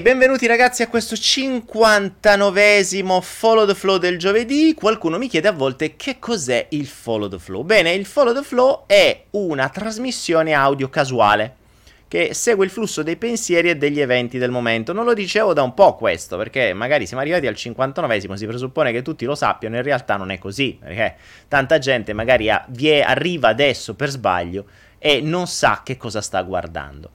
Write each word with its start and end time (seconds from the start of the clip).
Benvenuti 0.00 0.46
ragazzi 0.46 0.82
a 0.82 0.88
questo 0.88 1.14
59esimo 1.14 3.20
Follow 3.20 3.66
the 3.66 3.74
Flow 3.74 3.98
del 3.98 4.18
giovedì. 4.18 4.72
Qualcuno 4.74 5.18
mi 5.18 5.28
chiede 5.28 5.48
a 5.48 5.52
volte 5.52 5.96
che 5.96 6.18
cos'è 6.18 6.68
il 6.70 6.86
Follow 6.86 7.28
the 7.28 7.38
Flow. 7.38 7.62
Bene, 7.62 7.92
il 7.92 8.06
Follow 8.06 8.32
the 8.32 8.42
Flow 8.42 8.84
è 8.86 9.24
una 9.32 9.68
trasmissione 9.68 10.54
audio 10.54 10.88
casuale 10.88 11.56
che 12.08 12.34
segue 12.34 12.64
il 12.64 12.70
flusso 12.70 13.02
dei 13.02 13.16
pensieri 13.16 13.70
e 13.70 13.76
degli 13.76 14.00
eventi 14.00 14.38
del 14.38 14.50
momento. 14.50 14.92
Non 14.92 15.04
lo 15.04 15.14
dicevo 15.14 15.52
da 15.52 15.62
un 15.62 15.74
po' 15.74 15.94
questo, 15.94 16.36
perché 16.36 16.72
magari 16.72 17.06
siamo 17.06 17.22
arrivati 17.22 17.46
al 17.46 17.54
59esimo, 17.54 18.34
si 18.34 18.46
presuppone 18.46 18.92
che 18.92 19.02
tutti 19.02 19.24
lo 19.24 19.34
sappiano, 19.34 19.76
in 19.76 19.82
realtà 19.82 20.16
non 20.16 20.30
è 20.30 20.38
così, 20.38 20.78
perché 20.80 21.16
tanta 21.48 21.78
gente 21.78 22.12
magari 22.12 22.50
a, 22.50 22.64
vie, 22.68 23.02
arriva 23.02 23.48
adesso 23.48 23.94
per 23.94 24.10
sbaglio 24.10 24.64
e 24.98 25.20
non 25.20 25.46
sa 25.46 25.82
che 25.84 25.96
cosa 25.96 26.20
sta 26.20 26.42
guardando. 26.42 27.10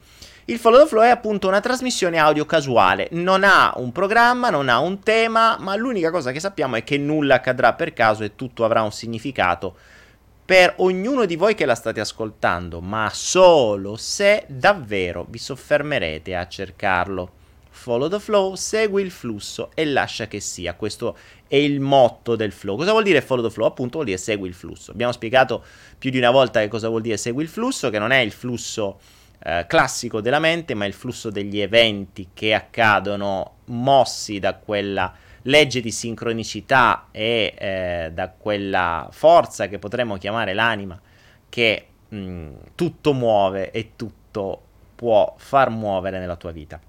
Il 0.49 0.59
Follow 0.59 0.83
the 0.83 0.87
Flow 0.87 1.03
è 1.03 1.09
appunto 1.09 1.49
una 1.49 1.59
trasmissione 1.59 2.19
audio 2.19 2.45
casuale, 2.45 3.09
non 3.11 3.43
ha 3.43 3.73
un 3.75 3.91
programma, 3.91 4.49
non 4.49 4.69
ha 4.69 4.79
un 4.79 5.03
tema, 5.03 5.57
ma 5.59 5.75
l'unica 5.75 6.09
cosa 6.09 6.31
che 6.31 6.39
sappiamo 6.39 6.77
è 6.77 6.85
che 6.85 6.97
nulla 6.97 7.35
accadrà 7.35 7.73
per 7.73 7.91
caso 7.91 8.23
e 8.23 8.33
tutto 8.33 8.63
avrà 8.63 8.81
un 8.81 8.93
significato 8.93 9.75
per 10.45 10.75
ognuno 10.77 11.25
di 11.25 11.35
voi 11.35 11.53
che 11.53 11.65
la 11.65 11.75
state 11.75 11.99
ascoltando, 11.99 12.79
ma 12.79 13.09
solo 13.11 13.97
se 13.97 14.45
davvero 14.47 15.25
vi 15.27 15.37
soffermerete 15.37 16.33
a 16.33 16.47
cercarlo. 16.47 17.31
Follow 17.69 18.07
the 18.07 18.19
flow, 18.19 18.55
segui 18.55 19.01
il 19.01 19.11
flusso 19.11 19.71
e 19.73 19.83
lascia 19.83 20.27
che 20.27 20.39
sia. 20.39 20.75
Questo 20.75 21.17
è 21.45 21.57
il 21.57 21.81
motto 21.81 22.37
del 22.37 22.53
flow. 22.53 22.77
Cosa 22.77 22.91
vuol 22.91 23.03
dire 23.03 23.21
follow 23.21 23.45
the 23.45 23.53
flow? 23.53 23.67
Appunto 23.67 23.95
vuol 23.95 24.05
dire 24.05 24.17
segui 24.17 24.47
il 24.47 24.53
flusso. 24.53 24.91
Abbiamo 24.91 25.11
spiegato 25.11 25.61
più 25.97 26.09
di 26.09 26.17
una 26.17 26.31
volta 26.31 26.61
che 26.61 26.69
cosa 26.69 26.87
vuol 26.87 27.01
dire 27.01 27.17
segui 27.17 27.43
il 27.43 27.49
flusso, 27.49 27.89
che 27.89 27.99
non 27.99 28.11
è 28.11 28.19
il 28.19 28.31
flusso 28.31 28.97
eh, 29.39 29.65
classico 29.67 30.21
della 30.21 30.39
mente, 30.39 30.73
ma 30.73 30.85
il 30.85 30.93
flusso 30.93 31.29
degli 31.29 31.59
eventi 31.59 32.29
che 32.33 32.53
accadono 32.53 33.57
mossi 33.65 34.39
da 34.39 34.55
quella 34.55 35.13
legge 35.43 35.81
di 35.81 35.91
sincronicità 35.91 37.07
e 37.11 37.53
eh, 37.57 38.11
da 38.13 38.29
quella 38.29 39.07
forza 39.11 39.67
che 39.67 39.79
potremmo 39.79 40.17
chiamare 40.17 40.53
l'anima 40.53 40.99
che 41.49 41.87
mh, 42.09 42.49
tutto 42.75 43.13
muove 43.13 43.71
e 43.71 43.91
tutto 43.95 44.61
può 44.95 45.33
far 45.37 45.69
muovere 45.69 46.19
nella 46.19 46.35
tua 46.35 46.51
vita. 46.51 46.79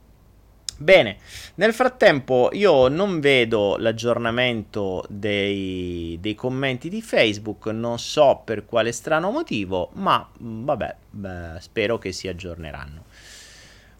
Bene, 0.80 1.16
nel 1.56 1.74
frattempo 1.74 2.50
io 2.52 2.86
non 2.86 3.18
vedo 3.18 3.76
l'aggiornamento 3.78 5.04
dei, 5.08 6.16
dei, 6.20 6.36
commenti 6.36 6.88
di 6.88 7.02
Facebook, 7.02 7.66
non 7.66 7.98
so 7.98 8.42
per 8.44 8.64
quale 8.64 8.92
strano 8.92 9.32
motivo, 9.32 9.90
ma 9.94 10.24
mm, 10.40 10.64
vabbè, 10.64 10.96
beh, 11.10 11.56
spero 11.58 11.98
che 11.98 12.12
si 12.12 12.28
aggiorneranno. 12.28 13.04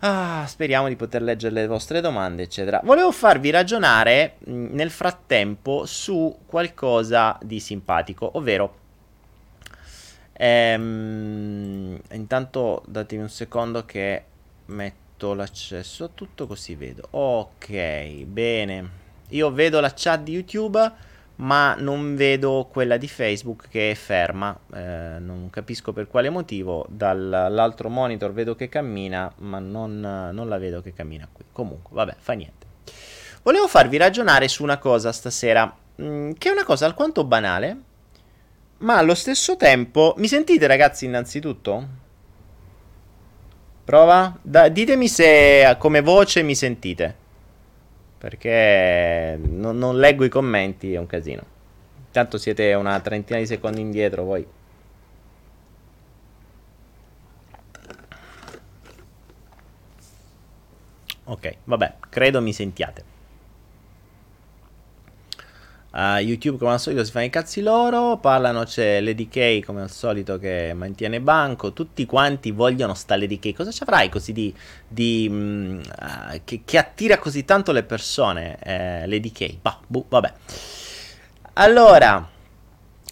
Ah, 0.00 0.44
speriamo 0.46 0.86
di 0.86 0.94
poter 0.94 1.22
leggere 1.22 1.52
le 1.54 1.66
vostre 1.66 2.00
domande, 2.00 2.44
eccetera. 2.44 2.80
Volevo 2.84 3.10
farvi 3.10 3.50
ragionare 3.50 4.36
mm, 4.48 4.72
nel 4.72 4.90
frattempo 4.90 5.84
su 5.84 6.38
qualcosa 6.46 7.36
di 7.42 7.58
simpatico, 7.58 8.30
ovvero... 8.34 8.76
Ehm, 10.40 12.00
intanto 12.12 12.84
datemi 12.86 13.22
un 13.22 13.28
secondo 13.28 13.84
che 13.84 14.24
metto 14.66 15.07
tutto 15.18 15.34
l'accesso 15.34 16.04
a 16.04 16.10
tutto 16.14 16.46
così 16.46 16.76
vedo. 16.76 17.08
Ok, 17.10 18.22
bene. 18.22 18.90
Io 19.30 19.50
vedo 19.50 19.80
la 19.80 19.92
chat 19.94 20.22
di 20.22 20.32
YouTube, 20.32 20.92
ma 21.36 21.74
non 21.74 22.14
vedo 22.14 22.68
quella 22.70 22.96
di 22.96 23.08
Facebook 23.08 23.68
che 23.68 23.90
è 23.90 23.94
ferma. 23.96 24.56
Eh, 24.72 25.18
non 25.18 25.48
capisco 25.50 25.92
per 25.92 26.06
quale 26.06 26.30
motivo. 26.30 26.86
Dall'altro 26.88 27.88
monitor 27.88 28.32
vedo 28.32 28.54
che 28.54 28.68
cammina, 28.68 29.30
ma 29.38 29.58
non, 29.58 29.98
non 30.00 30.48
la 30.48 30.58
vedo 30.58 30.80
che 30.80 30.92
cammina 30.92 31.28
qui. 31.30 31.44
Comunque, 31.50 31.90
vabbè, 31.94 32.14
fa 32.16 32.34
niente. 32.34 32.66
Volevo 33.42 33.66
farvi 33.66 33.96
ragionare 33.96 34.46
su 34.46 34.62
una 34.62 34.78
cosa 34.78 35.10
stasera, 35.10 35.74
mm, 36.00 36.32
che 36.38 36.48
è 36.48 36.52
una 36.52 36.64
cosa 36.64 36.86
alquanto 36.86 37.24
banale, 37.24 37.76
ma 38.78 38.98
allo 38.98 39.16
stesso 39.16 39.56
tempo... 39.56 40.14
Mi 40.18 40.28
sentite 40.28 40.68
ragazzi 40.68 41.06
innanzitutto? 41.06 42.06
Prova? 43.88 44.38
Da, 44.42 44.68
ditemi 44.68 45.08
se 45.08 45.74
come 45.78 46.02
voce 46.02 46.42
mi 46.42 46.54
sentite. 46.54 47.16
Perché 48.18 49.40
non, 49.42 49.78
non 49.78 49.98
leggo 49.98 50.24
i 50.24 50.28
commenti, 50.28 50.92
è 50.92 50.98
un 50.98 51.06
casino. 51.06 51.42
Intanto 52.04 52.36
siete 52.36 52.74
una 52.74 53.00
trentina 53.00 53.38
di 53.38 53.46
secondi 53.46 53.80
indietro 53.80 54.24
voi. 54.24 54.46
Ok, 61.24 61.56
vabbè, 61.64 61.94
credo 62.10 62.42
mi 62.42 62.52
sentiate. 62.52 63.17
Uh, 65.90 66.18
YouTube 66.18 66.58
come 66.58 66.72
al 66.72 66.80
solito 66.80 67.02
si 67.02 67.10
fa 67.10 67.22
i 67.22 67.30
cazzi 67.30 67.62
loro, 67.62 68.18
parlano 68.18 68.64
c'è 68.64 69.00
Lady 69.00 69.26
K 69.26 69.64
come 69.64 69.80
al 69.80 69.90
solito 69.90 70.38
che 70.38 70.72
mantiene 70.74 71.18
banco, 71.18 71.72
tutti 71.72 72.04
quanti 72.04 72.50
vogliono 72.50 72.92
sta 72.92 73.16
Lady 73.16 73.38
K, 73.38 73.54
cosa 73.54 73.70
ci 73.70 73.82
avrai 73.84 74.10
così 74.10 74.34
di, 74.34 74.54
di 74.86 75.26
um, 75.30 75.80
uh, 75.80 76.40
che, 76.44 76.60
che, 76.64 76.76
attira 76.76 77.16
così 77.16 77.46
tanto 77.46 77.72
le 77.72 77.84
persone 77.84 78.58
eh, 78.62 79.06
Lady 79.06 79.32
K? 79.32 79.56
Bah, 79.62 79.80
buh, 79.86 80.04
vabbè. 80.08 80.32
Allora, 81.54 82.28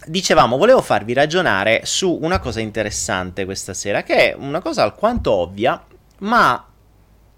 dicevamo, 0.05 0.57
volevo 0.57 0.81
farvi 0.81 1.13
ragionare 1.13 1.81
su 1.83 2.19
una 2.21 2.39
cosa 2.39 2.59
interessante 2.59 3.45
questa 3.45 3.73
sera, 3.73 4.03
che 4.03 4.31
è 4.31 4.35
una 4.37 4.61
cosa 4.61 4.83
alquanto 4.83 5.31
ovvia, 5.31 5.83
ma 6.19 6.63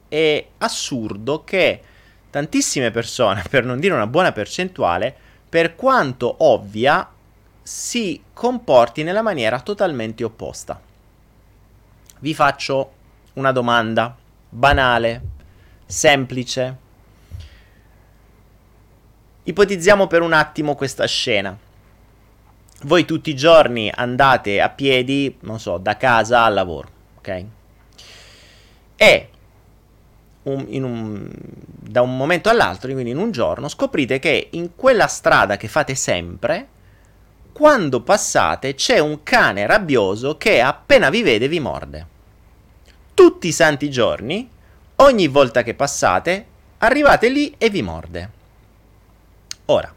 è 0.10 0.48
assurdo 0.58 1.44
che 1.46 1.82
tantissime 2.30 2.92
persone, 2.92 3.44
per 3.50 3.64
non 3.64 3.80
dire 3.80 3.94
una 3.94 4.08
buona 4.08 4.32
percentuale, 4.32 5.28
per 5.50 5.76
quanto 5.76 6.36
ovvia, 6.40 7.10
si 7.62 8.24
comporti 8.34 9.04
nella 9.04 9.22
maniera 9.22 9.60
totalmente 9.60 10.24
opposta. 10.24 10.80
Vi 12.20 12.34
faccio 12.34 12.92
una 13.34 13.52
domanda 13.52 14.16
banale, 14.50 15.22
semplice. 15.86 16.78
Ipotizziamo 19.44 20.08
per 20.08 20.22
un 20.22 20.34
attimo 20.34 20.76
questa 20.76 21.06
scena. 21.06 21.58
Voi 22.84 23.06
tutti 23.06 23.32
i 23.32 23.36
giorni 23.36 23.92
andate 23.94 24.62
a 24.62 24.70
piedi, 24.70 25.38
non 25.42 25.60
so, 25.60 25.78
da 25.78 25.98
casa 25.98 26.44
al 26.44 26.54
lavoro, 26.54 26.90
ok? 27.18 27.46
E 28.96 29.30
un, 30.50 30.84
un, 30.84 31.30
da 31.34 32.02
un 32.02 32.16
momento 32.16 32.50
all'altro, 32.50 32.92
quindi 32.92 33.12
in 33.12 33.18
un 33.18 33.32
giorno, 33.32 33.68
scoprite 33.68 34.20
che 34.20 34.50
in 34.52 34.76
quella 34.76 35.08
strada 35.08 35.58
che 35.58 35.68
fate 35.68 35.96
sempre, 35.96 36.68
quando 37.52 38.02
passate 38.02 38.76
c'è 38.76 39.00
un 39.00 39.24
cane 39.24 39.66
rabbioso 39.66 40.38
che 40.38 40.62
appena 40.62 41.10
vi 41.10 41.24
vede 41.24 41.48
vi 41.48 41.60
morde. 41.60 42.08
Tutti 43.14 43.48
i 43.48 43.52
santi 43.52 43.90
giorni, 43.90 44.50
ogni 44.98 45.28
volta 45.28 45.64
che 45.64 45.74
passate, 45.74 46.46
arrivate 46.78 47.30
lì 47.30 47.54
e 47.58 47.70
vi 47.70 47.82
morde. 47.82 48.30
Ora, 49.66 49.94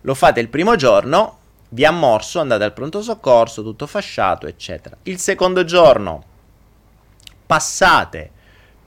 lo 0.00 0.14
fate 0.14 0.40
il 0.40 0.48
primo 0.48 0.74
giorno, 0.76 1.38
vi 1.70 1.84
ha 1.84 1.90
morso, 1.90 2.40
andate 2.40 2.64
al 2.64 2.72
pronto 2.72 3.02
soccorso, 3.02 3.62
tutto 3.62 3.86
fasciato, 3.86 4.46
eccetera. 4.46 4.96
Il 5.04 5.18
secondo 5.18 5.64
giorno 5.64 6.24
passate 7.46 8.30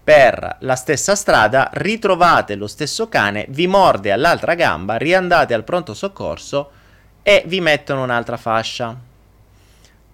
per 0.07 0.55
la 0.59 0.77
stessa 0.77 1.17
strada, 1.17 1.69
ritrovate 1.73 2.55
lo 2.55 2.67
stesso 2.67 3.09
cane, 3.09 3.45
vi 3.49 3.67
morde 3.67 4.13
all'altra 4.13 4.53
gamba, 4.53 4.95
riandate 4.95 5.53
al 5.53 5.65
pronto 5.65 5.93
soccorso 5.93 6.71
e 7.21 7.43
vi 7.45 7.59
mettono 7.59 8.03
un'altra 8.03 8.37
fascia. 8.37 8.95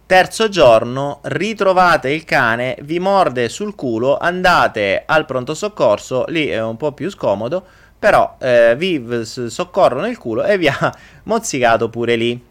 Terzo 0.07 0.49
giorno, 0.49 1.19
ritrovate 1.21 2.09
il 2.09 2.25
cane, 2.25 2.75
vi 2.81 2.97
morde 2.97 3.49
sul 3.49 3.75
culo, 3.75 4.17
andate 4.17 5.03
al 5.05 5.27
pronto 5.27 5.53
soccorso, 5.53 6.25
lì 6.29 6.47
è 6.47 6.59
un 6.59 6.75
po' 6.75 6.93
più 6.93 7.11
scomodo, 7.11 7.63
però 7.99 8.37
eh, 8.39 8.73
vi 8.75 9.21
soccorrono 9.23 10.07
il 10.07 10.17
culo 10.17 10.43
e 10.43 10.57
vi 10.57 10.69
ha 10.69 10.97
mozzicato 11.25 11.89
pure 11.89 12.15
lì. 12.15 12.43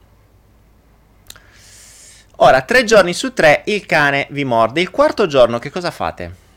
Ora, 2.37 2.63
tre 2.63 2.85
giorni 2.85 3.13
su 3.13 3.33
tre 3.33 3.63
il 3.65 3.85
cane 3.85 4.29
vi 4.31 4.45
morde. 4.45 4.81
Il 4.81 4.93
quarto 4.93 5.27
giorno 5.27 5.59
che 5.59 5.71
cosa 5.71 5.91
fate? 5.91 6.51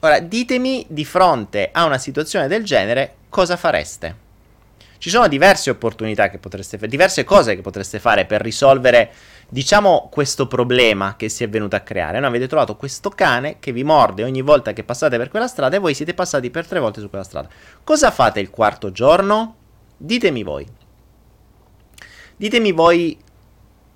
Ora, 0.00 0.20
ditemi 0.20 0.86
di 0.88 1.04
fronte 1.04 1.70
a 1.72 1.84
una 1.84 1.98
situazione 1.98 2.46
del 2.46 2.62
genere 2.64 3.14
cosa 3.28 3.56
fareste. 3.56 4.26
Ci 4.98 5.10
sono 5.10 5.26
diverse 5.26 5.70
opportunità 5.70 6.28
che 6.28 6.38
potreste 6.38 6.76
fare, 6.76 6.88
diverse 6.88 7.24
cose 7.24 7.56
che 7.56 7.62
potreste 7.62 7.98
fare 7.98 8.24
per 8.24 8.40
risolvere, 8.40 9.12
diciamo, 9.48 10.08
questo 10.10 10.46
problema 10.46 11.14
che 11.16 11.28
si 11.28 11.42
è 11.42 11.48
venuto 11.48 11.74
a 11.74 11.80
creare. 11.80 12.20
No, 12.20 12.26
avete 12.28 12.46
trovato 12.46 12.76
questo 12.76 13.10
cane 13.10 13.56
che 13.58 13.72
vi 13.72 13.82
morde 13.82 14.22
ogni 14.22 14.42
volta 14.42 14.72
che 14.72 14.84
passate 14.84 15.16
per 15.16 15.28
quella 15.30 15.48
strada 15.48 15.76
e 15.76 15.80
voi 15.80 15.94
siete 15.94 16.14
passati 16.14 16.50
per 16.50 16.66
tre 16.66 16.78
volte 16.78 17.00
su 17.00 17.08
quella 17.08 17.24
strada. 17.24 17.48
Cosa 17.82 18.10
fate 18.12 18.38
il 18.38 18.50
quarto 18.50 18.92
giorno? 18.92 19.56
Ditemi 19.96 20.42
voi. 20.44 20.66
Ditemi 22.36 22.70
voi 22.70 23.18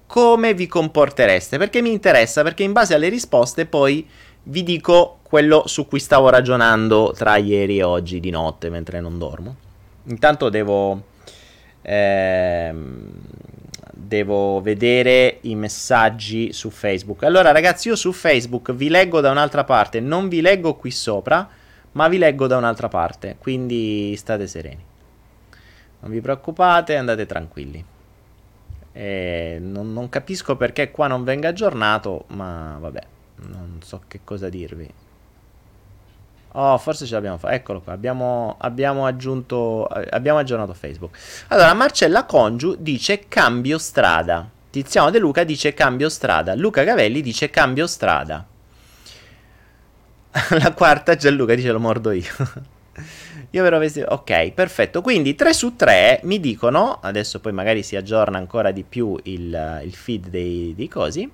come 0.06 0.52
vi 0.52 0.66
comportereste, 0.66 1.58
perché 1.58 1.80
mi 1.80 1.90
interessa, 1.90 2.42
perché 2.42 2.62
in 2.62 2.72
base 2.72 2.94
alle 2.94 3.08
risposte 3.08 3.66
poi 3.66 4.06
vi 4.44 4.62
dico 4.62 5.18
quello 5.22 5.66
su 5.66 5.86
cui 5.86 6.00
stavo 6.00 6.28
ragionando 6.28 7.12
tra 7.16 7.36
ieri 7.36 7.78
e 7.78 7.82
oggi 7.82 8.20
di 8.20 8.30
notte 8.30 8.70
mentre 8.70 9.00
non 9.00 9.18
dormo. 9.18 9.56
Intanto 10.04 10.48
devo... 10.48 11.02
Ehm, 11.82 13.10
devo 14.12 14.60
vedere 14.60 15.38
i 15.42 15.54
messaggi 15.54 16.52
su 16.52 16.68
Facebook. 16.68 17.22
Allora, 17.22 17.50
ragazzi, 17.50 17.88
io 17.88 17.96
su 17.96 18.12
Facebook 18.12 18.72
vi 18.74 18.90
leggo 18.90 19.20
da 19.20 19.30
un'altra 19.30 19.64
parte, 19.64 20.00
non 20.00 20.28
vi 20.28 20.42
leggo 20.42 20.74
qui 20.74 20.90
sopra, 20.90 21.48
ma 21.92 22.08
vi 22.08 22.18
leggo 22.18 22.46
da 22.46 22.58
un'altra 22.58 22.88
parte, 22.88 23.36
quindi 23.38 24.14
state 24.16 24.46
sereni. 24.46 24.84
Non 26.00 26.10
vi 26.10 26.20
preoccupate, 26.20 26.96
andate 26.96 27.24
tranquilli. 27.24 27.82
E 28.92 29.56
non, 29.58 29.94
non 29.94 30.10
capisco 30.10 30.56
perché 30.56 30.90
qua 30.90 31.06
non 31.06 31.24
venga 31.24 31.48
aggiornato, 31.48 32.24
ma 32.28 32.76
vabbè, 32.78 33.00
non 33.48 33.80
so 33.82 34.02
che 34.08 34.20
cosa 34.24 34.48
dirvi. 34.48 34.92
Oh, 36.54 36.76
forse 36.76 37.06
ce 37.06 37.14
l'abbiamo 37.14 37.38
fatta. 37.38 37.54
Eccolo 37.54 37.80
qua. 37.80 37.92
Abbiamo, 37.92 38.56
abbiamo, 38.58 39.06
aggiunto. 39.06 39.86
Abbiamo 39.86 40.38
aggiornato 40.38 40.74
Facebook. 40.74 41.16
Allora, 41.48 41.72
Marcella 41.72 42.24
Congiu 42.24 42.76
dice 42.78 43.26
cambio 43.28 43.78
strada. 43.78 44.48
Tiziano 44.70 45.10
De 45.10 45.18
Luca 45.18 45.44
dice 45.44 45.72
cambio 45.72 46.08
strada. 46.08 46.54
Luca 46.54 46.82
Gavelli 46.82 47.22
dice 47.22 47.48
cambio 47.48 47.86
strada. 47.86 48.46
La 50.58 50.72
quarta 50.72 51.14
Gianluca 51.14 51.54
dice 51.54 51.72
lo 51.72 51.80
mordo 51.80 52.10
io. 52.10 52.32
io 53.50 53.62
però 53.62 53.78
vestito. 53.78 54.06
Ok, 54.10 54.50
perfetto. 54.52 55.00
Quindi 55.00 55.34
3 55.34 55.54
su 55.54 55.74
3 55.74 56.20
mi 56.24 56.38
dicono. 56.38 56.98
Adesso 57.00 57.40
poi 57.40 57.52
magari 57.52 57.82
si 57.82 57.96
aggiorna 57.96 58.36
ancora 58.36 58.72
di 58.72 58.82
più 58.82 59.18
il, 59.22 59.80
il 59.84 59.94
feed 59.94 60.28
dei, 60.28 60.74
dei 60.76 60.88
cosi. 60.88 61.30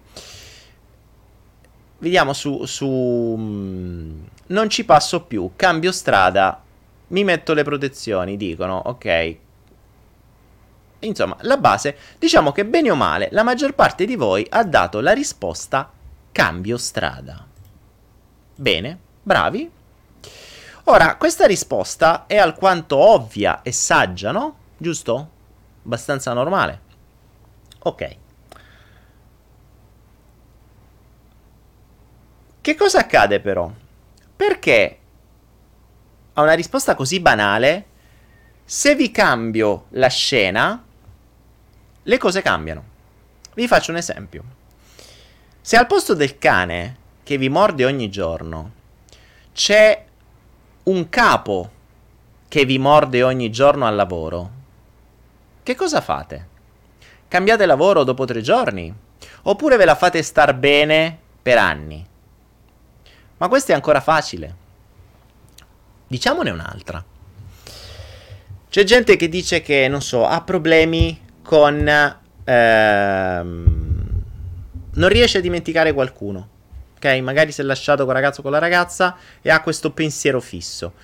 Vediamo 1.98 2.32
su, 2.32 2.64
su 2.64 3.34
mm, 3.36 4.20
non 4.46 4.70
ci 4.70 4.84
passo 4.84 5.22
più, 5.22 5.50
cambio 5.56 5.90
strada, 5.90 6.62
mi 7.08 7.24
metto 7.24 7.54
le 7.54 7.64
protezioni, 7.64 8.36
dicono, 8.36 8.80
ok. 8.84 9.36
Insomma, 11.00 11.36
la 11.40 11.56
base, 11.56 11.96
diciamo 12.18 12.52
che 12.52 12.64
bene 12.64 12.90
o 12.90 12.94
male, 12.94 13.28
la 13.32 13.42
maggior 13.42 13.74
parte 13.74 14.04
di 14.04 14.16
voi 14.16 14.46
ha 14.50 14.64
dato 14.64 15.00
la 15.00 15.12
risposta 15.12 15.90
cambio 16.32 16.76
strada. 16.76 17.44
Bene, 18.54 18.98
bravi. 19.22 19.70
Ora, 20.84 21.16
questa 21.16 21.46
risposta 21.46 22.26
è 22.26 22.36
alquanto 22.36 22.96
ovvia 22.96 23.62
e 23.62 23.72
saggia, 23.72 24.32
no? 24.32 24.56
Giusto? 24.76 25.30
Abbastanza 25.84 26.32
normale. 26.32 26.80
Ok. 27.80 28.16
Che 32.68 32.74
cosa 32.74 32.98
accade 32.98 33.40
però? 33.40 33.72
Perché 34.36 34.98
a 36.34 36.42
una 36.42 36.52
risposta 36.52 36.94
così 36.94 37.18
banale, 37.18 37.86
se 38.62 38.94
vi 38.94 39.10
cambio 39.10 39.86
la 39.92 40.08
scena, 40.08 40.84
le 42.02 42.18
cose 42.18 42.42
cambiano. 42.42 42.84
Vi 43.54 43.66
faccio 43.66 43.90
un 43.90 43.96
esempio. 43.96 44.44
Se 45.62 45.78
al 45.78 45.86
posto 45.86 46.12
del 46.12 46.36
cane 46.36 46.96
che 47.22 47.38
vi 47.38 47.48
morde 47.48 47.86
ogni 47.86 48.10
giorno 48.10 48.72
c'è 49.54 50.04
un 50.82 51.08
capo 51.08 51.70
che 52.48 52.66
vi 52.66 52.78
morde 52.78 53.22
ogni 53.22 53.50
giorno 53.50 53.86
al 53.86 53.94
lavoro, 53.94 54.50
che 55.62 55.74
cosa 55.74 56.02
fate? 56.02 56.48
Cambiate 57.28 57.64
lavoro 57.64 58.04
dopo 58.04 58.26
tre 58.26 58.42
giorni? 58.42 58.94
Oppure 59.44 59.78
ve 59.78 59.86
la 59.86 59.94
fate 59.94 60.22
star 60.22 60.52
bene 60.54 61.18
per 61.40 61.56
anni? 61.56 62.07
Ma 63.38 63.48
questa 63.48 63.72
è 63.72 63.74
ancora 63.74 64.00
facile. 64.00 64.54
Diciamone 66.06 66.50
un'altra. 66.50 67.04
C'è 68.70 68.84
gente 68.84 69.16
che 69.16 69.28
dice 69.28 69.62
che, 69.62 69.88
non 69.88 70.02
so, 70.02 70.26
ha 70.26 70.42
problemi 70.42 71.20
con... 71.42 71.88
Ehm, 72.44 73.78
non 74.94 75.08
riesce 75.08 75.38
a 75.38 75.40
dimenticare 75.40 75.92
qualcuno. 75.92 76.48
Ok? 76.96 77.06
Magari 77.20 77.52
si 77.52 77.60
è 77.60 77.64
lasciato 77.64 78.04
con 78.04 78.12
ragazzo 78.12 78.40
o 78.40 78.42
con 78.42 78.52
la 78.52 78.58
ragazza 78.58 79.16
e 79.40 79.50
ha 79.50 79.62
questo 79.62 79.92
pensiero 79.92 80.40
fisso. 80.40 80.94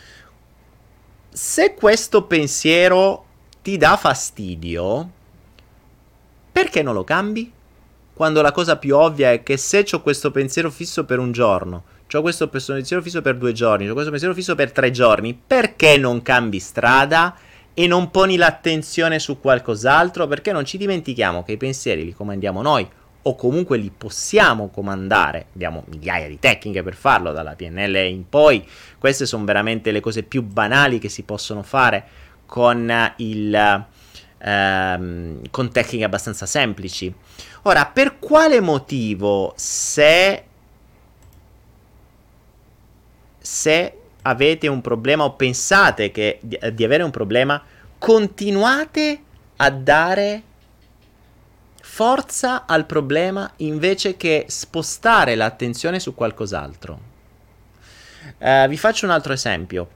Se 1.30 1.74
questo 1.74 2.24
pensiero 2.24 3.26
ti 3.62 3.76
dà 3.76 3.96
fastidio, 3.96 5.10
perché 6.52 6.82
non 6.82 6.94
lo 6.94 7.04
cambi? 7.04 7.52
Quando 8.12 8.42
la 8.42 8.52
cosa 8.52 8.76
più 8.76 8.96
ovvia 8.96 9.32
è 9.32 9.42
che 9.42 9.56
se 9.56 9.84
ho 9.90 10.00
questo 10.02 10.30
pensiero 10.30 10.70
fisso 10.70 11.04
per 11.04 11.18
un 11.18 11.32
giorno, 11.32 11.84
ho 12.18 12.22
questo 12.22 12.48
pensiero 12.48 13.02
fisso 13.02 13.22
per 13.22 13.36
due 13.36 13.52
giorni, 13.52 13.88
ho 13.88 13.92
questo 13.92 14.10
pensiero 14.10 14.34
fisso 14.34 14.54
per 14.54 14.72
tre 14.72 14.90
giorni, 14.90 15.38
perché 15.46 15.96
non 15.96 16.22
cambi 16.22 16.58
strada 16.58 17.36
e 17.74 17.86
non 17.86 18.10
poni 18.10 18.36
l'attenzione 18.36 19.18
su 19.18 19.40
qualcos'altro? 19.40 20.26
Perché 20.26 20.52
non 20.52 20.64
ci 20.64 20.78
dimentichiamo 20.78 21.42
che 21.42 21.52
i 21.52 21.56
pensieri 21.56 22.04
li 22.04 22.12
comandiamo 22.12 22.62
noi 22.62 22.88
o 23.26 23.34
comunque 23.34 23.78
li 23.78 23.90
possiamo 23.96 24.68
comandare. 24.68 25.46
Abbiamo 25.54 25.84
migliaia 25.88 26.28
di 26.28 26.38
tecniche 26.38 26.82
per 26.82 26.94
farlo, 26.94 27.32
dalla 27.32 27.54
PNL 27.54 27.94
in 27.96 28.28
poi. 28.28 28.66
Queste 28.98 29.26
sono 29.26 29.44
veramente 29.44 29.90
le 29.90 30.00
cose 30.00 30.22
più 30.22 30.42
banali 30.42 30.98
che 30.98 31.08
si 31.08 31.22
possono 31.22 31.62
fare 31.62 32.04
con 32.46 33.12
il 33.16 33.86
ehm, 34.44 35.40
con 35.50 35.72
tecniche 35.72 36.04
abbastanza 36.04 36.46
semplici. 36.46 37.12
Ora, 37.62 37.86
per 37.86 38.18
quale 38.18 38.60
motivo 38.60 39.52
se 39.56 40.44
se 43.44 43.98
avete 44.22 44.68
un 44.68 44.80
problema 44.80 45.24
o 45.24 45.34
pensate 45.34 46.10
che, 46.10 46.38
di, 46.40 46.58
di 46.72 46.82
avere 46.82 47.02
un 47.02 47.10
problema, 47.10 47.62
continuate 47.98 49.20
a 49.56 49.70
dare 49.70 50.42
forza 51.82 52.64
al 52.64 52.86
problema 52.86 53.52
invece 53.58 54.16
che 54.16 54.46
spostare 54.48 55.34
l'attenzione 55.34 56.00
su 56.00 56.14
qualcos'altro. 56.14 57.12
Uh, 58.38 58.66
vi 58.66 58.78
faccio 58.78 59.04
un 59.04 59.12
altro 59.12 59.34
esempio. 59.34 59.88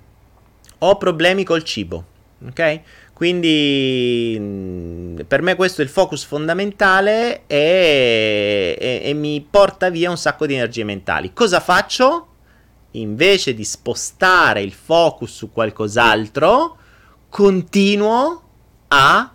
Ho 0.81 0.97
problemi 0.99 1.43
col 1.43 1.65
cibo, 1.65 2.05
ok? 2.47 2.81
Quindi 3.15 4.37
mm, 4.39 5.21
per 5.27 5.41
me 5.41 5.57
questo 5.57 5.81
è 5.81 5.85
il 5.85 5.91
focus 5.91 6.25
fondamentale 6.25 7.47
e, 7.47 8.77
e, 8.79 9.01
e 9.03 9.15
mi 9.15 9.45
porta 9.51 9.89
via 9.89 10.11
un 10.11 10.19
sacco 10.19 10.47
di 10.47 10.55
energie 10.55 10.85
mentali. 10.85 11.33
Cosa 11.33 11.61
faccio? 11.61 12.28
Invece 13.01 13.55
di 13.55 13.65
spostare 13.65 14.63
il 14.63 14.73
focus 14.73 15.35
su 15.35 15.53
qualcos'altro, 15.53 16.77
continuo 17.29 18.43
a 18.89 19.33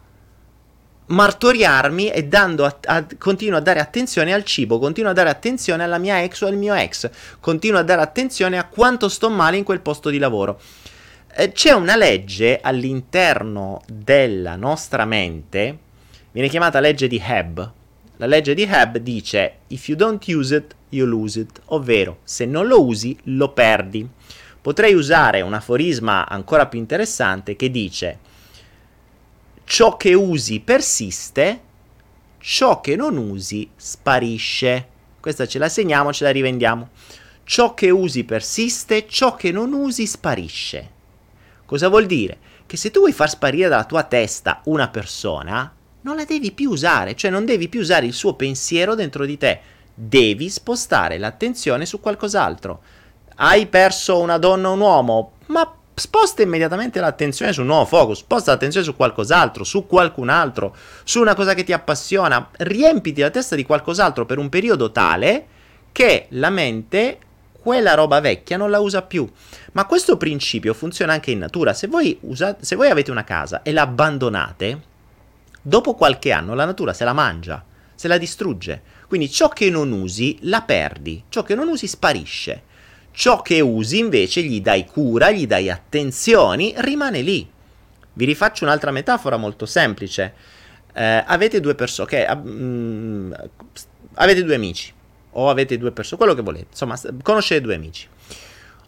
martoriarmi 1.05 2.09
e 2.09 2.25
dando 2.25 2.65
a, 2.65 2.77
a, 2.85 3.05
continuo 3.17 3.57
a 3.57 3.61
dare 3.61 3.79
attenzione 3.79 4.33
al 4.33 4.43
cibo, 4.43 4.79
continuo 4.79 5.11
a 5.11 5.13
dare 5.13 5.29
attenzione 5.29 5.83
alla 5.83 5.97
mia 5.97 6.23
ex 6.23 6.41
o 6.41 6.47
al 6.47 6.55
mio 6.55 6.73
ex, 6.73 7.09
continuo 7.39 7.79
a 7.79 7.83
dare 7.83 8.01
attenzione 8.01 8.57
a 8.57 8.65
quanto 8.65 9.09
sto 9.09 9.29
male 9.29 9.57
in 9.57 9.63
quel 9.63 9.81
posto 9.81 10.09
di 10.09 10.17
lavoro. 10.17 10.59
Eh, 11.35 11.51
c'è 11.51 11.71
una 11.71 11.95
legge 11.95 12.59
all'interno 12.61 13.81
della 13.87 14.55
nostra 14.55 15.05
mente, 15.05 15.77
viene 16.31 16.47
chiamata 16.47 16.79
legge 16.79 17.07
di 17.07 17.21
Hebb. 17.23 17.59
La 18.17 18.25
legge 18.27 18.53
di 18.53 18.63
Hebb 18.63 18.97
dice: 18.97 19.57
If 19.67 19.87
you 19.87 19.97
don't 19.97 20.25
use 20.27 20.55
it, 20.55 20.75
you 20.93 21.07
lose 21.07 21.39
it, 21.39 21.61
ovvero 21.65 22.19
se 22.23 22.45
non 22.45 22.67
lo 22.67 22.85
usi 22.85 23.17
lo 23.23 23.51
perdi. 23.51 24.07
Potrei 24.61 24.93
usare 24.93 25.41
un 25.41 25.53
aforisma 25.53 26.27
ancora 26.27 26.67
più 26.67 26.79
interessante 26.79 27.55
che 27.55 27.69
dice 27.69 28.19
ciò 29.65 29.97
che 29.97 30.13
usi 30.13 30.59
persiste, 30.59 31.61
ciò 32.37 32.81
che 32.81 32.95
non 32.95 33.17
usi 33.17 33.69
sparisce. 33.75 34.87
Questa 35.19 35.47
ce 35.47 35.59
la 35.59 35.69
segniamo, 35.69 36.13
ce 36.13 36.25
la 36.25 36.31
rivendiamo. 36.31 36.89
Ciò 37.43 37.73
che 37.73 37.89
usi 37.89 38.23
persiste, 38.23 39.07
ciò 39.07 39.35
che 39.35 39.51
non 39.51 39.73
usi 39.73 40.05
sparisce. 40.05 40.91
Cosa 41.65 41.87
vuol 41.87 42.05
dire? 42.05 42.37
Che 42.65 42.77
se 42.77 42.91
tu 42.91 42.99
vuoi 42.99 43.13
far 43.13 43.29
sparire 43.29 43.69
dalla 43.69 43.85
tua 43.85 44.03
testa 44.03 44.61
una 44.65 44.89
persona, 44.89 45.73
non 46.01 46.15
la 46.15 46.25
devi 46.25 46.51
più 46.51 46.69
usare, 46.69 47.15
cioè 47.15 47.31
non 47.31 47.45
devi 47.45 47.69
più 47.69 47.79
usare 47.79 48.05
il 48.05 48.13
suo 48.13 48.35
pensiero 48.35 48.95
dentro 48.95 49.25
di 49.25 49.37
te 49.37 49.59
devi 49.93 50.49
spostare 50.49 51.17
l'attenzione 51.17 51.85
su 51.85 51.99
qualcos'altro. 51.99 52.81
Hai 53.35 53.67
perso 53.67 54.19
una 54.19 54.37
donna 54.37 54.69
o 54.69 54.73
un 54.73 54.79
uomo, 54.79 55.33
ma 55.47 55.71
sposta 55.95 56.41
immediatamente 56.41 56.99
l'attenzione 56.99 57.53
su 57.53 57.61
un 57.61 57.67
nuovo 57.67 57.85
focus, 57.85 58.19
sposta 58.19 58.51
l'attenzione 58.51 58.85
su 58.85 58.95
qualcos'altro, 58.95 59.63
su 59.63 59.85
qualcun 59.85 60.29
altro, 60.29 60.75
su 61.03 61.19
una 61.21 61.35
cosa 61.35 61.53
che 61.53 61.63
ti 61.63 61.73
appassiona, 61.73 62.49
riempiti 62.57 63.21
la 63.21 63.29
testa 63.29 63.55
di 63.55 63.65
qualcos'altro 63.65 64.25
per 64.25 64.37
un 64.37 64.49
periodo 64.49 64.91
tale 64.91 65.47
che 65.91 66.27
la 66.29 66.49
mente 66.49 67.19
quella 67.59 67.93
roba 67.93 68.19
vecchia 68.19 68.57
non 68.57 68.69
la 68.69 68.79
usa 68.79 69.03
più. 69.03 69.29
Ma 69.73 69.85
questo 69.85 70.17
principio 70.17 70.73
funziona 70.73 71.13
anche 71.13 71.31
in 71.31 71.39
natura. 71.39 71.73
Se 71.73 71.87
voi, 71.87 72.17
usate, 72.21 72.65
se 72.65 72.75
voi 72.75 72.89
avete 72.89 73.09
una 73.09 73.23
casa 73.23 73.61
e 73.61 73.71
la 73.71 73.83
abbandonate, 73.83 74.81
dopo 75.61 75.93
qualche 75.93 76.31
anno 76.31 76.55
la 76.55 76.65
natura 76.65 76.93
se 76.93 77.05
la 77.05 77.13
mangia 77.13 77.63
se 78.03 78.09
la 78.09 78.17
distrugge. 78.17 78.81
Quindi 79.13 79.29
ciò 79.29 79.47
che 79.49 79.69
non 79.69 79.91
usi 79.91 80.39
la 80.41 80.63
perdi, 80.63 81.25
ciò 81.29 81.43
che 81.43 81.53
non 81.53 81.67
usi 81.67 81.85
sparisce. 81.85 82.63
Ciò 83.11 83.43
che 83.43 83.61
usi 83.61 83.99
invece 83.99 84.41
gli 84.41 84.59
dai 84.59 84.87
cura, 84.87 85.29
gli 85.29 85.45
dai 85.45 85.69
attenzioni, 85.69 86.73
rimane 86.77 87.21
lì. 87.21 87.47
Vi 88.13 88.25
rifaccio 88.25 88.63
un'altra 88.63 88.89
metafora 88.89 89.37
molto 89.37 89.67
semplice. 89.67 90.33
Eh, 90.95 91.23
avete 91.27 91.59
due 91.59 91.75
persone, 91.75 92.07
okay, 92.07 92.35
uh, 92.35 92.41
mm, 92.43 93.33
avete 94.15 94.43
due 94.43 94.55
amici 94.55 94.91
o 95.33 95.47
avete 95.47 95.77
due 95.77 95.91
persone, 95.91 96.17
quello 96.17 96.33
che 96.33 96.41
volete, 96.41 96.69
insomma, 96.71 96.99
conoscete 97.21 97.61
due 97.61 97.75
amici. 97.75 98.07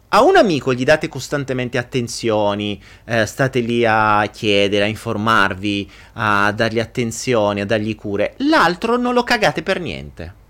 A 0.08 0.22
un 0.22 0.36
amico 0.36 0.72
gli 0.72 0.84
date 0.84 1.08
costantemente 1.08 1.78
attenzioni, 1.78 2.80
eh, 3.04 3.26
state 3.26 3.58
lì 3.58 3.84
a 3.84 4.24
chiedere, 4.32 4.84
a 4.84 4.88
informarvi, 4.88 5.90
a 6.14 6.52
dargli 6.52 6.78
attenzioni, 6.78 7.60
a 7.60 7.66
dargli 7.66 7.94
cure. 7.96 8.34
L'altro 8.38 8.96
non 8.96 9.14
lo 9.14 9.24
cagate 9.24 9.64
per 9.64 9.80
niente. 9.80 10.44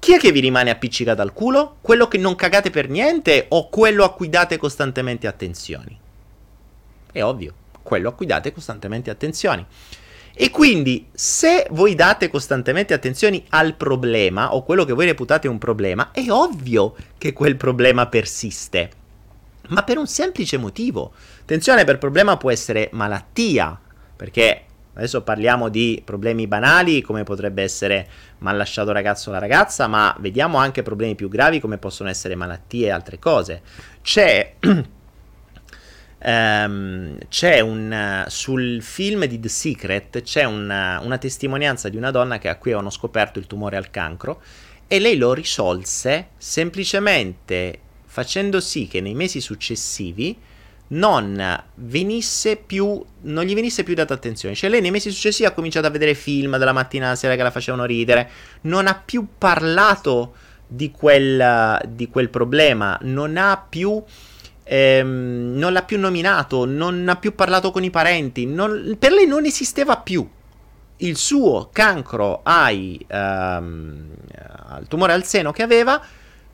Chi 0.00 0.14
è 0.14 0.18
che 0.18 0.32
vi 0.32 0.40
rimane 0.40 0.70
appiccicato 0.70 1.22
al 1.22 1.32
culo? 1.32 1.76
Quello 1.80 2.08
che 2.08 2.18
non 2.18 2.34
cagate 2.34 2.70
per 2.70 2.88
niente 2.88 3.46
o 3.50 3.68
quello 3.68 4.02
a 4.02 4.12
cui 4.12 4.28
date 4.28 4.56
costantemente 4.56 5.28
attenzioni? 5.28 5.98
È 7.10 7.22
ovvio, 7.22 7.54
quello 7.82 8.08
a 8.08 8.12
cui 8.12 8.26
date 8.26 8.52
costantemente 8.52 9.10
attenzioni. 9.10 9.64
E 10.40 10.50
quindi, 10.50 11.08
se 11.12 11.66
voi 11.70 11.96
date 11.96 12.30
costantemente 12.30 12.94
attenzioni 12.94 13.44
al 13.48 13.74
problema 13.74 14.54
o 14.54 14.62
quello 14.62 14.84
che 14.84 14.92
voi 14.92 15.06
reputate 15.06 15.48
un 15.48 15.58
problema, 15.58 16.12
è 16.12 16.30
ovvio 16.30 16.94
che 17.18 17.32
quel 17.32 17.56
problema 17.56 18.06
persiste. 18.06 18.90
Ma 19.70 19.82
per 19.82 19.98
un 19.98 20.06
semplice 20.06 20.56
motivo. 20.56 21.12
Attenzione, 21.40 21.82
per 21.82 21.98
problema 21.98 22.36
può 22.36 22.52
essere 22.52 22.88
malattia, 22.92 23.80
perché 24.14 24.62
adesso 24.94 25.22
parliamo 25.22 25.68
di 25.68 26.00
problemi 26.04 26.46
banali 26.46 27.02
come 27.02 27.24
potrebbe 27.24 27.64
essere 27.64 28.08
mal 28.38 28.56
lasciato 28.56 28.92
ragazzo 28.92 29.30
o 29.30 29.32
la 29.32 29.40
ragazza, 29.40 29.88
ma 29.88 30.14
vediamo 30.20 30.58
anche 30.58 30.84
problemi 30.84 31.16
più 31.16 31.28
gravi 31.28 31.58
come 31.58 31.78
possono 31.78 32.10
essere 32.10 32.36
malattie 32.36 32.86
e 32.86 32.90
altre 32.90 33.18
cose. 33.18 33.60
C'è 34.02 34.54
Um, 36.20 37.16
c'è 37.28 37.60
un 37.60 38.24
sul 38.26 38.82
film 38.82 39.26
di 39.26 39.38
The 39.38 39.48
Secret 39.48 40.22
c'è 40.22 40.42
una, 40.42 40.98
una 41.00 41.16
testimonianza 41.16 41.88
di 41.88 41.96
una 41.96 42.10
donna 42.10 42.38
che 42.38 42.48
a 42.48 42.56
cui 42.56 42.72
avevano 42.72 42.90
scoperto 42.90 43.38
il 43.38 43.46
tumore 43.46 43.76
al 43.76 43.88
cancro 43.90 44.42
e 44.88 44.98
lei 44.98 45.16
lo 45.16 45.32
risolse 45.32 46.30
semplicemente 46.36 47.78
facendo 48.04 48.58
sì 48.58 48.88
che 48.88 49.00
nei 49.00 49.14
mesi 49.14 49.40
successivi 49.40 50.36
non 50.88 51.62
venisse 51.74 52.56
più 52.56 53.04
non 53.20 53.44
gli 53.44 53.54
venisse 53.54 53.82
più 53.82 53.94
data 53.94 54.14
attenzione. 54.14 54.54
Cioè 54.54 54.70
lei 54.70 54.80
nei 54.80 54.90
mesi 54.90 55.10
successivi 55.10 55.48
ha 55.48 55.52
cominciato 55.52 55.86
a 55.86 55.90
vedere 55.90 56.14
film 56.14 56.56
dalla 56.56 56.72
mattina 56.72 57.06
alla 57.06 57.16
sera 57.16 57.36
che 57.36 57.42
la 57.42 57.50
facevano 57.50 57.84
ridere 57.84 58.30
non 58.62 58.86
ha 58.86 58.94
più 58.94 59.26
parlato 59.36 60.34
di 60.66 60.90
quel, 60.90 61.80
di 61.88 62.08
quel 62.08 62.28
problema 62.28 62.98
non 63.02 63.36
ha 63.36 63.64
più 63.68 64.02
ehm, 64.68 65.54
non 65.56 65.72
l'ha 65.72 65.82
più 65.82 65.98
nominato, 65.98 66.66
non 66.66 67.08
ha 67.08 67.16
più 67.16 67.34
parlato 67.34 67.70
con 67.70 67.82
i 67.84 67.90
parenti, 67.90 68.46
non, 68.46 68.96
per 68.98 69.12
lei 69.12 69.26
non 69.26 69.44
esisteva 69.44 69.96
più. 69.96 70.28
Il 70.98 71.16
suo 71.16 71.70
cancro 71.72 72.40
ai, 72.42 73.04
ehm, 73.06 74.06
al 74.68 74.86
tumore 74.88 75.12
al 75.12 75.24
seno 75.24 75.52
che 75.52 75.62
aveva 75.62 76.00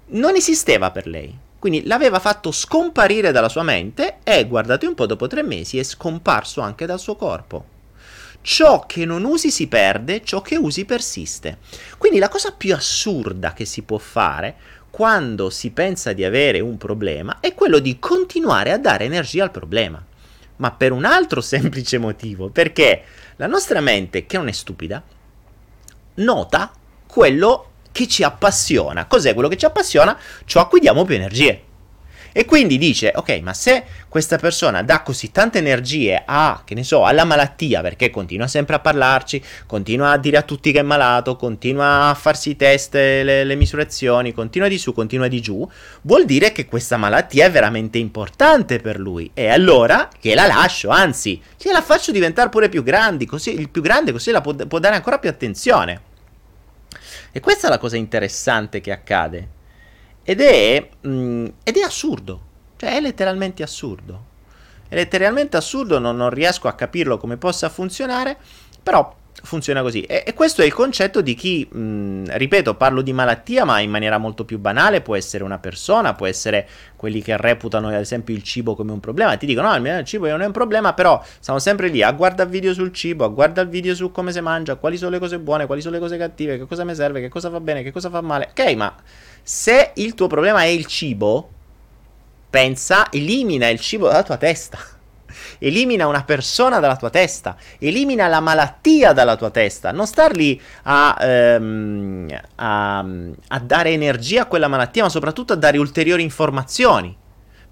non 0.06 0.36
esisteva 0.36 0.90
per 0.90 1.06
lei. 1.06 1.36
Quindi 1.58 1.86
l'aveva 1.86 2.18
fatto 2.18 2.52
scomparire 2.52 3.32
dalla 3.32 3.48
sua 3.48 3.62
mente 3.62 4.18
e, 4.22 4.46
guardate 4.46 4.86
un 4.86 4.94
po', 4.94 5.06
dopo 5.06 5.26
tre 5.26 5.42
mesi 5.42 5.78
è 5.78 5.82
scomparso 5.82 6.60
anche 6.60 6.84
dal 6.84 7.00
suo 7.00 7.16
corpo. 7.16 7.72
Ciò 8.42 8.84
che 8.84 9.06
non 9.06 9.24
usi 9.24 9.50
si 9.50 9.66
perde, 9.66 10.22
ciò 10.22 10.42
che 10.42 10.56
usi 10.56 10.84
persiste. 10.84 11.60
Quindi 11.96 12.18
la 12.18 12.28
cosa 12.28 12.52
più 12.52 12.74
assurda 12.74 13.54
che 13.54 13.64
si 13.64 13.80
può 13.80 13.96
fare 13.96 14.56
quando 14.94 15.50
si 15.50 15.72
pensa 15.72 16.12
di 16.12 16.22
avere 16.22 16.60
un 16.60 16.76
problema 16.78 17.38
è 17.40 17.52
quello 17.52 17.80
di 17.80 17.98
continuare 17.98 18.70
a 18.70 18.78
dare 18.78 19.02
energia 19.02 19.42
al 19.42 19.50
problema. 19.50 20.00
Ma 20.58 20.70
per 20.70 20.92
un 20.92 21.04
altro 21.04 21.40
semplice 21.42 21.98
motivo, 21.98 22.48
perché 22.48 23.02
la 23.34 23.48
nostra 23.48 23.80
mente, 23.80 24.24
che 24.24 24.36
non 24.36 24.46
è 24.46 24.52
stupida, 24.52 25.02
nota 26.14 26.72
quello 27.08 27.70
che 27.90 28.06
ci 28.06 28.22
appassiona. 28.22 29.06
Cos'è 29.06 29.34
quello 29.34 29.48
che 29.48 29.56
ci 29.56 29.64
appassiona? 29.64 30.16
Ciò 30.44 30.60
a 30.60 30.68
cui 30.68 30.78
diamo 30.78 31.04
più 31.04 31.16
energie. 31.16 31.62
E 32.36 32.46
quindi 32.46 32.78
dice, 32.78 33.12
ok, 33.14 33.38
ma 33.42 33.54
se 33.54 33.84
questa 34.08 34.38
persona 34.38 34.82
dà 34.82 35.02
così 35.02 35.30
tante 35.30 35.58
energie 35.58 36.20
a, 36.26 36.62
che 36.64 36.74
ne 36.74 36.82
so, 36.82 37.04
alla 37.04 37.22
malattia, 37.22 37.80
perché 37.80 38.10
continua 38.10 38.48
sempre 38.48 38.74
a 38.74 38.80
parlarci, 38.80 39.40
continua 39.66 40.10
a 40.10 40.18
dire 40.18 40.38
a 40.38 40.42
tutti 40.42 40.72
che 40.72 40.80
è 40.80 40.82
malato, 40.82 41.36
continua 41.36 42.08
a 42.08 42.14
farsi 42.14 42.50
i 42.50 42.56
test, 42.56 42.94
le, 42.94 43.44
le 43.44 43.54
misurazioni, 43.54 44.32
continua 44.32 44.66
di 44.66 44.78
su, 44.78 44.92
continua 44.92 45.28
di 45.28 45.40
giù, 45.40 45.64
vuol 46.00 46.24
dire 46.24 46.50
che 46.50 46.66
questa 46.66 46.96
malattia 46.96 47.46
è 47.46 47.52
veramente 47.52 47.98
importante 47.98 48.80
per 48.80 48.98
lui. 48.98 49.30
E 49.32 49.46
allora 49.46 50.08
gliela 50.20 50.48
lascio, 50.48 50.88
anzi, 50.88 51.40
gliela 51.56 51.82
faccio 51.82 52.10
diventare 52.10 52.48
pure 52.48 52.68
più 52.68 52.82
grande, 52.82 53.26
così, 53.26 53.56
il 53.56 53.68
più 53.68 53.80
grande 53.80 54.10
così 54.10 54.32
la 54.32 54.40
può, 54.40 54.52
può 54.52 54.80
dare 54.80 54.96
ancora 54.96 55.20
più 55.20 55.28
attenzione. 55.30 56.00
E 57.30 57.38
questa 57.38 57.68
è 57.68 57.70
la 57.70 57.78
cosa 57.78 57.96
interessante 57.96 58.80
che 58.80 58.90
accade. 58.90 59.48
Ed 60.24 60.40
è, 60.40 60.88
mh, 61.02 61.08
mm, 61.08 61.46
ed 61.62 61.76
è 61.76 61.82
assurdo, 61.82 62.40
cioè 62.76 62.96
è 62.96 63.00
letteralmente 63.00 63.62
assurdo. 63.62 64.32
È 64.88 64.94
letteralmente 64.94 65.56
assurdo, 65.56 65.98
non, 65.98 66.16
non 66.16 66.30
riesco 66.30 66.68
a 66.68 66.74
capirlo 66.74 67.18
come 67.18 67.36
possa 67.36 67.68
funzionare, 67.68 68.36
però 68.82 69.14
funziona 69.42 69.82
così. 69.82 70.02
E, 70.02 70.22
e, 70.26 70.34
questo 70.34 70.62
è 70.62 70.64
il 70.64 70.72
concetto 70.72 71.20
di 71.20 71.34
chi, 71.34 71.66
mh, 71.70 72.36
ripeto, 72.36 72.74
parlo 72.74 73.02
di 73.02 73.12
malattia, 73.12 73.64
ma 73.64 73.80
in 73.80 73.90
maniera 73.90 74.18
molto 74.18 74.44
più 74.44 74.58
banale, 74.58 75.00
può 75.00 75.16
essere 75.16 75.44
una 75.44 75.58
persona, 75.58 76.14
può 76.14 76.26
essere 76.26 76.68
quelli 76.96 77.22
che 77.22 77.36
reputano 77.36 77.88
ad 77.88 77.94
esempio 77.94 78.34
il 78.34 78.42
cibo 78.42 78.74
come 78.74 78.92
un 78.92 79.00
problema. 79.00 79.36
Ti 79.36 79.46
dicono, 79.46 79.76
no, 79.76 79.98
il 79.98 80.04
cibo 80.04 80.28
non 80.28 80.42
è 80.42 80.46
un 80.46 80.52
problema, 80.52 80.94
però 80.94 81.22
stiamo 81.38 81.58
sempre 81.58 81.88
lì 81.88 82.02
a 82.02 82.12
guardare 82.12 82.48
video 82.48 82.72
sul 82.72 82.92
cibo, 82.92 83.24
a 83.24 83.28
guardare 83.28 83.68
video 83.68 83.94
su 83.94 84.10
come 84.10 84.32
si 84.32 84.40
mangia, 84.40 84.76
quali 84.76 84.96
sono 84.96 85.10
le 85.10 85.18
cose 85.18 85.38
buone, 85.38 85.66
quali 85.66 85.80
sono 85.80 85.94
le 85.94 86.00
cose 86.00 86.16
cattive, 86.16 86.58
che 86.58 86.66
cosa 86.66 86.84
mi 86.84 86.94
serve, 86.94 87.20
che 87.20 87.28
cosa 87.28 87.48
va 87.48 87.60
bene, 87.60 87.82
che 87.82 87.92
cosa 87.92 88.08
fa 88.10 88.20
male. 88.20 88.48
Ok, 88.50 88.74
ma 88.74 88.94
se 89.42 89.92
il 89.94 90.14
tuo 90.14 90.26
problema 90.26 90.62
è 90.62 90.66
il 90.66 90.86
cibo, 90.86 91.50
pensa, 92.48 93.10
elimina 93.10 93.68
il 93.68 93.80
cibo 93.80 94.06
dalla 94.06 94.22
tua 94.22 94.36
testa. 94.36 94.93
Elimina 95.58 96.06
una 96.06 96.24
persona 96.24 96.80
dalla 96.80 96.96
tua 96.96 97.10
testa, 97.10 97.56
elimina 97.78 98.26
la 98.26 98.40
malattia 98.40 99.12
dalla 99.12 99.36
tua 99.36 99.50
testa, 99.50 99.92
non 99.92 100.06
star 100.06 100.36
lì 100.36 100.60
a, 100.82 101.16
ehm, 101.20 102.40
a, 102.56 102.98
a 103.48 103.58
dare 103.60 103.90
energia 103.90 104.42
a 104.42 104.46
quella 104.46 104.68
malattia, 104.68 105.02
ma 105.02 105.08
soprattutto 105.08 105.52
a 105.52 105.56
dare 105.56 105.78
ulteriori 105.78 106.22
informazioni. 106.22 107.16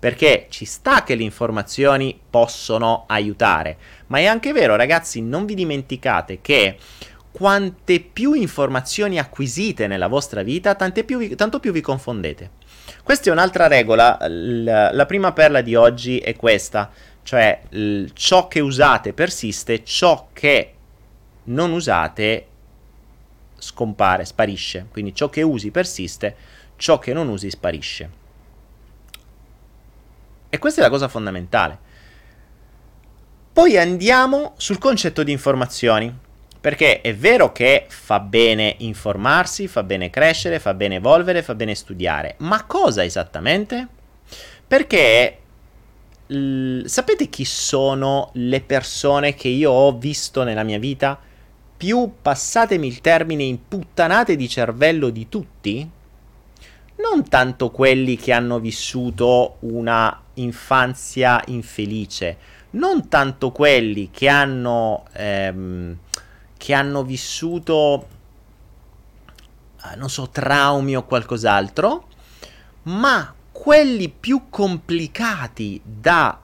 Perché 0.02 0.46
ci 0.50 0.64
sta 0.64 1.04
che 1.04 1.14
le 1.14 1.22
informazioni 1.22 2.18
possono 2.28 3.04
aiutare, 3.06 3.76
ma 4.08 4.18
è 4.18 4.26
anche 4.26 4.52
vero 4.52 4.74
ragazzi, 4.74 5.22
non 5.22 5.46
vi 5.46 5.54
dimenticate 5.54 6.40
che 6.40 6.76
quante 7.30 8.00
più 8.00 8.34
informazioni 8.34 9.18
acquisite 9.18 9.86
nella 9.86 10.06
vostra 10.06 10.42
vita, 10.42 10.74
più 10.74 11.18
vi, 11.18 11.34
tanto 11.34 11.60
più 11.60 11.72
vi 11.72 11.80
confondete. 11.80 12.50
Questa 13.02 13.30
è 13.30 13.32
un'altra 13.32 13.68
regola, 13.68 14.18
la, 14.28 14.92
la 14.92 15.06
prima 15.06 15.32
perla 15.32 15.60
di 15.60 15.74
oggi 15.74 16.18
è 16.18 16.36
questa, 16.36 16.90
cioè 17.22 17.62
l, 17.70 18.06
ciò 18.12 18.48
che 18.48 18.60
usate 18.60 19.12
persiste, 19.12 19.84
ciò 19.84 20.28
che 20.32 20.74
non 21.44 21.72
usate 21.72 22.46
scompare, 23.56 24.24
sparisce. 24.24 24.86
Quindi 24.90 25.14
ciò 25.14 25.28
che 25.28 25.42
usi 25.42 25.70
persiste, 25.70 26.36
ciò 26.76 26.98
che 26.98 27.12
non 27.12 27.28
usi 27.28 27.50
sparisce. 27.50 28.10
E 30.48 30.58
questa 30.58 30.80
è 30.80 30.84
la 30.84 30.90
cosa 30.90 31.08
fondamentale. 31.08 31.78
Poi 33.52 33.76
andiamo 33.76 34.54
sul 34.56 34.78
concetto 34.78 35.22
di 35.22 35.32
informazioni. 35.32 36.30
Perché 36.62 37.00
è 37.00 37.12
vero 37.12 37.50
che 37.50 37.86
fa 37.88 38.20
bene 38.20 38.76
informarsi, 38.78 39.66
fa 39.66 39.82
bene 39.82 40.10
crescere, 40.10 40.60
fa 40.60 40.74
bene 40.74 40.94
evolvere, 40.94 41.42
fa 41.42 41.56
bene 41.56 41.74
studiare, 41.74 42.36
ma 42.38 42.64
cosa 42.66 43.02
esattamente? 43.02 43.88
Perché 44.64 45.38
sapete 46.86 47.28
chi 47.28 47.44
sono 47.44 48.30
le 48.34 48.60
persone 48.60 49.34
che 49.34 49.48
io 49.48 49.70
ho 49.70 49.96
visto 49.96 50.42
nella 50.42 50.62
mia 50.62 50.78
vita 50.78 51.18
più, 51.76 52.12
passatemi 52.20 52.86
il 52.86 53.00
termine, 53.00 53.42
imputtanate 53.42 54.36
di 54.36 54.48
cervello 54.48 55.10
di 55.10 55.28
tutti? 55.28 55.88
Non 56.96 57.28
tanto 57.28 57.70
quelli 57.70 58.16
che 58.16 58.32
hanno 58.32 58.60
vissuto 58.60 59.56
una 59.60 60.20
infanzia 60.34 61.42
infelice, 61.46 62.36
non 62.70 63.08
tanto 63.08 63.50
quelli 63.50 64.10
che 64.10 64.28
hanno... 64.28 65.04
Ehm, 65.12 65.98
che 66.62 66.74
hanno 66.74 67.02
vissuto, 67.02 68.06
eh, 69.84 69.96
non 69.96 70.08
so, 70.08 70.28
traumi 70.28 70.94
o 70.94 71.02
qualcos'altro, 71.02 72.06
ma 72.84 73.34
quelli 73.62 74.08
più 74.08 74.46
complicati 74.50 75.80
da 75.84 76.36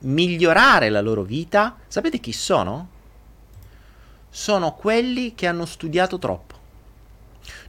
migliorare 0.00 0.88
la 0.88 1.00
loro 1.00 1.22
vita, 1.22 1.76
sapete 1.86 2.18
chi 2.18 2.32
sono? 2.32 2.88
Sono 4.28 4.74
quelli 4.74 5.36
che 5.36 5.46
hanno 5.46 5.64
studiato 5.64 6.18
troppo. 6.18 6.56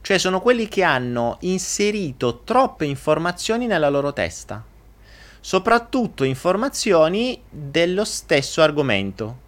Cioè 0.00 0.18
sono 0.18 0.40
quelli 0.40 0.66
che 0.66 0.82
hanno 0.82 1.36
inserito 1.42 2.40
troppe 2.42 2.84
informazioni 2.84 3.68
nella 3.68 3.88
loro 3.88 4.12
testa, 4.12 4.64
soprattutto 5.38 6.24
informazioni 6.24 7.40
dello 7.48 8.04
stesso 8.04 8.62
argomento. 8.62 9.38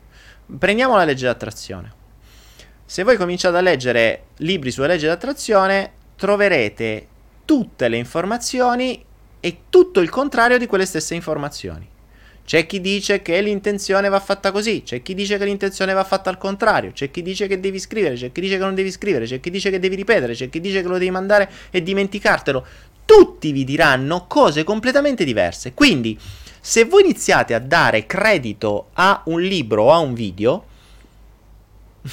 Prendiamo 0.57 0.95
la 0.95 1.05
legge 1.05 1.27
d'attrazione. 1.27 1.93
Se 2.85 3.03
voi 3.03 3.17
cominciate 3.17 3.57
a 3.57 3.63
leggere 3.63 4.27
libri 4.37 4.71
sulla 4.71 4.87
legge 4.87 5.09
d'attrazione, 5.09 5.93
troverete 6.15 7.09
tutte 7.45 7.89
le 7.89 7.97
informazioni 7.97 9.04
e 9.45 9.65
tutto 9.69 10.01
il 10.01 10.09
contrario 10.09 10.57
di 10.57 10.67
quelle 10.67 10.87
stesse 10.87 11.15
informazioni. 11.15 11.87
C'è 12.47 12.65
chi 12.65 12.81
dice 12.81 13.21
che 13.21 13.43
l'intenzione 13.43 14.09
va 14.09 14.19
fatta 14.19 14.51
così, 14.51 14.83
c'è 14.83 15.03
chi 15.03 15.13
dice 15.13 15.37
che 15.37 15.45
l'intenzione 15.45 15.93
va 15.93 16.03
fatta 16.03 16.31
al 16.31 16.39
contrario, 16.39 16.93
c'è 16.93 17.11
chi 17.11 17.21
dice 17.21 17.47
che 17.47 17.61
devi 17.61 17.79
scrivere, 17.79 18.15
c'è 18.15 18.33
chi 18.33 18.41
dice 18.41 18.57
che 18.57 18.65
non 18.65 18.75
devi 18.75 18.91
scrivere, 18.91 19.27
c'è 19.27 19.41
chi 19.41 19.51
dice 19.51 19.69
che 19.69 19.79
devi 19.79 19.97
ripetere, 19.97 20.33
c'è 20.33 20.49
chi 20.49 20.61
dice 20.61 20.81
che 20.81 20.89
lo 20.89 20.97
devi 20.97 21.11
mandare 21.11 21.51
e 21.71 21.83
dimenticartelo. 21.83 22.67
Tutti 23.05 23.53
vi 23.53 23.65
diranno 23.65 24.27
cose 24.27 24.65
completamente 24.65 25.25
diverse. 25.25 25.75
Quindi, 25.75 26.19
se 26.59 26.87
voi 26.87 27.03
iniziate 27.03 27.53
a 27.53 27.59
dare 27.59 28.07
credito 28.07 28.89
a 28.95 29.21
un 29.27 29.43
libro 29.43 29.83
o 29.83 29.93
a 29.93 29.99
un 29.99 30.15
video, 30.15 30.65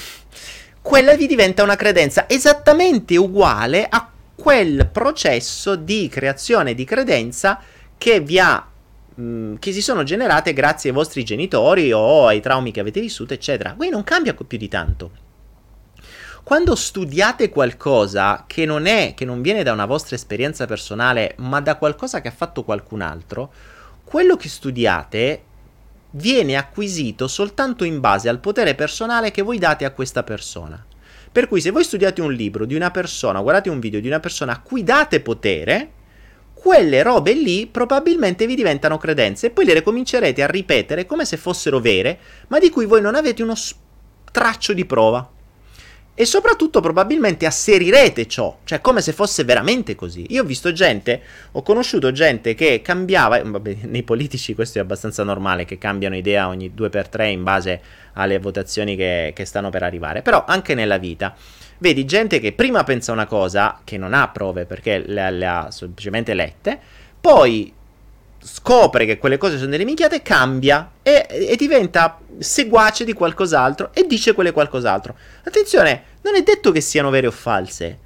quella 0.81 1.15
vi 1.15 1.27
diventa 1.27 1.63
una 1.63 1.77
credenza 1.77 2.27
esattamente 2.27 3.15
uguale 3.15 3.87
a 3.89 4.10
quel 4.41 4.89
processo 4.91 5.75
di 5.75 6.07
creazione 6.07 6.73
di 6.73 6.83
credenza 6.83 7.61
che 7.95 8.21
vi 8.21 8.39
ha 8.39 8.65
che 9.59 9.71
si 9.71 9.83
sono 9.83 10.01
generate 10.01 10.51
grazie 10.51 10.89
ai 10.89 10.95
vostri 10.95 11.23
genitori 11.23 11.91
o 11.91 12.25
ai 12.25 12.41
traumi 12.41 12.71
che 12.71 12.79
avete 12.79 12.99
vissuto, 12.99 13.35
eccetera. 13.35 13.73
Qui 13.73 13.89
non 13.89 14.03
cambia 14.03 14.33
più 14.33 14.57
di 14.57 14.67
tanto. 14.67 15.11
Quando 16.41 16.73
studiate 16.73 17.49
qualcosa 17.49 18.45
che 18.47 18.65
non 18.65 18.87
è, 18.87 19.13
che 19.15 19.25
non 19.25 19.43
viene 19.43 19.61
da 19.61 19.73
una 19.73 19.85
vostra 19.85 20.15
esperienza 20.15 20.65
personale, 20.65 21.35
ma 21.37 21.61
da 21.61 21.75
qualcosa 21.75 22.19
che 22.19 22.29
ha 22.29 22.33
fatto 22.35 22.63
qualcun 22.63 23.01
altro, 23.01 23.53
quello 24.03 24.37
che 24.37 24.49
studiate 24.49 25.43
viene 26.11 26.55
acquisito 26.55 27.27
soltanto 27.27 27.83
in 27.83 27.99
base 27.99 28.27
al 28.27 28.39
potere 28.39 28.73
personale 28.73 29.29
che 29.29 29.43
voi 29.43 29.59
date 29.59 29.85
a 29.85 29.91
questa 29.91 30.23
persona. 30.23 30.83
Per 31.31 31.47
cui 31.47 31.61
se 31.61 31.71
voi 31.71 31.85
studiate 31.85 32.21
un 32.21 32.33
libro 32.33 32.65
di 32.65 32.75
una 32.75 32.91
persona, 32.91 33.39
guardate 33.39 33.69
un 33.69 33.79
video 33.79 34.01
di 34.01 34.07
una 34.07 34.19
persona 34.19 34.51
a 34.51 34.59
cui 34.59 34.83
date 34.83 35.21
potere, 35.21 35.91
quelle 36.53 37.01
robe 37.03 37.33
lì 37.33 37.67
probabilmente 37.67 38.45
vi 38.45 38.53
diventano 38.53 38.97
credenze 38.97 39.47
e 39.47 39.49
poi 39.49 39.63
le 39.65 39.73
ricomincerete 39.73 40.43
a 40.43 40.47
ripetere 40.47 41.05
come 41.05 41.23
se 41.23 41.37
fossero 41.37 41.79
vere, 41.79 42.19
ma 42.49 42.59
di 42.59 42.69
cui 42.69 42.85
voi 42.85 43.01
non 43.01 43.15
avete 43.15 43.41
uno 43.41 43.55
straccio 43.55 44.73
di 44.73 44.85
prova. 44.85 45.27
E 46.13 46.25
soprattutto 46.25 46.81
probabilmente 46.81 47.45
asserirete 47.45 48.27
ciò, 48.27 48.59
cioè 48.65 48.81
come 48.81 49.01
se 49.01 49.13
fosse 49.13 49.45
veramente 49.45 49.95
così. 49.95 50.25
Io 50.29 50.43
ho 50.43 50.45
visto 50.45 50.73
gente, 50.73 51.21
ho 51.53 51.63
conosciuto 51.63 52.11
gente 52.11 52.53
che 52.53 52.81
cambiava, 52.83 53.41
vabbè, 53.41 53.77
nei 53.87 54.03
politici 54.03 54.53
questo 54.53 54.79
è 54.79 54.81
abbastanza 54.81 55.23
normale, 55.23 55.63
che 55.63 55.77
cambiano 55.77 56.17
idea 56.17 56.49
ogni 56.49 56.73
due 56.75 56.89
per 56.89 57.07
tre 57.07 57.29
in 57.29 57.43
base 57.43 57.81
alle 58.13 58.39
votazioni 58.39 58.95
che, 58.95 59.31
che 59.35 59.45
stanno 59.45 59.69
per 59.69 59.83
arrivare, 59.83 60.21
però 60.21 60.43
anche 60.47 60.75
nella 60.75 60.97
vita 60.97 61.35
vedi 61.77 62.05
gente 62.05 62.39
che 62.39 62.51
prima 62.53 62.83
pensa 62.83 63.11
una 63.11 63.25
cosa, 63.25 63.79
che 63.83 63.97
non 63.97 64.13
ha 64.13 64.27
prove 64.29 64.65
perché 64.65 65.03
le, 65.05 65.31
le 65.31 65.45
ha 65.45 65.71
semplicemente 65.71 66.33
lette, 66.33 66.79
poi 67.19 67.73
scopre 68.43 69.05
che 69.05 69.17
quelle 69.17 69.37
cose 69.37 69.57
sono 69.57 69.69
delle 69.69 69.85
minchiate, 69.85 70.21
cambia 70.21 70.91
e, 71.03 71.27
e, 71.29 71.55
diventa 71.55 72.19
seguace 72.39 73.03
di 73.05 73.13
qualcos'altro 73.13 73.91
e 73.93 74.05
dice 74.07 74.33
quelle 74.33 74.51
qualcos'altro. 74.51 75.15
Attenzione, 75.43 76.03
non 76.21 76.35
è 76.35 76.41
detto 76.41 76.71
che 76.71 76.81
siano 76.81 77.09
vere 77.09 77.27
o 77.27 77.31
false. 77.31 77.97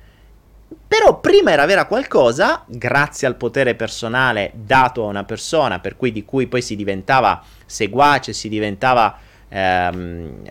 Però 0.87 1.19
prima 1.19 1.51
era 1.51 1.65
vera 1.65 1.85
qualcosa, 1.85 2.63
grazie 2.67 3.27
al 3.27 3.35
potere 3.35 3.75
personale 3.75 4.51
dato 4.53 5.03
a 5.03 5.09
una 5.09 5.23
persona, 5.23 5.79
per 5.79 5.95
cui 5.95 6.11
di 6.11 6.25
cui 6.25 6.47
poi 6.47 6.61
si 6.61 6.75
diventava 6.75 7.43
seguace, 7.65 8.33
si 8.33 8.49
diventava 8.49 9.17
ehm, 9.49 10.43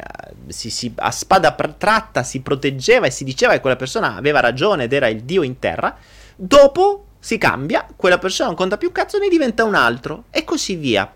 si, 0.49 0.71
si, 0.71 0.93
a 0.97 1.11
spada 1.11 1.53
tratta 1.53 2.23
si 2.23 2.41
proteggeva 2.41 3.07
e 3.07 3.11
si 3.11 3.25
diceva 3.25 3.53
che 3.53 3.61
quella 3.61 3.77
persona 3.77 4.17
aveva 4.17 4.41
ragione 4.41 4.85
ed 4.85 4.93
era 4.93 5.09
il 5.09 5.23
dio 5.23 5.43
in 5.43 5.59
terra, 5.59 5.97
dopo 6.37 7.07
si 7.19 7.39
cambia, 7.39 7.87
quella 7.97 8.19
persona 8.19 8.49
non 8.49 8.57
conta 8.57 8.77
più 8.77 8.93
cazzo, 8.93 9.19
ne 9.19 9.29
diventa 9.29 9.65
un 9.65 9.75
altro 9.75 10.25
e 10.31 10.45
così 10.45 10.77
via. 10.77 11.11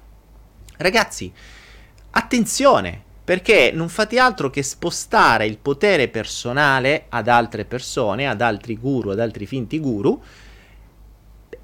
Ragazzi, 0.78 1.30
attenzione, 2.10 3.02
perché 3.24 3.72
non 3.74 3.90
fate 3.90 4.18
altro 4.18 4.48
che 4.48 4.62
spostare 4.62 5.44
il 5.44 5.58
potere 5.58 6.08
personale 6.08 7.04
ad 7.10 7.28
altre 7.28 7.66
persone, 7.66 8.26
ad 8.26 8.40
altri 8.40 8.78
guru, 8.78 9.10
ad 9.10 9.20
altri 9.20 9.44
finti 9.44 9.78
guru, 9.78 10.22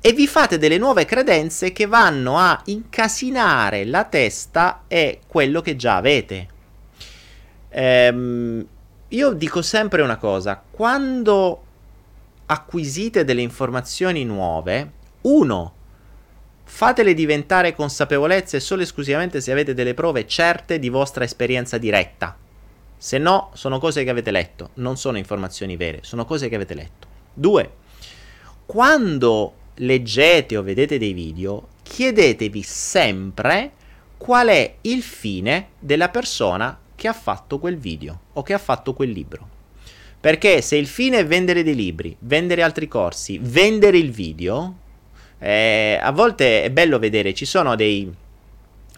e 0.07 0.13
vi 0.13 0.27
fate 0.27 0.59
delle 0.59 0.77
nuove 0.77 1.07
credenze 1.07 1.73
che 1.73 1.87
vanno 1.87 2.37
a 2.37 2.61
incasinare 2.67 3.87
la 3.87 4.05
testa 4.05 4.83
e 4.87 5.21
quello 5.27 5.63
che 5.63 5.77
già 5.77 5.97
avete. 5.97 6.49
Ehm, 7.71 8.67
io 9.09 9.33
dico 9.33 9.63
sempre 9.63 10.03
una 10.03 10.19
cosa, 10.19 10.63
quando 10.71 11.65
acquisite 12.45 13.25
delle 13.25 13.41
informazioni 13.41 14.27
nuove, 14.27 14.91
uno, 15.23 15.75
fatele 16.65 17.15
diventare 17.15 17.75
consapevolezze 17.75 18.61
solo 18.61 18.83
e 18.83 18.85
esclusivamente 18.85 19.41
se 19.41 19.53
avete 19.53 19.73
delle 19.73 19.95
prove 19.95 20.27
certe 20.27 20.79
di 20.79 20.91
vostra 20.91 21.25
esperienza 21.25 21.79
diretta. 21.79 22.37
Se 22.99 23.17
no, 23.17 23.53
sono 23.55 23.79
cose 23.79 24.05
che 24.05 24.11
avete 24.11 24.31
letto, 24.31 24.69
non 24.75 24.99
sono 24.99 25.17
informazioni 25.17 25.77
vere, 25.77 26.01
sono 26.03 26.27
cose 26.27 26.51
che 26.51 26.57
avete 26.57 26.75
letto. 26.75 27.07
Due, 27.33 27.73
quando 28.67 29.63
leggete 29.77 30.57
o 30.57 30.63
vedete 30.63 30.99
dei 30.99 31.13
video, 31.13 31.69
chiedetevi 31.83 32.63
sempre 32.63 33.73
qual 34.17 34.49
è 34.49 34.77
il 34.83 35.03
fine 35.03 35.69
della 35.79 36.09
persona 36.09 36.79
che 36.95 37.09
ha 37.09 37.13
fatto 37.13 37.59
quel 37.59 37.77
video 37.77 38.21
o 38.35 38.43
che 38.43 38.55
ha 38.55 38.59
fatto 38.59 38.95
quel 38.95 39.11
libro. 39.11 39.49
Perché 40.21 40.63
se 40.63 40.77
il 40.77 40.87
fine 40.87 41.19
è 41.19 41.27
vendere 41.27 41.63
dei 41.63 41.75
libri, 41.75 42.17
vendere 42.21 42.63
altri 42.63 42.89
corsi, 42.89 43.39
vendere 43.43 43.99
il 43.99 44.11
video, 44.11 44.79
eh, 45.39 45.99
a 46.01 46.11
volte 46.13 46.63
è 46.63 46.71
bello 46.71 46.99
vedere, 46.99 47.35
ci 47.35 47.45
sono 47.45 47.75
dei, 47.75 48.11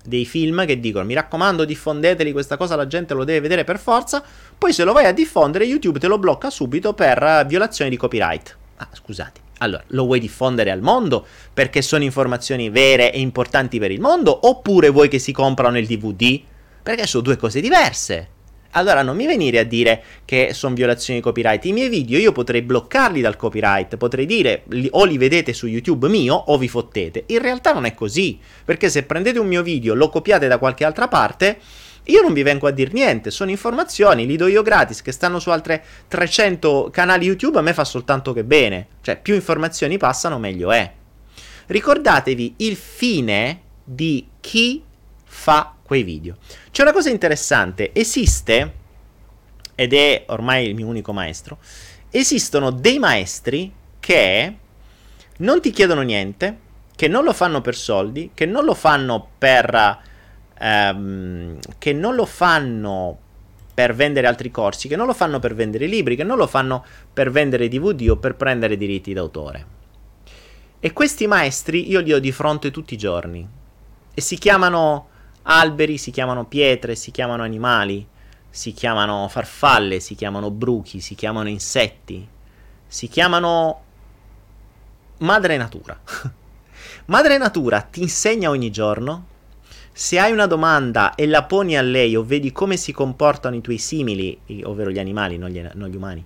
dei 0.05 0.25
film 0.25 0.65
che 0.65 0.79
dicono 0.79 1.05
mi 1.05 1.15
raccomando 1.15 1.65
diffondeteli 1.65 2.31
questa 2.31 2.57
cosa 2.57 2.77
la 2.77 2.87
gente 2.87 3.15
lo 3.15 3.25
deve 3.25 3.41
vedere 3.41 3.65
per 3.65 3.81
forza, 3.81 4.23
poi 4.57 4.73
se 4.73 4.85
lo 4.85 4.93
vai 4.93 5.07
a 5.07 5.13
diffondere 5.13 5.65
YouTube 5.65 5.99
te 5.99 6.07
lo 6.07 6.19
blocca 6.19 6.49
subito 6.49 6.95
per 6.95 7.45
violazione 7.49 7.91
di 7.91 7.97
copyright. 7.97 8.57
Ah, 8.77 8.89
scusate. 8.93 9.46
Allora, 9.59 9.83
lo 9.89 10.05
vuoi 10.05 10.21
diffondere 10.21 10.71
al 10.71 10.83
mondo 10.83 11.27
perché 11.53 11.81
sono 11.81 12.05
informazioni 12.05 12.69
vere 12.69 13.13
e 13.13 13.21
importanti 13.21 13.79
per 13.79 13.91
il 13.91 14.01
mondo? 14.01 14.49
Oppure 14.49 14.91
vuoi 14.91 15.09
che 15.09 15.19
si 15.19 15.33
comprano 15.33 15.79
il 15.79 15.87
DVD? 15.87 16.41
Perché 16.83 17.07
sono 17.07 17.23
due 17.23 17.37
cose 17.37 17.61
diverse. 17.61 18.35
Allora 18.77 19.01
non 19.01 19.17
mi 19.17 19.27
venire 19.27 19.59
a 19.59 19.65
dire 19.65 20.03
che 20.27 20.51
sono 20.53 20.75
violazioni 20.75 21.19
di 21.19 21.25
copyright. 21.25 21.65
I 21.65 21.73
miei 21.73 21.89
video 21.89 22.19
io 22.19 22.33
potrei 22.33 22.61
bloccarli 22.61 23.23
dal 23.23 23.37
copyright, 23.37 23.97
potrei 23.97 24.27
dire 24.27 24.65
li, 24.69 24.89
o 24.93 25.05
li 25.05 25.17
vedete 25.17 25.55
su 25.55 25.67
YouTube 25.67 26.09
mio 26.09 26.35
o 26.35 26.59
vi 26.59 26.69
fottete. 26.69 27.25
In 27.29 27.41
realtà 27.41 27.73
non 27.73 27.87
è 27.87 27.95
così, 27.95 28.39
perché 28.65 28.91
se 28.91 29.05
prendete 29.05 29.39
un 29.39 29.47
mio 29.47 29.63
video, 29.63 29.95
lo 29.95 30.11
copiate 30.11 30.47
da 30.47 30.59
qualche 30.59 30.85
altra 30.85 31.09
parte, 31.09 31.59
io 32.07 32.23
non 32.23 32.33
vi 32.33 32.43
vengo 32.43 32.67
a 32.67 32.71
dire 32.71 32.91
niente, 32.93 33.31
sono 33.31 33.51
informazioni, 33.51 34.27
li 34.27 34.37
do 34.37 34.47
io 34.47 34.63
gratis, 34.63 35.03
che 35.03 35.13
stanno 35.13 35.39
su 35.39 35.51
altre 35.51 35.85
300 36.07 36.91
canali 36.93 37.27
YouTube, 37.27 37.59
a 37.59 37.63
me 37.63 37.73
fa 37.75 37.85
soltanto 37.85 38.33
che 38.33 38.45
bene. 38.45 38.89
Cioè, 39.01 39.21
più 39.21 39.35
informazioni 39.35 39.97
passano, 39.97 40.39
meglio 40.39 40.71
è. 40.71 40.93
Ricordatevi 41.67 42.55
il 42.59 42.77
fine 42.77 43.61
di 43.83 44.29
chi 44.41 44.83
fa 45.25 45.75
quei 45.83 46.05
video. 46.05 46.37
C'è 46.71 46.83
una 46.83 46.93
cosa 46.93 47.11
interessante, 47.11 47.91
esiste, 47.93 48.73
ed 49.75 49.93
è 49.93 50.25
ormai 50.29 50.69
il 50.69 50.75
mio 50.75 50.87
unico 50.87 51.13
maestro, 51.13 51.59
esistono 52.11 52.71
dei 52.71 52.99
maestri 52.99 53.73
che 53.99 54.57
non 55.39 55.61
ti 55.61 55.71
chiedono 55.71 56.03
niente, 56.03 56.59
che 56.95 57.09
non 57.09 57.25
lo 57.25 57.33
fanno 57.33 57.61
per 57.61 57.75
soldi, 57.75 58.31
che 58.33 58.47
non 58.47 58.65
lo 58.65 58.75
fanno 58.75 59.29
per 59.37 60.15
ehm, 60.59 61.59
che 61.79 61.93
non 61.93 62.15
lo 62.15 62.27
fanno 62.27 63.19
per 63.77 63.95
vendere 63.95 64.27
altri 64.27 64.51
corsi, 64.51 64.89
che 64.89 64.97
non 64.97 65.07
lo 65.07 65.13
fanno 65.13 65.39
per 65.39 65.55
vendere 65.55 65.87
libri, 65.87 66.17
che 66.17 66.25
non 66.25 66.39
lo 66.39 66.47
fanno 66.47 66.85
per 67.13 67.31
vendere 67.31 67.69
DVD 67.69 68.09
o 68.11 68.17
per 68.17 68.35
prendere 68.35 68.77
diritti 68.77 69.13
d'autore. 69.13 69.75
E 70.81 70.93
questi 70.93 71.27
maestri 71.27 71.91
io 71.91 72.01
li 72.01 72.13
ho 72.13 72.19
di 72.19 72.33
fronte 72.33 72.71
tutti 72.71 72.95
i 72.95 72.99
giorni. 72.99 73.47
E 74.15 74.21
si 74.21 74.39
chiamano 74.39 75.09
alberi, 75.43 75.99
si 75.99 76.11
chiamano 76.11 76.47
pietre, 76.47 76.95
si 76.95 77.11
chiamano 77.11 77.43
animali, 77.43 78.07
si 78.49 78.73
chiamano 78.73 79.29
farfalle, 79.29 80.01
si 80.01 80.15
chiamano 80.15 80.51
bruchi, 80.51 81.01
si 81.01 81.15
chiamano 81.15 81.51
insetti, 81.51 82.27
si 82.87 83.09
chiamano 83.09 83.83
madre 85.19 85.59
natura. 85.59 86.01
madre 87.07 87.37
natura 87.37 87.83
ti 87.83 88.01
insegna 88.01 88.49
ogni 88.49 88.71
giorno 88.71 89.35
se 89.99 90.19
hai 90.19 90.31
una 90.31 90.45
domanda 90.45 91.15
e 91.15 91.27
la 91.27 91.45
poni 91.45 91.75
a 91.75 91.81
lei 91.81 92.17
o 92.17 92.23
vedi 92.23 92.53
come 92.53 92.77
si 92.77 92.93
comportano 92.93 93.57
i 93.57 93.63
tuoi 93.63 93.79
simili, 93.79 94.39
ovvero 94.65 94.91
gli 94.91 94.99
animali, 94.99 95.39
non 95.39 95.49
gli, 95.49 95.59
non 95.73 95.89
gli 95.89 95.97
umani, 95.97 96.23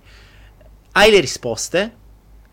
hai 0.91 1.09
le 1.09 1.21
risposte 1.21 1.95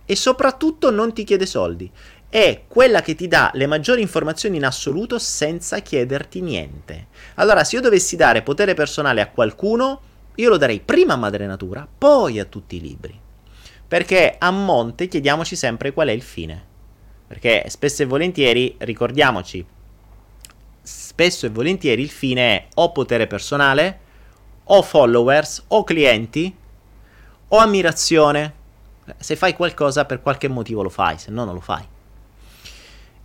e 0.06 0.14
soprattutto 0.14 0.92
non 0.92 1.12
ti 1.12 1.24
chiede 1.24 1.44
soldi. 1.44 1.90
È 2.28 2.62
quella 2.68 3.02
che 3.02 3.16
ti 3.16 3.26
dà 3.26 3.50
le 3.54 3.66
maggiori 3.66 4.00
informazioni 4.00 4.58
in 4.58 4.64
assoluto 4.64 5.18
senza 5.18 5.80
chiederti 5.80 6.40
niente. 6.40 7.08
Allora, 7.34 7.64
se 7.64 7.74
io 7.74 7.82
dovessi 7.82 8.14
dare 8.14 8.42
potere 8.42 8.74
personale 8.74 9.20
a 9.20 9.28
qualcuno, 9.28 10.00
io 10.36 10.48
lo 10.48 10.56
darei 10.56 10.78
prima 10.78 11.14
a 11.14 11.16
Madre 11.16 11.46
Natura, 11.46 11.84
poi 11.98 12.38
a 12.38 12.44
tutti 12.44 12.76
i 12.76 12.80
libri. 12.80 13.18
Perché 13.88 14.36
a 14.38 14.52
monte 14.52 15.08
chiediamoci 15.08 15.56
sempre 15.56 15.92
qual 15.92 16.06
è 16.06 16.12
il 16.12 16.22
fine. 16.22 16.64
Perché 17.26 17.64
spesso 17.70 18.04
e 18.04 18.06
volentieri, 18.06 18.76
ricordiamoci, 18.78 19.66
spesso 21.18 21.46
e 21.46 21.48
volentieri 21.48 22.00
il 22.00 22.10
fine 22.10 22.42
è 22.42 22.66
o 22.74 22.92
potere 22.92 23.26
personale, 23.26 23.98
o 24.62 24.82
followers, 24.82 25.64
o 25.68 25.82
clienti, 25.82 26.54
o 27.48 27.56
ammirazione. 27.56 28.54
Se 29.18 29.34
fai 29.34 29.54
qualcosa 29.54 30.04
per 30.04 30.22
qualche 30.22 30.46
motivo 30.46 30.80
lo 30.80 30.90
fai, 30.90 31.18
se 31.18 31.32
no 31.32 31.44
non 31.44 31.54
lo 31.54 31.60
fai. 31.60 31.84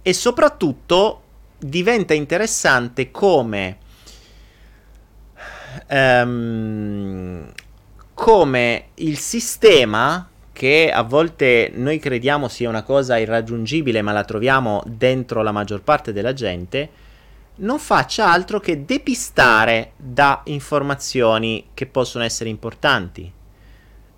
E 0.01 0.13
soprattutto 0.13 1.21
diventa 1.59 2.15
interessante 2.15 3.11
come 3.11 3.77
um, 5.89 7.51
come 8.15 8.85
il 8.95 9.19
sistema 9.19 10.27
che 10.51 10.91
a 10.91 11.03
volte 11.03 11.71
noi 11.75 11.99
crediamo 11.99 12.47
sia 12.47 12.69
una 12.69 12.83
cosa 12.83 13.17
irraggiungibile 13.17 14.01
ma 14.01 14.11
la 14.11 14.23
troviamo 14.23 14.81
dentro 14.85 15.43
la 15.43 15.51
maggior 15.51 15.81
parte 15.81 16.11
della 16.11 16.33
gente 16.33 17.01
non 17.55 17.79
faccia 17.79 18.31
altro 18.31 18.59
che 18.59 18.85
depistare 18.85 19.91
da 19.97 20.41
informazioni 20.45 21.67
che 21.73 21.85
possono 21.85 22.23
essere 22.23 22.49
importanti. 22.49 23.31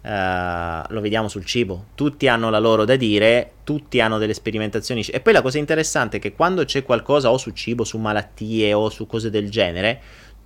Uh, 0.06 0.84
lo 0.90 1.02
vediamo 1.02 1.28
sul 1.28 1.46
cibo, 1.46 1.86
tutti 1.96 2.28
hanno 2.28 2.52
la 2.52 2.60
loro 2.60 2.86
da 2.86 2.96
dire, 2.96 3.54
tutti 3.64 4.00
hanno 4.00 4.20
delle 4.20 4.36
sperimentazioni. 4.36 5.02
E 5.02 5.20
poi 5.20 5.34
la 5.34 5.42
cosa 5.42 5.58
interessante 5.58 6.18
è 6.18 6.20
che 6.20 6.34
quando 6.34 6.64
c'è 6.64 6.84
qualcosa 6.84 7.32
o 7.32 7.38
su 7.38 7.50
cibo, 7.52 7.84
su 7.84 7.98
malattie 7.98 8.72
o 8.74 8.90
su 8.90 9.08
cose 9.08 9.32
del 9.32 9.50
genere, 9.50 10.02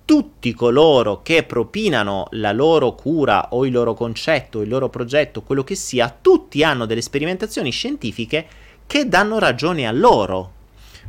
tutti 0.06 0.54
coloro 0.54 1.20
che 1.22 1.44
propinano 1.44 2.26
la 2.30 2.52
loro 2.52 2.94
cura 2.94 3.50
o 3.50 3.66
il 3.66 3.72
loro 3.72 3.94
concetto, 3.94 4.62
il 4.62 4.68
loro 4.68 4.88
progetto, 4.88 5.42
quello 5.42 5.62
che 5.62 5.74
sia, 5.74 6.16
tutti 6.20 6.64
hanno 6.64 6.86
delle 6.86 7.02
sperimentazioni 7.02 7.70
scientifiche 7.70 8.46
che 8.86 9.08
danno 9.08 9.38
ragione 9.38 9.86
a 9.86 9.92
loro. 9.92 10.52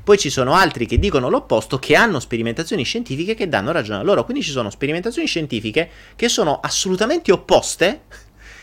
Poi 0.04 0.18
ci 0.18 0.30
sono 0.30 0.54
altri 0.54 0.86
che 0.86 0.98
dicono 0.98 1.30
l'opposto, 1.30 1.78
che 1.78 1.96
hanno 1.96 2.20
sperimentazioni 2.20 2.84
scientifiche 2.84 3.36
che 3.36 3.48
danno 3.48 3.72
ragione 3.72 4.00
a 4.00 4.04
loro. 4.04 4.24
Quindi 4.24 4.44
ci 4.44 4.52
sono 4.52 4.70
sperimentazioni 4.70 5.28
scientifiche 5.28 5.90
che 6.16 6.28
sono 6.28 6.60
assolutamente 6.60 7.32
opposte 7.32 8.02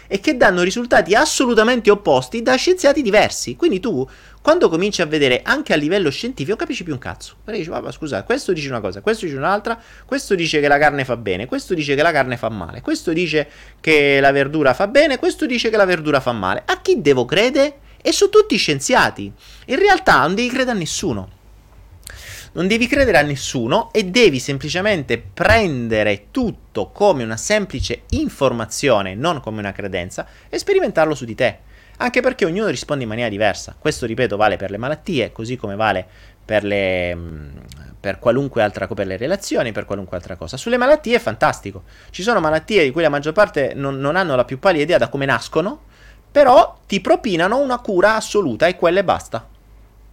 e 0.09 0.21
che 0.21 0.37
danno 0.37 0.63
risultati 0.63 1.15
assolutamente 1.15 1.91
opposti 1.91 2.43
da 2.43 2.57
scienziati 2.57 3.03
diversi. 3.03 3.55
Quindi 3.55 3.79
tu, 3.79 4.09
quando 4.41 4.69
cominci 4.69 5.03
a 5.03 5.07
vedere 5.07 5.43
anche 5.45 5.73
a 5.75 5.77
livello 5.77 6.11
scientifico, 6.11 6.57
capisci 6.57 6.83
più 6.83 6.95
un 6.95 6.99
cazzo. 6.99 7.37
Perché 7.45 7.61
dici, 7.61 7.71
vabbè, 7.71 7.93
scusa, 7.93 8.25
questo 8.25 8.53
dice 8.53 8.69
una 8.69 8.81
cosa, 8.81 9.01
questo 9.03 9.27
dice 9.27 9.37
un'altra, 9.37 9.81
questo 10.07 10.35
dice 10.35 10.61
che 10.61 10.67
la 10.67 10.79
carne 10.79 11.05
fa 11.05 11.17
bene, 11.17 11.47
questo 11.47 11.75
dice 11.75 11.95
che 11.95 12.03
la 12.03 12.11
carne 12.13 12.37
fa 12.37 12.49
male, 12.49 12.81
questo 12.81 13.13
dice 13.13 13.49
che 13.81 14.19
la 14.21 14.33
verdura 14.33 14.73
fa 14.75 14.89
bene, 14.89 15.19
questo 15.19 15.47
dice 15.47 15.69
che 15.69 15.77
la 15.77 15.85
verdura 15.85 16.21
fa 16.21 16.33
male. 16.33 16.63
A 16.65 16.81
chi 16.81 17.01
devo 17.01 17.25
credere? 17.27 17.81
E 18.01 18.13
su 18.13 18.29
tutti 18.29 18.57
scienziati. 18.57 19.33
In 19.67 19.79
realtà 19.79 20.21
non 20.21 20.35
devi 20.35 20.49
credere 20.49 20.71
a 20.71 20.79
nessuno. 20.79 21.37
Non 22.53 22.67
devi 22.67 22.87
credere 22.87 23.19
a 23.19 23.23
nessuno 23.23 23.93
e 23.93 24.05
devi 24.05 24.39
semplicemente 24.39 25.19
prendere 25.19 26.27
tutto 26.31 26.91
come 26.91 27.23
una 27.23 27.37
semplice 27.37 28.03
informazione, 28.11 29.15
non 29.15 29.41
come 29.41 29.59
una 29.59 29.73
credenza, 29.73 30.27
e 30.49 30.59
sperimentarlo 30.59 31.15
su 31.15 31.25
di 31.25 31.35
te. 31.35 31.59
Anche 31.99 32.21
perché 32.21 32.45
ognuno 32.45 32.69
risponde 32.69 33.03
in 33.03 33.09
maniera 33.09 33.29
diversa. 33.29 33.77
Questo, 33.79 34.07
ripeto, 34.07 34.37
vale 34.37 34.57
per 34.57 34.71
le 34.71 34.79
malattie, 34.79 35.33
così 35.33 35.57
come 35.57 35.75
vale 35.75 36.07
per 36.45 36.65
le, 36.65 37.15
mm, 37.15 37.49
per 38.01 38.19
qualunque 38.19 38.63
altra 38.63 38.87
cosa, 38.87 39.01
per 39.03 39.07
le 39.07 39.17
relazioni, 39.17 39.73
per 39.73 39.85
qualunque 39.85 40.17
altra 40.17 40.37
cosa. 40.37 40.57
Sulle 40.57 40.79
malattie 40.79 41.17
è 41.17 41.19
fantastico. 41.19 41.83
Ci 42.11 42.23
sono 42.23 42.41
malattie 42.41 42.85
di 42.85 42.91
cui 42.91 43.03
la 43.03 43.09
maggior 43.09 43.35
parte 43.35 43.73
non, 43.75 43.99
non, 43.99 44.17
hanno 44.17 44.35
la 44.35 44.45
più 44.45 44.59
pallida 44.59 44.85
idea 44.85 44.99
da 44.99 45.09
come 45.09 45.27
nascono, 45.27 45.83
però 46.39 46.79
ti 46.87 47.01
propinano 47.01 47.59
una 47.59 47.81
cura 47.81 48.15
assoluta 48.15 48.69
e 48.69 48.77
quella 48.77 49.01
e 49.01 49.05
basta. 49.05 49.45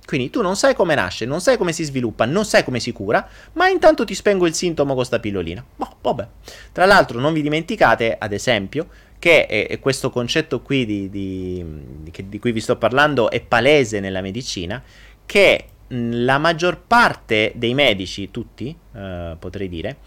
Quindi 0.03 0.31
tu 0.31 0.41
non 0.41 0.55
sai 0.55 0.73
come 0.73 0.95
nasce, 0.95 1.25
non 1.25 1.39
sai 1.39 1.55
come 1.55 1.71
si 1.71 1.83
sviluppa, 1.83 2.25
non 2.25 2.45
sai 2.45 2.63
come 2.63 2.79
si 2.79 2.91
cura, 2.91 3.29
ma 3.53 3.67
intanto 3.67 4.03
ti 4.05 4.15
spengo 4.15 4.47
il 4.47 4.55
sintomo 4.55 4.95
con 4.95 5.05
sta 5.05 5.19
pillolina. 5.19 5.63
Boh, 5.75 5.97
vabbè. 6.01 6.27
Tra 6.71 6.85
l'altro 6.85 7.19
non 7.19 7.31
vi 7.31 7.43
dimenticate, 7.43 8.15
ad 8.17 8.33
esempio, 8.33 8.87
che 9.19 9.45
è, 9.45 9.79
questo 9.79 10.09
concetto 10.09 10.61
qui 10.61 10.83
di, 10.87 11.11
di, 11.11 11.63
di, 12.01 12.11
di, 12.27 12.39
cui 12.39 12.51
vi 12.51 12.59
sto 12.59 12.75
parlando 12.75 13.29
è 13.29 13.39
palese 13.41 13.99
nella 13.99 14.21
medicina, 14.21 14.81
che 15.27 15.65
la 15.89 16.39
maggior 16.39 16.81
parte 16.87 17.51
dei 17.53 17.75
medici, 17.75 18.31
tutti, 18.31 18.75
eh, 18.95 19.35
potrei 19.37 19.69
dire, 19.69 19.97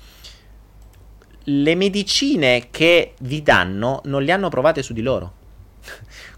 le 1.44 1.74
medicine 1.76 2.70
che 2.72 3.14
vi 3.20 3.40
danno 3.40 4.00
non 4.06 4.24
le 4.24 4.32
hanno 4.32 4.48
provate 4.48 4.82
su 4.82 4.92
di 4.92 5.02
loro. 5.02 5.36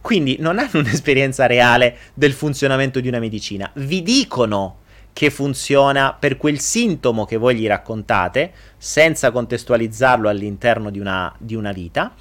Quindi 0.00 0.36
non 0.40 0.58
hanno 0.58 0.80
un'esperienza 0.80 1.46
reale 1.46 1.96
del 2.14 2.32
funzionamento 2.32 3.00
di 3.00 3.08
una 3.08 3.18
medicina. 3.18 3.70
Vi 3.74 4.02
dicono 4.02 4.78
che 5.12 5.30
funziona 5.30 6.16
per 6.18 6.36
quel 6.36 6.60
sintomo 6.60 7.24
che 7.24 7.36
voi 7.36 7.56
gli 7.56 7.66
raccontate, 7.66 8.52
senza 8.78 9.30
contestualizzarlo 9.30 10.28
all'interno 10.28 10.90
di 10.90 10.98
una, 10.98 11.34
di 11.38 11.54
una 11.54 11.72
vita 11.72 12.14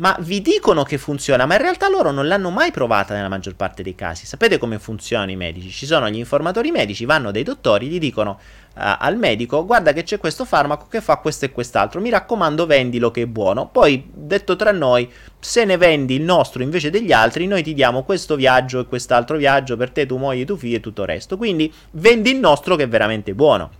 ma 0.00 0.16
vi 0.20 0.40
dicono 0.40 0.82
che 0.82 0.98
funziona, 0.98 1.44
ma 1.44 1.54
in 1.54 1.60
realtà 1.60 1.88
loro 1.88 2.10
non 2.10 2.26
l'hanno 2.26 2.50
mai 2.50 2.70
provata 2.70 3.14
nella 3.14 3.28
maggior 3.28 3.54
parte 3.54 3.82
dei 3.82 3.94
casi. 3.94 4.24
Sapete 4.24 4.56
come 4.56 4.78
funzionano 4.78 5.30
i 5.30 5.36
medici? 5.36 5.70
Ci 5.70 5.84
sono 5.84 6.08
gli 6.08 6.16
informatori 6.16 6.70
medici, 6.70 7.04
vanno 7.04 7.30
dai 7.30 7.42
dottori, 7.42 7.86
gli 7.86 7.98
dicono 7.98 8.40
al 8.80 9.16
medico 9.18 9.66
guarda 9.66 9.92
che 9.92 10.02
c'è 10.02 10.18
questo 10.18 10.44
farmaco 10.44 10.86
che 10.88 11.00
fa 11.00 11.16
questo 11.16 11.44
e 11.44 11.52
quest'altro, 11.52 12.00
mi 12.00 12.10
raccomando 12.10 12.66
vendilo 12.66 13.10
che 13.10 13.22
è 13.22 13.26
buono. 13.26 13.68
Poi, 13.68 14.10
detto 14.12 14.56
tra 14.56 14.72
noi, 14.72 15.10
se 15.38 15.64
ne 15.64 15.76
vendi 15.76 16.14
il 16.14 16.22
nostro 16.22 16.62
invece 16.62 16.90
degli 16.90 17.12
altri, 17.12 17.46
noi 17.46 17.62
ti 17.62 17.74
diamo 17.74 18.02
questo 18.02 18.36
viaggio 18.36 18.80
e 18.80 18.86
quest'altro 18.86 19.36
viaggio 19.36 19.76
per 19.76 19.90
te, 19.90 20.06
tu 20.06 20.16
moglie, 20.16 20.44
tu 20.44 20.56
figli 20.56 20.74
e 20.74 20.80
tutto 20.80 21.02
il 21.02 21.08
resto. 21.08 21.36
Quindi 21.36 21.72
vendi 21.92 22.30
il 22.30 22.38
nostro 22.38 22.76
che 22.76 22.84
è 22.84 22.88
veramente 22.88 23.34
buono. 23.34 23.70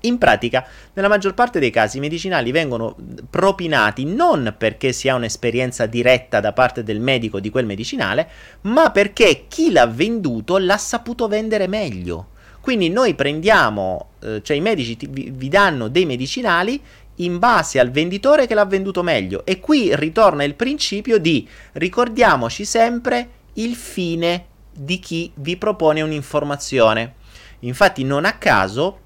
In 0.00 0.18
pratica, 0.18 0.64
nella 0.92 1.08
maggior 1.08 1.34
parte 1.34 1.58
dei 1.58 1.70
casi 1.70 1.96
i 1.96 2.00
medicinali 2.00 2.52
vengono 2.52 2.94
propinati 3.28 4.04
non 4.04 4.54
perché 4.56 4.92
si 4.92 5.08
ha 5.08 5.14
un'esperienza 5.14 5.86
diretta 5.86 6.38
da 6.38 6.52
parte 6.52 6.82
del 6.82 7.00
medico 7.00 7.40
di 7.40 7.50
quel 7.50 7.66
medicinale, 7.66 8.28
ma 8.62 8.90
perché 8.90 9.46
chi 9.48 9.72
l'ha 9.72 9.86
venduto 9.86 10.58
l'ha 10.58 10.76
saputo 10.76 11.26
vendere 11.26 11.66
meglio. 11.66 12.34
Quindi 12.66 12.88
noi 12.88 13.14
prendiamo, 13.14 14.08
eh, 14.20 14.42
cioè 14.42 14.56
i 14.56 14.60
medici 14.60 14.96
ti, 14.96 15.06
vi, 15.06 15.30
vi 15.32 15.48
danno 15.48 15.86
dei 15.86 16.04
medicinali 16.04 16.82
in 17.18 17.38
base 17.38 17.78
al 17.78 17.92
venditore 17.92 18.48
che 18.48 18.54
l'ha 18.54 18.64
venduto 18.64 19.04
meglio. 19.04 19.46
E 19.46 19.60
qui 19.60 19.94
ritorna 19.94 20.42
il 20.42 20.56
principio 20.56 21.18
di 21.18 21.48
ricordiamoci 21.74 22.64
sempre 22.64 23.28
il 23.52 23.76
fine 23.76 24.46
di 24.72 24.98
chi 24.98 25.30
vi 25.34 25.56
propone 25.56 26.02
un'informazione. 26.02 27.14
Infatti 27.60 28.02
non 28.02 28.24
a 28.24 28.32
caso 28.32 28.98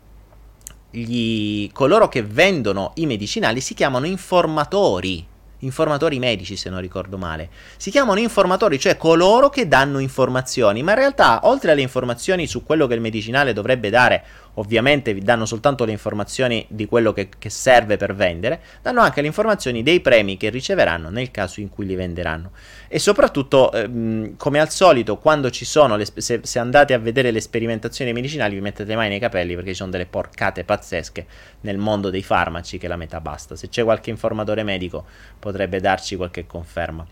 gli, 0.91 1.71
coloro 1.71 2.09
che 2.09 2.23
vendono 2.23 2.93
i 2.95 3.05
medicinali 3.05 3.61
si 3.61 3.75
chiamano 3.75 4.07
informatori 4.07 5.23
informatori 5.61 6.19
medici 6.19 6.57
se 6.57 6.71
non 6.71 6.81
ricordo 6.81 7.17
male. 7.17 7.49
Si 7.77 7.91
chiamano 7.91 8.21
informatori, 8.21 8.79
cioè 8.79 8.97
coloro 8.97 9.49
che 9.49 9.69
danno 9.69 9.99
informazioni, 9.99 10.83
ma 10.83 10.93
in 10.93 10.99
realtà 10.99 11.41
oltre 11.45 11.73
alle 11.73 11.81
informazioni 11.81 12.47
su 12.47 12.65
quello 12.65 12.87
che 12.87 12.95
il 12.95 13.01
medicinale 13.01 13.53
dovrebbe 13.53 13.91
dare 13.91 14.25
ovviamente 14.55 15.15
vi 15.15 15.23
danno 15.23 15.47
soltanto 15.47 15.85
le 15.85 15.93
informazioni 15.93 16.65
di 16.69 16.87
quello 16.87 17.13
che, 17.13 17.29
che, 17.39 17.51
serve 17.51 17.97
per 17.97 18.15
vendere, 18.15 18.61
danno 18.83 19.01
anche 19.01 19.21
le 19.21 19.27
informazioni 19.27 19.83
dei 19.83 20.01
premi 20.01 20.37
che 20.37 20.51
riceveranno 20.51 21.11
nel 21.11 21.31
caso 21.31 21.61
in 21.61 21.69
cui 21.69 21.87
li 21.87 21.95
venderanno. 21.95 22.51
E 22.89 22.99
soprattutto, 22.99 23.73
ehm, 23.73 24.37
come 24.37 24.59
al 24.59 24.71
solito, 24.71 25.19
quando 25.19 25.51
ci 25.51 25.65
sono, 25.65 25.97
le, 25.97 26.07
se, 26.15 26.41
se, 26.43 26.59
andate 26.59 26.95
a 26.95 26.99
vedere 26.99 27.31
le 27.31 27.41
sperimentazioni 27.41 28.13
medicinali, 28.13 28.55
vi 28.55 28.61
mettete 28.61 28.89
le 28.89 28.97
mani 28.97 29.09
nei 29.11 29.21
capelli 29.21 29.55
perché 29.55 29.71
ci 29.71 29.77
sono 29.77 29.91
delle 29.91 30.07
porcate 30.07 30.65
pazzesche 30.65 31.27
nel 31.63 31.79
mondo 31.79 32.11
dei 32.11 32.23
farmaci 32.23 32.79
che 32.79 32.89
la 32.89 32.97
metà 32.97 33.21
basta. 33.21 33.57
Se 33.57 33.69
c'è 33.69 33.85
qualche 33.85 34.11
informatore 34.11 34.63
medico 34.63 35.05
potrebbe 35.39 35.81
darci 35.81 36.17
qualche 36.17 36.47
conferma. 36.47 37.07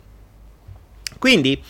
Quindi, 1.19 1.61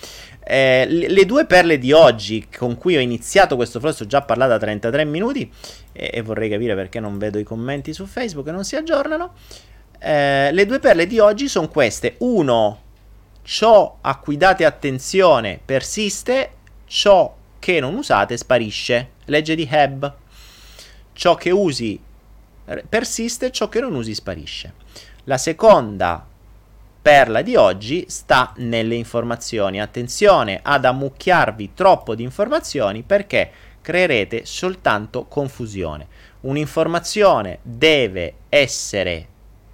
eh, 0.51 0.87
le 0.89 1.27
due 1.27 1.45
perle 1.45 1.77
di 1.77 1.93
oggi 1.93 2.47
con 2.49 2.79
cui 2.79 2.97
ho 2.97 3.01
iniziato 3.01 3.55
questo 3.55 3.81
flow, 3.81 3.95
ho 4.01 4.07
già 4.07 4.23
parlato 4.23 4.53
da 4.53 4.59
33 4.59 5.05
minuti 5.05 5.53
e, 5.93 6.11
e, 6.11 6.23
vorrei 6.23 6.49
capire 6.49 6.75
perché 6.75 7.01
non 7.01 7.19
vedo 7.19 7.39
i 7.39 7.43
commenti 7.43 7.93
su 7.93 8.07
Facebook 8.07 8.47
e 8.47 8.53
non 8.53 8.65
si 8.65 8.75
aggiornano. 8.75 9.35
Eh, 9.99 10.51
le 10.51 10.65
due 10.65 10.79
perle 10.79 11.07
di 11.07 11.19
oggi 11.19 11.49
sono 11.49 11.69
queste. 11.69 12.15
Uno, 12.21 12.81
ciò 13.43 13.99
a 14.01 14.17
cui 14.17 14.39
date 14.39 14.65
attenzione 14.65 15.61
persiste, 15.63 16.53
ciò 16.87 17.37
che 17.59 17.79
non 17.79 17.95
usate 17.95 18.39
sparisce. 18.39 19.11
Legge 19.27 19.55
di 19.55 19.69
Heb. 19.71 20.15
Ciò 21.13 21.35
che 21.35 21.51
usi 21.51 22.01
persiste, 22.89 23.51
ciò 23.51 23.69
che 23.69 23.81
non 23.81 23.95
usi 23.95 24.15
sparisce. 24.15 24.73
La 25.25 25.37
seconda 25.37 26.27
perla 27.09 27.41
di 27.41 27.57
oggi 27.57 28.05
sta 28.07 28.53
nelle 28.57 28.95
informazioni. 28.95 29.81
Attenzione 29.81 30.61
ad 30.63 30.85
ammucchiarvi 30.85 31.71
troppo 31.73 32.15
di 32.15 32.23
informazioni 32.23 33.03
perché 33.03 33.51
creerete 33.81 34.45
soltanto 34.45 35.25
confusione. 35.25 36.07
Un'informazione 36.41 37.61
deve 37.63 38.35
essere 38.51 39.27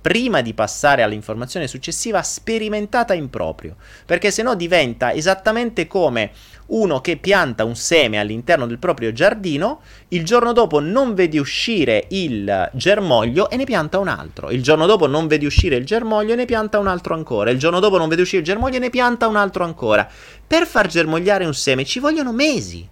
prima 0.05 0.43
di 0.43 0.53
passare 0.53 1.03
all'informazione 1.03 1.67
successiva 1.67 2.23
sperimentata 2.23 3.15
in 3.15 3.31
proprio, 3.31 3.77
perché 4.05 4.31
se 4.31 4.43
no 4.43 4.55
diventa 4.55 5.15
esattamente 5.15 5.87
come 5.87 6.31
uno 6.67 7.01
che 7.01 7.17
pianta 7.17 7.65
un 7.65 7.75
seme 7.75 8.19
all'interno 8.19 8.67
del 8.67 8.77
proprio 8.77 9.15
giardino, 9.15 9.81
il 10.09 10.23
giorno 10.27 10.53
dopo 10.53 10.79
non 10.79 11.15
vede 11.15 11.39
uscire 11.39 12.05
il 12.11 12.69
germoglio 12.75 13.49
e 13.49 13.57
ne 13.57 13.65
pianta 13.65 13.99
un 13.99 14.09
altro, 14.09 14.51
il 14.51 14.63
giorno 14.63 14.85
dopo 14.85 15.07
non 15.07 15.27
vede 15.27 15.47
uscire 15.47 15.77
il 15.77 15.87
germoglio 15.87 16.35
e 16.35 16.37
ne 16.37 16.45
pianta 16.45 16.79
un 16.79 16.87
altro 16.87 17.15
ancora, 17.15 17.49
il 17.49 17.59
giorno 17.59 17.81
dopo 17.81 17.97
non 17.97 18.09
vede 18.09 18.21
uscire 18.21 18.41
il 18.41 18.47
germoglio 18.47 18.77
e 18.77 18.81
ne 18.81 18.91
pianta 18.91 19.27
un 19.27 19.37
altro 19.37 19.65
ancora. 19.65 20.07
Per 20.47 20.67
far 20.67 20.87
germogliare 20.87 21.47
un 21.47 21.55
seme 21.55 21.87
ci 21.87 21.99
vogliono 21.99 22.31
mesi 22.31 22.87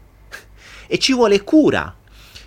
e 0.87 0.99
ci 0.99 1.13
vuole 1.13 1.45
cura. 1.45 1.95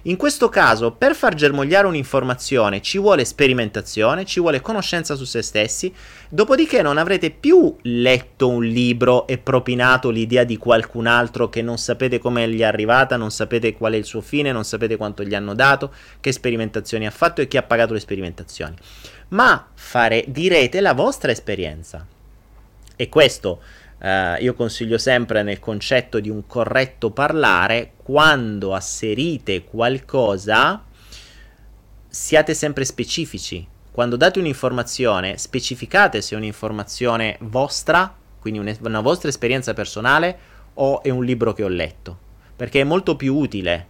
In 0.08 0.18
questo 0.18 0.50
caso, 0.50 0.92
per 0.92 1.16
far 1.16 1.34
germogliare 1.34 1.88
un'informazione 1.88 2.80
ci 2.80 3.00
vuole 3.00 3.26
sperimentazione, 3.26 4.24
ci 4.24 4.40
vuole 4.40 4.62
conoscenza 4.62 5.16
su 5.16 5.24
se 5.24 5.42
stessi, 5.42 5.92
dopodiché 6.30 6.84
non 6.84 7.00
avrete 7.00 7.32
più 7.32 7.76
letto 7.82 8.48
un 8.48 8.64
libro 8.64 9.26
e 9.26 9.40
propinato 9.40 10.12
l'idea 10.12 10.44
di 10.44 10.58
qualcun 10.58 11.08
altro 11.08 11.50
che 11.50 11.64
non 11.64 11.80
sapete 11.80 12.20
come 12.20 12.48
gli 12.48 12.60
è 12.60 12.66
arrivata, 12.66 13.18
non 13.18 13.32
sapete 13.32 13.74
qual 13.74 13.94
è 13.94 13.98
il 13.98 14.06
suo 14.06 14.22
fine, 14.22 14.52
non 14.52 14.64
sapete 14.64 14.96
quanto 14.96 15.24
gli 15.24 15.34
hanno 15.34 15.56
dato, 15.56 15.92
che 16.20 16.32
sperimentazioni 16.32 17.08
ha 17.08 17.12
fatto 17.12 17.42
e 17.42 17.48
chi 17.48 17.58
ha 17.58 17.64
pagato 17.64 17.94
le 17.94 18.00
sperimentazioni. 18.00 18.76
Ma 19.30 19.70
fare, 19.74 20.26
direte 20.28 20.82
la 20.82 20.94
vostra 20.94 21.32
esperienza. 21.32 22.06
E 22.96 23.10
questo 23.10 23.60
Uh, 24.06 24.40
io 24.40 24.54
consiglio 24.54 25.00
sempre 25.00 25.42
nel 25.42 25.60
concetto 25.60 26.20
di 26.20 26.30
un 26.30 26.46
corretto 26.46 27.10
parlare, 27.10 27.94
quando 28.04 28.76
asserite 28.76 29.64
qualcosa, 29.64 30.84
siate 32.08 32.54
sempre 32.54 32.86
specifici. 32.86 33.66
Quando 33.90 34.16
date 34.16 34.38
un'informazione, 34.38 35.40
specificate 35.40 36.22
se 36.22 36.36
è 36.36 36.38
un'informazione 36.38 37.38
vostra, 37.40 38.16
quindi 38.40 38.60
un, 38.60 38.72
una 38.82 39.02
vostra 39.02 39.30
esperienza 39.30 39.74
personale, 39.74 40.38
o 40.76 41.02
è 41.02 41.10
un 41.10 41.26
libro 41.26 41.54
che 41.54 41.64
ho 41.64 41.68
letto. 41.68 42.16
Perché 42.56 42.82
è 42.82 42.84
molto 42.84 43.16
più 43.16 43.36
utile 43.36 43.88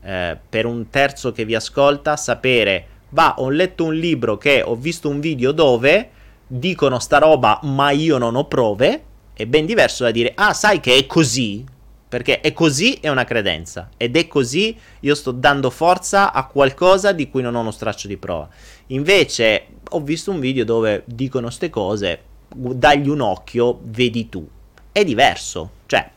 eh, 0.00 0.38
per 0.48 0.64
un 0.64 0.88
terzo 0.88 1.32
che 1.32 1.44
vi 1.44 1.54
ascolta 1.54 2.16
sapere, 2.16 2.86
va, 3.10 3.34
ho 3.36 3.50
letto 3.50 3.84
un 3.84 3.94
libro 3.94 4.38
che 4.38 4.62
ho 4.62 4.74
visto 4.74 5.10
un 5.10 5.20
video 5.20 5.52
dove 5.52 6.10
dicono 6.46 6.98
sta 6.98 7.18
roba, 7.18 7.60
ma 7.64 7.90
io 7.90 8.16
non 8.16 8.36
ho 8.36 8.46
prove 8.46 9.08
è 9.32 9.46
ben 9.46 9.66
diverso 9.66 10.04
da 10.04 10.10
dire, 10.10 10.32
ah, 10.34 10.52
sai 10.52 10.80
che 10.80 10.96
è 10.96 11.06
così, 11.06 11.64
perché 12.10 12.40
è 12.40 12.52
così 12.52 12.94
è 12.94 13.08
una 13.08 13.22
credenza 13.22 13.88
ed 13.96 14.16
è 14.16 14.26
così 14.26 14.76
io 14.98 15.14
sto 15.14 15.30
dando 15.30 15.70
forza 15.70 16.32
a 16.32 16.44
qualcosa 16.46 17.12
di 17.12 17.30
cui 17.30 17.40
non 17.40 17.54
ho 17.54 17.60
uno 17.60 17.70
straccio 17.70 18.08
di 18.08 18.16
prova. 18.16 18.48
Invece 18.88 19.66
ho 19.88 20.00
visto 20.00 20.32
un 20.32 20.40
video 20.40 20.64
dove 20.64 21.04
dicono 21.06 21.46
queste 21.46 21.70
cose, 21.70 22.22
dagli 22.52 23.08
un 23.08 23.20
occhio, 23.20 23.78
vedi 23.84 24.28
tu. 24.28 24.46
È 24.90 25.04
diverso, 25.04 25.70
cioè 25.86 26.10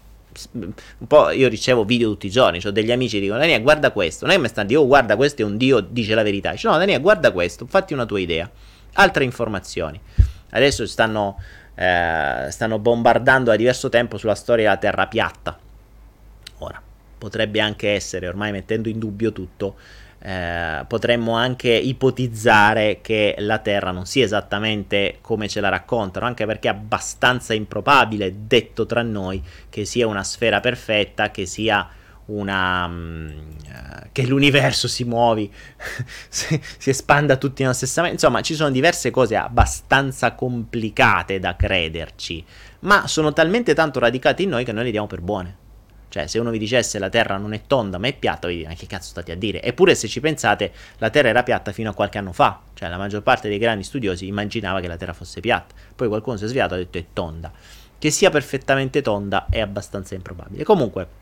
un 0.51 0.73
po' 1.07 1.29
io 1.29 1.47
ricevo 1.47 1.85
video 1.85 2.09
tutti 2.09 2.25
i 2.25 2.31
giorni, 2.31 2.59
ho 2.65 2.71
degli 2.71 2.91
amici 2.91 3.17
che 3.17 3.21
dicono 3.21 3.39
Daniele 3.39 3.61
guarda 3.61 3.91
questo, 3.91 4.25
non 4.25 4.33
è 4.33 4.37
che 4.37 4.41
mi 4.41 4.47
stanno 4.47 4.67
dicendo 4.67 4.87
oh 4.87 4.89
guarda 4.89 5.15
questo 5.15 5.43
è 5.43 5.45
un 5.45 5.57
dio, 5.57 5.79
dice 5.79 6.15
la 6.15 6.23
verità, 6.23 6.51
dice 6.51 6.67
no 6.67 6.77
Daniele 6.77 7.01
guarda 7.01 7.31
questo, 7.31 7.67
fatti 7.67 7.93
una 7.93 8.07
tua 8.07 8.19
idea, 8.19 8.49
altre 8.93 9.25
informazioni. 9.25 9.99
Adesso 10.49 10.87
stanno 10.87 11.37
eh, 11.75 12.47
stanno 12.49 12.79
bombardando 12.79 13.49
da 13.49 13.55
diverso 13.55 13.89
tempo 13.89 14.17
sulla 14.17 14.35
storia 14.35 14.65
della 14.65 14.77
Terra 14.77 15.07
piatta. 15.07 15.57
Ora, 16.59 16.81
potrebbe 17.17 17.59
anche 17.59 17.91
essere, 17.91 18.27
ormai 18.27 18.51
mettendo 18.51 18.89
in 18.89 18.99
dubbio 18.99 19.31
tutto, 19.31 19.75
eh, 20.19 20.85
potremmo 20.87 21.33
anche 21.33 21.69
ipotizzare 21.69 22.99
che 23.01 23.35
la 23.39 23.57
Terra 23.57 23.91
non 23.91 24.05
sia 24.05 24.23
esattamente 24.23 25.17
come 25.19 25.49
ce 25.49 25.59
la 25.59 25.69
raccontano, 25.69 26.25
anche 26.25 26.45
perché 26.45 26.69
è 26.69 26.71
abbastanza 26.71 27.53
improbabile, 27.53 28.33
detto 28.47 28.85
tra 28.85 29.01
noi, 29.01 29.43
che 29.69 29.83
sia 29.83 30.07
una 30.07 30.23
sfera 30.23 30.61
perfetta, 30.61 31.31
che 31.31 31.45
sia 31.45 31.89
una 32.25 32.85
um, 32.85 33.31
che 34.11 34.25
l'universo 34.25 34.87
si 34.87 35.03
muovi 35.03 35.51
si, 36.29 36.61
espanda 36.85 37.35
tutti 37.37 37.61
nello 37.63 37.73
stesso 37.73 38.01
momento. 38.01 38.23
Insomma 38.23 38.41
ci 38.41 38.55
sono 38.55 38.69
diverse 38.69 39.11
cose 39.11 39.35
abbastanza 39.35 40.33
complicate 40.33 41.39
da 41.39 41.55
crederci 41.55 42.45
ma 42.81 43.07
sono 43.07 43.33
talmente 43.33 43.73
tanto 43.73 43.99
radicate 43.99 44.43
in 44.43 44.49
noi 44.49 44.63
che 44.63 44.71
noi 44.71 44.85
le 44.85 44.91
diamo 44.91 45.07
per 45.07 45.21
buone. 45.21 45.61
Cioè 46.09 46.27
se 46.27 46.37
uno 46.37 46.51
vi 46.51 46.59
dicesse 46.59 46.99
la 46.99 47.09
terra 47.09 47.37
non 47.37 47.53
è 47.53 47.63
tonda 47.65 47.97
ma 47.97 48.07
è 48.07 48.13
piatta 48.13 48.47
vi 48.47 48.57
dite 48.57 48.67
ma 48.67 48.75
che 48.75 48.85
cazzo 48.85 49.09
state 49.09 49.31
a 49.31 49.35
dire? 49.35 49.63
Eppure 49.63 49.95
se 49.95 50.07
ci 50.07 50.19
pensate 50.19 50.71
la 50.99 51.09
terra 51.09 51.29
era 51.29 51.41
piatta 51.41 51.71
fino 51.71 51.89
a 51.89 51.93
qualche 51.93 52.19
anno 52.19 52.33
fa. 52.33 52.61
Cioè 52.73 52.87
la 52.87 52.97
maggior 52.97 53.23
parte 53.23 53.49
dei 53.49 53.57
grandi 53.57 53.83
studiosi 53.83 54.27
immaginava 54.27 54.79
che 54.79 54.87
la 54.87 54.97
terra 54.97 55.13
fosse 55.13 55.39
piatta. 55.39 55.73
Poi 55.95 56.07
qualcuno 56.07 56.37
si 56.37 56.43
è 56.43 56.47
svegliato 56.47 56.75
e 56.75 56.77
ha 56.77 56.79
detto 56.81 56.97
è 56.99 57.05
tonda. 57.13 57.51
Che 57.97 58.11
sia 58.11 58.29
perfettamente 58.29 59.01
tonda 59.01 59.47
è 59.49 59.59
abbastanza 59.59 60.13
improbabile. 60.13 60.63
Comunque 60.63 61.21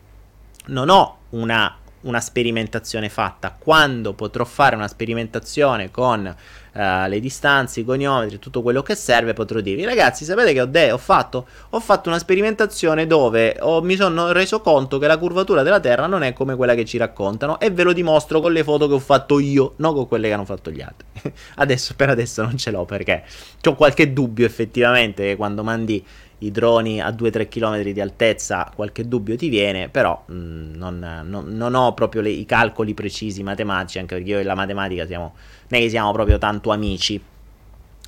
non 0.66 0.88
ho 0.88 1.18
una, 1.30 1.76
una 2.02 2.20
sperimentazione 2.20 3.08
fatta. 3.08 3.54
Quando 3.58 4.12
potrò 4.14 4.44
fare 4.44 4.76
una 4.76 4.88
sperimentazione 4.88 5.90
con 5.90 6.24
uh, 6.24 7.08
le 7.08 7.20
distanze, 7.20 7.80
i 7.80 7.84
goniometri, 7.84 8.38
tutto 8.38 8.62
quello 8.62 8.82
che 8.82 8.94
serve, 8.94 9.32
potrò 9.32 9.60
dirvi, 9.60 9.84
ragazzi, 9.84 10.24
sapete 10.24 10.52
che 10.52 10.60
ho, 10.60 10.66
de- 10.66 10.92
ho, 10.92 10.98
fatto? 10.98 11.46
Ho 11.70 11.80
fatto 11.80 12.08
una 12.08 12.18
sperimentazione 12.18 13.06
dove 13.06 13.56
ho, 13.60 13.82
mi 13.82 13.96
sono 13.96 14.32
reso 14.32 14.60
conto 14.60 14.98
che 14.98 15.06
la 15.06 15.18
curvatura 15.18 15.62
della 15.62 15.80
Terra 15.80 16.06
non 16.06 16.22
è 16.22 16.32
come 16.32 16.56
quella 16.56 16.74
che 16.74 16.84
ci 16.84 16.98
raccontano 16.98 17.60
e 17.60 17.70
ve 17.70 17.82
lo 17.82 17.92
dimostro 17.92 18.40
con 18.40 18.52
le 18.52 18.64
foto 18.64 18.88
che 18.88 18.94
ho 18.94 19.00
fatto 19.00 19.38
io, 19.38 19.74
non 19.76 19.94
con 19.94 20.08
quelle 20.08 20.28
che 20.28 20.34
hanno 20.34 20.44
fatto 20.44 20.70
gli 20.70 20.80
altri. 20.80 21.06
adesso, 21.56 21.94
per 21.96 22.10
adesso 22.10 22.42
non 22.42 22.56
ce 22.56 22.70
l'ho 22.70 22.84
perché 22.84 23.24
ho 23.64 23.74
qualche 23.74 24.12
dubbio 24.12 24.46
effettivamente 24.46 25.36
quando 25.36 25.62
mandi 25.62 26.04
i 26.42 26.50
droni 26.50 27.00
a 27.00 27.10
2-3 27.10 27.48
km 27.48 27.82
di 27.82 28.00
altezza 28.00 28.70
qualche 28.74 29.06
dubbio 29.06 29.36
ti 29.36 29.48
viene, 29.48 29.88
però 29.88 30.22
mh, 30.26 30.34
mm, 30.34 30.74
non, 30.74 31.22
non, 31.24 31.46
non, 31.48 31.74
ho 31.74 31.94
proprio 31.94 32.20
le, 32.20 32.30
i 32.30 32.44
calcoli 32.44 32.94
precisi 32.94 33.42
matematici, 33.42 33.98
anche 33.98 34.16
perché 34.16 34.30
io 34.30 34.38
e 34.38 34.42
la 34.42 34.54
matematica 34.54 35.06
siamo, 35.06 35.34
non 35.68 35.88
siamo 35.88 36.12
proprio 36.12 36.38
tanto 36.38 36.70
amici, 36.70 37.22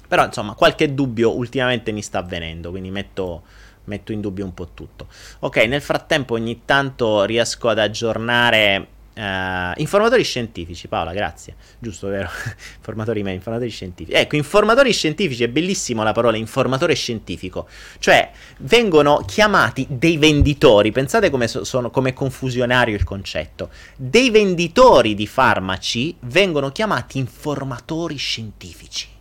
però 0.07 0.25
insomma 0.25 0.55
qualche 0.55 0.95
dubbio 0.95 1.37
ultimamente 1.37 1.93
mi 1.93 2.03
sta 2.03 2.19
avvenendo, 2.19 2.71
quindi 2.71 2.91
metto, 2.91 3.43
metto 3.85 4.13
in 4.13 4.21
dubbio 4.21 4.45
un 4.45 4.55
po' 4.55 4.69
tutto. 4.75 5.09
Ok, 5.41 5.57
nel 5.67 5.83
frattempo 5.83 6.35
ogni 6.35 6.63
tanto 6.65 7.25
riesco 7.25 7.69
ad 7.69 7.79
aggiornare 7.79 8.89
Uh, 9.15 9.73
informatori 9.77 10.25
scientifici, 10.25 10.89
Paola, 10.89 11.13
grazie. 11.13 11.55
Giusto, 11.79 12.09
vero? 12.09 12.29
informatori 12.77 13.23
me, 13.23 13.33
informatori 13.33 13.71
scientifici. 13.71 14.17
Ecco, 14.17 14.35
informatori 14.37 14.93
scientifici 14.93 15.45
è 15.45 15.49
bellissimo 15.49 16.03
la 16.03 16.13
parola 16.13 16.37
informatore 16.37 16.95
scientifico. 16.95 17.69
Cioè, 17.99 18.31
vengono 18.59 19.23
chiamati 19.27 19.87
dei 19.89 20.17
venditori. 20.17 20.91
Pensate 20.91 21.31
come 21.31 21.47
so, 21.47 21.65
sono 21.65 21.91
come 21.91 22.13
confusionario 22.13 22.97
il 22.97 23.05
concetto. 23.05 23.71
Dei 23.97 24.31
venditori 24.31 25.15
di 25.15 25.27
farmaci 25.27 26.17
vengono 26.21 26.73
chiamati 26.73 27.19
informatori 27.19 28.17
scientifici 28.17 29.14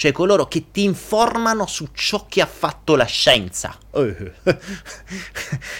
cioè 0.00 0.12
coloro 0.12 0.46
che 0.46 0.70
ti 0.70 0.82
informano 0.82 1.66
su 1.66 1.90
ciò 1.92 2.24
che 2.26 2.40
ha 2.40 2.46
fatto 2.46 2.96
la 2.96 3.04
scienza. 3.04 3.76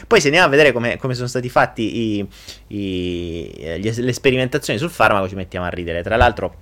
Poi 0.06 0.20
se 0.20 0.26
andiamo 0.26 0.46
a 0.46 0.50
vedere 0.50 0.72
come, 0.72 0.98
come 0.98 1.14
sono 1.14 1.26
stati 1.26 1.48
fatti 1.48 2.18
i, 2.18 2.28
i, 2.66 3.78
gli, 3.78 3.90
le 3.90 4.12
sperimentazioni 4.12 4.78
sul 4.78 4.90
farmaco 4.90 5.26
ci 5.26 5.36
mettiamo 5.36 5.64
a 5.64 5.70
ridere. 5.70 6.02
Tra 6.02 6.16
l'altro 6.16 6.54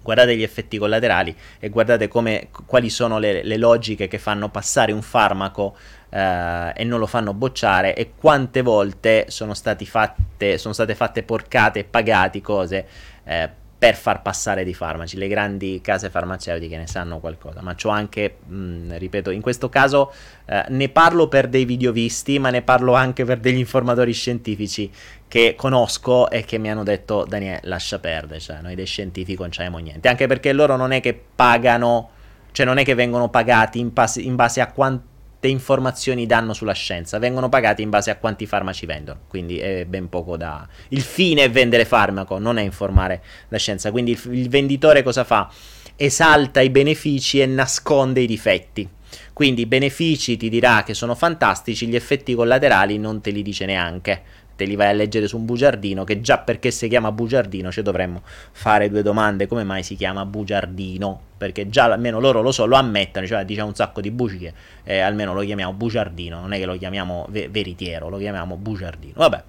guardate 0.00 0.36
gli 0.36 0.44
effetti 0.44 0.78
collaterali 0.78 1.34
e 1.58 1.70
guardate 1.70 2.06
come, 2.06 2.50
quali 2.66 2.88
sono 2.88 3.18
le, 3.18 3.42
le, 3.42 3.56
logiche 3.56 4.06
che 4.06 4.20
fanno 4.20 4.48
passare 4.48 4.92
un 4.92 5.02
farmaco 5.02 5.76
eh, 6.08 6.72
e 6.72 6.84
non 6.84 7.00
lo 7.00 7.06
fanno 7.06 7.34
bocciare 7.34 7.96
e 7.96 8.12
quante 8.16 8.62
volte 8.62 9.24
sono, 9.26 9.54
fatte, 9.54 10.56
sono 10.56 10.72
state 10.72 10.94
fatte 10.94 11.24
porcate 11.24 11.80
e 11.80 11.84
pagati 11.84 12.40
cose 12.40 12.86
eh, 13.24 13.64
per 13.78 13.94
far 13.94 14.22
passare 14.22 14.64
dei 14.64 14.74
farmaci. 14.74 15.16
Le 15.16 15.28
grandi 15.28 15.80
case 15.82 16.08
farmaceutiche 16.08 16.76
ne 16.76 16.86
sanno 16.86 17.18
qualcosa, 17.18 17.60
ma 17.62 17.74
c'ho 17.74 17.90
anche, 17.90 18.36
mh, 18.46 18.96
ripeto, 18.96 19.30
in 19.30 19.40
questo 19.40 19.68
caso 19.68 20.12
eh, 20.46 20.64
ne 20.68 20.88
parlo 20.88 21.28
per 21.28 21.48
dei 21.48 21.64
video 21.64 21.92
visti, 21.92 22.38
ma 22.38 22.50
ne 22.50 22.62
parlo 22.62 22.94
anche 22.94 23.24
per 23.24 23.38
degli 23.38 23.58
informatori 23.58 24.12
scientifici 24.12 24.90
che 25.28 25.54
conosco 25.56 26.30
e 26.30 26.44
che 26.44 26.58
mi 26.58 26.70
hanno 26.70 26.84
detto 26.84 27.24
Daniele 27.28 27.60
lascia 27.64 27.98
perdere, 27.98 28.40
cioè 28.40 28.60
noi 28.60 28.74
dei 28.74 28.86
scientifici 28.86 29.38
non 29.38 29.50
c'abbiamo 29.50 29.78
niente, 29.78 30.08
anche 30.08 30.26
perché 30.26 30.52
loro 30.52 30.76
non 30.76 30.92
è 30.92 31.00
che 31.00 31.20
pagano, 31.34 32.10
cioè 32.52 32.64
non 32.64 32.78
è 32.78 32.84
che 32.84 32.94
vengono 32.94 33.28
pagati 33.28 33.78
in 33.78 33.92
base, 33.92 34.20
in 34.20 34.36
base 34.36 34.60
a 34.60 34.70
quanto 34.72 35.14
informazioni 35.42 36.26
danno 36.26 36.52
sulla 36.52 36.72
scienza, 36.72 37.18
vengono 37.18 37.48
pagati 37.48 37.82
in 37.82 37.90
base 37.90 38.10
a 38.10 38.16
quanti 38.16 38.46
farmaci 38.46 38.86
vendono, 38.86 39.20
quindi 39.28 39.58
è 39.58 39.84
ben 39.84 40.08
poco 40.08 40.36
da... 40.36 40.66
Il 40.88 41.02
fine 41.02 41.44
è 41.44 41.50
vendere 41.50 41.84
farmaco, 41.84 42.38
non 42.38 42.58
è 42.58 42.62
informare 42.62 43.22
la 43.48 43.58
scienza, 43.58 43.90
quindi 43.90 44.12
il, 44.12 44.20
il 44.32 44.48
venditore 44.48 45.02
cosa 45.02 45.24
fa? 45.24 45.50
Esalta 45.94 46.60
i 46.60 46.70
benefici 46.70 47.40
e 47.40 47.46
nasconde 47.46 48.20
i 48.20 48.26
difetti. 48.26 48.88
Quindi 49.32 49.62
i 49.62 49.66
benefici 49.66 50.36
ti 50.36 50.48
dirà 50.48 50.82
che 50.82 50.94
sono 50.94 51.14
fantastici, 51.14 51.86
gli 51.86 51.94
effetti 51.94 52.34
collaterali 52.34 52.98
non 52.98 53.20
te 53.20 53.30
li 53.30 53.42
dice 53.42 53.66
neanche 53.66 54.22
te 54.56 54.64
li 54.64 54.74
vai 54.74 54.88
a 54.88 54.92
leggere 54.92 55.28
su 55.28 55.36
un 55.36 55.44
bugiardino, 55.44 56.04
che 56.04 56.20
già 56.20 56.38
perché 56.38 56.70
si 56.70 56.88
chiama 56.88 57.12
bugiardino 57.12 57.70
ci 57.70 57.82
dovremmo 57.82 58.22
fare 58.24 58.88
due 58.88 59.02
domande, 59.02 59.46
come 59.46 59.62
mai 59.62 59.82
si 59.82 59.94
chiama 59.94 60.24
bugiardino? 60.24 61.20
Perché 61.36 61.68
già 61.68 61.84
almeno 61.84 62.18
loro 62.18 62.40
lo 62.40 62.50
so, 62.50 62.64
lo 62.64 62.76
ammettono, 62.76 63.26
cioè 63.26 63.44
diciamo 63.44 63.68
un 63.68 63.74
sacco 63.74 64.00
di 64.00 64.10
bugie, 64.10 64.52
eh, 64.84 64.98
almeno 64.98 65.34
lo 65.34 65.42
chiamiamo 65.42 65.72
bugiardino, 65.74 66.40
non 66.40 66.52
è 66.52 66.58
che 66.58 66.64
lo 66.64 66.76
chiamiamo 66.76 67.26
ve- 67.28 67.48
veritiero, 67.48 68.08
lo 68.08 68.16
chiamiamo 68.16 68.56
bugiardino. 68.56 69.14
Vabbè. 69.16 69.42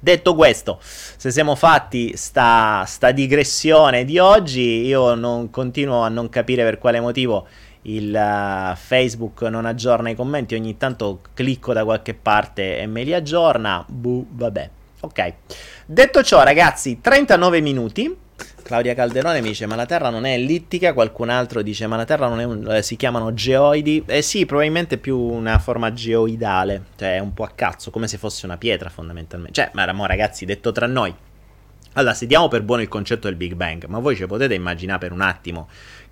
Detto 0.00 0.36
questo, 0.36 0.78
se 0.80 1.32
siamo 1.32 1.56
fatti 1.56 2.16
sta, 2.16 2.84
sta 2.86 3.10
digressione 3.10 4.04
di 4.04 4.20
oggi, 4.20 4.86
io 4.86 5.14
non 5.16 5.50
continuo 5.50 6.02
a 6.02 6.08
non 6.08 6.28
capire 6.28 6.62
per 6.62 6.78
quale 6.78 7.00
motivo 7.00 7.48
il 7.88 8.12
uh, 8.14 8.76
Facebook 8.76 9.42
non 9.42 9.64
aggiorna 9.64 10.10
i 10.10 10.14
commenti, 10.14 10.54
ogni 10.54 10.76
tanto 10.76 11.20
clicco 11.34 11.72
da 11.72 11.84
qualche 11.84 12.14
parte 12.14 12.78
e 12.78 12.86
me 12.86 13.02
li 13.02 13.14
aggiorna. 13.14 13.84
Buh, 13.86 14.26
vabbè. 14.30 14.70
Ok. 15.00 15.32
Detto 15.86 16.22
ciò, 16.22 16.42
ragazzi, 16.42 17.00
39 17.00 17.60
minuti. 17.60 18.16
Claudia 18.62 18.94
Calderone 18.94 19.40
mi 19.40 19.48
dice: 19.48 19.66
Ma 19.66 19.76
la 19.76 19.86
Terra 19.86 20.10
non 20.10 20.26
è 20.26 20.32
ellittica? 20.32 20.92
Qualcun 20.92 21.30
altro 21.30 21.62
dice: 21.62 21.86
Ma 21.86 21.96
la 21.96 22.04
Terra 22.04 22.28
non 22.28 22.40
è 22.40 22.44
un. 22.44 22.70
Eh, 22.70 22.82
si 22.82 22.96
chiamano 22.96 23.32
geoidi? 23.32 24.02
Eh 24.06 24.22
sì, 24.22 24.44
probabilmente 24.44 24.98
più 24.98 25.18
una 25.18 25.58
forma 25.58 25.92
geoidale. 25.92 26.84
Cioè, 26.96 27.18
un 27.20 27.32
po' 27.32 27.44
a 27.44 27.50
cazzo, 27.54 27.90
come 27.90 28.06
se 28.08 28.18
fosse 28.18 28.44
una 28.44 28.58
pietra, 28.58 28.90
fondamentalmente. 28.90 29.54
Cioè, 29.54 29.70
ma 29.72 29.90
mo, 29.92 30.04
ragazzi, 30.04 30.44
detto 30.44 30.72
tra 30.72 30.86
noi. 30.86 31.14
Allora, 31.94 32.14
se 32.14 32.26
diamo 32.26 32.48
per 32.48 32.62
buono 32.62 32.82
il 32.82 32.88
concetto 32.88 33.26
del 33.26 33.36
Big 33.36 33.54
Bang, 33.54 33.86
ma 33.86 33.98
voi 33.98 34.14
ci 34.14 34.26
potete 34.26 34.54
immaginare 34.54 35.00
per 35.00 35.12
un 35.12 35.20
attimo 35.20 35.68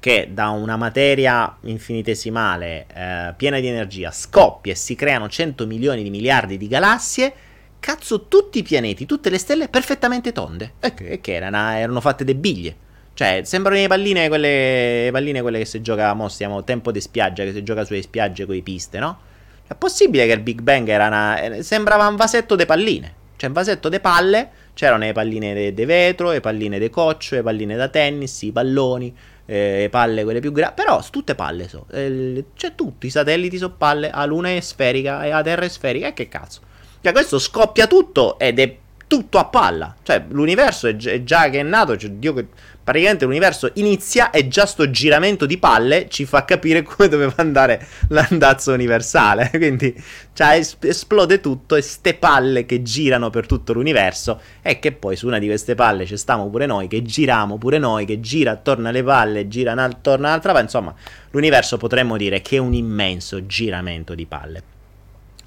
che 0.06 0.28
da 0.30 0.50
una 0.50 0.76
materia 0.76 1.56
infinitesimale 1.62 2.86
eh, 2.94 3.34
piena 3.36 3.58
di 3.58 3.66
energia 3.66 4.12
scoppia 4.12 4.70
e 4.70 4.76
si 4.76 4.94
creano 4.94 5.28
100 5.28 5.66
milioni 5.66 6.04
di 6.04 6.10
miliardi 6.10 6.56
di 6.56 6.68
galassie, 6.68 7.32
cazzo 7.80 8.28
tutti 8.28 8.58
i 8.58 8.62
pianeti, 8.62 9.04
tutte 9.04 9.30
le 9.30 9.38
stelle 9.38 9.66
perfettamente 9.66 10.30
tonde. 10.30 10.74
E 10.78 10.94
che, 10.94 11.20
che 11.20 11.34
erano, 11.34 11.72
erano 11.72 12.00
fatte 12.00 12.22
de 12.22 12.36
biglie. 12.36 12.76
Cioè, 13.14 13.40
sembrano 13.42 13.80
le 13.80 13.88
palline 13.88 14.28
quelle, 14.28 15.08
palline 15.10 15.42
quelle 15.42 15.58
che 15.58 15.64
si 15.64 15.82
gioca, 15.82 16.14
mo 16.14 16.28
stiamo 16.28 16.62
tempo 16.62 16.92
di 16.92 17.00
spiaggia, 17.00 17.42
che 17.42 17.52
si 17.52 17.64
gioca 17.64 17.84
sulle 17.84 18.02
spiagge 18.02 18.46
con 18.46 18.54
i 18.54 18.62
piste, 18.62 19.00
no? 19.00 19.18
È 19.66 19.74
possibile 19.74 20.24
che 20.26 20.34
il 20.34 20.40
Big 20.40 20.60
Bang 20.60 20.88
era 20.88 21.08
una, 21.08 21.62
sembrava 21.62 22.06
un 22.06 22.14
vasetto 22.14 22.54
de 22.54 22.64
palline. 22.64 23.12
Cioè, 23.34 23.48
un 23.48 23.54
vasetto 23.54 23.88
de 23.88 23.98
palle, 23.98 24.50
c'erano 24.76 25.04
le 25.04 25.12
palline 25.12 25.72
di 25.72 25.84
vetro, 25.86 26.32
le 26.32 26.40
palline 26.40 26.78
di 26.78 26.90
coccio, 26.90 27.34
le 27.36 27.42
palline 27.42 27.76
da 27.76 27.88
tennis, 27.88 28.42
i 28.42 28.52
palloni, 28.52 29.16
eh, 29.46 29.88
palle 29.90 30.22
quelle 30.22 30.40
più 30.40 30.52
grandi, 30.52 30.74
però 30.76 31.02
tutte 31.10 31.34
palle 31.34 31.66
so. 31.66 31.86
Eh, 31.90 32.44
c'è 32.54 32.74
tutto, 32.74 33.06
i 33.06 33.10
satelliti 33.10 33.56
sono 33.56 33.72
palle, 33.72 34.10
la 34.12 34.26
luna 34.26 34.50
è 34.50 34.60
sferica 34.60 35.24
e 35.24 35.30
la 35.30 35.40
terra 35.40 35.64
è 35.64 35.68
sferica, 35.68 36.08
e 36.08 36.12
che 36.12 36.28
cazzo. 36.28 36.60
Cioè 37.00 37.12
questo 37.12 37.38
scoppia 37.38 37.86
tutto 37.86 38.38
ed 38.38 38.58
è 38.58 38.76
tutto 39.06 39.38
a 39.38 39.46
palla. 39.46 39.96
Cioè 40.02 40.24
l'universo 40.28 40.88
è, 40.88 40.96
è 40.96 41.24
già 41.24 41.48
che 41.48 41.60
è 41.60 41.62
nato, 41.62 41.96
cioè, 41.96 42.10
Dio 42.10 42.34
che 42.34 42.46
praticamente 42.86 43.24
l'universo 43.24 43.72
inizia 43.74 44.30
e 44.30 44.46
già 44.46 44.64
sto 44.64 44.88
giramento 44.88 45.44
di 45.44 45.58
palle 45.58 46.08
ci 46.08 46.24
fa 46.24 46.44
capire 46.44 46.82
come 46.86 47.08
doveva 47.08 47.34
andare 47.38 47.84
l'andazzo 48.10 48.72
universale. 48.72 49.50
Quindi 49.58 49.92
cioè, 50.32 50.54
es- 50.54 50.76
esplode 50.82 51.40
tutto 51.40 51.74
e 51.74 51.82
ste 51.82 52.14
palle 52.14 52.64
che 52.64 52.82
girano 52.82 53.28
per 53.28 53.46
tutto 53.46 53.72
l'universo 53.72 54.40
e 54.62 54.78
che 54.78 54.92
poi 54.92 55.16
su 55.16 55.26
una 55.26 55.40
di 55.40 55.46
queste 55.46 55.74
palle 55.74 56.06
ci 56.06 56.16
stiamo 56.16 56.48
pure 56.48 56.66
noi, 56.66 56.86
che 56.86 57.02
giriamo 57.02 57.58
pure 57.58 57.78
noi, 57.78 58.04
che 58.06 58.20
gira 58.20 58.52
attorno 58.52 58.86
alle 58.86 59.02
palle, 59.02 59.48
gira 59.48 59.72
attorno 59.72 60.28
all'altra 60.28 60.52
parte. 60.52 60.66
Insomma, 60.66 60.94
l'universo 61.32 61.78
potremmo 61.78 62.16
dire 62.16 62.40
che 62.40 62.54
è 62.54 62.60
un 62.60 62.72
immenso 62.72 63.46
giramento 63.46 64.14
di 64.14 64.26
palle. 64.26 64.62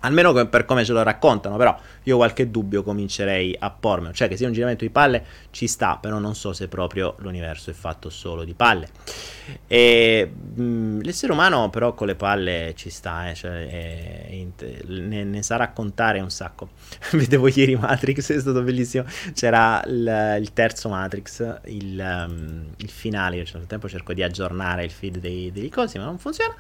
Almeno 0.02 0.34
per 0.48 0.66
come 0.66 0.86
ce 0.86 0.94
lo 0.94 1.04
raccontano, 1.04 1.58
però 1.58 1.78
io 2.04 2.16
qualche 2.16 2.50
dubbio 2.50 2.84
comincerei 2.84 3.56
a 3.60 3.70
pormelo. 3.70 4.14
Cioè 4.14 4.28
che 4.28 4.38
sia 4.38 4.48
un 4.48 4.54
giramento 4.54 4.86
di 4.86 4.90
palle 4.90 5.26
ci 5.52 5.68
sta, 5.68 5.98
però 5.98 6.20
non 6.20 6.36
so 6.36 6.54
se 6.54 6.68
proprio 6.68 7.16
l'universo 7.20 7.70
è 7.70 7.74
fatto 7.74 8.10
solo 8.10 8.44
di 8.44 8.54
palle. 8.54 8.90
E, 9.68 10.32
mh, 10.56 11.02
l'essere 11.02 11.34
umano 11.34 11.70
però 11.70 11.94
con 11.94 12.08
le 12.08 12.16
palle 12.16 12.74
ci 12.76 12.90
sta, 12.90 13.30
eh, 13.30 13.36
cioè, 13.36 13.68
è, 13.68 14.30
è, 14.30 14.84
ne, 14.88 15.24
ne, 15.24 15.44
sa 15.44 15.58
raccontare 15.58 16.22
un 16.22 16.30
sacco. 16.30 16.70
Vedevo 17.12 17.48
ieri 17.50 17.76
Matrix, 17.76 18.32
è 18.32 18.40
stato 18.40 18.62
bellissimo. 18.62 19.06
C'era 19.34 19.84
il, 19.86 20.38
il 20.40 20.54
terzo 20.54 20.88
Matrix, 20.88 21.60
il, 21.66 22.00
um, 22.00 22.68
il 22.78 22.90
finale, 22.90 23.38
io 23.38 23.44
nel 23.54 23.68
tempo 23.68 23.90
cerco 23.90 24.14
di 24.14 24.24
aggiornare 24.24 24.86
il 24.86 24.92
feed 24.92 25.18
dei, 25.18 25.52
dei 25.52 25.70
cosi, 25.70 25.98
ma 25.98 26.06
non 26.06 26.18
funziona 26.18 26.56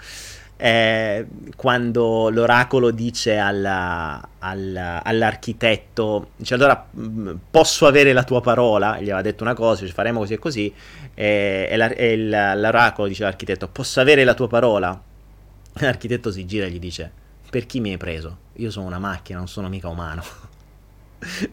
eh, 0.61 1.25
quando 1.55 2.29
l'oracolo 2.29 2.91
dice 2.91 3.37
alla, 3.37 4.21
alla, 4.39 5.01
all'architetto, 5.01 6.31
dice 6.35 6.53
allora 6.55 6.85
mm, 6.97 7.35
posso 7.49 7.87
avere 7.87 8.11
la 8.11 8.23
tua 8.23 8.41
parola, 8.41 8.97
gli 8.97 9.03
aveva 9.03 9.21
detto 9.21 9.43
una 9.43 9.53
cosa, 9.53 9.83
dice 9.83 9.93
faremo 9.93 10.19
così 10.19 10.33
e 10.33 10.39
così, 10.39 10.73
e, 11.13 11.67
e, 11.69 11.77
la, 11.77 11.87
e 11.89 12.17
l'oracolo 12.17 13.07
dice 13.07 13.23
all'architetto 13.23 13.69
posso 13.69 14.01
avere 14.01 14.25
la 14.25 14.33
tua 14.33 14.49
parola? 14.49 15.01
L'architetto 15.79 16.29
si 16.29 16.45
gira 16.45 16.65
e 16.65 16.71
gli 16.71 16.79
dice 16.79 17.09
per 17.49 17.65
chi 17.65 17.79
mi 17.79 17.91
hai 17.91 17.97
preso? 17.97 18.37
Io 18.57 18.69
sono 18.69 18.85
una 18.85 18.99
macchina, 18.99 19.37
non 19.37 19.47
sono 19.47 19.69
mica 19.69 19.87
umano. 19.87 20.23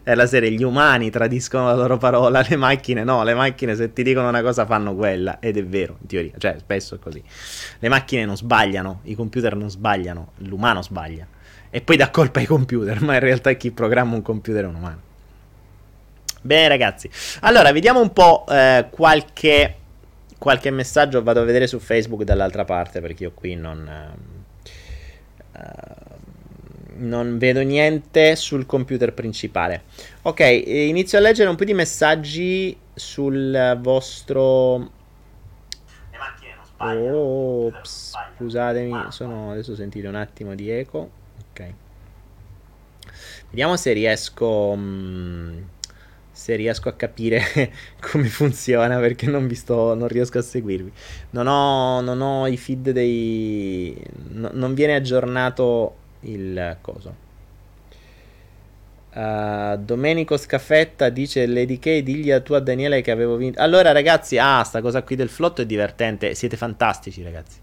È 0.01 0.15
la 0.15 0.25
serie, 0.25 0.51
gli 0.51 0.63
umani 0.63 1.09
tradiscono 1.09 1.65
la 1.65 1.75
loro 1.75 1.97
parola, 1.97 2.45
le 2.47 2.55
macchine 2.55 3.03
no, 3.03 3.23
le 3.23 3.33
macchine 3.33 3.75
se 3.75 3.91
ti 3.91 4.01
dicono 4.01 4.29
una 4.29 4.41
cosa 4.41 4.65
fanno 4.65 4.95
quella, 4.95 5.39
ed 5.39 5.57
è 5.57 5.65
vero, 5.65 5.97
in 6.01 6.07
teoria, 6.07 6.31
cioè 6.37 6.55
spesso 6.59 6.95
è 6.95 6.99
così. 6.99 7.21
Le 7.79 7.89
macchine 7.89 8.23
non 8.23 8.37
sbagliano, 8.37 9.01
i 9.03 9.15
computer 9.15 9.55
non 9.55 9.69
sbagliano, 9.69 10.31
l'umano 10.37 10.81
sbaglia. 10.81 11.27
E 11.69 11.81
poi 11.81 11.97
dà 11.97 12.09
colpa 12.09 12.39
ai 12.39 12.45
computer, 12.45 13.01
ma 13.03 13.15
in 13.15 13.19
realtà 13.19 13.51
chi 13.53 13.71
programma 13.71 14.15
un 14.15 14.21
computer 14.21 14.63
è 14.63 14.67
un 14.67 14.75
umano. 14.75 15.01
Bene 16.41 16.67
ragazzi, 16.69 17.09
allora 17.41 17.71
vediamo 17.73 17.99
un 17.99 18.13
po' 18.13 18.45
eh, 18.47 18.87
qualche, 18.89 19.75
qualche 20.37 20.71
messaggio, 20.71 21.21
vado 21.21 21.41
a 21.41 21.43
vedere 21.43 21.67
su 21.67 21.79
Facebook 21.79 22.23
dall'altra 22.23 22.63
parte 22.63 23.01
perché 23.01 23.23
io 23.23 23.31
qui 23.33 23.55
non... 23.55 24.15
Uh, 25.51 26.06
non 26.97 27.37
vedo 27.37 27.61
niente 27.61 28.35
sul 28.35 28.65
computer 28.65 29.13
principale. 29.13 29.83
Ok, 30.23 30.39
inizio 30.39 31.17
a 31.17 31.21
leggere 31.21 31.49
un 31.49 31.55
po' 31.55 31.63
di 31.63 31.73
messaggi 31.73 32.77
sul 32.93 33.77
vostro. 33.81 34.77
Le 36.11 36.17
macchine 36.17 36.55
non 36.55 36.65
sbagliano. 36.65 37.17
Ops, 37.17 38.13
scusatemi, 38.37 38.93
ah, 38.93 39.11
sono... 39.11 39.51
adesso 39.51 39.75
sentite 39.75 40.07
un 40.07 40.15
attimo 40.15 40.55
di 40.55 40.69
eco. 40.69 41.09
Ok. 41.51 41.73
Vediamo 43.49 43.77
se 43.77 43.93
riesco. 43.93 44.75
Mh, 44.75 44.81
mm, 44.81 45.57
se 46.37 46.55
riesco 46.55 46.87
a 46.87 46.93
capire 46.93 47.41
come 47.99 48.27
funziona 48.27 48.99
perché 48.99 49.25
non, 49.25 49.47
vi 49.47 49.55
sto, 49.55 49.95
non 49.95 50.07
riesco 50.07 50.37
a 50.37 50.43
seguirvi. 50.43 50.91
Non 51.31 51.47
ho, 51.47 51.99
non 52.01 52.21
ho 52.21 52.47
i 52.47 52.57
feed 52.57 52.91
dei. 52.91 53.99
No, 54.29 54.51
non 54.53 54.73
viene 54.75 54.95
aggiornato 54.95 55.95
il 56.21 56.77
coso. 56.81 57.25
Uh, 59.13 59.77
Domenico 59.77 60.37
Scaffetta 60.37 61.09
dice 61.09 61.47
Lady 61.47 61.79
K, 61.79 62.03
digli 62.03 62.29
a 62.29 62.39
tua 62.39 62.59
Daniele 62.59 63.01
che 63.01 63.09
avevo 63.09 63.35
vinto. 63.35 63.59
Allora, 63.59 63.91
ragazzi, 63.91 64.37
ah, 64.37 64.63
sta 64.63 64.79
cosa 64.81 65.01
qui 65.01 65.15
del 65.15 65.29
flotto 65.29 65.61
è 65.61 65.65
divertente. 65.65 66.35
Siete 66.35 66.55
fantastici, 66.55 67.23
ragazzi. 67.23 67.57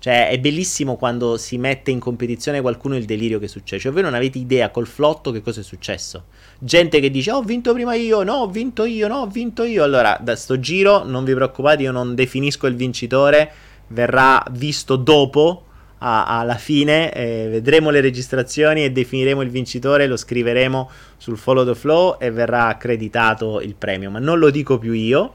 Cioè, 0.00 0.28
è 0.28 0.38
bellissimo 0.38 0.96
quando 0.96 1.36
si 1.36 1.58
mette 1.58 1.90
in 1.90 1.98
competizione 1.98 2.60
qualcuno 2.60 2.96
il 2.96 3.04
delirio 3.04 3.38
che 3.38 3.48
succede. 3.48 3.80
Cioè, 3.80 3.92
voi 3.92 4.02
non 4.02 4.14
avete 4.14 4.38
idea 4.38 4.70
col 4.70 4.86
flotto 4.86 5.30
che 5.30 5.40
cosa 5.40 5.60
è 5.60 5.64
successo. 5.64 6.26
Gente 6.58 6.98
che 6.98 7.10
dice, 7.10 7.30
oh, 7.30 7.38
ho 7.38 7.42
vinto 7.42 7.72
prima 7.72 7.94
io, 7.94 8.22
no, 8.24 8.34
ho 8.34 8.48
vinto 8.48 8.84
io, 8.84 9.06
no, 9.06 9.18
ho 9.18 9.26
vinto 9.26 9.62
io. 9.64 9.84
Allora, 9.84 10.18
da 10.20 10.34
sto 10.34 10.58
giro, 10.58 11.04
non 11.04 11.22
vi 11.22 11.34
preoccupate, 11.34 11.82
io 11.82 11.92
non 11.92 12.14
definisco 12.16 12.66
il 12.66 12.74
vincitore. 12.74 13.52
Verrà 13.88 14.44
visto 14.50 14.96
dopo 14.96 15.64
a, 15.98 16.38
alla 16.38 16.56
fine 16.56 17.12
eh, 17.12 17.48
vedremo 17.50 17.90
le 17.90 18.00
registrazioni 18.00 18.84
e 18.84 18.92
definiremo 18.92 19.42
il 19.42 19.50
vincitore, 19.50 20.06
lo 20.06 20.16
scriveremo 20.16 20.90
sul 21.16 21.36
follow 21.36 21.64
the 21.64 21.74
flow 21.74 22.16
e 22.18 22.30
verrà 22.30 22.66
accreditato 22.66 23.60
il 23.60 23.74
premio, 23.74 24.10
ma 24.10 24.18
non 24.18 24.38
lo 24.38 24.50
dico 24.50 24.78
più 24.78 24.92
io. 24.92 25.34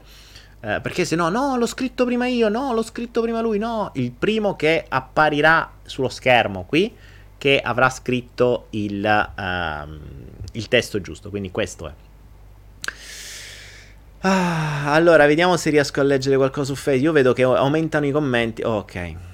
Eh, 0.60 0.80
perché 0.80 1.04
se 1.04 1.14
no, 1.14 1.28
no, 1.28 1.58
l'ho 1.58 1.66
scritto 1.66 2.06
prima 2.06 2.26
io, 2.26 2.48
no, 2.48 2.72
l'ho 2.72 2.82
scritto 2.82 3.20
prima 3.20 3.42
lui, 3.42 3.58
no, 3.58 3.90
il 3.94 4.12
primo 4.12 4.56
che 4.56 4.84
apparirà 4.88 5.70
sullo 5.82 6.08
schermo 6.08 6.64
qui, 6.64 6.90
che 7.36 7.60
avrà 7.60 7.90
scritto 7.90 8.68
il, 8.70 9.04
uh, 9.04 9.88
il 10.52 10.68
testo 10.68 11.02
giusto, 11.02 11.28
quindi 11.28 11.50
questo 11.50 11.88
è. 11.88 11.92
Ah, 14.20 14.94
allora, 14.94 15.26
vediamo 15.26 15.58
se 15.58 15.68
riesco 15.68 16.00
a 16.00 16.02
leggere 16.02 16.36
qualcosa 16.36 16.72
su 16.72 16.80
Facebook. 16.80 17.04
Io 17.04 17.12
vedo 17.12 17.34
che 17.34 17.42
aumentano 17.42 18.06
i 18.06 18.10
commenti. 18.10 18.62
ok. 18.62 19.33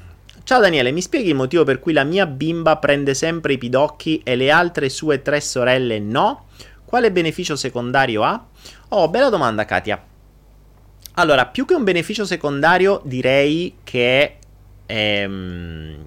Ciao 0.50 0.58
Daniele, 0.58 0.90
mi 0.90 1.00
spieghi 1.00 1.28
il 1.28 1.36
motivo 1.36 1.62
per 1.62 1.78
cui 1.78 1.92
la 1.92 2.02
mia 2.02 2.26
bimba 2.26 2.76
prende 2.78 3.14
sempre 3.14 3.52
i 3.52 3.56
pidocchi 3.56 4.20
e 4.24 4.34
le 4.34 4.50
altre 4.50 4.88
sue 4.88 5.22
tre 5.22 5.40
sorelle 5.40 6.00
no? 6.00 6.46
Quale 6.84 7.12
beneficio 7.12 7.54
secondario 7.54 8.24
ha? 8.24 8.46
Oh, 8.88 9.08
bella 9.08 9.28
domanda 9.28 9.64
Katia. 9.64 10.02
Allora, 11.12 11.46
più 11.46 11.64
che 11.64 11.74
un 11.74 11.84
beneficio 11.84 12.24
secondario 12.24 13.00
direi 13.04 13.76
che 13.84 14.38
ehm, 14.86 16.04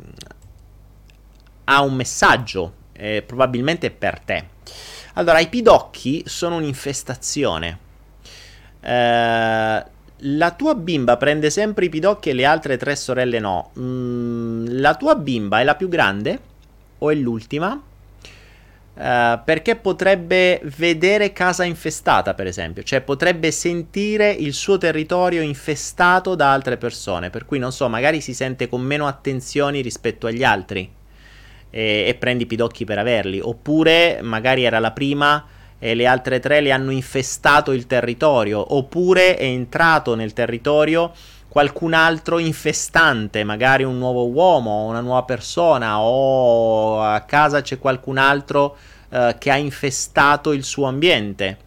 ha 1.63 1.81
un 1.81 1.93
messaggio, 1.93 2.73
eh, 2.91 3.23
probabilmente 3.25 3.91
per 3.91 4.19
te. 4.19 4.47
Allora, 5.13 5.39
i 5.39 5.47
pidocchi 5.47 6.21
sono 6.25 6.57
un'infestazione. 6.57 7.79
Eh, 8.81 9.83
la 10.25 10.51
tua 10.51 10.75
bimba 10.75 11.17
prende 11.17 11.49
sempre 11.49 11.85
i 11.85 11.89
pidocchi 11.89 12.29
e 12.29 12.33
le 12.33 12.45
altre 12.45 12.77
tre 12.77 12.95
sorelle 12.95 13.39
no. 13.39 13.71
Mm, 13.79 14.65
la 14.79 14.95
tua 14.95 15.15
bimba 15.15 15.59
è 15.59 15.63
la 15.63 15.75
più 15.75 15.87
grande 15.87 16.39
o 16.99 17.09
è 17.09 17.15
l'ultima? 17.15 17.81
Uh, 18.95 19.39
perché 19.43 19.75
potrebbe 19.75 20.61
vedere 20.75 21.33
casa 21.33 21.63
infestata, 21.63 22.35
per 22.35 22.45
esempio, 22.45 22.83
cioè 22.83 23.01
potrebbe 23.01 23.49
sentire 23.49 24.29
il 24.29 24.53
suo 24.53 24.77
territorio 24.77 25.41
infestato 25.41 26.35
da 26.35 26.53
altre 26.53 26.77
persone, 26.77 27.31
per 27.31 27.45
cui 27.45 27.57
non 27.57 27.71
so, 27.71 27.89
magari 27.89 28.21
si 28.21 28.35
sente 28.35 28.69
con 28.69 28.81
meno 28.81 29.07
attenzioni 29.07 29.81
rispetto 29.81 30.27
agli 30.27 30.43
altri 30.43 30.87
e, 31.71 32.05
e 32.07 32.13
prendi 32.13 32.45
pidocchi 32.45 32.85
per 32.85 32.99
averli, 32.99 33.39
oppure 33.41 34.19
magari 34.21 34.63
era 34.63 34.77
la 34.77 34.91
prima 34.91 35.43
e 35.83 35.95
le 35.95 36.05
altre 36.05 36.39
tre 36.39 36.61
le 36.61 36.71
hanno 36.71 36.91
infestato 36.91 37.73
il 37.73 37.87
territorio, 37.87 38.73
oppure 38.73 39.35
è 39.35 39.43
entrato 39.43 40.15
nel 40.15 40.31
territorio 40.31 41.11
qualcun 41.49 41.93
altro 41.93 42.39
infestante, 42.39 43.43
magari 43.43 43.83
un 43.83 43.97
nuovo 43.97 44.29
uomo, 44.29 44.85
una 44.85 45.01
nuova 45.01 45.23
persona, 45.23 45.99
o 45.99 47.01
a 47.01 47.19
casa 47.23 47.61
c'è 47.61 47.79
qualcun 47.79 48.17
altro 48.17 48.77
uh, 49.09 49.37
che 49.37 49.51
ha 49.51 49.57
infestato 49.57 50.53
il 50.53 50.63
suo 50.63 50.85
ambiente. 50.85 51.57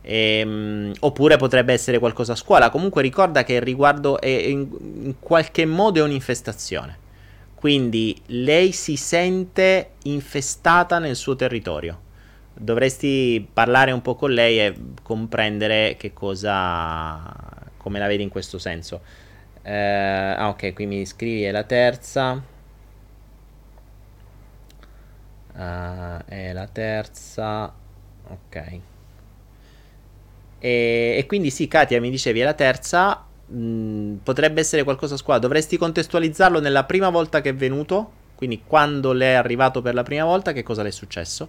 Ehm, 0.00 0.92
oppure 0.98 1.36
potrebbe 1.36 1.72
essere 1.72 2.00
qualcosa 2.00 2.32
a 2.32 2.36
scuola. 2.36 2.68
Comunque 2.68 3.00
ricorda 3.00 3.44
che 3.44 3.52
il 3.52 3.62
riguardo 3.62 4.20
è 4.20 4.26
in, 4.26 4.66
in 5.04 5.14
qualche 5.20 5.66
modo 5.66 6.00
è 6.00 6.02
un'infestazione. 6.02 6.98
Quindi 7.54 8.20
lei 8.26 8.72
si 8.72 8.96
sente 8.96 9.90
infestata 10.02 10.98
nel 10.98 11.14
suo 11.14 11.36
territorio. 11.36 12.10
Dovresti 12.54 13.46
parlare 13.52 13.92
un 13.92 14.02
po' 14.02 14.14
con 14.14 14.30
lei 14.32 14.60
e 14.60 14.74
comprendere 15.02 15.96
che 15.98 16.12
cosa. 16.12 17.20
come 17.76 17.98
la 17.98 18.06
vedi 18.06 18.22
in 18.22 18.28
questo 18.28 18.58
senso. 18.58 19.00
Eh, 19.62 19.72
ah, 19.72 20.48
ok, 20.48 20.72
qui 20.72 20.86
mi 20.86 21.06
scrivi, 21.06 21.42
è 21.44 21.50
la 21.50 21.64
terza. 21.64 22.42
Uh, 25.54 26.24
è 26.24 26.52
la 26.52 26.66
terza. 26.66 27.72
Ok. 28.28 28.80
E, 30.58 31.14
e, 31.18 31.26
quindi 31.26 31.50
sì, 31.50 31.68
Katia, 31.68 32.00
mi 32.00 32.10
dicevi, 32.10 32.40
è 32.40 32.44
la 32.44 32.54
terza. 32.54 33.24
Mh, 33.46 33.56
mm, 33.56 34.14
potrebbe 34.22 34.60
essere 34.60 34.84
qualcosa 34.84 35.14
a 35.14 35.18
scuola. 35.18 35.38
Dovresti 35.38 35.76
contestualizzarlo 35.76 36.60
nella 36.60 36.84
prima 36.84 37.10
volta 37.10 37.40
che 37.40 37.50
è 37.50 37.54
venuto. 37.54 38.20
Quindi 38.34 38.62
quando 38.66 39.12
l'è 39.12 39.32
arrivato 39.32 39.82
per 39.82 39.94
la 39.94 40.02
prima 40.02 40.24
volta, 40.24 40.52
che 40.52 40.62
cosa 40.62 40.82
le 40.82 40.88
è 40.88 40.92
successo. 40.92 41.48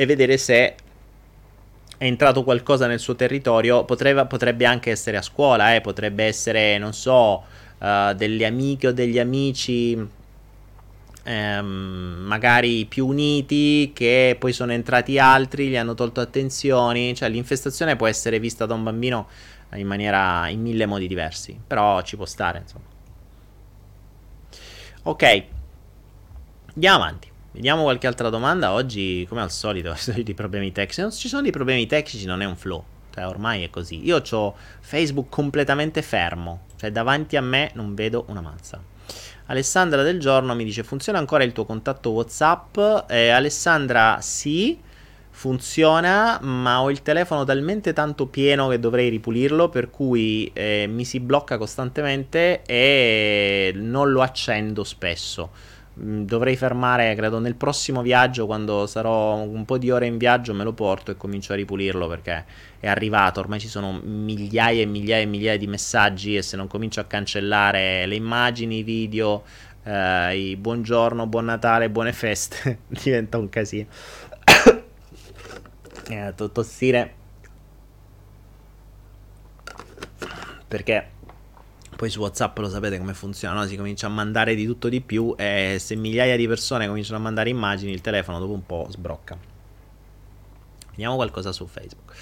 E 0.00 0.06
vedere 0.06 0.38
se 0.38 0.54
è 0.54 2.04
entrato 2.04 2.44
qualcosa 2.44 2.86
nel 2.86 3.00
suo 3.00 3.16
territorio, 3.16 3.84
potrebbe, 3.84 4.24
potrebbe 4.26 4.64
anche 4.64 4.92
essere 4.92 5.16
a 5.16 5.22
scuola, 5.22 5.74
eh, 5.74 5.80
potrebbe 5.80 6.22
essere, 6.22 6.78
non 6.78 6.92
so, 6.92 7.42
uh, 7.78 8.12
delle 8.14 8.46
amiche 8.46 8.86
o 8.86 8.92
degli 8.92 9.18
amici 9.18 10.16
ehm, 11.24 12.24
magari 12.26 12.86
più 12.86 13.06
uniti 13.06 13.90
che 13.92 14.36
poi 14.38 14.52
sono 14.52 14.72
entrati 14.72 15.18
altri, 15.18 15.68
gli 15.68 15.76
hanno 15.76 15.94
tolto 15.94 16.20
attenzioni, 16.20 17.14
cioè 17.14 17.28
l'infestazione 17.28 17.96
può 17.96 18.06
essere 18.06 18.38
vista 18.38 18.66
da 18.66 18.74
un 18.74 18.84
bambino 18.84 19.28
in 19.74 19.86
maniera, 19.86 20.48
in 20.48 20.62
mille 20.62 20.86
modi 20.86 21.08
diversi, 21.08 21.58
però 21.66 22.00
ci 22.02 22.16
può 22.16 22.24
stare, 22.24 22.58
insomma. 22.60 22.84
Ok, 25.02 25.44
andiamo 26.74 26.96
avanti. 26.96 27.30
Vediamo 27.58 27.82
qualche 27.82 28.06
altra 28.06 28.28
domanda. 28.28 28.70
Oggi, 28.70 29.26
come 29.28 29.40
al 29.40 29.50
solito, 29.50 29.92
di 30.22 30.32
problemi 30.32 30.70
tecnici. 30.70 31.00
Non 31.00 31.10
ci 31.10 31.26
sono 31.26 31.42
dei 31.42 31.50
problemi 31.50 31.88
tecnici, 31.88 32.24
non 32.24 32.40
è 32.40 32.44
un 32.44 32.54
flow. 32.54 32.84
Cioè, 33.12 33.26
ormai 33.26 33.64
è 33.64 33.68
così. 33.68 34.06
Io 34.06 34.22
ho 34.30 34.54
Facebook 34.78 35.28
completamente 35.28 36.00
fermo. 36.00 36.66
Cioè, 36.76 36.92
davanti 36.92 37.36
a 37.36 37.40
me 37.40 37.72
non 37.74 37.96
vedo 37.96 38.26
una 38.28 38.40
mazza. 38.40 38.80
Alessandra 39.46 40.04
del 40.04 40.20
giorno 40.20 40.54
mi 40.54 40.62
dice: 40.62 40.84
Funziona 40.84 41.18
ancora 41.18 41.42
il 41.42 41.50
tuo 41.50 41.64
contatto 41.64 42.10
WhatsApp? 42.10 42.78
Eh, 43.08 43.30
Alessandra, 43.30 44.18
sì. 44.20 44.78
Funziona, 45.28 46.38
ma 46.40 46.80
ho 46.80 46.90
il 46.90 47.02
telefono 47.02 47.42
talmente 47.44 47.92
tanto 47.92 48.26
pieno 48.26 48.68
che 48.68 48.78
dovrei 48.78 49.08
ripulirlo, 49.08 49.68
per 49.68 49.90
cui 49.90 50.48
eh, 50.52 50.86
mi 50.88 51.04
si 51.04 51.18
blocca 51.18 51.58
costantemente 51.58 52.62
e 52.62 53.72
non 53.74 54.12
lo 54.12 54.22
accendo 54.22 54.84
spesso 54.84 55.50
dovrei 56.00 56.56
fermare, 56.56 57.14
credo, 57.14 57.38
nel 57.38 57.56
prossimo 57.56 58.02
viaggio, 58.02 58.46
quando 58.46 58.86
sarò 58.86 59.34
un 59.34 59.64
po' 59.64 59.78
di 59.78 59.90
ore 59.90 60.06
in 60.06 60.16
viaggio, 60.16 60.54
me 60.54 60.64
lo 60.64 60.72
porto 60.72 61.10
e 61.10 61.16
comincio 61.16 61.52
a 61.52 61.56
ripulirlo 61.56 62.06
perché 62.06 62.44
è 62.78 62.86
arrivato. 62.86 63.40
Ormai 63.40 63.58
ci 63.58 63.68
sono 63.68 64.00
migliaia 64.02 64.82
e 64.82 64.86
migliaia 64.86 65.22
e 65.22 65.26
migliaia 65.26 65.58
di 65.58 65.66
messaggi 65.66 66.36
e 66.36 66.42
se 66.42 66.56
non 66.56 66.68
comincio 66.68 67.00
a 67.00 67.04
cancellare 67.04 68.06
le 68.06 68.14
immagini, 68.14 68.78
i 68.78 68.82
video, 68.82 69.42
eh, 69.82 70.38
i 70.38 70.56
buongiorno, 70.56 71.26
buon 71.26 71.46
Natale, 71.46 71.90
buone 71.90 72.12
feste, 72.12 72.80
diventa 73.02 73.38
un 73.38 73.48
casino. 73.48 73.86
eh, 76.08 76.34
tossire. 76.52 77.14
Perché 80.68 81.16
poi 81.98 82.10
su 82.10 82.20
WhatsApp 82.20 82.56
lo 82.58 82.68
sapete 82.68 82.96
come 82.96 83.12
funziona, 83.12 83.58
no? 83.58 83.66
si 83.66 83.74
comincia 83.74 84.06
a 84.06 84.10
mandare 84.10 84.54
di 84.54 84.64
tutto 84.64 84.88
di 84.88 85.00
più 85.00 85.34
e 85.36 85.78
se 85.80 85.96
migliaia 85.96 86.36
di 86.36 86.46
persone 86.46 86.86
cominciano 86.86 87.18
a 87.18 87.20
mandare 87.20 87.50
immagini, 87.50 87.90
il 87.90 88.00
telefono 88.00 88.38
dopo 88.38 88.52
un 88.52 88.64
po' 88.64 88.86
sbrocca. 88.88 89.36
Vediamo 90.90 91.16
qualcosa 91.16 91.50
su 91.50 91.66
Facebook. 91.66 92.14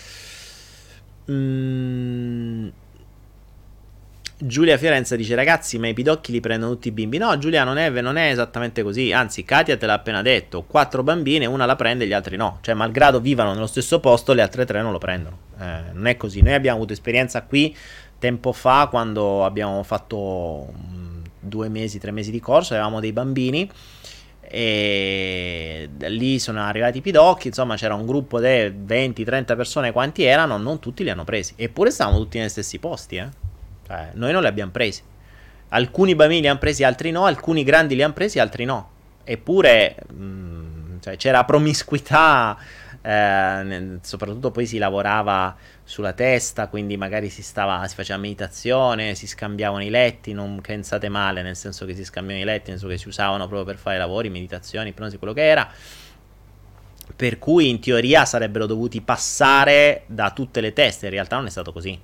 Mm. 1.30 2.68
Giulia 4.38 4.78
Fiorenza 4.78 5.14
dice 5.14 5.34
ragazzi 5.34 5.78
ma 5.78 5.88
i 5.88 5.94
pidocchi 5.94 6.30
li 6.30 6.40
prendono 6.40 6.72
tutti 6.72 6.88
i 6.88 6.92
bimbi 6.92 7.16
no 7.16 7.38
Giulia 7.38 7.64
non 7.64 7.78
è, 7.78 7.88
non 8.02 8.16
è, 8.16 8.30
esattamente 8.30 8.82
così 8.82 9.10
anzi 9.10 9.44
Katia 9.44 9.78
te 9.78 9.86
l'ha 9.86 9.94
appena 9.94 10.20
detto 10.20 10.62
quattro 10.64 11.02
bambine 11.02 11.46
una 11.46 11.64
la 11.64 11.74
prende 11.74 12.04
e 12.04 12.06
gli 12.06 12.12
altri 12.12 12.36
no 12.36 12.58
cioè 12.60 12.74
malgrado 12.74 13.18
vivano 13.18 13.54
nello 13.54 13.66
stesso 13.66 13.98
posto 13.98 14.34
le 14.34 14.42
altre 14.42 14.66
tre 14.66 14.82
non 14.82 14.92
lo 14.92 14.98
prendono 14.98 15.38
eh, 15.58 15.84
non 15.94 16.06
è 16.06 16.18
così 16.18 16.42
noi 16.42 16.52
abbiamo 16.52 16.76
avuto 16.76 16.92
esperienza 16.92 17.44
qui 17.44 17.74
tempo 18.18 18.52
fa, 18.52 18.88
quando 18.90 19.44
abbiamo 19.44 19.82
fatto 19.82 20.72
mm, 20.72 21.24
due 21.40 21.68
mesi, 21.68 21.98
tre 21.98 22.10
mesi 22.10 22.30
di 22.30 22.40
corso, 22.40 22.74
avevamo 22.74 23.00
dei 23.00 23.12
bambini 23.12 23.70
e 24.48 25.88
lì 25.98 26.38
sono 26.38 26.62
arrivati 26.62 26.98
i 26.98 27.00
pidocchi, 27.00 27.48
insomma 27.48 27.74
c'era 27.74 27.94
un 27.94 28.06
gruppo 28.06 28.38
di 28.38 28.46
20-30 28.46 29.56
persone 29.56 29.92
quanti 29.92 30.22
erano, 30.22 30.56
non 30.56 30.78
tutti 30.78 31.02
li 31.02 31.10
hanno 31.10 31.24
presi, 31.24 31.54
eppure 31.56 31.90
stavamo 31.90 32.18
tutti 32.18 32.38
negli 32.38 32.48
stessi 32.48 32.78
posti, 32.78 33.16
eh? 33.16 33.28
cioè, 33.86 34.10
noi 34.14 34.32
non 34.32 34.42
li 34.42 34.48
abbiamo 34.48 34.70
presi. 34.70 35.02
Alcuni 35.70 36.14
bambini 36.14 36.42
li 36.42 36.48
hanno 36.48 36.58
presi, 36.58 36.84
altri 36.84 37.10
no, 37.10 37.24
alcuni 37.24 37.64
grandi 37.64 37.96
li 37.96 38.02
hanno 38.02 38.12
presi, 38.12 38.38
altri 38.38 38.64
no. 38.64 38.90
Eppure 39.24 39.96
mh, 40.12 40.24
mm, 40.24 40.98
cioè, 41.00 41.16
c'era 41.16 41.44
promiscuità, 41.44 42.56
eh, 43.02 43.98
soprattutto 44.02 44.52
poi 44.52 44.66
si 44.66 44.78
lavorava 44.78 45.56
sulla 45.88 46.12
testa, 46.14 46.66
quindi 46.66 46.96
magari 46.96 47.30
si, 47.30 47.42
stava, 47.42 47.86
si 47.86 47.94
faceva 47.94 48.18
meditazione, 48.18 49.14
si 49.14 49.28
scambiavano 49.28 49.84
i 49.84 49.88
letti, 49.88 50.32
non 50.32 50.60
pensate 50.60 51.08
male, 51.08 51.42
nel 51.42 51.54
senso 51.54 51.86
che 51.86 51.94
si 51.94 52.04
scambiavano 52.04 52.44
i 52.44 52.52
letti, 52.52 52.70
nel 52.70 52.80
senso 52.80 52.92
che 52.92 53.00
si 53.00 53.06
usavano 53.06 53.46
proprio 53.46 53.64
per 53.64 53.76
fare 53.76 53.96
lavori, 53.96 54.28
meditazioni, 54.28 54.88
ipnosi, 54.88 55.16
quello 55.16 55.32
che 55.32 55.46
era. 55.46 55.70
Per 57.14 57.38
cui 57.38 57.68
in 57.68 57.78
teoria 57.78 58.24
sarebbero 58.24 58.66
dovuti 58.66 59.00
passare 59.00 60.02
da 60.06 60.32
tutte 60.32 60.60
le 60.60 60.72
teste, 60.72 61.06
in 61.06 61.12
realtà 61.12 61.36
non 61.36 61.46
è 61.46 61.50
stato 61.50 61.72
così, 61.72 61.96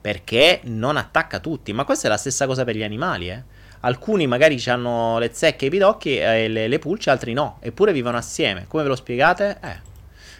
perché 0.00 0.60
non 0.64 0.96
attacca 0.96 1.38
tutti, 1.38 1.74
ma 1.74 1.84
questa 1.84 2.06
è 2.06 2.10
la 2.10 2.16
stessa 2.16 2.46
cosa 2.46 2.64
per 2.64 2.74
gli 2.74 2.82
animali, 2.82 3.28
eh. 3.28 3.42
Alcuni 3.80 4.26
magari 4.26 4.60
hanno 4.68 5.18
le 5.18 5.30
zecche 5.34 5.66
e 5.66 5.68
i 5.68 5.70
pidocchi 5.70 6.16
e 6.16 6.48
le, 6.48 6.68
le 6.68 6.78
pulce, 6.78 7.10
altri 7.10 7.34
no, 7.34 7.58
eppure 7.60 7.92
vivono 7.92 8.16
assieme. 8.16 8.64
Come 8.66 8.82
ve 8.82 8.88
lo 8.88 8.96
spiegate? 8.96 9.58
Eh, 9.62 9.94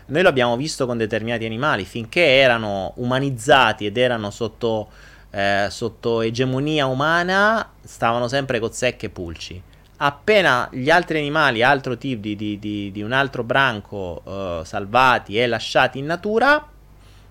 noi 0.06 0.22
lo 0.22 0.28
abbiamo 0.28 0.56
visto 0.56 0.86
con 0.86 0.96
determinati 0.96 1.44
animali, 1.44 1.84
finché 1.84 2.24
erano 2.24 2.92
umanizzati 2.96 3.86
ed 3.86 3.96
erano 3.96 4.30
sotto, 4.30 4.88
eh, 5.30 5.66
sotto 5.70 6.20
egemonia 6.20 6.86
umana, 6.86 7.72
stavano 7.82 8.28
sempre 8.28 8.60
con 8.60 8.72
secche 8.72 9.06
e 9.06 9.10
pulci. 9.10 9.62
Appena 9.98 10.68
gli 10.70 10.90
altri 10.90 11.18
animali, 11.18 11.62
altro 11.62 11.96
tipo 11.96 12.20
di, 12.20 12.36
di, 12.36 12.58
di, 12.58 12.92
di 12.92 13.02
un 13.02 13.12
altro 13.12 13.42
branco, 13.42 14.22
eh, 14.26 14.60
salvati 14.64 15.38
e 15.38 15.46
lasciati 15.46 15.98
in 15.98 16.06
natura, 16.06 16.68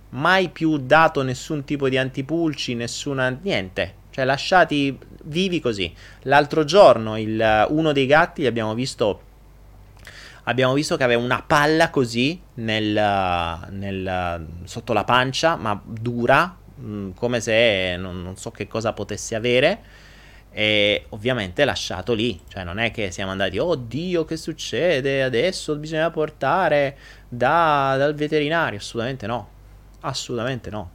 mai 0.10 0.50
più 0.50 0.78
dato 0.78 1.22
nessun 1.22 1.64
tipo 1.64 1.88
di 1.90 1.98
antipulci, 1.98 2.74
nessuna 2.74 3.38
niente. 3.42 4.04
Cioè 4.10 4.26
lasciati 4.26 4.98
vivi 5.26 5.60
così. 5.60 5.94
L'altro 6.24 6.64
giorno 6.64 7.18
il, 7.18 7.68
uno 7.70 7.92
dei 7.92 8.06
gatti 8.06 8.46
abbiamo 8.46 8.74
visto 8.74 9.22
abbiamo 10.46 10.74
visto 10.74 10.98
che 10.98 11.04
aveva 11.04 11.22
una 11.22 11.44
palla 11.46 11.90
così 11.90 12.40
nel, 12.56 13.68
nel, 13.70 14.48
sotto 14.64 14.94
la 14.94 15.04
pancia, 15.04 15.56
ma 15.56 15.80
dura, 15.84 16.56
mh, 16.76 16.88
mm, 16.88 17.12
come 17.12 17.40
se 17.40 17.96
non, 17.98 18.22
non, 18.22 18.36
so 18.38 18.52
che 18.52 18.68
cosa 18.68 18.94
potesse 18.94 19.36
avere. 19.36 19.82
e 20.52 21.08
ovviamente 21.10 21.66
lasciato 21.66 22.14
lì, 22.14 22.40
cioè 22.48 22.64
non 22.64 22.80
è 22.80 22.92
che 22.92 23.12
siamo 23.12 23.32
andati, 23.32 23.60
oh 23.60 23.76
Dio 23.76 24.24
che 24.24 24.38
succede, 24.38 25.22
adesso 25.22 25.76
bisogna 25.76 26.10
portare 26.12 26.98
da, 27.28 27.96
dal 27.98 28.16
veterinario, 28.16 28.80
assolutamente 28.80 29.28
no, 29.28 29.50
assolutamente 30.02 30.70
no. 30.70 30.92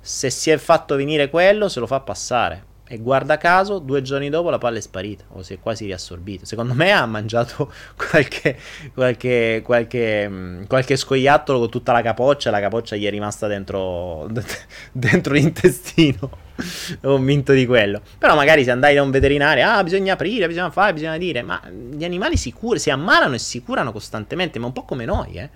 Se 0.00 0.30
si 0.30 0.50
è 0.50 0.56
fatto 0.56 0.96
venire 0.96 1.28
quello, 1.30 1.68
se 1.68 1.78
lo 1.78 1.86
fa 1.86 2.00
passare. 2.00 2.69
E 2.92 2.98
guarda 2.98 3.36
caso, 3.36 3.78
due 3.78 4.02
giorni 4.02 4.30
dopo 4.30 4.50
la 4.50 4.58
palla 4.58 4.78
è 4.78 4.80
sparita 4.80 5.22
o 5.28 5.44
si 5.44 5.52
è 5.52 5.60
quasi 5.60 5.84
riassorbita. 5.84 6.44
Secondo 6.44 6.74
me 6.74 6.90
ha 6.90 7.06
mangiato 7.06 7.72
qualche, 7.94 8.58
qualche, 8.92 9.62
qualche, 9.64 10.28
mm, 10.28 10.64
qualche 10.64 10.96
scoiattolo 10.96 11.60
con 11.60 11.70
tutta 11.70 11.92
la 11.92 12.02
capoccia. 12.02 12.50
La 12.50 12.58
capoccia 12.58 12.96
gli 12.96 13.06
è 13.06 13.10
rimasta 13.10 13.46
dentro, 13.46 14.28
dentro 14.90 15.34
l'intestino. 15.34 16.18
Ho 17.02 17.12
convinto 17.12 17.52
di 17.52 17.64
quello. 17.64 18.02
Però 18.18 18.34
magari 18.34 18.64
se 18.64 18.72
andai 18.72 18.96
da 18.96 19.02
un 19.02 19.12
veterinario, 19.12 19.70
ah, 19.70 19.84
bisogna 19.84 20.14
aprire, 20.14 20.48
bisogna 20.48 20.70
fare, 20.70 20.92
bisogna 20.92 21.16
dire. 21.16 21.42
Ma 21.42 21.62
gli 21.70 22.02
animali 22.02 22.36
si, 22.36 22.52
cur- 22.52 22.78
si 22.78 22.90
ammalano 22.90 23.36
e 23.36 23.38
si 23.38 23.62
curano 23.62 23.92
costantemente, 23.92 24.58
ma 24.58 24.66
un 24.66 24.72
po' 24.72 24.82
come 24.82 25.04
noi, 25.04 25.34
eh. 25.34 25.48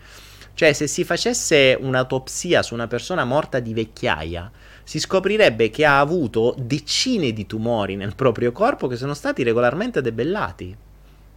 Cioè, 0.54 0.72
se 0.72 0.86
si 0.86 1.02
facesse 1.02 1.76
un'autopsia 1.80 2.62
su 2.62 2.74
una 2.74 2.86
persona 2.86 3.24
morta 3.24 3.58
di 3.58 3.74
vecchiaia 3.74 4.48
si 4.84 5.00
scoprirebbe 5.00 5.70
che 5.70 5.84
ha 5.84 5.98
avuto 5.98 6.54
decine 6.58 7.32
di 7.32 7.46
tumori 7.46 7.96
nel 7.96 8.14
proprio 8.14 8.52
corpo 8.52 8.86
che 8.86 8.96
sono 8.96 9.14
stati 9.14 9.42
regolarmente 9.42 10.02
debellati. 10.02 10.76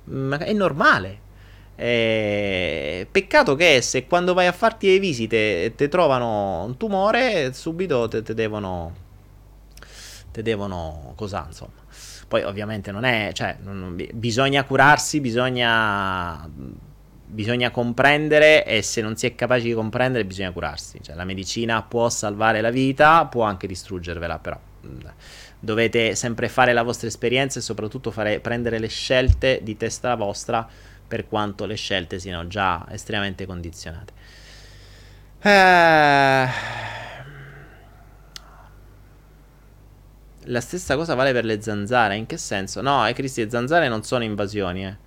Ma 0.05 0.37
è 0.37 0.53
normale. 0.53 1.25
Eh, 1.75 3.07
peccato 3.09 3.55
che 3.55 3.81
se 3.81 4.07
quando 4.07 4.33
vai 4.33 4.47
a 4.47 4.51
farti 4.51 4.87
le 4.87 4.99
visite 4.99 5.73
ti 5.75 5.87
trovano 5.87 6.63
un 6.63 6.75
tumore, 6.75 7.53
subito 7.53 8.07
te, 8.07 8.21
te 8.21 8.33
devono. 8.33 8.93
Te 10.31 10.41
devono. 10.41 11.13
Cosa 11.15 11.45
insomma. 11.47 11.85
Poi 12.27 12.43
ovviamente 12.43 12.91
non 12.91 13.05
è. 13.05 13.31
Cioè, 13.33 13.57
non, 13.61 13.95
bisogna 14.13 14.63
curarsi, 14.65 15.21
bisogna 15.21 16.49
bisogna 17.29 17.71
comprendere 17.71 18.65
e 18.65 18.81
se 18.81 19.01
non 19.01 19.17
si 19.17 19.25
è 19.25 19.35
capaci 19.35 19.65
di 19.65 19.73
comprendere 19.73 20.25
bisogna 20.25 20.51
curarsi. 20.51 20.99
Cioè, 21.01 21.15
la 21.15 21.25
medicina 21.25 21.83
può 21.83 22.09
salvare 22.09 22.61
la 22.61 22.69
vita, 22.69 23.25
può 23.25 23.43
anche 23.43 23.67
distruggervela, 23.67 24.39
però 24.39 24.57
mm, 24.85 24.99
dovete 25.59 26.15
sempre 26.15 26.47
fare 26.47 26.71
la 26.71 26.83
vostra 26.83 27.07
esperienza 27.07 27.59
e 27.59 27.61
soprattutto 27.61 28.11
fare, 28.11 28.39
prendere 28.39 28.79
le 28.79 28.87
scelte 28.87 29.59
di 29.61 29.75
testa 29.75 30.15
vostra 30.15 30.67
per 31.07 31.27
quanto 31.27 31.65
le 31.65 31.75
scelte 31.75 32.17
siano 32.17 32.47
già 32.47 32.85
estremamente 32.89 33.45
condizionate. 33.45 34.13
Eh... 35.41 36.75
La 40.49 40.61
stessa 40.61 40.95
cosa 40.95 41.13
vale 41.13 41.33
per 41.33 41.43
le 41.43 41.61
zanzare, 41.61 42.15
in 42.15 42.25
che 42.25 42.37
senso? 42.37 42.79
No, 42.79 43.05
eh, 43.05 43.11
Cristi, 43.11 43.43
le 43.43 43.49
zanzare 43.49 43.89
non 43.89 44.03
sono 44.03 44.23
invasioni, 44.23 44.85
eh 44.85 45.05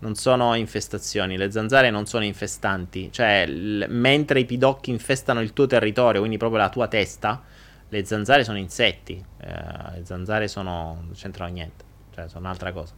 non 0.00 0.14
sono 0.14 0.54
infestazioni, 0.54 1.36
le 1.36 1.50
zanzare 1.50 1.90
non 1.90 2.06
sono 2.06 2.24
infestanti, 2.24 3.10
cioè 3.12 3.46
l- 3.46 3.86
mentre 3.88 4.40
i 4.40 4.44
pidocchi 4.44 4.90
infestano 4.90 5.40
il 5.40 5.52
tuo 5.52 5.66
territorio, 5.66 6.20
quindi 6.20 6.38
proprio 6.38 6.60
la 6.60 6.68
tua 6.68 6.88
testa, 6.88 7.42
le 7.88 8.04
zanzare 8.04 8.44
sono 8.44 8.58
insetti, 8.58 9.22
eh, 9.40 9.46
le 9.94 10.02
zanzare 10.04 10.48
sono, 10.48 10.98
non 11.02 11.12
c'entrano 11.14 11.52
niente, 11.52 11.84
cioè 12.14 12.28
sono 12.28 12.40
un'altra 12.46 12.72
cosa. 12.72 12.94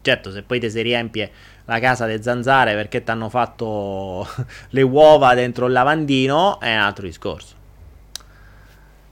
Certo, 0.00 0.32
se 0.32 0.42
poi 0.42 0.58
ti 0.58 0.68
si 0.68 0.82
riempie 0.82 1.30
la 1.66 1.78
casa 1.78 2.06
delle 2.06 2.22
zanzare 2.22 2.74
perché 2.74 3.04
ti 3.04 3.10
hanno 3.12 3.28
fatto 3.28 4.26
le 4.70 4.82
uova 4.82 5.34
dentro 5.34 5.66
il 5.66 5.72
lavandino, 5.72 6.58
è 6.58 6.74
un 6.74 6.80
altro 6.80 7.06
discorso. 7.06 7.54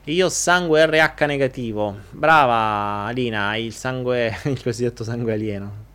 Io 0.05 0.27
ho 0.27 0.29
sangue 0.29 0.85
RH 0.87 1.25
negativo. 1.27 1.97
Brava 2.11 3.07
Alina, 3.07 3.49
hai 3.49 3.67
il 3.67 3.73
sangue, 3.73 4.37
il 4.45 4.63
cosiddetto 4.63 5.05
sangue 5.05 5.33
alieno. 5.35 5.89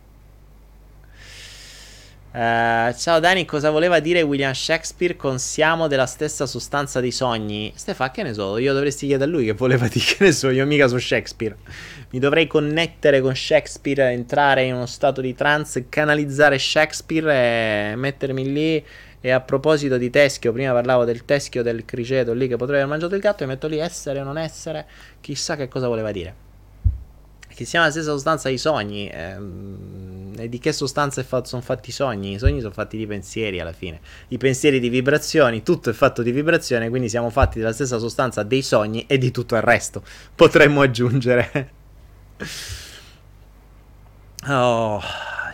Uh, 2.36 2.92
ciao 2.92 3.18
Dani, 3.18 3.46
cosa 3.46 3.70
voleva 3.70 3.98
dire 3.98 4.20
William 4.20 4.52
Shakespeare 4.52 5.16
con 5.16 5.38
siamo 5.38 5.86
della 5.86 6.04
stessa 6.04 6.44
sostanza 6.44 7.00
dei 7.00 7.10
sogni? 7.10 7.72
Stefano, 7.74 8.10
che 8.10 8.22
ne 8.22 8.34
so, 8.34 8.58
io 8.58 8.74
dovresti 8.74 9.06
chiedere 9.06 9.30
a 9.30 9.32
lui 9.32 9.46
che 9.46 9.54
voleva 9.54 9.88
dire, 9.88 10.04
che 10.04 10.24
ne 10.24 10.32
so, 10.32 10.50
io 10.50 10.66
mica 10.66 10.86
so 10.86 10.98
Shakespeare. 10.98 11.56
Mi 12.10 12.18
dovrei 12.18 12.46
connettere 12.46 13.22
con 13.22 13.34
Shakespeare, 13.34 14.10
entrare 14.10 14.64
in 14.64 14.74
uno 14.74 14.84
stato 14.84 15.22
di 15.22 15.34
trance, 15.34 15.88
canalizzare 15.88 16.58
Shakespeare 16.58 17.92
e 17.92 17.96
mettermi 17.96 18.52
lì. 18.52 18.84
E 19.22 19.30
a 19.30 19.40
proposito 19.40 19.96
di 19.96 20.10
teschio, 20.10 20.52
prima 20.52 20.72
parlavo 20.72 21.06
del 21.06 21.24
teschio 21.24 21.62
del 21.62 21.86
criceto 21.86 22.34
lì 22.34 22.48
che 22.48 22.56
potrebbe 22.56 22.82
aver 22.82 22.90
mangiato 22.90 23.14
il 23.14 23.22
gatto, 23.22 23.44
e 23.44 23.46
metto 23.46 23.66
lì 23.66 23.78
essere 23.78 24.20
o 24.20 24.24
non 24.24 24.36
essere, 24.36 24.84
chissà 25.22 25.56
che 25.56 25.68
cosa 25.68 25.88
voleva 25.88 26.12
dire. 26.12 26.45
Che 27.56 27.64
siamo 27.64 27.86
la 27.86 27.90
stessa 27.90 28.10
sostanza 28.10 28.48
dei 28.48 28.58
sogni. 28.58 29.08
Ehm 29.10 30.16
e 30.38 30.48
di 30.48 30.58
che 30.58 30.72
sostanza 30.72 31.22
fatto, 31.22 31.48
sono 31.48 31.62
fatti 31.62 31.90
i 31.90 31.92
sogni? 31.92 32.32
I 32.34 32.38
sogni 32.38 32.60
sono 32.60 32.72
fatti 32.72 32.96
di 32.96 33.06
pensieri 33.06 33.60
alla 33.60 33.72
fine. 33.72 34.00
I 34.28 34.38
pensieri 34.38 34.80
di 34.80 34.88
vibrazioni, 34.88 35.62
tutto 35.62 35.90
è 35.90 35.92
fatto 35.92 36.22
di 36.22 36.30
vibrazione, 36.30 36.88
quindi 36.88 37.08
siamo 37.08 37.30
fatti 37.30 37.58
della 37.58 37.72
stessa 37.72 37.98
sostanza 37.98 38.42
dei 38.42 38.62
sogni 38.62 39.06
e 39.06 39.18
di 39.18 39.30
tutto 39.30 39.56
il 39.56 39.62
resto. 39.62 40.02
Potremmo 40.34 40.82
aggiungere. 40.82 41.72
oh, 44.48 45.00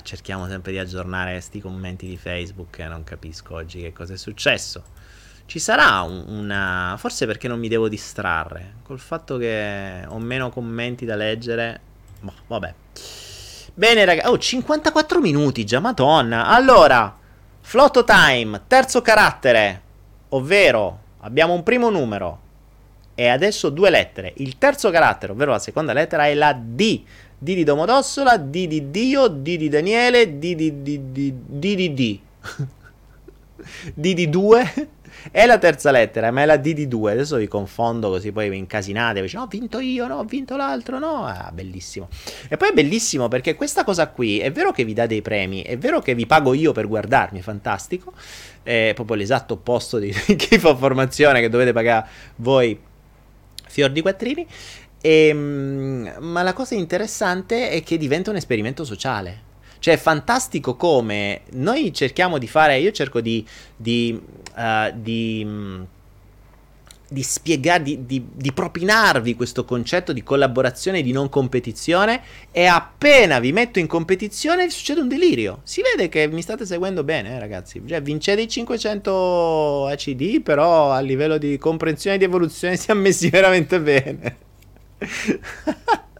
cerchiamo 0.02 0.48
sempre 0.48 0.72
di 0.72 0.78
aggiornare 0.78 1.32
questi 1.32 1.60
commenti 1.60 2.06
di 2.06 2.16
Facebook 2.16 2.78
e 2.78 2.88
non 2.88 3.04
capisco 3.04 3.54
oggi 3.54 3.80
che 3.80 3.92
cosa 3.92 4.14
è 4.14 4.18
successo. 4.18 4.82
Ci 5.44 5.58
sarà 5.58 6.00
un, 6.00 6.24
una... 6.28 6.94
Forse 6.98 7.26
perché 7.26 7.46
non 7.46 7.58
mi 7.58 7.68
devo 7.68 7.88
distrarre. 7.88 8.76
Col 8.82 8.98
fatto 8.98 9.36
che 9.36 10.04
ho 10.06 10.18
meno 10.18 10.50
commenti 10.50 11.04
da 11.04 11.14
leggere. 11.14 11.90
Boh, 12.22 12.32
vabbè. 12.46 12.74
Bene, 13.74 14.04
ragazzi. 14.04 14.28
Oh, 14.28 14.38
54 14.38 15.20
minuti 15.20 15.64
già, 15.64 15.80
madonna. 15.80 16.46
Allora, 16.46 17.16
Flotto 17.60 18.04
Time, 18.04 18.62
terzo 18.66 19.02
carattere. 19.02 19.82
Ovvero, 20.30 20.98
abbiamo 21.20 21.52
un 21.52 21.62
primo 21.62 21.90
numero. 21.90 22.40
E 23.14 23.28
adesso 23.28 23.70
due 23.70 23.90
lettere. 23.90 24.32
Il 24.36 24.56
terzo 24.56 24.90
carattere, 24.90 25.32
ovvero 25.32 25.50
la 25.50 25.58
seconda 25.58 25.92
lettera, 25.92 26.26
è 26.26 26.34
la 26.34 26.52
D. 26.52 27.02
D 27.38 27.54
di 27.54 27.64
Domodossola, 27.64 28.36
D 28.36 28.66
di 28.68 28.90
Dio, 28.90 29.26
D 29.26 29.56
di 29.56 29.68
Daniele, 29.68 30.38
D 30.38 30.54
di 30.54 30.82
D 30.82 30.98
di 30.98 31.34
D 31.44 31.74
di 31.74 31.92
D. 31.92 32.20
D 33.94 34.14
di 34.14 34.28
2 34.28 34.88
è 35.30 35.46
la 35.46 35.58
terza 35.58 35.90
lettera, 35.90 36.30
ma 36.30 36.42
è 36.42 36.46
la 36.46 36.56
D 36.56 36.72
di 36.72 36.88
2. 36.88 37.12
Adesso 37.12 37.36
vi 37.36 37.48
confondo 37.48 38.08
così 38.08 38.32
poi 38.32 38.48
vi 38.48 38.56
incasinate. 38.56 39.20
Dice, 39.22 39.36
no, 39.36 39.44
ho 39.44 39.46
vinto 39.46 39.78
io, 39.78 40.06
no, 40.06 40.16
ho 40.16 40.24
vinto 40.24 40.56
l'altro, 40.56 40.98
no. 40.98 41.24
Ah, 41.26 41.50
bellissimo. 41.52 42.08
E 42.48 42.56
poi 42.56 42.70
è 42.70 42.72
bellissimo 42.72 43.28
perché 43.28 43.54
questa 43.54 43.84
cosa 43.84 44.08
qui 44.08 44.38
è 44.38 44.50
vero 44.50 44.72
che 44.72 44.84
vi 44.84 44.94
dà 44.94 45.06
dei 45.06 45.22
premi, 45.22 45.62
è 45.62 45.78
vero 45.78 46.00
che 46.00 46.14
vi 46.14 46.26
pago 46.26 46.54
io 46.54 46.72
per 46.72 46.86
guardarmi, 46.86 47.40
fantastico. 47.42 48.12
È 48.62 48.92
proprio 48.94 49.16
l'esatto 49.16 49.54
opposto 49.54 49.98
di 49.98 50.12
chi 50.36 50.58
fa 50.58 50.74
formazione 50.76 51.40
che 51.40 51.48
dovete 51.48 51.72
pagare 51.72 52.06
voi 52.36 52.78
fior 53.66 53.90
di 53.90 54.00
quattrini. 54.00 54.46
E, 55.00 55.26
ehm, 55.28 56.16
ma 56.20 56.42
la 56.42 56.52
cosa 56.52 56.74
interessante 56.74 57.70
è 57.70 57.82
che 57.82 57.98
diventa 57.98 58.30
un 58.30 58.36
esperimento 58.36 58.84
sociale. 58.84 59.50
Cioè, 59.82 59.94
è 59.94 59.96
fantastico 59.96 60.76
come 60.76 61.40
noi 61.54 61.92
cerchiamo 61.92 62.38
di 62.38 62.46
fare. 62.46 62.78
Io 62.78 62.92
cerco 62.92 63.20
di. 63.20 63.44
di, 63.76 64.16
uh, 64.56 64.92
di 64.94 65.90
di 67.08 67.22
spiegare, 67.22 67.82
di, 67.82 68.06
di, 68.06 68.24
di, 68.32 68.52
propinarvi 68.52 69.36
questo 69.36 69.66
concetto 69.66 70.14
di 70.14 70.22
collaborazione 70.22 71.00
e 71.00 71.02
di 71.02 71.12
non 71.12 71.28
competizione 71.28 72.22
e 72.50 72.64
appena 72.64 73.38
vi 73.38 73.52
metto 73.52 73.78
in 73.78 73.86
competizione 73.86 74.70
succede 74.70 75.02
un 75.02 75.08
delirio. 75.08 75.60
Si 75.62 75.82
vede 75.82 76.08
che 76.08 76.26
mi 76.26 76.40
state 76.40 76.64
seguendo 76.64 77.04
bene, 77.04 77.34
eh, 77.34 77.38
ragazzi. 77.38 77.82
Cioè, 77.86 78.00
vincete 78.00 78.40
i 78.40 78.48
500 78.48 79.88
ACD, 79.88 80.40
però 80.40 80.90
a 80.90 81.00
livello 81.00 81.36
di 81.36 81.58
comprensione 81.58 82.16
e 82.16 82.18
di 82.18 82.24
evoluzione 82.24 82.76
siamo 82.78 83.02
messi 83.02 83.28
veramente 83.28 83.78
bene. 83.78 84.36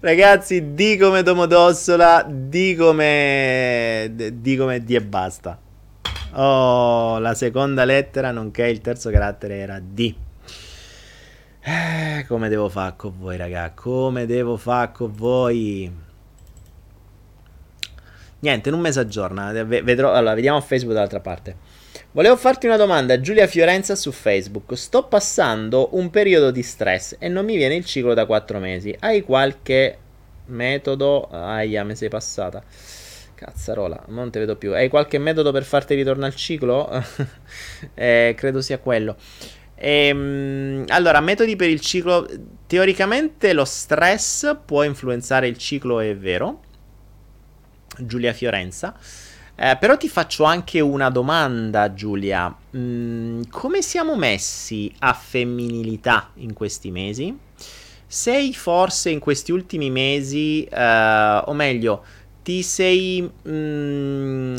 Ragazzi, 0.00 0.74
di 0.74 0.96
come 0.96 1.22
Domodossola, 1.22 2.26
di 2.28 2.74
come... 2.74 4.12
di 4.34 4.56
come 4.56 4.84
di 4.84 4.94
e 4.94 5.02
basta. 5.02 5.58
Oh, 6.32 7.18
la 7.18 7.34
seconda 7.34 7.84
lettera, 7.84 8.30
nonché 8.30 8.66
il 8.66 8.80
terzo 8.80 9.10
carattere 9.10 9.56
era 9.56 9.80
D. 9.80 10.14
Eh, 11.60 12.24
come 12.28 12.48
devo 12.48 12.68
fare 12.68 12.94
con 12.96 13.14
voi, 13.18 13.36
raga? 13.36 13.72
Come 13.74 14.26
devo 14.26 14.56
fare 14.56 14.92
con 14.92 15.12
voi? 15.14 15.90
Niente, 18.38 18.68
in 18.68 18.74
un 18.74 18.80
mese 18.80 19.00
aggiorna. 19.00 19.50
Vedrò, 19.64 20.12
allora, 20.12 20.34
vediamo 20.34 20.60
Facebook 20.60 20.94
dall'altra 20.94 21.20
parte. 21.20 21.56
Volevo 22.16 22.36
farti 22.36 22.64
una 22.64 22.78
domanda, 22.78 23.20
Giulia 23.20 23.46
Fiorenza 23.46 23.94
su 23.94 24.10
Facebook. 24.10 24.74
Sto 24.74 25.04
passando 25.04 25.94
un 25.96 26.08
periodo 26.08 26.50
di 26.50 26.62
stress 26.62 27.16
e 27.18 27.28
non 27.28 27.44
mi 27.44 27.56
viene 27.56 27.74
il 27.74 27.84
ciclo 27.84 28.14
da 28.14 28.24
4 28.24 28.58
mesi. 28.58 28.96
Hai 29.00 29.20
qualche 29.20 29.98
metodo? 30.46 31.28
Aia, 31.30 31.84
me 31.84 31.94
sei 31.94 32.08
passata. 32.08 32.64
Cazzarola, 33.34 34.04
non 34.06 34.30
te 34.30 34.38
vedo 34.38 34.56
più. 34.56 34.72
Hai 34.72 34.88
qualche 34.88 35.18
metodo 35.18 35.52
per 35.52 35.64
farti 35.64 35.94
ritornare 35.94 36.32
al 36.32 36.38
ciclo? 36.38 36.88
eh, 37.92 38.32
credo 38.34 38.62
sia 38.62 38.78
quello. 38.78 39.14
Ehm, 39.74 40.84
allora, 40.88 41.20
metodi 41.20 41.54
per 41.54 41.68
il 41.68 41.80
ciclo. 41.80 42.26
Teoricamente 42.66 43.52
lo 43.52 43.66
stress 43.66 44.56
può 44.64 44.84
influenzare 44.84 45.48
il 45.48 45.58
ciclo, 45.58 46.00
è 46.00 46.16
vero. 46.16 46.62
Giulia 47.98 48.32
Fiorenza. 48.32 48.98
Eh, 49.58 49.76
però 49.80 49.96
ti 49.96 50.06
faccio 50.08 50.44
anche 50.44 50.80
una 50.80 51.08
domanda, 51.08 51.94
Giulia. 51.94 52.54
Mm, 52.76 53.44
come 53.50 53.80
siamo 53.80 54.14
messi 54.14 54.92
a 54.98 55.14
femminilità 55.14 56.30
in 56.34 56.52
questi 56.52 56.90
mesi? 56.90 57.34
Sei 58.06 58.52
forse 58.52 59.08
in 59.10 59.18
questi 59.18 59.52
ultimi 59.52 59.90
mesi, 59.90 60.62
eh, 60.64 61.42
o 61.44 61.52
meglio, 61.54 62.02
ti 62.42 62.62
sei. 62.62 63.28
Mm, 63.48 64.56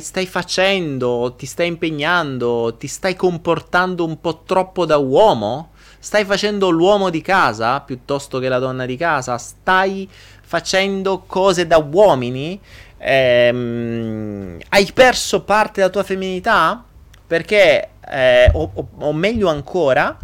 stai 0.00 0.26
facendo, 0.26 1.34
ti 1.38 1.46
stai 1.46 1.68
impegnando, 1.68 2.74
ti 2.76 2.88
stai 2.88 3.14
comportando 3.14 4.04
un 4.04 4.20
po' 4.20 4.42
troppo 4.44 4.84
da 4.84 4.96
uomo? 4.96 5.70
Stai 5.98 6.24
facendo 6.24 6.70
l'uomo 6.70 7.08
di 7.08 7.20
casa 7.22 7.80
piuttosto 7.80 8.38
che 8.40 8.48
la 8.48 8.58
donna 8.58 8.84
di 8.84 8.96
casa? 8.96 9.38
Stai 9.38 10.08
facendo 10.42 11.24
cose 11.26 11.66
da 11.66 11.78
uomini? 11.78 12.60
Ehm, 12.98 14.58
hai 14.70 14.90
perso 14.92 15.42
parte 15.42 15.80
della 15.80 15.90
tua 15.90 16.02
femminilità? 16.02 16.84
Perché, 17.26 17.88
eh, 18.08 18.50
o, 18.52 18.70
o, 18.72 18.88
o 18.98 19.12
meglio 19.12 19.48
ancora, 19.48 20.16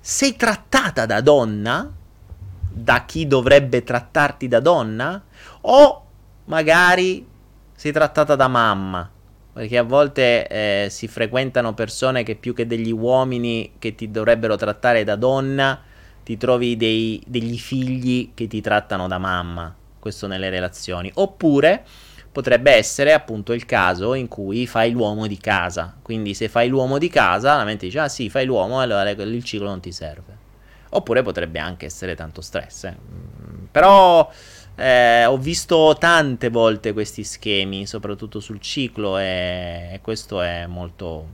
sei 0.00 0.36
trattata 0.36 1.06
da 1.06 1.20
donna? 1.20 1.90
Da 2.76 3.04
chi 3.04 3.26
dovrebbe 3.26 3.82
trattarti 3.82 4.48
da 4.48 4.60
donna? 4.60 5.22
O 5.62 6.04
magari 6.46 7.26
sei 7.74 7.92
trattata 7.92 8.36
da 8.36 8.48
mamma? 8.48 9.10
Perché 9.54 9.78
a 9.78 9.84
volte 9.84 10.48
eh, 10.48 10.86
si 10.90 11.06
frequentano 11.06 11.74
persone 11.74 12.24
che 12.24 12.34
più 12.34 12.54
che 12.54 12.66
degli 12.66 12.90
uomini 12.90 13.74
che 13.78 13.94
ti 13.94 14.10
dovrebbero 14.10 14.56
trattare 14.56 15.04
da 15.04 15.14
donna, 15.14 15.80
ti 16.24 16.36
trovi 16.36 16.76
dei, 16.76 17.22
degli 17.26 17.56
figli 17.56 18.32
che 18.34 18.48
ti 18.48 18.60
trattano 18.60 19.06
da 19.06 19.18
mamma. 19.18 19.74
Questo 20.00 20.26
nelle 20.26 20.50
relazioni. 20.50 21.10
Oppure 21.14 21.84
potrebbe 22.34 22.72
essere 22.72 23.12
appunto 23.12 23.52
il 23.52 23.64
caso 23.64 24.12
in 24.14 24.26
cui 24.26 24.66
fai 24.66 24.90
l'uomo 24.90 25.28
di 25.28 25.38
casa. 25.38 25.94
Quindi 26.02 26.34
se 26.34 26.48
fai 26.48 26.66
l'uomo 26.66 26.98
di 26.98 27.08
casa, 27.08 27.56
la 27.56 27.62
mente 27.62 27.86
dice, 27.86 28.00
ah 28.00 28.08
sì, 28.08 28.28
fai 28.28 28.44
l'uomo, 28.44 28.80
allora 28.80 29.08
il 29.08 29.44
ciclo 29.44 29.68
non 29.68 29.78
ti 29.78 29.92
serve. 29.92 30.36
Oppure 30.90 31.22
potrebbe 31.22 31.60
anche 31.60 31.86
essere 31.86 32.16
tanto 32.16 32.40
stress. 32.40 32.84
Eh. 32.84 32.96
Mm, 32.96 33.66
però 33.70 34.28
eh, 34.74 35.24
ho 35.26 35.36
visto 35.38 35.94
tante 35.96 36.48
volte 36.48 36.92
questi 36.92 37.22
schemi, 37.22 37.86
soprattutto 37.86 38.40
sul 38.40 38.58
ciclo, 38.60 39.16
e, 39.16 40.00
questo 40.02 40.40
è 40.40 40.66
molto... 40.66 41.28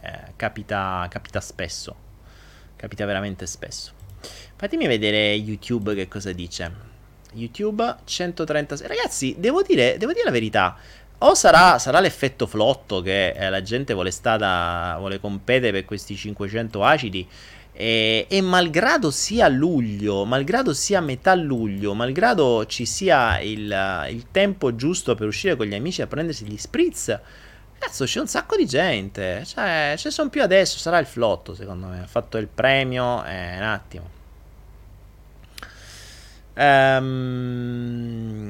Eh, 0.00 0.32
capita, 0.34 1.06
capita 1.10 1.42
spesso. 1.42 1.94
Capita 2.74 3.04
veramente 3.04 3.44
spesso. 3.44 3.92
Fatemi 4.56 4.86
vedere 4.86 5.34
YouTube 5.34 5.94
che 5.94 6.08
cosa 6.08 6.32
dice. 6.32 6.91
YouTube 7.34 7.96
136. 8.04 8.86
Ragazzi, 8.86 9.34
devo 9.38 9.62
dire, 9.62 9.96
devo 9.98 10.12
dire 10.12 10.24
la 10.24 10.30
verità. 10.30 10.76
O 11.18 11.34
sarà, 11.34 11.78
sarà 11.78 12.00
l'effetto 12.00 12.46
flotto 12.46 13.00
che 13.00 13.28
eh, 13.28 13.48
la 13.48 13.62
gente 13.62 13.94
vuole, 13.94 14.10
stata, 14.10 14.96
vuole 14.98 15.20
competere 15.20 15.70
per 15.70 15.84
questi 15.84 16.16
500 16.16 16.82
acidi. 16.82 17.28
E, 17.74 18.26
e, 18.28 18.40
malgrado 18.42 19.10
sia 19.10 19.48
luglio, 19.48 20.24
malgrado 20.24 20.74
sia 20.74 21.00
metà 21.00 21.34
luglio, 21.34 21.94
malgrado 21.94 22.66
ci 22.66 22.84
sia 22.84 23.40
il, 23.40 24.06
il 24.10 24.26
tempo 24.30 24.74
giusto 24.74 25.14
per 25.14 25.26
uscire 25.26 25.56
con 25.56 25.66
gli 25.66 25.74
amici 25.74 26.02
a 26.02 26.06
prendersi 26.06 26.44
gli 26.44 26.58
spritz, 26.58 27.18
cazzo 27.78 28.04
c'è 28.04 28.20
un 28.20 28.28
sacco 28.28 28.56
di 28.56 28.66
gente. 28.66 29.44
Cioè, 29.44 29.94
ce 29.96 30.08
ne 30.08 30.10
sono 30.14 30.28
più 30.28 30.42
adesso. 30.42 30.78
Sarà 30.78 30.98
il 30.98 31.06
flotto, 31.06 31.54
secondo 31.54 31.86
me. 31.86 32.00
Ha 32.00 32.06
fatto 32.06 32.38
il 32.38 32.46
premio. 32.46 33.24
Eh, 33.24 33.56
un 33.56 33.62
attimo. 33.62 34.20
Um, 36.54 38.42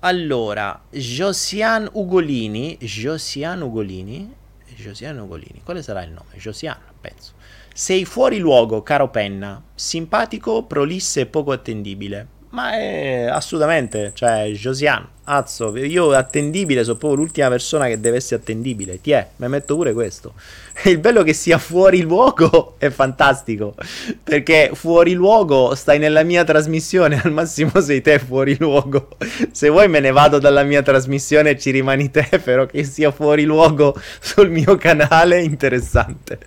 allora, 0.00 0.82
Josian 0.90 1.88
Ugolini, 1.92 2.76
Josian 2.78 3.62
Ugolini, 3.62 4.34
Josian 4.76 5.18
Ugolini, 5.18 5.62
quale 5.62 5.82
sarà 5.82 6.02
il 6.02 6.10
nome? 6.10 6.36
Josian, 6.36 6.76
penso. 7.00 7.34
Sei 7.72 8.04
fuori 8.04 8.38
luogo, 8.38 8.82
caro 8.82 9.08
Penna, 9.08 9.62
simpatico, 9.74 10.64
prolisse 10.64 11.22
e 11.22 11.26
poco 11.26 11.52
attendibile. 11.52 12.28
Ma 12.54 12.70
è 12.74 13.24
assolutamente, 13.24 14.12
cioè, 14.14 14.48
Josian, 14.52 15.04
azzo, 15.24 15.76
io 15.76 16.12
attendibile, 16.12 16.84
sono 16.84 16.96
proprio 16.96 17.18
l'ultima 17.18 17.48
persona 17.48 17.88
che 17.88 17.98
deve 17.98 18.18
essere 18.18 18.40
attendibile. 18.40 19.00
Ti 19.00 19.10
è, 19.10 19.26
mi 19.38 19.48
metto 19.48 19.74
pure 19.74 19.92
questo. 19.92 20.34
Il 20.86 20.98
bello 20.98 21.24
che 21.24 21.32
sia 21.32 21.58
fuori 21.58 22.02
luogo 22.02 22.76
è 22.78 22.90
fantastico, 22.90 23.74
perché 24.22 24.70
fuori 24.72 25.14
luogo 25.14 25.74
stai 25.74 25.98
nella 25.98 26.22
mia 26.22 26.44
trasmissione, 26.44 27.18
al 27.24 27.32
massimo 27.32 27.80
sei 27.80 28.00
te 28.00 28.20
fuori 28.20 28.56
luogo. 28.56 29.08
Se 29.50 29.68
vuoi 29.68 29.88
me 29.88 29.98
ne 29.98 30.12
vado 30.12 30.38
dalla 30.38 30.62
mia 30.62 30.82
trasmissione 30.82 31.50
e 31.50 31.58
ci 31.58 31.72
rimani 31.72 32.12
te, 32.12 32.40
però 32.40 32.66
che 32.66 32.84
sia 32.84 33.10
fuori 33.10 33.42
luogo 33.42 34.00
sul 34.20 34.48
mio 34.48 34.76
canale 34.76 35.42
interessante. 35.42 36.38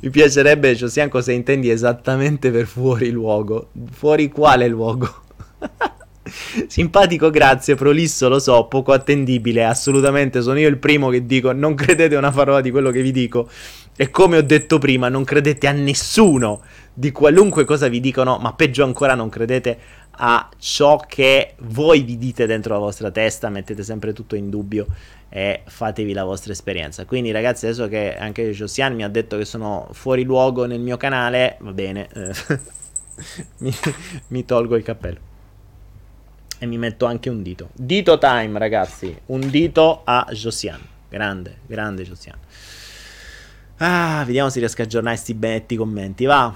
Mi 0.00 0.08
piacerebbe, 0.08 0.74
Josian, 0.74 1.10
cosa 1.10 1.32
intendi 1.32 1.68
esattamente 1.68 2.50
per 2.50 2.64
fuori 2.64 3.10
luogo? 3.10 3.68
Fuori 3.90 4.30
quale 4.30 4.66
luogo? 4.66 5.28
Simpatico, 6.66 7.30
grazie, 7.30 7.74
prolisso, 7.74 8.28
lo 8.28 8.38
so, 8.38 8.66
poco 8.66 8.92
attendibile, 8.92 9.64
assolutamente 9.64 10.42
sono 10.42 10.58
io 10.58 10.68
il 10.68 10.78
primo 10.78 11.08
che 11.08 11.26
dico 11.26 11.52
non 11.52 11.74
credete 11.74 12.14
una 12.16 12.30
parola 12.30 12.60
di 12.60 12.70
quello 12.70 12.90
che 12.90 13.02
vi 13.02 13.10
dico 13.10 13.48
e 13.96 14.10
come 14.10 14.36
ho 14.36 14.42
detto 14.42 14.78
prima 14.78 15.08
non 15.08 15.24
credete 15.24 15.66
a 15.66 15.72
nessuno 15.72 16.62
di 16.92 17.12
qualunque 17.12 17.64
cosa 17.64 17.88
vi 17.88 18.00
dicono, 18.00 18.38
ma 18.38 18.52
peggio 18.52 18.84
ancora 18.84 19.14
non 19.14 19.28
credete 19.28 19.78
a 20.22 20.48
ciò 20.58 20.98
che 21.06 21.54
voi 21.58 22.02
vi 22.02 22.18
dite 22.18 22.46
dentro 22.46 22.74
la 22.74 22.80
vostra 22.80 23.10
testa, 23.10 23.48
mettete 23.48 23.82
sempre 23.82 24.12
tutto 24.12 24.36
in 24.36 24.50
dubbio 24.50 24.86
e 25.28 25.62
fatevi 25.66 26.12
la 26.12 26.24
vostra 26.24 26.52
esperienza. 26.52 27.04
Quindi 27.04 27.30
ragazzi, 27.30 27.66
adesso 27.66 27.88
che 27.88 28.16
anche 28.16 28.50
Josian 28.50 28.94
mi 28.94 29.04
ha 29.04 29.08
detto 29.08 29.36
che 29.36 29.44
sono 29.44 29.88
fuori 29.92 30.24
luogo 30.24 30.66
nel 30.66 30.80
mio 30.80 30.96
canale, 30.96 31.56
va 31.60 31.72
bene, 31.72 32.08
eh, 32.12 32.32
mi, 33.58 33.72
mi 34.28 34.44
tolgo 34.44 34.76
il 34.76 34.82
cappello. 34.82 35.29
E 36.62 36.66
mi 36.66 36.76
metto 36.76 37.06
anche 37.06 37.30
un 37.30 37.42
dito. 37.42 37.70
Dito 37.72 38.18
time, 38.18 38.58
ragazzi. 38.58 39.18
Un 39.26 39.48
dito 39.48 40.02
a 40.04 40.26
Josian. 40.30 40.78
Grande, 41.08 41.60
grande 41.66 42.04
Josian. 42.04 42.36
Ah, 43.78 44.22
vediamo 44.26 44.50
se 44.50 44.58
riesco 44.58 44.82
a 44.82 44.84
aggiornare 44.84 45.14
questi 45.14 45.32
benetti 45.32 45.74
commenti. 45.74 46.26
Va. 46.26 46.54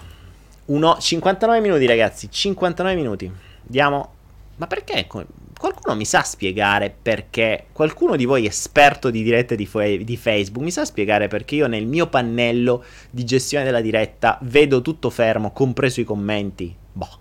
Uno, 0.67 0.99
59 1.01 1.61
minuti, 1.61 1.87
ragazzi. 1.87 2.31
59 2.31 2.95
minuti. 2.95 3.33
Andiamo. 3.65 4.13
Ma 4.57 4.67
perché? 4.67 5.07
Qualcuno 5.07 5.97
mi 5.97 6.05
sa 6.05 6.23
spiegare 6.23 6.95
perché? 7.01 7.69
Qualcuno 7.73 8.17
di 8.17 8.27
voi 8.27 8.45
esperto 8.45 9.09
di 9.09 9.23
dirette 9.23 9.57
di, 9.57 9.67
di, 10.05 10.17
Facebook 10.19 10.63
mi 10.63 10.71
sa 10.71 10.85
spiegare 10.85 11.29
perché 11.29 11.55
io 11.55 11.67
nel 11.67 11.87
mio 11.87 12.09
pannello 12.09 12.85
di 13.09 13.25
gestione 13.25 13.65
della 13.65 13.81
diretta 13.81 14.39
vedo 14.43 14.83
tutto 14.83 15.09
fermo, 15.09 15.53
compreso 15.53 16.03
i 16.03 16.05
commenti? 16.05 16.77
Boh. 16.93 17.19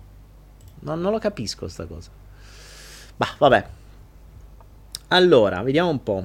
Non, 0.80 1.00
non 1.00 1.12
lo 1.12 1.18
capisco 1.18 1.66
sta 1.66 1.86
cosa. 1.86 2.10
Bah, 3.16 3.34
vabbè. 3.38 3.66
Allora, 5.08 5.62
vediamo 5.62 5.90
un 5.90 6.02
po'. 6.02 6.24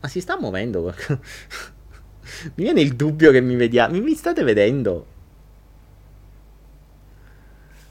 Ma 0.00 0.08
si 0.08 0.20
sta 0.20 0.38
muovendo? 0.38 0.94
mi 2.54 2.64
viene 2.64 2.80
il 2.80 2.94
dubbio 2.94 3.32
che 3.32 3.40
mi 3.40 3.56
vediate. 3.56 3.92
Mi, 3.92 4.00
mi 4.00 4.14
state 4.14 4.42
vedendo? 4.44 5.06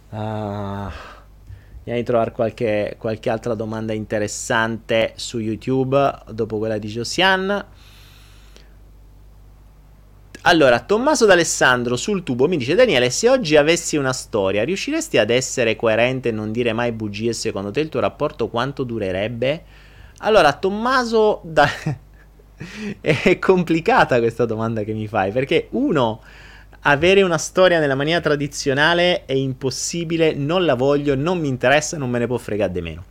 Ah. 0.10 0.91
Vediamo 1.78 1.99
di 1.99 2.03
trovare 2.03 2.32
qualche, 2.32 2.95
qualche 2.97 3.30
altra 3.30 3.53
domanda 3.53 3.93
interessante 3.93 5.14
su 5.16 5.39
YouTube 5.39 6.24
dopo 6.32 6.58
quella 6.58 6.78
di 6.78 6.88
Josian. 6.88 7.66
Allora, 10.48 10.80
Tommaso 10.80 11.26
D'Alessandro 11.26 11.98
sul 11.98 12.24
tubo 12.24 12.48
mi 12.48 12.56
dice: 12.56 12.74
Daniele, 12.74 13.10
se 13.10 13.28
oggi 13.28 13.58
avessi 13.58 13.98
una 13.98 14.14
storia, 14.14 14.64
riusciresti 14.64 15.18
ad 15.18 15.30
essere 15.30 15.76
coerente 15.76 16.30
e 16.30 16.32
non 16.32 16.54
dire 16.54 16.72
mai 16.72 16.93
bugie? 16.93 17.34
Secondo 17.34 17.70
te 17.70 17.82
il 17.82 17.89
tuo 17.89 18.00
rapporto 18.00 18.48
quanto 18.48 18.84
durerebbe? 18.84 19.64
Allora, 20.20 20.54
Tommaso, 20.54 21.41
da... 21.43 21.68
è 23.02 23.38
complicata 23.39 24.20
questa 24.20 24.45
domanda 24.45 24.84
che 24.84 24.93
mi 24.93 25.08
fai 25.08 25.34
perché 25.34 25.68
uno. 25.72 26.22
Avere 26.82 27.24
una 27.24 27.38
storia 27.38 27.80
nella 27.80 27.95
maniera 27.95 28.22
tradizionale 28.22 29.26
è 29.26 29.34
impossibile, 29.34 30.34
non 30.34 30.64
la 30.64 30.76
voglio, 30.76 31.16
non 31.16 31.39
mi 31.39 31.50
interessa, 31.50 31.98
non 31.98 32.10
me 32.10 32.20
ne 32.20 32.28
può 32.28 32.38
fregare 32.38 32.72
di 32.72 32.82
meno 32.82 33.04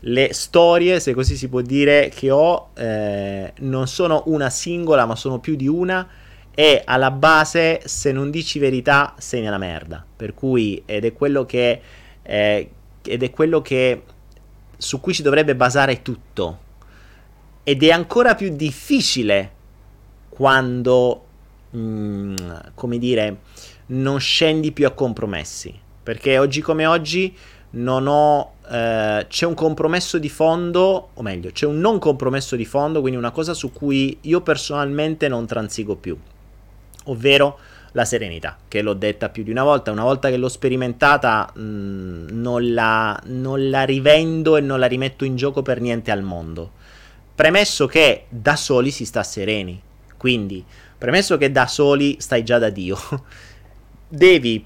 le 0.00 0.32
storie, 0.34 1.00
se 1.00 1.14
così 1.14 1.36
si 1.36 1.48
può 1.48 1.60
dire, 1.60 2.10
che 2.14 2.30
ho 2.30 2.70
eh, 2.74 3.52
non 3.60 3.86
sono 3.86 4.24
una 4.26 4.50
singola, 4.50 5.06
ma 5.06 5.16
sono 5.16 5.38
più 5.38 5.56
di 5.56 5.66
una 5.66 6.06
e 6.58 6.80
alla 6.86 7.10
base 7.10 7.82
se 7.84 8.12
non 8.12 8.30
dici 8.30 8.58
verità 8.58 9.14
sei 9.18 9.42
nella 9.42 9.58
merda. 9.58 10.02
Per 10.16 10.32
cui 10.32 10.82
ed 10.86 11.04
è 11.04 11.12
quello 11.12 11.44
che 11.44 11.80
eh, 12.22 12.70
ed 13.02 13.22
è 13.22 13.30
quello 13.30 13.60
che 13.60 14.02
su 14.78 14.98
cui 14.98 15.12
ci 15.12 15.22
dovrebbe 15.22 15.54
basare 15.54 16.00
tutto. 16.00 16.60
Ed 17.62 17.82
è 17.82 17.90
ancora 17.90 18.34
più 18.34 18.56
difficile 18.56 19.52
quando, 20.30 21.24
mh, 21.70 21.78
mm, 21.78 22.36
come 22.74 22.98
dire, 22.98 23.40
non 23.88 24.18
scendi 24.18 24.72
più 24.72 24.86
a 24.86 24.92
compromessi. 24.92 25.78
Perché 26.02 26.38
oggi 26.38 26.62
come 26.62 26.86
oggi 26.86 27.36
non 27.70 28.06
ho. 28.06 28.54
Eh, 28.66 29.26
c'è 29.28 29.44
un 29.44 29.54
compromesso 29.54 30.16
di 30.16 30.30
fondo, 30.30 31.10
o 31.12 31.22
meglio, 31.22 31.50
c'è 31.50 31.66
un 31.66 31.80
non 31.80 31.98
compromesso 31.98 32.56
di 32.56 32.64
fondo, 32.64 33.00
quindi 33.00 33.18
una 33.18 33.30
cosa 33.30 33.52
su 33.52 33.72
cui 33.72 34.16
io 34.22 34.40
personalmente 34.40 35.28
non 35.28 35.46
transigo 35.46 35.96
più, 35.96 36.16
ovvero 37.06 37.58
la 37.92 38.04
serenità, 38.04 38.58
che 38.68 38.82
l'ho 38.82 38.92
detta 38.92 39.30
più 39.30 39.42
di 39.42 39.50
una 39.50 39.64
volta, 39.64 39.90
una 39.90 40.02
volta 40.02 40.28
che 40.28 40.36
l'ho 40.36 40.48
sperimentata 40.48 41.50
mh, 41.54 41.60
mm, 41.60 42.26
non, 42.30 42.74
la, 42.74 43.18
non 43.24 43.70
la 43.70 43.84
rivendo 43.84 44.56
e 44.56 44.60
non 44.60 44.78
la 44.78 44.86
rimetto 44.86 45.24
in 45.24 45.34
gioco 45.34 45.62
per 45.62 45.80
niente 45.80 46.10
al 46.10 46.22
mondo. 46.22 46.72
Premesso 47.34 47.86
che 47.86 48.26
da 48.28 48.54
soli 48.54 48.90
si 48.90 49.06
sta 49.06 49.22
sereni, 49.22 49.80
quindi 50.16 50.64
premesso 50.98 51.38
che 51.38 51.50
da 51.50 51.66
soli 51.66 52.16
stai 52.20 52.44
già 52.44 52.58
da 52.58 52.68
Dio, 52.68 52.98
devi 54.08 54.64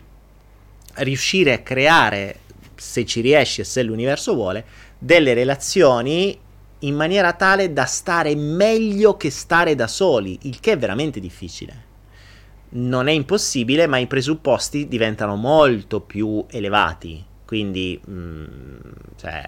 riuscire 0.95 1.53
a 1.53 1.59
creare 1.61 2.41
se 2.75 3.05
ci 3.05 3.21
riesci 3.21 3.61
e 3.61 3.65
se 3.65 3.83
l'universo 3.83 4.35
vuole, 4.35 4.65
delle 4.99 5.35
relazioni 5.35 6.37
in 6.81 6.95
maniera 6.95 7.33
tale 7.35 7.73
da 7.73 7.85
stare 7.85 8.35
meglio 8.35 9.17
che 9.17 9.31
stare 9.31 9.75
da 9.75 9.87
soli, 9.87 10.39
il 10.43 10.59
che 10.61 10.73
è 10.73 10.79
veramente 10.79 11.21
difficile. 11.21 11.89
Non 12.73 13.09
è 13.09 13.13
impossibile, 13.13 13.87
ma 13.87 13.99
i 13.99 14.07
presupposti 14.07 14.87
diventano 14.87 15.37
molto 15.37 16.01
più 16.01 16.45
elevati. 16.49 17.25
Quindi, 17.45 18.01
mh, 18.05 18.13
mm, 18.13 18.77
cioè, 19.17 19.45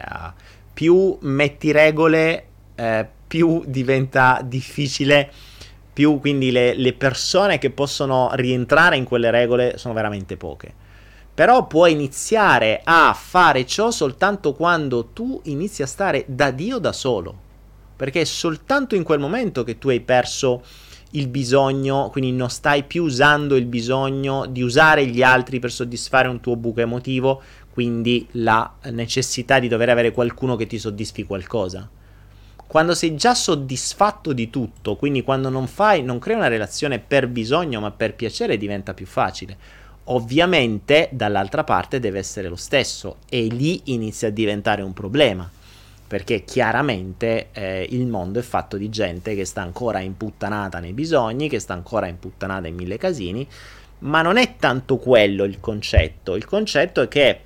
più 0.73 1.17
metti 1.21 1.71
regole, 1.71 2.47
eh, 2.75 3.07
più 3.27 3.63
diventa 3.67 4.41
difficile, 4.43 5.31
più 5.93 6.19
quindi 6.19 6.51
le, 6.51 6.75
le 6.75 6.93
persone 6.95 7.59
che 7.59 7.71
possono 7.71 8.31
rientrare 8.35 8.97
in 8.97 9.05
quelle 9.05 9.31
regole 9.31 9.79
sono 9.79 9.95
veramente 9.95 10.37
poche. 10.37 10.75
Però 11.35 11.67
puoi 11.67 11.93
iniziare 11.93 12.81
a 12.85 13.15
fare 13.19 13.65
ciò 13.65 13.91
soltanto 13.91 14.53
quando 14.53 15.07
tu 15.15 15.41
inizi 15.45 15.83
a 15.83 15.87
stare 15.87 16.25
da 16.27 16.51
Dio 16.51 16.79
da 16.79 16.93
solo. 16.93 17.35
Perché 17.97 18.23
è 18.23 18.25
soltanto 18.25 18.95
in 18.95 19.03
quel 19.03 19.19
momento 19.19 19.65
che 19.65 19.79
tu 19.79 19.89
hai 19.89 20.01
perso 20.01 20.63
il 21.13 21.29
bisogno, 21.29 22.09
quindi 22.11 22.33
non 22.33 22.51
stai 22.51 22.85
più 22.85 23.05
usando 23.05 23.57
il 23.57 23.67
bisogno 23.67 24.47
di 24.47 24.63
usare 24.63 25.07
gli 25.07 25.23
altri 25.23 25.59
per 25.59 25.71
soddisfare 25.71 26.29
un 26.29 26.41
tuo 26.41 26.57
buco 26.57 26.81
emotivo, 26.81 27.43
quindi 27.71 28.27
la 28.33 28.75
necessità 28.91 29.59
di 29.59 29.69
dover 29.69 29.89
avere 29.89 30.13
qualcuno 30.13 30.57
che 30.57 30.67
ti 30.67 30.79
soddisfi 30.79 31.25
qualcosa. 31.25 31.89
Quando 32.67 32.95
sei 32.95 33.17
già 33.17 33.35
soddisfatto 33.35 34.33
di 34.33 34.49
tutto, 34.49 34.97
quindi 34.97 35.23
quando 35.23 35.51
non 35.51 35.67
fai, 35.67 36.03
non 36.03 36.19
crei 36.19 36.37
una 36.37 36.49
relazione 36.49 36.99
per 36.99 37.29
bisogno 37.29 37.81
ma 37.81 37.91
per 37.91 38.15
piacere, 38.15 38.57
diventa 38.57 38.95
più 38.95 39.07
facile 39.07 39.81
ovviamente 40.07 41.09
dall'altra 41.13 41.63
parte 41.63 42.01
deve 42.01 42.19
essere 42.19 42.49
lo 42.49 42.57
stesso 42.57 43.19
e 43.29 43.47
lì 43.47 43.83
inizia 43.85 44.29
a 44.29 44.33
diventare 44.33 44.83
un 44.83 44.93
problema 44.93 45.49
perché 46.13 46.45
chiaramente 46.45 47.49
eh, 47.53 47.87
il 47.89 48.07
mondo 48.07 48.39
è 48.39 48.43
fatto 48.43 48.77
di 48.77 48.91
gente 48.91 49.35
che 49.35 49.47
sta 49.47 49.63
ancora 49.63 50.01
imputtanata 50.01 50.79
nei 50.79 50.93
bisogni, 50.93 51.49
che 51.49 51.59
sta 51.59 51.73
ancora 51.73 52.07
imputtanata 52.07 52.67
in 52.67 52.75
mille 52.75 52.99
casini, 52.99 53.49
ma 54.01 54.21
non 54.21 54.37
è 54.37 54.57
tanto 54.59 54.99
quello 54.99 55.45
il 55.45 55.59
concetto, 55.59 56.37
il 56.37 56.45
concetto 56.45 57.01
è 57.01 57.09
che 57.09 57.41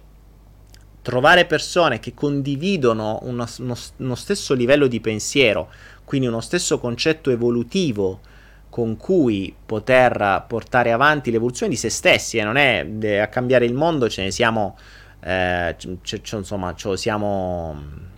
trovare 1.01 1.45
persone 1.45 2.01
che 2.01 2.13
condividono 2.13 3.21
uno, 3.23 3.47
uno, 3.61 3.77
uno 3.99 4.15
stesso 4.17 4.53
livello 4.53 4.89
di 4.89 4.99
pensiero, 4.99 5.71
quindi 6.05 6.27
uno 6.27 6.41
stesso 6.41 6.81
concetto 6.81 7.31
evolutivo, 7.31 8.19
con 8.69 8.97
cui 8.97 9.55
poter 9.65 10.45
portare 10.49 10.91
avanti 10.91 11.31
l'evoluzione 11.31 11.71
di 11.71 11.79
se 11.79 11.89
stessi 11.89 12.39
e 12.39 12.43
non 12.43 12.57
è 12.57 12.85
eh, 13.01 13.19
a 13.19 13.29
cambiare 13.29 13.65
il 13.65 13.75
mondo 13.75 14.09
ce 14.09 14.25
ne 14.25 14.33
siamo 14.33 14.77
eh, 15.21 15.77
c- 15.79 16.21
c- 16.21 16.33
insomma 16.33 16.75
ce 16.75 16.89
lo 16.89 16.97
siamo 16.97 18.15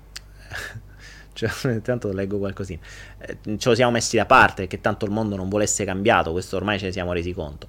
cioè, 1.46 1.80
tanto 1.82 2.12
leggo 2.12 2.38
qualcosina 2.38 2.80
eh, 3.18 3.38
ce 3.58 3.68
lo 3.68 3.74
siamo 3.74 3.92
messi 3.92 4.16
da 4.16 4.26
parte 4.26 4.66
che 4.66 4.80
tanto 4.80 5.04
il 5.04 5.12
mondo 5.12 5.36
non 5.36 5.48
volesse 5.48 5.84
cambiato 5.84 6.32
questo 6.32 6.56
ormai 6.56 6.78
ce 6.78 6.86
ne 6.86 6.92
siamo 6.92 7.12
resi 7.12 7.32
conto 7.32 7.68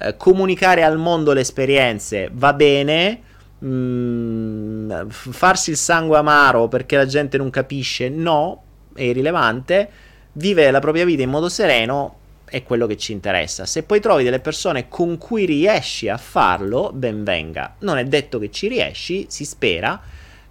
eh, 0.00 0.16
comunicare 0.16 0.82
al 0.82 0.98
mondo 0.98 1.32
le 1.32 1.40
esperienze 1.40 2.30
va 2.32 2.52
bene 2.52 3.20
mh, 3.58 3.66
mm, 3.66 5.08
farsi 5.08 5.70
il 5.70 5.76
sangue 5.76 6.18
amaro 6.18 6.68
perché 6.68 6.96
la 6.96 7.06
gente 7.06 7.38
non 7.38 7.50
capisce 7.50 8.08
no 8.08 8.62
è 8.94 9.02
irrilevante 9.02 9.90
vivere 10.32 10.70
la 10.70 10.80
propria 10.80 11.04
vita 11.04 11.22
in 11.22 11.30
modo 11.30 11.48
sereno 11.48 12.22
è 12.44 12.62
quello 12.62 12.86
che 12.86 12.96
ci 12.96 13.10
interessa. 13.10 13.66
Se 13.66 13.82
poi 13.82 13.98
trovi 13.98 14.22
delle 14.22 14.38
persone 14.38 14.86
con 14.86 15.18
cui 15.18 15.44
riesci 15.44 16.08
a 16.08 16.16
farlo, 16.16 16.92
ben 16.94 17.24
venga. 17.24 17.74
Non 17.80 17.98
è 17.98 18.04
detto 18.04 18.38
che 18.38 18.50
ci 18.52 18.68
riesci, 18.68 19.26
si 19.28 19.44
spera. 19.44 20.00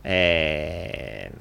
Eh, 0.02 1.32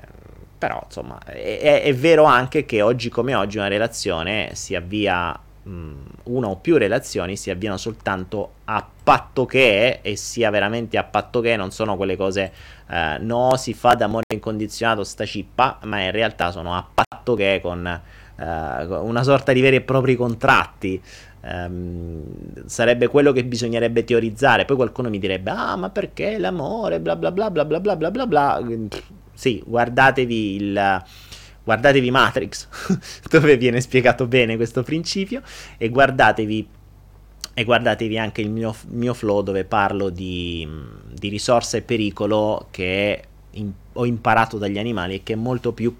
però 0.63 0.81
insomma 0.85 1.19
è, 1.25 1.83
è, 1.83 1.93
vero 1.93 2.23
anche 2.23 2.65
che 2.65 2.83
oggi 2.83 3.09
come 3.09 3.35
oggi 3.35 3.57
una 3.57 3.67
relazione 3.67 4.51
si 4.53 4.77
avvia 4.77 5.37
mh, 5.61 5.93
una 6.25 6.47
o 6.47 6.57
più 6.57 6.77
relazioni 6.77 7.37
si 7.37 7.51
avviano 7.51 7.77
soltanto 7.77 8.53
a 8.67 8.87
patto 9.03 9.45
che 9.45 9.99
e 10.03 10.15
sia 10.15 10.51
veramente 10.51 10.99
a 10.99 11.03
patto 11.03 11.41
che 11.41 11.57
non 11.57 11.73
sono 11.73 11.97
quelle 11.97 12.17
cose 12.17 12.53
eh, 12.89 13.19
no 13.19 13.57
si 13.57 13.75
fa 13.75 13.95
d'amore 13.95 14.27
incondizionato 14.33 15.03
sta 15.03 15.25
cippa 15.25 15.81
ma 15.83 16.01
in 16.03 16.13
realtà 16.13 16.53
sono 16.53 16.77
a 16.77 16.87
patto 16.95 17.35
che 17.35 17.59
con 17.61 17.85
eh, 17.85 18.85
una 18.85 19.23
sorta 19.25 19.53
di 19.53 19.61
veri 19.61 19.77
e 19.77 19.81
propri 19.81 20.15
contratti 20.15 21.03
Um, 21.45 22.23
sarebbe 22.67 23.09
quello 23.09 23.33
che 23.33 23.45
bisognerebbe 23.45 24.05
teorizzare. 24.05 24.65
Poi 24.65 24.77
qualcuno 24.77 25.09
mi 25.09 25.19
direbbe: 25.19 25.51
Ah, 25.51 25.75
ma 25.75 25.91
perché 25.91 26.39
l'amore? 26.39 27.01
Bla 27.01 27.17
bla 27.17 27.33
bla 27.33 27.51
bla 27.51 27.65
bla 27.65 27.81
bla 27.81 27.97
bla 27.97 28.27
bla. 28.29 28.61
Sì, 29.35 29.63
guardatevi 29.65 30.55
il. 30.57 31.05
Guardatevi 31.65 32.11
Matrix, 32.11 32.67
dove 33.31 33.57
viene 33.57 33.81
spiegato 33.81 34.27
bene 34.27 34.57
questo 34.57 34.83
principio, 34.83 35.43
e 35.79 35.91
guardatevi, 35.91 36.69
e 37.55 37.65
guardatevi 37.65 38.19
anche 38.19 38.41
il 38.41 38.51
mio, 38.51 38.75
mio 38.89 39.15
flow 39.15 39.43
dove 39.43 39.65
parlo 39.65 40.11
di, 40.11 40.69
di 41.13 41.29
risorsa 41.29 41.77
e 41.77 41.83
pericolo 41.83 42.67
che 42.73 43.23
in, 43.51 43.71
ho 43.93 44.05
imparato 44.05 44.59
dagli 44.59 44.79
animali 44.79 45.15
e 45.15 45.23
che 45.23 45.35
è 45.35 45.37
molto 45.37 45.73
più 45.73 45.95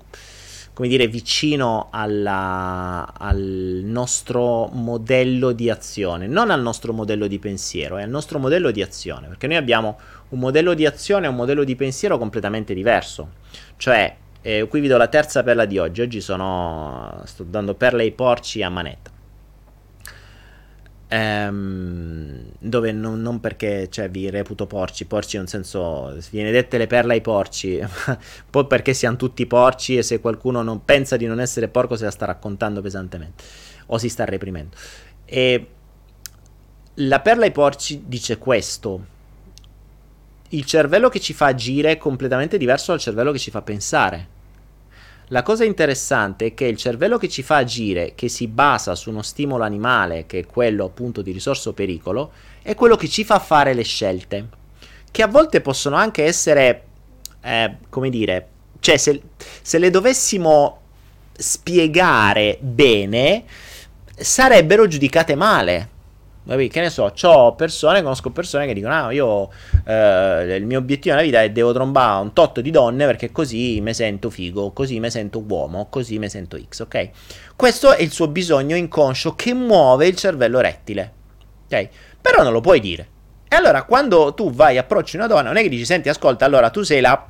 come 0.75 0.89
dire, 0.89 1.07
vicino 1.07 1.89
alla, 1.91 3.13
al 3.17 3.83
nostro 3.85 4.69
modello 4.73 5.53
di 5.53 5.69
azione, 5.69 6.27
non 6.27 6.51
al 6.51 6.63
nostro 6.63 6.95
modello 6.95 7.27
di 7.27 7.39
pensiero, 7.39 7.99
è 7.99 8.03
al 8.03 8.09
nostro 8.09 8.39
modello 8.39 8.71
di 8.71 8.81
azione, 8.81 9.29
perché 9.29 9.47
noi 9.47 9.57
abbiamo 9.57 9.99
un 10.33 10.39
modello 10.39 10.75
di 10.75 10.85
azione 10.85 11.27
e 11.27 11.29
un 11.31 11.37
modello 11.37 11.65
di 11.65 11.75
pensiero 11.77 12.19
completamente 12.19 12.75
diverso. 12.75 13.33
Cioè, 13.77 14.17
eh, 14.43 14.67
qui 14.69 14.81
vi 14.81 14.89
do 14.89 14.99
la 14.99 15.09
terza 15.09 15.43
perla 15.43 15.65
di 15.65 15.79
oggi, 15.79 16.03
oggi 16.03 16.21
sono, 16.21 17.23
sto 17.25 17.45
dando 17.45 17.75
perle 17.75 18.03
ai 18.03 18.13
porci 18.13 18.63
a 18.63 18.69
manetta 18.69 19.13
ehm, 21.13 22.41
dove 22.59 22.93
non, 22.93 23.21
non, 23.21 23.39
perché 23.39 23.89
cioè, 23.91 24.09
vi 24.09 24.31
reputo 24.31 24.67
porci, 24.67 25.05
porci 25.05 25.37
in 25.37 25.43
un 25.43 25.49
senso, 25.49 26.17
viene 26.31 26.51
dette 26.51 26.79
le 26.79 26.87
perle 26.87 27.15
ai 27.15 27.21
porci, 27.21 27.79
poi 28.49 28.67
perché 28.67 28.95
siamo 28.95 29.17
tutti 29.17 29.47
porci 29.47 29.99
e 29.99 30.03
se 30.03 30.21
qualcuno 30.21 30.63
non 30.63 30.85
pensa 30.85 31.19
di 31.19 31.27
non 31.27 31.39
essere 31.39 31.69
porco 31.69 31.97
se 31.97 32.05
la 32.05 32.11
sta 32.11 32.25
raccontando 32.25 32.81
pesantemente 32.81 33.45
o 33.87 33.99
si 33.99 34.09
sta 34.09 34.25
reprimendo. 34.25 34.75
E 35.27 35.67
la 36.95 37.21
perla 37.21 37.45
ai 37.45 37.53
porci 37.53 38.05
dice 38.07 38.39
questo. 38.39 39.12
Il 40.53 40.67
cervello 40.67 41.09
che 41.09 41.19
ci 41.19 41.33
fa 41.33 41.47
agire 41.47 41.93
è 41.93 41.97
completamente 41.97 42.59
diverso 42.59 42.91
dal 42.91 43.01
cervello 43.01 43.33
che 43.33 43.39
ci 43.39 43.51
fa 43.51 43.63
pensare. 43.63 44.29
La 45.29 45.43
cosa 45.43 45.65
interessante 45.65 46.47
è 46.47 46.55
che 46.55 46.67
il 46.67 46.77
cervello 46.77 47.17
che 47.17 47.31
ci 47.31 47.43
fa 47.43 47.57
agire, 47.57 48.13
che 48.15 48.29
si 48.29 48.49
basa 48.49 48.95
su 48.95 49.09
uno 49.09 49.23
stimolo 49.23 49.65
animale, 49.65 50.27
che 50.27 50.41
è 50.41 50.47
quello 50.47 50.85
appunto 50.85 51.23
di 51.23 51.33
risorso 51.33 51.73
pericolo, 51.73 52.33
è 52.61 52.75
quello 52.75 52.97
che 52.97 53.09
ci 53.09 53.25
fa 53.25 53.39
fare 53.39 53.73
le 53.73 53.83
scelte, 53.83 54.49
che 55.11 55.23
a 55.23 55.27
volte 55.27 55.63
possono 55.63 55.97
anche 55.97 56.25
essere, 56.25 56.85
eh, 57.41 57.77
come 57.89 58.11
dire, 58.11 58.49
cioè 58.81 58.99
se, 58.99 59.23
se 59.63 59.79
le 59.79 59.89
dovessimo 59.89 60.81
spiegare 61.33 62.59
bene, 62.61 63.45
sarebbero 64.15 64.87
giudicate 64.87 65.35
male. 65.35 65.92
Che 66.45 66.81
ne 66.81 66.91
so, 66.91 67.13
ho 67.23 67.55
persone, 67.55 68.03
conosco 68.03 68.31
persone 68.31 68.67
che 68.67 68.75
dicono: 68.75 68.95
Ah, 68.95 69.13
io 69.13 69.49
eh, 69.87 70.57
il 70.57 70.67
mio 70.67 70.79
obiettivo 70.79 71.15
nella 71.15 71.25
vita 71.25 71.41
è 71.41 71.51
devo 71.51 71.73
trombare 71.73 72.21
un 72.21 72.33
tot 72.33 72.61
di 72.61 72.73
donne 72.73 73.07
perché 73.07 73.31
così 73.31 73.81
mi 73.81 73.95
sento 73.95 74.29
figo, 74.29 74.73
così 74.73 74.99
mi 74.99 75.09
sento 75.09 75.45
uomo, 75.47 75.87
così 75.89 76.19
mi 76.19 76.29
sento 76.29 76.59
X, 76.59 76.81
ok? 76.81 77.11
Questo 77.55 77.93
è 77.93 78.03
il 78.03 78.11
suo 78.11 78.27
bisogno 78.27 78.75
inconscio 78.75 79.37
che 79.37 79.55
muove 79.55 80.09
il 80.09 80.17
cervello 80.17 80.59
rettile, 80.59 81.13
ok? 81.67 81.89
Però 82.21 82.43
non 82.43 82.53
lo 82.53 82.61
puoi 82.61 82.81
dire. 82.81 83.09
E 83.47 83.55
allora, 83.55 83.85
quando 83.85 84.35
tu 84.35 84.51
vai, 84.51 84.79
approcci 84.79 85.15
una 85.17 85.29
donna, 85.29 85.43
non 85.43 85.59
è 85.59 85.63
che 85.63 85.69
dici: 85.69 85.85
Senti, 85.85 86.09
ascolta, 86.09 86.45
allora 86.45 86.71
tu 86.71 86.83
sei 86.83 87.01
la 87.01 87.25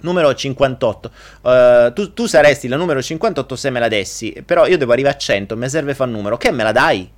numero 0.00 0.34
58. 0.34 1.10
Uh, 1.42 1.48
eh, 1.48 1.92
tu, 1.94 2.14
tu, 2.14 2.26
saresti 2.26 2.68
la 2.68 2.76
numero 2.76 3.02
58 3.02 3.54
se 3.54 3.68
me 3.68 3.80
la 3.80 3.88
dessi, 3.88 4.42
però 4.46 4.66
io 4.66 4.78
devo 4.78 4.92
arrivare 4.92 5.16
a 5.16 5.18
100, 5.18 5.56
mi 5.56 5.68
serve 5.68 5.94
fare 5.94 6.10
numero. 6.10 6.36
Che 6.36 6.50
me 6.52 6.62
la 6.62 6.72
dai? 6.72 7.10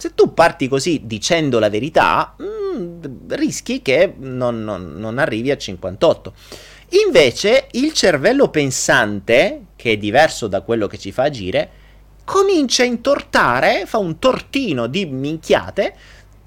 Se 0.00 0.14
tu 0.14 0.32
parti 0.32 0.66
così 0.66 1.02
dicendo 1.04 1.58
la 1.58 1.68
verità, 1.68 2.34
mm, 2.42 3.02
rischi 3.28 3.82
che 3.82 4.14
non, 4.16 4.64
non, 4.64 4.94
non 4.96 5.18
arrivi 5.18 5.50
a 5.50 5.58
58. 5.58 6.32
Invece 7.04 7.66
il 7.72 7.92
cervello 7.92 8.48
pensante, 8.48 9.66
che 9.76 9.92
è 9.92 9.96
diverso 9.98 10.46
da 10.46 10.62
quello 10.62 10.86
che 10.86 10.96
ci 10.96 11.12
fa 11.12 11.24
agire, 11.24 11.70
comincia 12.24 12.82
a 12.82 12.86
intortare, 12.86 13.84
fa 13.84 13.98
un 13.98 14.18
tortino 14.18 14.86
di 14.86 15.04
minchiate, 15.04 15.94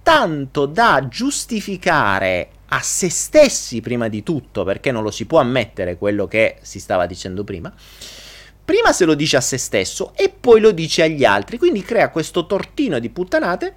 tanto 0.01 0.66
da 0.66 1.08
giustificare 1.08 2.49
a 2.70 2.80
se 2.82 3.12
stessi 3.12 3.82
prima 3.82 4.08
di 4.08 4.24
tutto, 4.24 4.64
perché 4.64 4.91
non 4.91 5.04
lo 5.04 5.12
si 5.12 5.28
può 5.28 5.39
ammettere 5.39 5.95
quello 5.97 6.26
che 6.26 6.58
si 6.64 6.80
stava 6.80 7.06
dicendo 7.06 7.43
prima. 7.43 7.72
Prima 8.66 8.93
se 8.93 9.05
lo 9.05 9.14
dice 9.14 9.38
a 9.38 9.41
se 9.41 9.57
stesso 9.57 10.14
e 10.16 10.30
poi 10.30 10.61
lo 10.61 10.72
dice 10.72 11.03
agli 11.03 11.26
altri, 11.26 11.57
quindi 11.57 11.82
crea 11.82 12.09
questo 12.09 12.45
tortino 12.45 12.99
di 12.99 13.09
puttanate 13.09 13.76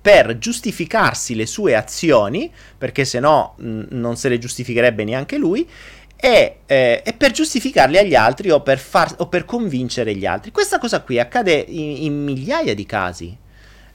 per 0.00 0.38
giustificarsi 0.38 1.34
le 1.34 1.44
sue 1.44 1.74
azioni, 1.74 2.50
perché 2.78 3.04
se 3.04 3.20
no 3.20 3.54
mh, 3.56 3.86
non 3.90 4.16
se 4.16 4.28
le 4.30 4.38
giustificherebbe 4.38 5.04
neanche 5.04 5.36
lui, 5.36 5.68
e, 6.16 6.60
eh, 6.66 7.02
e, 7.04 7.12
per 7.12 7.30
giustificarli 7.30 7.98
agli 7.98 8.14
altri 8.14 8.50
o 8.50 8.60
per, 8.60 8.78
far, 8.78 9.14
o 9.18 9.28
per, 9.28 9.44
convincere 9.44 10.14
gli 10.14 10.26
altri. 10.26 10.50
Questa 10.50 10.78
cosa 10.78 11.02
qui 11.02 11.20
accade 11.20 11.52
in, 11.52 12.04
in 12.04 12.24
migliaia 12.24 12.74
di 12.74 12.86
casi. 12.86 13.36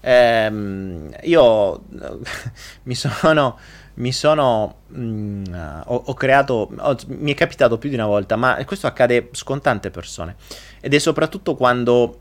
Ehm, 0.02 1.14
io 1.24 1.84
mi 2.84 2.96
sono, 2.96 3.58
mi 3.96 4.12
sono 4.12 4.76
mh, 4.88 5.84
ho, 5.86 6.04
ho, 6.06 6.14
creato, 6.14 6.70
ho, 6.76 6.98
mi 7.08 7.32
è 7.32 7.36
capitato 7.36 7.78
più 7.78 7.90
di 7.90 7.96
una 7.96 8.08
volta, 8.08 8.36
ma 8.36 8.58
questo 8.66 8.88
accade 8.88 9.30
con 9.44 9.62
tante 9.62 9.92
persone. 9.92 10.36
Ed 10.82 10.94
è 10.94 11.00
soprattutto 11.00 11.56
quando 11.56 12.20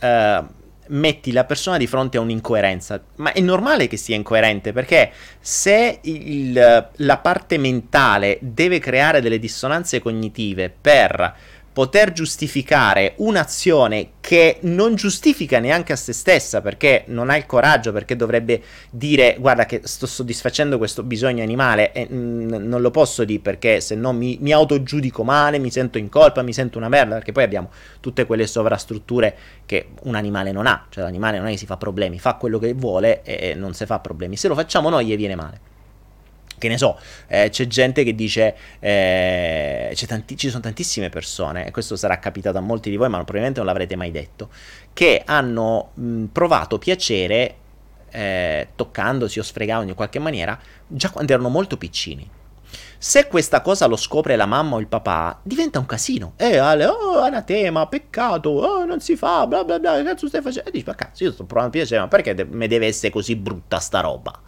eh, 0.00 0.42
metti 0.88 1.32
la 1.32 1.44
persona 1.44 1.78
di 1.78 1.86
fronte 1.86 2.18
a 2.18 2.20
un'incoerenza, 2.20 3.02
ma 3.16 3.32
è 3.32 3.40
normale 3.40 3.86
che 3.86 3.96
sia 3.96 4.16
incoerente 4.16 4.72
perché 4.72 5.12
se 5.40 6.00
il, 6.02 6.88
la 6.92 7.16
parte 7.18 7.58
mentale 7.58 8.38
deve 8.40 8.78
creare 8.78 9.20
delle 9.20 9.38
dissonanze 9.38 10.00
cognitive 10.00 10.72
per 10.78 11.34
poter 11.74 12.12
giustificare 12.12 13.14
un'azione 13.16 14.10
che 14.20 14.58
non 14.60 14.94
giustifica 14.94 15.58
neanche 15.58 15.92
a 15.92 15.96
se 15.96 16.12
stessa 16.12 16.60
perché 16.60 17.02
non 17.08 17.30
ha 17.30 17.36
il 17.36 17.46
coraggio, 17.46 17.90
perché 17.90 18.14
dovrebbe 18.14 18.62
dire 18.90 19.36
guarda 19.40 19.66
che 19.66 19.80
sto 19.82 20.06
soddisfacendo 20.06 20.78
questo 20.78 21.02
bisogno 21.02 21.42
animale 21.42 21.90
e 21.90 22.06
mm, 22.10 22.48
non 22.54 22.80
lo 22.80 22.92
posso 22.92 23.24
dire 23.24 23.40
perché 23.40 23.80
se 23.80 23.96
no 23.96 24.12
mi, 24.12 24.38
mi 24.40 24.52
autogiudico 24.52 25.24
male, 25.24 25.58
mi 25.58 25.72
sento 25.72 25.98
in 25.98 26.08
colpa, 26.08 26.42
mi 26.42 26.52
sento 26.52 26.78
una 26.78 26.88
merda, 26.88 27.16
perché 27.16 27.32
poi 27.32 27.42
abbiamo 27.42 27.70
tutte 27.98 28.24
quelle 28.24 28.46
sovrastrutture 28.46 29.36
che 29.66 29.88
un 30.04 30.14
animale 30.14 30.52
non 30.52 30.68
ha, 30.68 30.86
cioè 30.90 31.02
l'animale 31.02 31.38
non 31.38 31.48
è 31.48 31.50
che 31.50 31.58
si 31.58 31.66
fa 31.66 31.76
problemi, 31.76 32.20
fa 32.20 32.34
quello 32.34 32.60
che 32.60 32.72
vuole 32.72 33.22
e 33.24 33.54
non 33.56 33.74
si 33.74 33.84
fa 33.84 33.98
problemi, 33.98 34.36
se 34.36 34.46
lo 34.46 34.54
facciamo 34.54 34.90
noi 34.90 35.06
gli 35.06 35.16
viene 35.16 35.34
male 35.34 35.72
che 36.64 36.70
ne 36.70 36.78
so, 36.78 36.98
eh, 37.26 37.50
c'è 37.50 37.66
gente 37.66 38.04
che 38.04 38.14
dice, 38.14 38.56
eh, 38.80 39.94
tanti, 40.06 40.36
ci 40.36 40.48
sono 40.48 40.62
tantissime 40.62 41.10
persone, 41.10 41.66
e 41.66 41.70
questo 41.70 41.94
sarà 41.94 42.18
capitato 42.18 42.56
a 42.56 42.62
molti 42.62 42.88
di 42.88 42.96
voi, 42.96 43.08
ma 43.08 43.16
probabilmente 43.18 43.58
non 43.58 43.66
l'avrete 43.66 43.96
mai 43.96 44.10
detto, 44.10 44.48
che 44.94 45.22
hanno 45.24 45.90
mh, 45.92 46.24
provato 46.26 46.78
piacere 46.78 47.56
eh, 48.10 48.68
toccandosi 48.74 49.38
o 49.38 49.42
sfregando 49.42 49.90
in 49.90 49.94
qualche 49.94 50.18
maniera 50.18 50.58
già 50.86 51.10
quando 51.10 51.32
erano 51.32 51.48
molto 51.50 51.76
piccini. 51.76 52.28
Se 52.96 53.26
questa 53.26 53.60
cosa 53.60 53.86
lo 53.86 53.96
scopre 53.96 54.34
la 54.34 54.46
mamma 54.46 54.76
o 54.76 54.80
il 54.80 54.86
papà, 54.86 55.38
diventa 55.42 55.78
un 55.78 55.84
casino. 55.84 56.32
Eh, 56.36 56.56
Ale, 56.56 56.86
oh, 56.86 57.20
anatema, 57.20 57.86
peccato, 57.86 58.48
oh, 58.48 58.84
non 58.86 59.00
si 59.00 59.14
fa, 59.14 59.46
bla 59.46 59.62
bla 59.62 59.78
bla, 59.78 59.96
che 59.96 60.04
cazzo 60.04 60.26
stai 60.26 60.40
facendo? 60.40 60.70
E 60.70 60.72
dici, 60.72 60.84
ma 60.86 60.94
cazzo, 60.94 61.22
io 61.24 61.32
sto 61.32 61.44
provando 61.44 61.72
piacere, 61.72 62.00
ma 62.00 62.08
perché 62.08 62.34
de- 62.34 62.46
mi 62.46 62.66
deve 62.66 62.86
essere 62.86 63.12
così 63.12 63.36
brutta 63.36 63.78
sta 63.78 64.00
roba? 64.00 64.40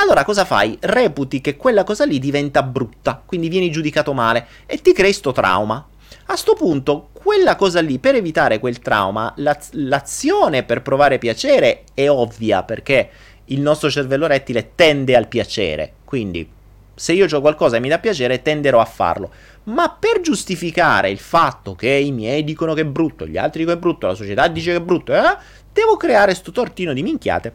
Allora 0.00 0.24
cosa 0.24 0.44
fai? 0.44 0.76
Reputi 0.80 1.40
che 1.40 1.56
quella 1.56 1.82
cosa 1.82 2.04
lì 2.04 2.18
diventa 2.18 2.62
brutta, 2.62 3.20
quindi 3.24 3.48
vieni 3.48 3.70
giudicato 3.70 4.12
male 4.12 4.46
e 4.66 4.80
ti 4.80 4.92
crei 4.92 5.12
sto 5.12 5.32
trauma. 5.32 5.86
A 6.26 6.36
sto 6.36 6.54
punto, 6.54 7.08
quella 7.12 7.56
cosa 7.56 7.80
lì, 7.80 7.98
per 7.98 8.14
evitare 8.14 8.60
quel 8.60 8.78
trauma, 8.78 9.32
l'az- 9.36 9.72
l'azione 9.72 10.62
per 10.62 10.82
provare 10.82 11.18
piacere 11.18 11.84
è 11.94 12.08
ovvia 12.08 12.62
perché 12.62 13.10
il 13.46 13.60
nostro 13.60 13.90
cervello 13.90 14.26
rettile 14.26 14.72
tende 14.74 15.16
al 15.16 15.26
piacere. 15.26 15.94
Quindi, 16.04 16.48
se 16.94 17.12
io 17.12 17.26
ho 17.30 17.40
qualcosa 17.40 17.76
e 17.76 17.80
mi 17.80 17.88
dà 17.88 17.98
piacere, 17.98 18.42
tenderò 18.42 18.80
a 18.80 18.84
farlo. 18.84 19.30
Ma 19.64 19.90
per 19.90 20.20
giustificare 20.20 21.10
il 21.10 21.18
fatto 21.18 21.74
che 21.74 21.90
i 21.90 22.12
miei 22.12 22.44
dicono 22.44 22.72
che 22.74 22.82
è 22.82 22.86
brutto, 22.86 23.26
gli 23.26 23.36
altri 23.36 23.60
dicono 23.60 23.78
che 23.78 23.82
è 23.82 23.88
brutto, 23.88 24.06
la 24.06 24.14
società 24.14 24.46
dice 24.48 24.70
che 24.70 24.76
è 24.76 24.82
brutto, 24.82 25.14
eh, 25.14 25.36
devo 25.72 25.96
creare 25.96 26.34
sto 26.34 26.52
tortino 26.52 26.92
di 26.92 27.02
minchiate 27.02 27.52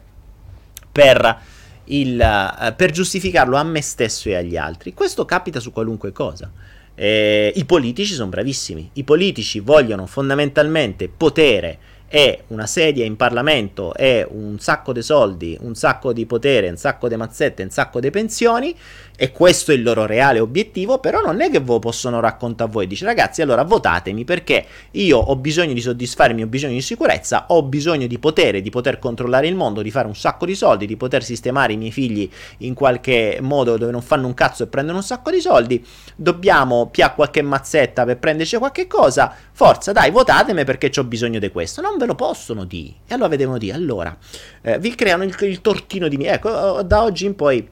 per 0.91 1.41
il, 1.85 2.19
uh, 2.19 2.75
per 2.75 2.91
giustificarlo 2.91 3.55
a 3.57 3.63
me 3.63 3.81
stesso 3.81 4.29
e 4.29 4.35
agli 4.35 4.57
altri. 4.57 4.93
Questo 4.93 5.25
capita 5.25 5.59
su 5.59 5.71
qualunque 5.71 6.11
cosa. 6.11 6.51
Eh, 6.95 7.51
I 7.55 7.65
politici 7.65 8.13
sono 8.13 8.29
bravissimi, 8.29 8.91
i 8.93 9.03
politici 9.03 9.59
vogliono 9.59 10.05
fondamentalmente 10.05 11.09
potere 11.09 11.79
e 12.07 12.43
una 12.49 12.67
sedia 12.67 13.03
in 13.03 13.15
Parlamento 13.15 13.95
e 13.95 14.27
un 14.29 14.59
sacco 14.59 14.93
di 14.93 15.01
soldi, 15.01 15.57
un 15.61 15.73
sacco 15.73 16.13
di 16.13 16.27
potere, 16.27 16.69
un 16.69 16.77
sacco 16.77 17.07
di 17.07 17.15
mazzette, 17.15 17.63
un 17.63 17.71
sacco 17.71 17.99
di 17.99 18.11
pensioni 18.11 18.75
e 19.15 19.31
questo 19.31 19.71
è 19.71 19.75
il 19.75 19.83
loro 19.83 20.05
reale 20.05 20.39
obiettivo, 20.39 20.97
però 20.97 21.21
non 21.21 21.39
è 21.41 21.51
che 21.51 21.59
voi 21.59 21.79
possono 21.79 22.19
raccontare 22.19 22.69
a 22.69 22.73
voi, 22.73 22.87
dice 22.87 23.05
ragazzi 23.05 23.41
allora 23.41 23.63
votatemi 23.63 24.23
perché 24.23 24.65
io 24.91 25.19
ho 25.19 25.35
bisogno 25.35 25.73
di 25.73 25.81
soddisfarmi, 25.81 26.41
ho 26.41 26.47
bisogno 26.47 26.73
di 26.73 26.81
sicurezza, 26.81 27.45
ho 27.49 27.63
bisogno 27.63 28.07
di 28.07 28.17
potere, 28.17 28.61
di 28.61 28.69
poter 28.69 28.97
controllare 28.99 29.47
il 29.47 29.55
mondo, 29.55 29.81
di 29.81 29.91
fare 29.91 30.07
un 30.07 30.15
sacco 30.15 30.45
di 30.45 30.55
soldi, 30.55 30.87
di 30.87 30.97
poter 30.97 31.23
sistemare 31.23 31.73
i 31.73 31.77
miei 31.77 31.91
figli 31.91 32.29
in 32.59 32.73
qualche 32.73 33.37
modo 33.41 33.77
dove 33.77 33.91
non 33.91 34.01
fanno 34.01 34.25
un 34.27 34.33
cazzo 34.33 34.63
e 34.63 34.67
prendono 34.67 34.97
un 34.97 35.03
sacco 35.03 35.29
di 35.29 35.39
soldi, 35.39 35.85
dobbiamo 36.15 36.87
pia 36.87 37.11
qualche 37.11 37.41
mazzetta 37.41 38.05
per 38.05 38.17
prenderci 38.17 38.57
qualche 38.57 38.87
cosa, 38.87 39.33
forza 39.51 39.91
dai 39.91 40.09
votatemi 40.09 40.63
perché 40.63 40.91
ho 40.97 41.03
bisogno 41.03 41.39
di 41.39 41.49
questo, 41.49 41.81
non 41.81 41.97
ve 41.97 42.05
lo 42.05 42.15
possono 42.15 42.63
dire. 42.65 42.93
E 43.07 43.13
allora 43.13 43.35
devono 43.35 43.57
dire, 43.57 43.75
allora, 43.75 44.15
eh, 44.61 44.79
vi 44.79 44.95
creano 44.95 45.23
il, 45.23 45.35
il 45.41 45.61
tortino 45.61 46.07
di... 46.07 46.21
Ecco, 46.23 46.81
da 46.83 47.03
oggi 47.03 47.25
in 47.25 47.35
poi 47.35 47.67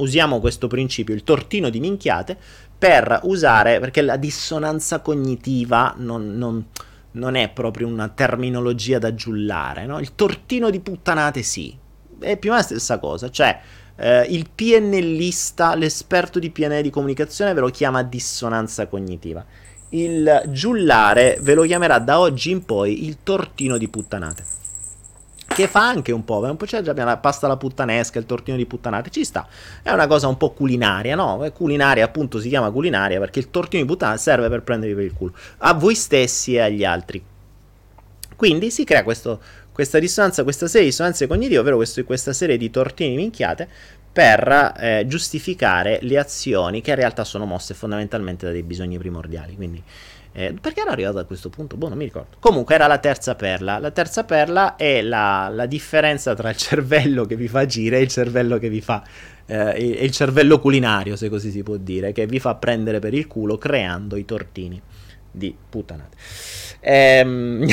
usiamo 0.00 0.40
questo 0.40 0.66
principio, 0.66 1.14
il 1.14 1.24
tortino 1.24 1.70
di 1.70 1.80
minchiate, 1.80 2.36
per 2.78 3.20
usare, 3.24 3.78
perché 3.78 4.02
la 4.02 4.16
dissonanza 4.16 5.00
cognitiva 5.00 5.94
non, 5.98 6.36
non, 6.36 6.64
non 7.12 7.34
è 7.34 7.50
proprio 7.50 7.86
una 7.86 8.08
terminologia 8.08 8.98
da 8.98 9.14
giullare, 9.14 9.86
no? 9.86 9.98
Il 9.98 10.14
tortino 10.14 10.70
di 10.70 10.80
puttanate 10.80 11.42
sì, 11.42 11.76
è 12.18 12.36
più 12.36 12.50
o 12.50 12.54
meno 12.54 12.66
la 12.66 12.74
stessa 12.74 12.98
cosa, 12.98 13.30
cioè 13.30 13.60
eh, 13.96 14.22
il 14.30 14.48
PNLista, 14.54 15.74
l'esperto 15.74 16.38
di 16.38 16.50
PNL 16.50 16.82
di 16.82 16.90
comunicazione 16.90 17.52
ve 17.52 17.60
lo 17.60 17.68
chiama 17.68 18.02
dissonanza 18.02 18.86
cognitiva 18.86 19.44
il 19.90 20.42
giullare 20.48 21.38
ve 21.40 21.54
lo 21.54 21.62
chiamerà 21.62 21.98
da 21.98 22.20
oggi 22.20 22.50
in 22.50 22.64
poi 22.64 23.06
il 23.06 23.18
tortino 23.22 23.76
di 23.76 23.88
puttanate. 23.88 24.58
Che 25.52 25.66
fa 25.66 25.86
anche 25.86 26.12
un 26.12 26.24
po', 26.24 26.38
un 26.38 26.56
po' 26.56 26.64
c'è 26.64 26.80
già 26.80 26.94
la 26.94 27.16
pasta 27.16 27.46
alla 27.46 27.56
puttanesca, 27.56 28.18
il 28.18 28.24
tortino 28.24 28.56
di 28.56 28.66
puttanate, 28.66 29.10
ci 29.10 29.24
sta. 29.24 29.46
È 29.82 29.90
una 29.90 30.06
cosa 30.06 30.28
un 30.28 30.36
po' 30.36 30.52
culinaria, 30.52 31.16
no? 31.16 31.50
Culinaria, 31.52 32.04
appunto, 32.04 32.40
si 32.40 32.48
chiama 32.48 32.70
culinaria 32.70 33.18
perché 33.18 33.40
il 33.40 33.50
tortino 33.50 33.82
di 33.82 33.88
puttanate 33.88 34.18
serve 34.18 34.48
per 34.48 34.62
prendervi 34.62 34.94
per 34.94 35.04
il 35.04 35.12
culo 35.12 35.34
a 35.58 35.74
voi 35.74 35.94
stessi 35.94 36.54
e 36.54 36.60
agli 36.60 36.84
altri. 36.84 37.22
Quindi 38.36 38.70
si 38.70 38.84
crea 38.84 39.02
questo, 39.02 39.38
questa 39.70 39.98
dissonanza, 39.98 40.44
questa 40.44 40.66
serie 40.66 40.84
di 40.84 40.90
dissonanze 40.90 41.26
cognitive, 41.26 41.58
ovvero 41.58 41.76
questo, 41.76 42.04
questa 42.04 42.32
serie 42.32 42.56
di 42.56 42.70
tortini 42.70 43.16
minchiate 43.16 43.68
per 44.12 44.74
eh, 44.78 45.04
giustificare 45.06 45.98
le 46.02 46.18
azioni 46.18 46.80
che 46.80 46.90
in 46.90 46.96
realtà 46.96 47.22
sono 47.24 47.44
mosse 47.44 47.74
fondamentalmente 47.74 48.46
da 48.46 48.52
dei 48.52 48.62
bisogni 48.62 48.98
primordiali. 48.98 49.56
Quindi, 49.56 49.82
eh, 50.32 50.54
perché 50.60 50.80
era 50.80 50.92
arrivato 50.92 51.18
a 51.18 51.24
questo 51.24 51.48
punto? 51.48 51.76
Boh, 51.76 51.88
non 51.88 51.98
mi 51.98 52.04
ricordo. 52.04 52.36
Comunque 52.38 52.74
era 52.76 52.86
la 52.86 52.98
terza 52.98 53.34
perla. 53.34 53.78
La 53.78 53.90
terza 53.90 54.24
perla 54.24 54.76
è 54.76 55.02
la, 55.02 55.50
la 55.52 55.66
differenza 55.66 56.34
tra 56.34 56.50
il 56.50 56.56
cervello 56.56 57.24
che 57.24 57.34
vi 57.34 57.48
fa 57.48 57.60
agire 57.60 57.98
e 57.98 58.02
il 58.02 58.08
cervello 58.08 58.58
che 58.58 58.68
vi 58.68 58.80
fa. 58.80 59.02
Eh, 59.46 59.96
il 60.04 60.10
cervello 60.12 60.60
culinario, 60.60 61.16
se 61.16 61.28
così 61.28 61.50
si 61.50 61.64
può 61.64 61.76
dire, 61.76 62.12
che 62.12 62.26
vi 62.26 62.38
fa 62.38 62.54
prendere 62.54 63.00
per 63.00 63.12
il 63.14 63.26
culo 63.26 63.58
creando 63.58 64.16
i 64.16 64.24
tortini 64.24 64.80
di 65.32 65.54
puttanate. 65.68 66.16
Ehm. 66.78 67.66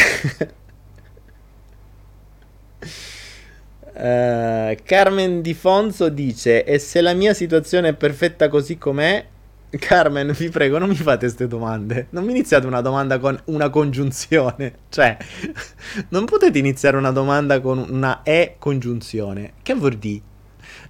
Uh, 3.93 4.75
Carmen 4.83 5.41
Di 5.41 5.53
Fonso 5.53 6.09
dice: 6.09 6.63
E 6.63 6.79
se 6.79 7.01
la 7.01 7.13
mia 7.13 7.35
situazione 7.35 7.89
è 7.89 7.93
perfetta 7.93 8.47
così 8.47 8.79
com'è? 8.79 9.25
Carmen, 9.69 10.31
vi 10.31 10.49
prego, 10.49 10.77
non 10.77 10.87
mi 10.87 10.95
fate 10.95 11.25
queste 11.25 11.47
domande. 11.47 12.07
Non 12.11 12.23
mi 12.23 12.31
iniziate 12.31 12.65
una 12.65 12.81
domanda 12.81 13.19
con 13.19 13.39
una 13.45 13.69
congiunzione. 13.69 14.79
Cioè, 14.89 15.17
non 16.09 16.25
potete 16.25 16.57
iniziare 16.57 16.95
una 16.97 17.11
domanda 17.11 17.59
con 17.59 17.85
una 17.89 18.21
E 18.23 18.55
congiunzione. 18.59 19.53
Che 19.61 19.73
vuol 19.73 19.95
dire? 19.95 20.21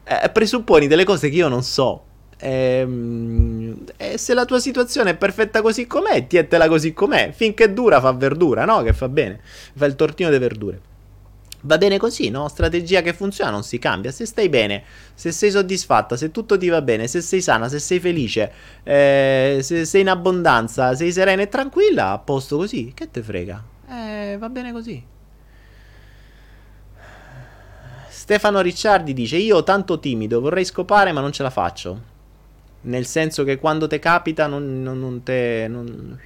Eh, 0.04 0.30
presupponi 0.30 0.88
delle 0.88 1.04
cose 1.06 1.30
che 1.30 1.36
io 1.38 1.48
non 1.48 1.64
so. 1.64 2.04
Ehm, 2.40 3.84
E 3.98 4.18
se 4.20 4.34
la 4.36 4.46
tua 4.46 4.60
situazione 4.60 5.12
è 5.12 5.18
perfetta 5.18 5.62
così 5.62 5.88
com'è, 5.88 6.28
tietela 6.28 6.68
così 6.68 6.94
com'è. 6.94 7.32
Finché 7.34 7.74
dura 7.74 8.00
fa 8.00 8.12
verdura, 8.14 8.64
no? 8.66 8.84
Che 8.84 8.94
fa 8.94 9.10
bene. 9.10 9.40
Fa 9.76 9.86
il 9.86 9.96
tortino 9.96 10.30
di 10.30 10.38
verdure. 10.38 10.82
Va 11.62 11.78
bene 11.78 11.98
così, 11.98 12.30
no? 12.30 12.48
Strategia 12.48 13.02
che 13.02 13.14
funziona, 13.14 13.50
non 13.50 13.64
si 13.64 13.80
cambia. 13.80 14.12
Se 14.12 14.26
stai 14.26 14.48
bene, 14.48 14.84
se 15.14 15.32
sei 15.32 15.50
soddisfatta, 15.50 16.16
se 16.16 16.32
tutto 16.32 16.58
ti 16.58 16.68
va 16.70 16.82
bene, 16.82 17.08
se 17.08 17.22
sei 17.22 17.42
sana, 17.42 17.68
se 17.68 17.80
sei 17.80 18.00
felice, 18.00 18.52
eh, 18.84 19.60
se 19.62 19.86
sei 19.86 20.02
in 20.02 20.10
abbondanza, 20.10 20.96
sei 20.96 21.12
serena 21.12 21.42
e 21.42 21.50
tranquilla, 21.50 22.12
a 22.12 22.20
posto 22.20 22.58
così. 22.58 22.92
Che 22.94 23.10
te 23.10 23.24
frega? 23.24 23.64
Eh, 23.90 24.38
va 24.38 24.50
bene 24.50 24.72
così. 24.72 25.04
Stefano 28.10 28.62
Ricciardi 28.62 29.14
dice: 29.14 29.38
Io 29.38 29.64
tanto 29.64 30.00
timido, 30.00 30.42
vorrei 30.42 30.66
scopare, 30.66 31.12
ma 31.12 31.22
non 31.22 31.32
ce 31.32 31.44
la 31.44 31.50
faccio. 31.50 32.16
Nel 32.82 33.06
senso 33.06 33.44
che 33.44 33.58
quando 33.58 33.88
te 33.88 34.00
capita, 34.00 34.48
non, 34.48 34.82
non, 34.84 35.00
non 35.00 35.24
te. 35.24 35.66
Non... 35.70 36.20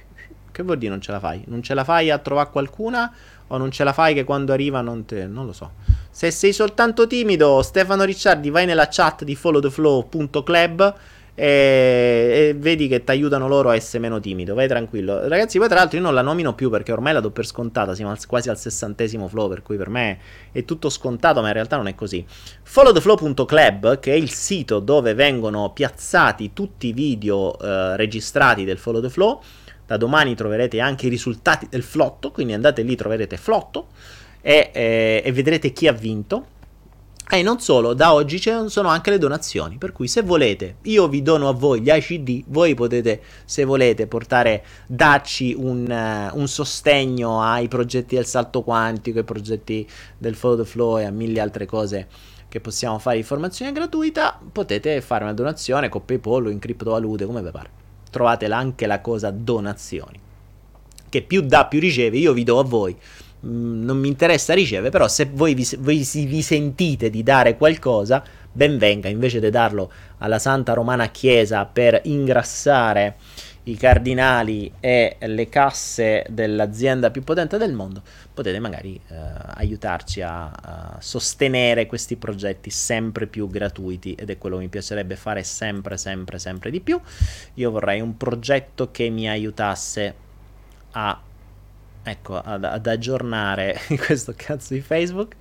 Che 0.50 0.62
vuol 0.62 0.78
dire 0.78 0.90
non 0.90 1.00
ce 1.00 1.12
la 1.12 1.20
fai? 1.20 1.42
Non 1.46 1.62
ce 1.62 1.72
la 1.74 1.84
fai 1.84 2.10
a 2.10 2.18
trovare 2.18 2.50
qualcuna? 2.50 3.14
O 3.52 3.58
non 3.58 3.70
ce 3.70 3.84
la 3.84 3.92
fai 3.92 4.14
che 4.14 4.24
quando 4.24 4.52
arriva 4.52 4.80
non 4.80 5.04
te... 5.04 5.26
non 5.26 5.44
lo 5.46 5.52
so. 5.52 5.72
Se 6.10 6.30
sei 6.30 6.52
soltanto 6.52 7.06
timido, 7.06 7.62
Stefano 7.62 8.04
Ricciardi, 8.04 8.50
vai 8.50 8.64
nella 8.64 8.88
chat 8.90 9.24
di 9.24 9.34
followtheflow.club 9.34 10.94
e, 11.34 11.44
e 11.44 12.54
vedi 12.56 12.88
che 12.88 13.04
ti 13.04 13.10
aiutano 13.10 13.48
loro 13.48 13.68
a 13.68 13.74
essere 13.74 13.98
meno 13.98 14.20
timido. 14.20 14.54
Vai 14.54 14.68
tranquillo. 14.68 15.28
Ragazzi, 15.28 15.58
poi 15.58 15.68
tra 15.68 15.76
l'altro 15.78 15.98
io 15.98 16.02
non 16.02 16.14
la 16.14 16.22
nomino 16.22 16.54
più 16.54 16.70
perché 16.70 16.92
ormai 16.92 17.12
la 17.12 17.20
do 17.20 17.30
per 17.30 17.44
scontata, 17.44 17.94
siamo 17.94 18.14
quasi 18.26 18.48
al 18.48 18.58
sessantesimo 18.58 19.28
flow, 19.28 19.50
per 19.50 19.60
cui 19.60 19.76
per 19.76 19.90
me 19.90 20.18
è 20.50 20.64
tutto 20.64 20.88
scontato, 20.88 21.42
ma 21.42 21.48
in 21.48 21.52
realtà 21.52 21.76
non 21.76 21.88
è 21.88 21.94
così. 21.94 22.24
Followtheflow.club, 22.62 23.98
che 23.98 24.12
è 24.12 24.16
il 24.16 24.30
sito 24.30 24.80
dove 24.80 25.12
vengono 25.12 25.72
piazzati 25.72 26.54
tutti 26.54 26.86
i 26.86 26.92
video 26.94 27.58
eh, 27.58 27.96
registrati 27.98 28.64
del 28.64 28.78
Follow 28.78 29.02
the 29.02 29.10
Flow 29.10 29.42
da 29.92 29.98
domani 29.98 30.34
troverete 30.34 30.80
anche 30.80 31.06
i 31.06 31.10
risultati 31.10 31.66
del 31.68 31.82
flotto, 31.82 32.30
quindi 32.30 32.54
andate 32.54 32.80
lì, 32.80 32.96
troverete 32.96 33.36
flotto 33.36 33.88
e, 34.40 34.70
eh, 34.72 35.22
e 35.22 35.32
vedrete 35.32 35.72
chi 35.72 35.86
ha 35.86 35.92
vinto. 35.92 36.46
E 37.28 37.42
non 37.42 37.60
solo, 37.60 37.94
da 37.94 38.12
oggi 38.12 38.40
ci 38.40 38.50
sono 38.66 38.88
anche 38.88 39.10
le 39.10 39.16
donazioni, 39.16 39.78
per 39.78 39.92
cui 39.92 40.06
se 40.06 40.22
volete, 40.22 40.76
io 40.82 41.08
vi 41.08 41.22
dono 41.22 41.48
a 41.48 41.52
voi 41.52 41.80
gli 41.80 41.88
ICD, 41.90 42.44
voi 42.48 42.74
potete, 42.74 43.22
se 43.44 43.64
volete, 43.64 44.06
portare, 44.06 44.64
darci 44.86 45.54
un, 45.56 45.86
uh, 45.88 46.38
un 46.38 46.48
sostegno 46.48 47.40
ai 47.40 47.68
progetti 47.68 48.16
del 48.16 48.26
salto 48.26 48.62
quantico, 48.62 49.18
ai 49.18 49.24
progetti 49.24 49.88
del 50.18 50.34
follow 50.34 50.58
the 50.58 50.64
flow 50.64 50.98
e 50.98 51.04
a 51.04 51.10
mille 51.10 51.40
altre 51.40 51.64
cose 51.64 52.08
che 52.48 52.60
possiamo 52.60 52.98
fare 52.98 53.16
di 53.16 53.22
formazione 53.22 53.72
gratuita, 53.72 54.38
potete 54.52 55.00
fare 55.00 55.24
una 55.24 55.32
donazione 55.32 55.88
con 55.88 56.04
PayPal 56.04 56.46
o 56.46 56.50
in 56.50 56.58
criptovalute, 56.58 57.24
come 57.24 57.42
vi 57.42 57.50
pare 57.50 57.81
trovate 58.12 58.46
anche 58.46 58.86
la 58.86 59.00
cosa 59.00 59.30
donazioni. 59.30 60.20
Che 61.08 61.22
più 61.22 61.40
dà 61.40 61.66
più 61.66 61.80
riceve, 61.80 62.18
io 62.18 62.34
vi 62.34 62.44
do 62.44 62.58
a 62.58 62.64
voi. 62.64 62.94
Mm, 63.46 63.84
non 63.84 63.98
mi 63.98 64.08
interessa 64.08 64.54
ricevere, 64.54 64.90
però 64.90 65.08
se 65.08 65.30
voi 65.32 65.54
vi, 65.54 65.66
voi 65.78 66.06
vi 66.12 66.42
sentite 66.42 67.10
di 67.10 67.22
dare 67.22 67.56
qualcosa, 67.56 68.22
ben 68.52 68.76
venga, 68.76 69.08
invece 69.08 69.40
di 69.40 69.50
darlo 69.50 69.90
alla 70.18 70.38
Santa 70.38 70.74
Romana 70.74 71.08
Chiesa 71.08 71.64
per 71.64 72.00
ingrassare 72.04 73.16
i 73.64 73.76
cardinali 73.76 74.72
e 74.80 75.16
le 75.20 75.48
casse 75.48 76.26
dell'azienda 76.28 77.10
più 77.10 77.22
potente 77.22 77.56
del 77.58 77.72
mondo, 77.72 78.02
potete 78.32 78.58
magari 78.58 78.98
eh, 79.08 79.14
aiutarci 79.54 80.22
a, 80.22 80.50
a, 80.50 80.96
sostenere 81.00 81.86
questi 81.86 82.16
progetti 82.16 82.70
sempre 82.70 83.26
più 83.26 83.48
gratuiti 83.48 84.14
ed 84.14 84.30
è 84.30 84.38
quello 84.38 84.56
che 84.56 84.62
mi 84.62 84.68
piacerebbe 84.68 85.16
fare 85.16 85.42
sempre, 85.42 85.96
sempre, 85.96 86.38
sempre 86.38 86.70
di 86.70 86.80
più. 86.80 87.00
Io 87.54 87.70
vorrei 87.70 88.00
un 88.00 88.16
progetto 88.16 88.90
che 88.90 89.08
mi 89.10 89.28
aiutasse 89.28 90.14
a, 90.92 91.20
ecco, 92.02 92.40
ad, 92.40 92.64
ad 92.64 92.86
aggiornare 92.86 93.78
questo 94.06 94.32
cazzo 94.36 94.74
di 94.74 94.80
Facebook. 94.80 95.36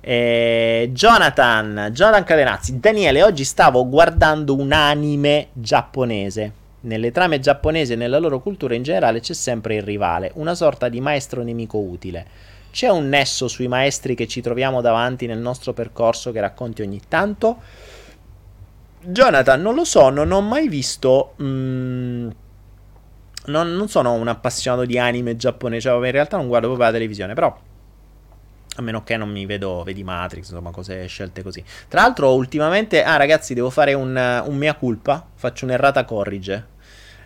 Eh, 0.00 0.90
Jonathan, 0.92 1.90
Jonathan 1.92 2.24
Cadenazzi, 2.24 2.80
Daniele, 2.80 3.22
oggi 3.22 3.44
stavo 3.44 3.86
guardando 3.86 4.56
un 4.56 4.72
anime 4.72 5.48
giapponese 5.52 6.59
nelle 6.82 7.10
trame 7.10 7.40
giapponesi 7.40 7.92
e 7.92 7.96
nella 7.96 8.18
loro 8.18 8.40
cultura 8.40 8.74
in 8.74 8.82
generale 8.82 9.20
c'è 9.20 9.34
sempre 9.34 9.76
il 9.76 9.82
rivale, 9.82 10.30
una 10.34 10.54
sorta 10.54 10.88
di 10.88 11.00
maestro 11.00 11.42
nemico 11.42 11.78
utile. 11.78 12.48
C'è 12.70 12.88
un 12.88 13.08
nesso 13.08 13.48
sui 13.48 13.68
maestri 13.68 14.14
che 14.14 14.28
ci 14.28 14.40
troviamo 14.40 14.80
davanti 14.80 15.26
nel 15.26 15.38
nostro 15.38 15.72
percorso 15.72 16.30
che 16.30 16.40
racconti 16.40 16.82
ogni 16.82 17.00
tanto? 17.08 17.58
Jonathan, 19.02 19.60
non 19.60 19.74
lo 19.74 19.84
so, 19.84 20.08
non 20.10 20.30
ho 20.30 20.40
mai 20.40 20.68
visto... 20.68 21.34
Mm, 21.42 22.28
non, 23.46 23.74
non, 23.74 23.88
sono 23.88 24.12
un 24.12 24.28
appassionato 24.28 24.84
di 24.84 24.98
anime 24.98 25.34
giapponese, 25.34 25.88
cioè 25.88 26.06
in 26.06 26.12
realtà 26.12 26.36
non 26.36 26.46
guardo 26.46 26.66
proprio 26.66 26.86
la 26.86 26.92
televisione, 26.92 27.34
però 27.34 27.56
a 28.80 28.82
meno 28.82 29.02
che 29.04 29.16
non 29.16 29.30
mi 29.30 29.46
vedo, 29.46 29.82
vedi 29.84 30.02
Matrix, 30.02 30.48
insomma, 30.48 30.70
cose 30.70 31.06
scelte 31.06 31.42
così. 31.42 31.62
Tra 31.88 32.02
l'altro, 32.02 32.34
ultimamente, 32.34 33.02
ah 33.02 33.16
ragazzi, 33.16 33.54
devo 33.54 33.70
fare 33.70 33.94
un, 33.94 34.42
un 34.46 34.56
mea 34.56 34.74
culpa, 34.74 35.26
faccio 35.34 35.64
un'errata 35.64 36.04
corrige. 36.04 36.66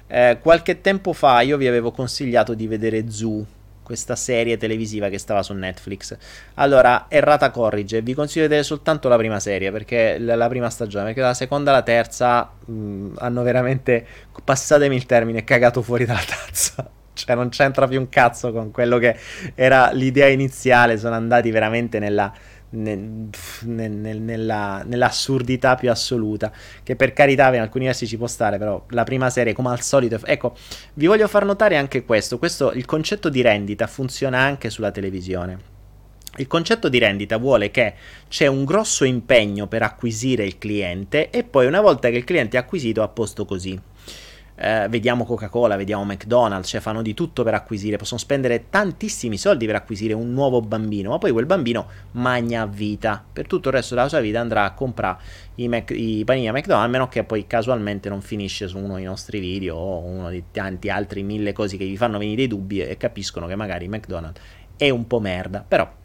Eh, 0.06 0.38
qualche 0.40 0.80
tempo 0.80 1.12
fa 1.12 1.40
io 1.40 1.56
vi 1.56 1.66
avevo 1.66 1.90
consigliato 1.90 2.54
di 2.54 2.66
vedere 2.66 3.10
Zoo, 3.10 3.44
questa 3.82 4.16
serie 4.16 4.56
televisiva 4.56 5.08
che 5.08 5.18
stava 5.18 5.42
su 5.42 5.52
Netflix. 5.54 6.16
Allora, 6.54 7.06
errata 7.08 7.50
corrige, 7.50 8.02
vi 8.02 8.14
consiglio 8.14 8.42
di 8.42 8.48
vedere 8.48 8.66
soltanto 8.66 9.08
la 9.08 9.16
prima 9.16 9.40
serie, 9.40 9.72
perché 9.72 10.18
la, 10.18 10.34
la 10.36 10.48
prima 10.48 10.70
stagione, 10.70 11.06
perché 11.06 11.20
la 11.20 11.34
seconda 11.34 11.70
e 11.70 11.74
la 11.74 11.82
terza 11.82 12.50
mh, 12.64 13.14
hanno 13.18 13.42
veramente, 13.42 14.06
passatemi 14.44 14.94
il 14.94 15.06
termine, 15.06 15.44
cagato 15.44 15.82
fuori 15.82 16.04
dalla 16.04 16.24
tazza 16.24 17.02
cioè 17.14 17.34
non 17.34 17.48
c'entra 17.48 17.86
più 17.86 17.98
un 17.98 18.08
cazzo 18.08 18.52
con 18.52 18.70
quello 18.70 18.98
che 18.98 19.16
era 19.54 19.90
l'idea 19.92 20.28
iniziale, 20.28 20.98
sono 20.98 21.14
andati 21.14 21.50
veramente 21.50 21.98
nella, 21.98 22.32
nel, 22.70 23.28
nel, 23.62 24.20
nella, 24.20 24.82
nell'assurdità 24.84 25.74
più 25.76 25.90
assoluta, 25.90 26.52
che 26.82 26.96
per 26.96 27.12
carità 27.12 27.52
in 27.54 27.60
alcuni 27.60 27.86
versi 27.86 28.06
ci 28.06 28.16
può 28.16 28.26
stare, 28.26 28.58
però 28.58 28.84
la 28.90 29.04
prima 29.04 29.30
serie 29.30 29.52
come 29.52 29.70
al 29.70 29.80
solito, 29.80 30.18
ecco, 30.24 30.56
vi 30.94 31.06
voglio 31.06 31.28
far 31.28 31.44
notare 31.44 31.76
anche 31.76 32.04
questo, 32.04 32.38
questo 32.38 32.72
il 32.72 32.84
concetto 32.84 33.28
di 33.28 33.40
rendita 33.42 33.86
funziona 33.86 34.38
anche 34.38 34.70
sulla 34.70 34.90
televisione. 34.90 35.72
Il 36.36 36.48
concetto 36.48 36.88
di 36.88 36.98
rendita 36.98 37.36
vuole 37.36 37.70
che 37.70 37.94
c'è 38.28 38.48
un 38.48 38.64
grosso 38.64 39.04
impegno 39.04 39.68
per 39.68 39.82
acquisire 39.82 40.44
il 40.44 40.58
cliente 40.58 41.30
e 41.30 41.44
poi 41.44 41.66
una 41.66 41.80
volta 41.80 42.10
che 42.10 42.16
il 42.16 42.24
cliente 42.24 42.56
è 42.56 42.60
acquisito 42.60 43.02
a 43.02 43.08
posto 43.08 43.44
così 43.44 43.80
eh, 44.56 44.86
vediamo 44.88 45.24
Coca-Cola, 45.24 45.76
vediamo 45.76 46.04
McDonald's, 46.04 46.68
cioè 46.68 46.80
fanno 46.80 47.02
di 47.02 47.14
tutto 47.14 47.42
per 47.42 47.54
acquisire, 47.54 47.96
possono 47.96 48.20
spendere 48.20 48.66
tantissimi 48.70 49.36
soldi 49.36 49.66
per 49.66 49.74
acquisire 49.74 50.12
un 50.12 50.32
nuovo 50.32 50.60
bambino, 50.60 51.10
ma 51.10 51.18
poi 51.18 51.32
quel 51.32 51.46
bambino 51.46 51.86
magna 52.12 52.66
vita, 52.66 53.24
per 53.32 53.46
tutto 53.46 53.68
il 53.68 53.74
resto 53.74 53.94
della 53.94 54.08
sua 54.08 54.20
vita 54.20 54.40
andrà 54.40 54.64
a 54.64 54.72
comprare 54.72 55.18
i, 55.56 55.68
Mac- 55.68 55.90
i 55.90 56.22
panini 56.24 56.48
a 56.48 56.52
McDonald's, 56.52 56.86
a 56.86 56.90
meno 56.90 57.08
che 57.08 57.24
poi 57.24 57.46
casualmente 57.46 58.08
non 58.08 58.20
finisce 58.20 58.68
su 58.68 58.78
uno 58.78 58.94
dei 58.94 59.04
nostri 59.04 59.40
video 59.40 59.76
o 59.76 59.98
uno 59.98 60.30
di 60.30 60.44
tanti 60.50 60.88
altri 60.88 61.22
mille 61.22 61.52
cose 61.52 61.76
che 61.76 61.84
vi 61.84 61.96
fanno 61.96 62.18
venire 62.18 62.36
dei 62.36 62.48
dubbi 62.48 62.80
e 62.80 62.96
capiscono 62.96 63.46
che 63.46 63.56
magari 63.56 63.88
McDonald's 63.88 64.40
è 64.76 64.90
un 64.90 65.06
po' 65.06 65.20
merda, 65.20 65.64
però 65.66 66.02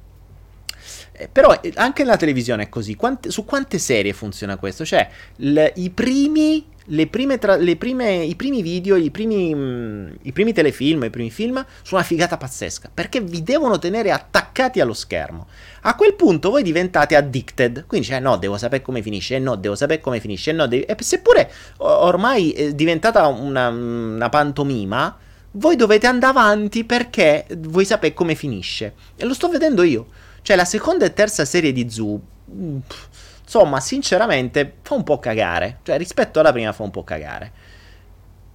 eh, 1.11 1.27
però 1.27 1.59
eh, 1.61 1.73
anche 1.75 2.03
nella 2.03 2.17
televisione 2.17 2.63
è 2.63 2.69
così. 2.69 2.95
Quante, 2.95 3.29
su 3.31 3.45
quante 3.45 3.77
serie 3.77 4.13
funziona 4.13 4.57
questo? 4.57 4.85
Cioè, 4.85 5.09
l, 5.37 5.65
i 5.75 5.89
primi 5.89 6.65
le 6.91 7.07
prime 7.07 7.37
tra, 7.37 7.55
le 7.55 7.75
prime, 7.75 8.15
i 8.15 8.35
primi 8.35 8.61
video, 8.61 8.95
i 8.95 9.11
primi, 9.11 9.53
mh, 9.53 9.59
mm, 9.59 10.07
i 10.23 10.31
primi 10.31 10.53
telefilm, 10.53 11.03
i 11.03 11.09
primi 11.09 11.29
film 11.29 11.55
sono 11.81 11.99
una 11.99 12.03
figata 12.03 12.37
pazzesca 12.37 12.89
perché 12.93 13.21
vi 13.21 13.43
devono 13.43 13.79
tenere 13.79 14.11
attaccati 14.11 14.79
allo 14.79 14.93
schermo. 14.93 15.47
A 15.81 15.95
quel 15.95 16.15
punto 16.15 16.49
voi 16.49 16.63
diventate 16.63 17.15
addicted, 17.15 17.85
quindi 17.85 18.07
cioè 18.07 18.19
no, 18.19 18.37
devo 18.37 18.57
sapere 18.57 18.81
come 18.81 19.01
finisce, 19.01 19.39
no, 19.39 19.55
devo 19.55 19.75
sapere 19.75 20.01
come 20.01 20.19
finisce, 20.19 20.51
no, 20.51 20.67
devi... 20.67 20.83
e 20.83 20.95
seppure 20.99 21.51
ormai 21.77 22.51
è 22.51 22.73
diventata 22.73 23.27
una, 23.27 23.69
una 23.69 24.29
pantomima, 24.29 25.17
voi 25.51 25.75
dovete 25.75 26.07
andare 26.07 26.37
avanti 26.37 26.83
perché 26.83 27.45
vuoi 27.57 27.85
sapere 27.85 28.13
come 28.13 28.35
finisce. 28.35 28.93
E 29.15 29.25
lo 29.25 29.33
sto 29.33 29.49
vedendo 29.49 29.83
io. 29.83 30.07
Cioè 30.41 30.55
la 30.55 30.65
seconda 30.65 31.05
e 31.05 31.13
terza 31.13 31.45
serie 31.45 31.71
di 31.71 31.89
Zoo... 31.89 32.19
Pff, 32.49 33.08
Insomma, 33.49 33.79
sinceramente, 33.79 34.75
fa 34.83 34.93
un 34.93 35.03
po' 35.03 35.17
cagare. 35.17 35.79
Cioè, 35.81 35.97
rispetto 35.97 36.39
alla 36.39 36.51
prima 36.51 36.71
fa 36.71 36.83
un 36.83 36.91
po' 36.91 37.03
cagare. 37.03 37.51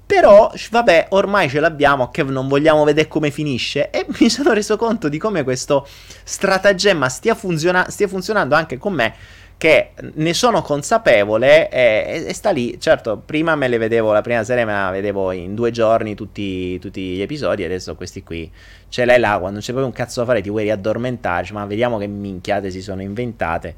Però, 0.07 0.53
vabbè, 0.71 1.09
ormai 1.11 1.49
ce 1.49 1.59
l'abbiamo, 1.59 2.11
che 2.11 2.23
non 2.23 2.47
vogliamo 2.47 2.85
vedere 2.85 3.09
come 3.09 3.33
finisce. 3.33 3.91
E 3.91 4.07
mi 4.21 4.31
sono 4.31 4.53
reso 4.53 4.77
conto 4.77 5.09
di 5.09 5.19
come 5.19 5.43
questo 5.43 5.85
stratagemma 6.23 7.09
stia, 7.09 7.35
funziona- 7.35 7.91
stia 7.91 8.07
funzionando 8.07 8.55
anche 8.55 8.79
con 8.79 8.93
me. 8.93 9.15
Che 9.57 9.93
ne 10.15 10.35
sono 10.35 10.63
consapevole 10.63 11.69
e, 11.71 12.25
e, 12.29 12.33
sta 12.33 12.51
lì. 12.51 12.79
Certo, 12.79 13.17
prima 13.17 13.57
me 13.57 13.67
le 13.67 13.79
vedevo, 13.79 14.13
la 14.13 14.21
prima 14.21 14.45
serie 14.45 14.65
me 14.65 14.75
la 14.75 14.91
vedevo 14.91 15.33
in 15.33 15.57
due 15.57 15.73
giorni 15.73 16.15
tutti, 16.15 16.79
tutti 16.79 17.01
gli 17.01 17.21
episodi. 17.21 17.65
Adesso 17.65 17.97
questi 17.97 18.23
qui 18.23 18.49
ce 18.89 19.05
l'hai 19.05 19.19
là. 19.19 19.39
Quando 19.41 19.59
c'è 19.59 19.73
proprio 19.73 19.87
un 19.87 19.93
cazzo 19.93 20.21
da 20.21 20.27
fare, 20.27 20.41
ti 20.41 20.51
vuoi 20.51 20.65
riaddormentare. 20.65 21.49
Ma 21.53 21.67
vediamo 21.67 21.99
che 21.99 22.07
minchiate 22.07 22.71
si 22.71 22.81
sono 22.81 23.03
inventate. 23.03 23.75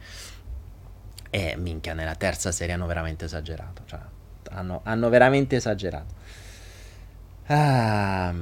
E 1.36 1.54
minchia, 1.58 1.92
nella 1.92 2.14
terza 2.14 2.50
serie 2.50 2.72
hanno 2.72 2.86
veramente 2.86 3.26
esagerato. 3.26 3.82
Cioè, 3.84 3.98
hanno, 4.52 4.80
hanno 4.84 5.10
veramente 5.10 5.56
esagerato. 5.56 6.14
Ah, 7.48 8.32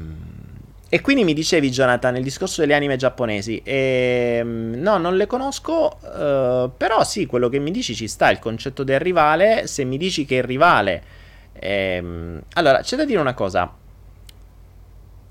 e 0.89 1.01
quindi 1.01 1.25
mi 1.25 1.35
dicevi, 1.35 1.71
Jonathan, 1.71 2.15
il 2.15 2.23
discorso 2.23 2.61
delle 2.61 2.75
anime 2.75 2.95
giapponesi. 2.95 3.61
E, 3.65 4.37
ehm, 4.39 4.75
no, 4.77 4.99
non 4.99 5.17
le 5.17 5.27
conosco, 5.27 5.99
uh, 6.03 6.71
però 6.77 7.03
sì, 7.03 7.27
quello 7.27 7.49
che 7.49 7.59
mi 7.59 7.73
dici 7.73 7.97
ci 7.97 8.07
sta, 8.07 8.31
il 8.31 8.39
concetto 8.39 8.85
del 8.85 9.01
rivale. 9.01 9.67
Se 9.67 9.83
mi 9.83 9.97
dici 9.97 10.25
che 10.25 10.37
il 10.37 10.45
rivale... 10.45 11.03
Ehm, 11.55 12.43
allora, 12.53 12.81
c'è 12.83 12.95
da 12.97 13.05
dire 13.05 13.19
una 13.19 13.35
cosa. 13.35 13.75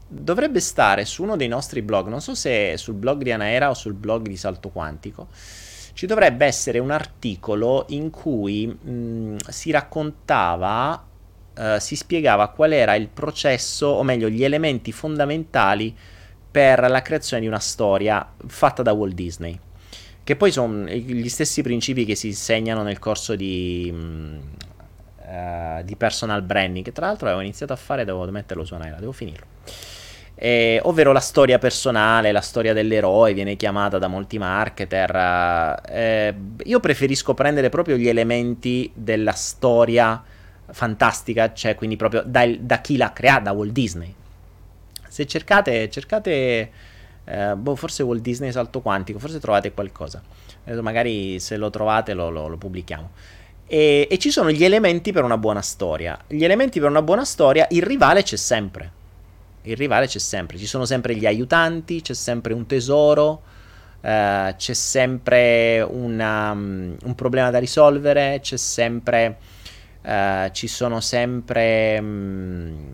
Dovrebbe 0.05 0.59
stare 0.59 1.05
su 1.05 1.23
uno 1.23 1.37
dei 1.37 1.47
nostri 1.47 1.81
blog, 1.81 2.09
non 2.09 2.19
so 2.19 2.35
se 2.35 2.75
sul 2.75 2.95
blog 2.95 3.23
di 3.23 3.31
Anaera 3.31 3.69
o 3.69 3.73
sul 3.73 3.93
blog 3.93 4.27
di 4.27 4.35
Salto 4.35 4.67
Quantico, 4.67 5.29
ci 5.93 6.05
dovrebbe 6.05 6.45
essere 6.45 6.79
un 6.79 6.91
articolo 6.91 7.85
in 7.89 8.09
cui 8.09 8.67
mh, 8.67 9.37
si 9.47 9.71
raccontava 9.71 11.11
uh, 11.55 11.79
si 11.79 11.95
spiegava 11.95 12.49
qual 12.49 12.71
era 12.71 12.95
il 12.95 13.07
processo, 13.07 13.87
o 13.87 14.03
meglio, 14.03 14.29
gli 14.29 14.43
elementi 14.43 14.91
fondamentali 14.91 15.95
per 16.49 16.89
la 16.89 17.01
creazione 17.01 17.41
di 17.41 17.47
una 17.47 17.59
storia 17.59 18.27
fatta 18.47 18.83
da 18.83 18.91
Walt 18.91 19.13
Disney. 19.13 19.59
Che 20.23 20.35
poi 20.35 20.51
sono 20.51 20.85
gli 20.85 21.29
stessi 21.29 21.61
principi 21.61 22.05
che 22.05 22.15
si 22.15 22.27
insegnano 22.27 22.81
nel 22.81 22.97
corso 22.97 23.35
di, 23.35 23.91
uh, 23.91 25.83
di 25.83 25.95
personal 25.95 26.41
branding, 26.41 26.85
che 26.85 26.91
tra 26.91 27.07
l'altro 27.07 27.27
avevo 27.27 27.41
iniziato 27.41 27.73
a 27.73 27.77
fare, 27.77 28.05
devo 28.05 28.29
metterlo 28.31 28.63
su 28.63 28.75
Naira, 28.75 28.99
devo 28.99 29.11
finirlo. 29.11 29.52
Eh, 30.35 30.79
ovvero 30.83 31.11
la 31.11 31.19
storia 31.19 31.59
personale, 31.59 32.31
la 32.31 32.41
storia 32.41 32.73
dell'eroe, 32.73 33.33
viene 33.33 33.55
chiamata 33.55 33.97
da 33.97 34.07
molti 34.07 34.37
marketer. 34.37 35.81
Eh, 35.87 36.35
io 36.63 36.79
preferisco 36.79 37.33
prendere 37.33 37.69
proprio 37.69 37.95
gli 37.95 38.07
elementi 38.07 38.91
della 38.93 39.33
storia 39.33 40.21
fantastica, 40.71 41.53
cioè 41.53 41.75
quindi 41.75 41.95
proprio 41.95 42.23
da, 42.25 42.45
da 42.59 42.81
chi 42.81 42.97
l'ha 42.97 43.13
creata, 43.13 43.43
da 43.43 43.51
Walt 43.51 43.71
Disney. 43.71 44.13
Se 45.07 45.25
cercate, 45.27 45.89
cercate 45.89 46.71
eh, 47.25 47.55
boh, 47.55 47.75
forse 47.75 48.03
Walt 48.03 48.21
Disney 48.21 48.51
salto 48.51 48.81
quantico, 48.81 49.19
forse 49.19 49.39
trovate 49.39 49.71
qualcosa. 49.71 50.21
Adesso 50.65 50.81
magari 50.81 51.39
se 51.39 51.57
lo 51.57 51.69
trovate 51.69 52.13
lo, 52.13 52.29
lo, 52.29 52.47
lo 52.47 52.57
pubblichiamo. 52.57 53.09
E, 53.65 54.07
e, 54.09 54.17
ci 54.17 54.29
sono 54.29 54.51
gli 54.51 54.63
elementi 54.63 55.11
per 55.11 55.23
una 55.23 55.37
buona 55.37 55.61
storia. 55.61 56.19
Gli 56.27 56.43
elementi 56.43 56.79
per 56.79 56.89
una 56.89 57.01
buona 57.01 57.23
storia, 57.23 57.67
il 57.69 57.81
rivale 57.81 58.23
c'è 58.23 58.35
sempre. 58.35 59.01
Il 59.63 59.75
rivale 59.75 60.07
c'è 60.07 60.19
sempre. 60.19 60.57
Ci 60.57 60.65
sono 60.65 60.85
sempre 60.85 61.15
gli 61.15 61.25
aiutanti, 61.25 62.01
c'è 62.01 62.13
sempre 62.13 62.53
un 62.53 62.65
tesoro, 62.65 63.41
eh, 64.01 64.53
c'è 64.57 64.73
sempre 64.73 65.81
una, 65.81 66.51
um, 66.51 66.95
un 67.03 67.15
problema 67.15 67.49
da 67.49 67.59
risolvere, 67.59 68.39
c'è 68.41 68.57
sempre 68.57 69.37
Uh, 70.03 70.51
ci 70.51 70.67
sono 70.67 70.99
sempre 70.99 71.97
um, 71.97 72.93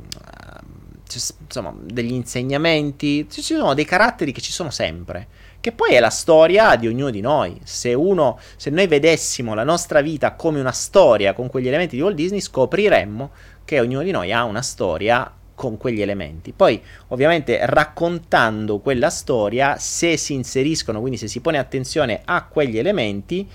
insomma, 1.12 1.74
degli 1.82 2.14
insegnamenti, 2.14 3.28
ci 3.30 3.42
sono 3.42 3.74
dei 3.74 3.86
caratteri 3.86 4.32
che 4.32 4.42
ci 4.42 4.52
sono 4.52 4.70
sempre. 4.70 5.28
Che 5.60 5.72
poi 5.72 5.94
è 5.94 6.00
la 6.00 6.10
storia 6.10 6.76
di 6.76 6.88
ognuno 6.88 7.10
di 7.10 7.20
noi. 7.20 7.60
Se, 7.64 7.94
uno, 7.94 8.40
se 8.56 8.70
noi 8.70 8.88
vedessimo 8.88 9.54
la 9.54 9.64
nostra 9.64 10.02
vita 10.02 10.34
come 10.34 10.60
una 10.60 10.72
storia 10.72 11.34
con 11.34 11.50
quegli 11.50 11.68
elementi 11.68 11.96
di 11.96 12.02
Walt 12.02 12.16
Disney, 12.16 12.40
scopriremmo 12.40 13.32
che 13.66 13.80
ognuno 13.80 14.04
di 14.04 14.12
noi 14.12 14.32
ha 14.32 14.44
una 14.44 14.62
storia 14.62 15.32
con 15.60 15.76
quegli 15.76 16.02
elementi. 16.02 16.54
Poi, 16.54 16.82
ovviamente, 17.08 17.60
raccontando 17.66 18.80
quella 18.80 19.10
storia, 19.10 19.76
se 19.78 20.16
si 20.16 20.34
inseriscono, 20.34 21.02
quindi 21.02 21.18
se 21.18 21.28
si 21.28 21.42
pone 21.42 21.58
attenzione 21.58 22.22
a 22.24 22.46
quegli 22.46 22.78
elementi, 22.78 23.46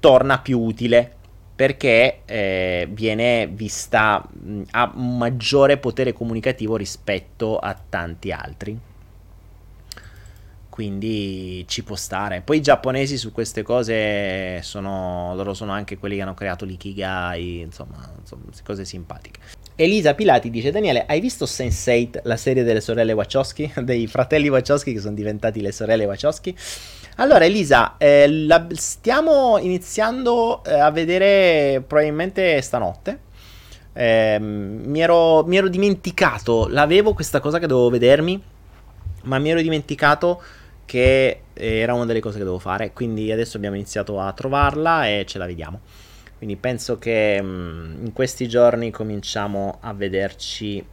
torna 0.00 0.40
più 0.40 0.58
utile 0.58 1.12
perché 1.54 2.22
eh, 2.24 2.88
viene 2.90 3.46
vista 3.46 4.28
mh, 4.28 4.62
ha 4.72 4.92
un 4.92 5.18
maggiore 5.18 5.78
potere 5.78 6.12
comunicativo 6.12 6.74
rispetto 6.74 7.58
a 7.58 7.78
tanti 7.88 8.32
altri. 8.32 8.76
Quindi 10.68 11.64
ci 11.68 11.84
può 11.84 11.94
stare. 11.94 12.40
Poi 12.40 12.56
i 12.56 12.60
giapponesi 12.60 13.16
su 13.16 13.30
queste 13.30 13.62
cose 13.62 14.60
sono. 14.62 15.32
loro 15.36 15.54
sono 15.54 15.70
anche 15.70 15.96
quelli 15.96 16.16
che 16.16 16.22
hanno 16.22 16.34
creato 16.34 16.64
l'ikigai, 16.64 17.60
insomma, 17.60 18.12
insomma 18.18 18.42
cose 18.64 18.84
simpatiche. 18.84 19.38
Elisa 19.78 20.14
Pilati 20.14 20.48
dice: 20.48 20.70
Daniele, 20.70 21.04
hai 21.06 21.20
visto 21.20 21.44
Sense8, 21.44 22.20
la 22.22 22.38
serie 22.38 22.64
delle 22.64 22.80
sorelle 22.80 23.12
Wachowski? 23.12 23.70
Dei 23.84 24.06
fratelli 24.06 24.48
Wachowski 24.48 24.94
che 24.94 25.00
sono 25.00 25.14
diventati 25.14 25.60
le 25.60 25.70
sorelle 25.70 26.06
Wachowski? 26.06 26.56
Allora, 27.16 27.44
Elisa, 27.44 27.96
eh, 27.98 28.26
la, 28.26 28.66
stiamo 28.72 29.58
iniziando 29.58 30.64
eh, 30.64 30.72
a 30.72 30.90
vedere 30.90 31.84
probabilmente 31.86 32.60
stanotte. 32.62 33.18
Eh, 33.92 34.38
mi, 34.40 35.00
ero, 35.00 35.44
mi, 35.44 35.58
ero, 35.58 35.68
dimenticato, 35.68 36.68
l'avevo 36.68 37.12
questa 37.12 37.40
cosa 37.40 37.58
che 37.58 37.66
dovevo 37.66 37.90
vedermi, 37.90 38.42
ma 39.24 39.38
mi 39.38 39.50
ero 39.50 39.60
dimenticato 39.60 40.42
che 40.86 41.40
era 41.52 41.92
una 41.92 42.06
delle 42.06 42.20
cose 42.20 42.38
che 42.38 42.44
dovevo 42.44 42.60
fare. 42.60 42.92
Quindi 42.94 43.30
adesso 43.30 43.58
abbiamo 43.58 43.76
iniziato 43.76 44.20
a 44.20 44.32
trovarla 44.32 45.06
e 45.06 45.24
ce 45.26 45.36
la 45.36 45.44
vediamo. 45.44 45.80
Quindi 46.36 46.56
penso 46.56 46.98
che 46.98 47.40
mh, 47.40 47.46
mm, 47.46 48.04
in 48.06 48.12
questi 48.12 48.48
giorni 48.48 48.90
cominciamo 48.90 49.78
a 49.80 49.92
vederci 49.92 50.84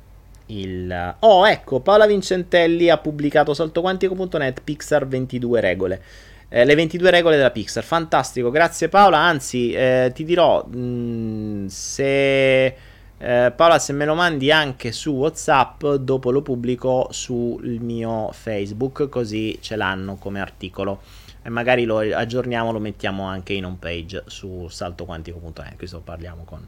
il... 0.47 1.15
Oh, 1.19 1.47
ecco, 1.47 1.79
Paola 1.79 2.05
Vincentelli 2.05 2.89
ha 2.89 2.97
pubblicato 2.97 3.53
saltoquantico.net 3.53 4.61
Pixar 4.63 5.07
22 5.07 5.59
regole. 5.59 6.01
Eh, 6.49 6.65
le 6.65 6.75
22 6.75 7.09
regole 7.09 7.35
della 7.35 7.51
Pixar, 7.51 7.83
fantastico, 7.83 8.51
grazie 8.51 8.87
Paola, 8.87 9.17
anzi 9.17 9.71
eh, 9.71 10.11
ti 10.13 10.23
dirò, 10.23 10.65
mh, 10.65 10.77
mm, 10.77 11.65
se... 11.67 12.91
Eh, 13.17 13.53
Paola, 13.55 13.79
se 13.79 13.93
me 13.93 14.03
lo 14.03 14.15
mandi 14.15 14.51
anche 14.51 14.91
su 14.91 15.11
WhatsApp, 15.11 15.85
dopo 15.85 16.29
lo 16.29 16.41
pubblico 16.41 17.07
sul 17.11 17.79
mio 17.79 18.29
Facebook, 18.33 19.07
così 19.07 19.57
ce 19.61 19.77
l'hanno 19.77 20.15
come 20.15 20.41
articolo. 20.41 21.01
E 21.43 21.49
magari 21.49 21.83
lo 21.83 21.97
aggiorniamo, 21.97 22.71
lo 22.71 22.79
mettiamo 22.79 23.25
anche 23.25 23.53
in 23.53 23.65
home 23.65 23.77
page 23.79 24.23
su 24.27 24.67
saltoquantico.net. 24.69 25.75
Questo 25.75 25.99
parliamo 25.99 26.43
con. 26.45 26.65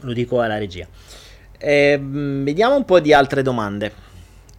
Lo 0.00 0.12
dico 0.12 0.40
alla 0.40 0.58
regia. 0.58 0.86
Eh, 1.58 1.98
vediamo 2.00 2.76
un 2.76 2.84
po' 2.84 3.00
di 3.00 3.12
altre 3.12 3.42
domande. 3.42 4.12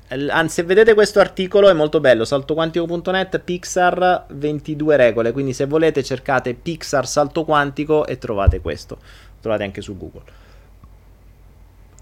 Anzi, 0.08 0.62
vedete 0.62 0.94
questo 0.94 1.20
articolo 1.20 1.68
è 1.68 1.74
molto 1.74 2.00
bello, 2.00 2.26
saltoquantico.net, 2.26 3.40
Pixar 3.40 4.26
22 4.30 4.96
regole, 4.98 5.32
quindi 5.32 5.52
se 5.52 5.66
volete 5.66 6.04
cercate 6.04 6.54
Pixar 6.54 7.08
salto 7.08 7.44
quantico 7.44 8.06
e 8.06 8.20
trovate 8.20 8.62
questo, 8.62 9.00
trovate 9.42 9.64
anche 9.64 9.82
su 9.82 9.98
Google. 9.98 10.22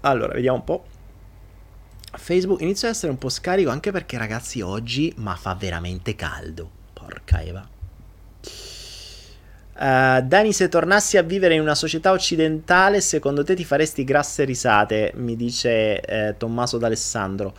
Allora, 0.02 0.34
vediamo 0.34 0.58
un 0.58 0.64
po'. 0.64 0.84
Facebook 2.16 2.60
inizia 2.60 2.88
ad 2.88 2.94
essere 2.94 3.12
un 3.12 3.18
po' 3.18 3.28
scarico 3.28 3.70
anche 3.70 3.90
perché 3.90 4.18
ragazzi 4.18 4.60
oggi 4.60 5.12
ma 5.16 5.34
fa 5.36 5.54
veramente 5.54 6.14
caldo. 6.14 6.70
Porca 6.92 7.42
Eva. 7.42 7.68
Uh, 9.76 10.24
Dani, 10.24 10.52
se 10.52 10.68
tornassi 10.68 11.16
a 11.16 11.22
vivere 11.22 11.54
in 11.54 11.60
una 11.60 11.74
società 11.74 12.12
occidentale, 12.12 13.00
secondo 13.00 13.42
te 13.42 13.54
ti 13.54 13.64
faresti 13.64 14.04
grasse 14.04 14.44
risate? 14.44 15.12
Mi 15.16 15.34
dice 15.34 16.00
eh, 16.00 16.36
Tommaso 16.36 16.78
D'Alessandro. 16.78 17.54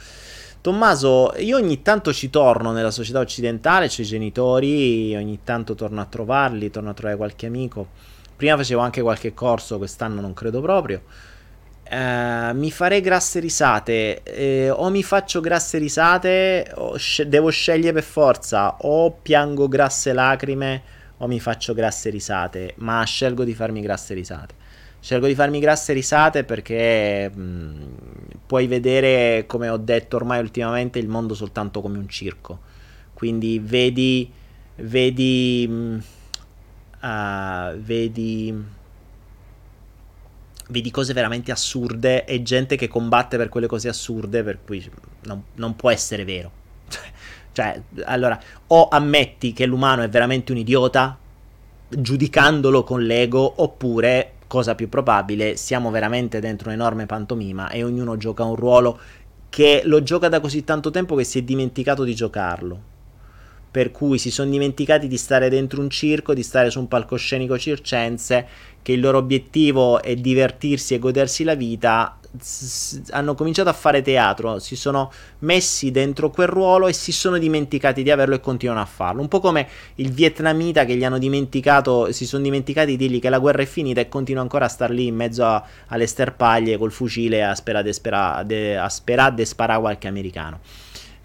Tommaso, 0.61 1.33
io 1.37 1.57
ogni 1.57 1.81
tanto 1.81 2.13
ci 2.13 2.29
torno 2.29 2.71
nella 2.71 2.89
società 2.89 3.19
occidentale, 3.19 3.87
c'ho 3.87 4.01
i 4.01 4.05
genitori, 4.05 5.15
ogni 5.15 5.41
tanto 5.43 5.75
torno 5.75 6.01
a 6.01 6.05
trovarli, 6.05 6.71
torno 6.71 6.89
a 6.89 6.93
trovare 6.93 7.17
qualche 7.17 7.45
amico. 7.45 7.87
Prima 8.35 8.57
facevo 8.57 8.81
anche 8.81 9.01
qualche 9.01 9.33
corso, 9.33 9.77
quest'anno 9.77 10.21
non 10.21 10.33
credo 10.33 10.61
proprio. 10.61 11.03
Uh, 11.87 12.55
mi 12.57 12.71
farei 12.71 12.99
grasse 12.99 13.39
risate, 13.39 14.23
eh, 14.23 14.71
o 14.71 14.89
mi 14.89 15.03
faccio 15.03 15.39
grasse 15.39 15.77
risate, 15.77 16.73
sc- 16.95 17.21
devo 17.23 17.51
scegliere 17.51 17.93
per 17.93 18.03
forza, 18.03 18.77
o 18.79 19.11
piango 19.11 19.67
grasse 19.67 20.11
lacrime 20.11 20.81
o 21.17 21.27
mi 21.27 21.39
faccio 21.39 21.73
grasse 21.73 22.09
risate, 22.09 22.73
ma 22.77 23.03
scelgo 23.03 23.43
di 23.43 23.53
farmi 23.53 23.81
grasse 23.81 24.15
risate. 24.15 24.55
Scelgo 24.99 25.27
di 25.27 25.35
farmi 25.35 25.59
grasse 25.59 25.93
risate 25.93 26.43
perché 26.43 27.29
mh, 27.29 27.41
mm, 27.41 27.83
puoi 28.47 28.65
vedere, 28.65 29.45
come 29.45 29.69
ho 29.69 29.77
detto 29.77 30.15
ormai 30.15 30.39
ultimamente, 30.39 30.97
il 30.97 31.07
mondo 31.07 31.35
soltanto 31.35 31.81
come 31.81 31.99
un 31.99 32.09
circo. 32.09 32.59
Quindi 33.13 33.59
vedi, 33.63 34.31
vedi, 34.77 35.67
mh, 35.69 36.03
uh, 37.01 37.77
vedi, 37.77 38.65
vedi 40.69 40.91
cose 40.91 41.13
veramente 41.13 41.51
assurde 41.51 42.25
e 42.25 42.41
gente 42.41 42.75
che 42.75 42.87
combatte 42.87 43.37
per 43.37 43.49
quelle 43.49 43.67
cose 43.67 43.87
assurde, 43.87 44.43
per 44.43 44.59
cui 44.65 44.89
non, 45.23 45.43
non 45.55 45.75
può 45.75 45.89
essere 45.89 46.25
vero. 46.25 46.51
Cioè, 47.55 47.81
allora, 48.03 48.37
o 48.67 48.89
ammetti 48.89 49.53
che 49.53 49.65
l'umano 49.65 50.01
è 50.01 50.09
veramente 50.09 50.51
un 50.51 50.57
idiota, 50.57 51.17
giudicandolo 51.87 52.83
con 52.83 53.01
l'ego, 53.01 53.61
oppure, 53.61 54.33
cosa 54.45 54.75
più 54.75 54.89
probabile, 54.89 55.55
siamo 55.55 55.89
veramente 55.89 56.41
dentro 56.41 56.67
un'enorme 56.67 57.05
pantomima 57.05 57.69
e 57.69 57.81
ognuno 57.81 58.17
gioca 58.17 58.43
un 58.43 58.55
ruolo 58.55 58.99
che 59.47 59.83
lo 59.85 60.03
gioca 60.03 60.27
da 60.27 60.41
così 60.41 60.65
tanto 60.65 60.91
tempo 60.91 61.15
che 61.15 61.23
si 61.23 61.39
è 61.39 61.43
dimenticato 61.43 62.03
di 62.03 62.13
giocarlo. 62.13 62.81
Per 63.75 63.91
cui 63.91 64.19
si 64.19 64.31
sono 64.31 64.49
dimenticati 64.49 65.05
di 65.05 65.17
stare 65.17 65.49
dentro 65.49 65.81
un 65.81 65.89
circo, 65.89 66.33
di 66.33 66.43
stare 66.43 66.69
su 66.69 66.79
un 66.79 66.87
palcoscenico 66.87 67.57
circense, 67.57 68.47
che 68.81 68.93
il 68.93 69.01
loro 69.01 69.17
obiettivo 69.17 70.01
è 70.01 70.15
divertirsi 70.15 70.93
e 70.93 70.99
godersi 70.99 71.43
la 71.43 71.55
vita, 71.55 72.17
hanno 73.09 73.35
cominciato 73.35 73.67
a 73.67 73.73
fare 73.73 74.01
teatro, 74.01 74.59
si 74.59 74.77
sono 74.77 75.11
messi 75.39 75.91
dentro 75.91 76.29
quel 76.29 76.47
ruolo 76.47 76.87
e 76.87 76.93
si 76.93 77.11
sono 77.11 77.37
dimenticati 77.37 78.01
di 78.01 78.11
averlo 78.11 78.35
e 78.35 78.39
continuano 78.39 78.79
a 78.79 78.85
farlo. 78.85 79.19
Un 79.19 79.27
po' 79.27 79.41
come 79.41 79.67
il 79.95 80.13
vietnamita 80.13 80.85
che 80.85 80.95
gli 80.95 81.03
hanno 81.03 81.17
dimenticato, 81.17 82.13
si 82.13 82.25
sono 82.25 82.43
dimenticati 82.43 82.91
di 82.91 82.95
dirgli 82.95 83.19
che 83.19 83.27
la 83.27 83.39
guerra 83.39 83.63
è 83.63 83.65
finita 83.65 83.99
e 83.99 84.07
continua 84.07 84.41
ancora 84.41 84.63
a 84.63 84.69
star 84.69 84.89
lì 84.89 85.07
in 85.07 85.15
mezzo 85.15 85.43
a, 85.43 85.61
alle 85.87 86.07
sterpaglie 86.07 86.77
col 86.77 86.93
fucile 86.93 87.43
a 87.43 87.53
sperare 87.53 87.83
di 87.83 89.45
sparare 89.45 89.79
qualche 89.81 90.07
americano. 90.07 90.61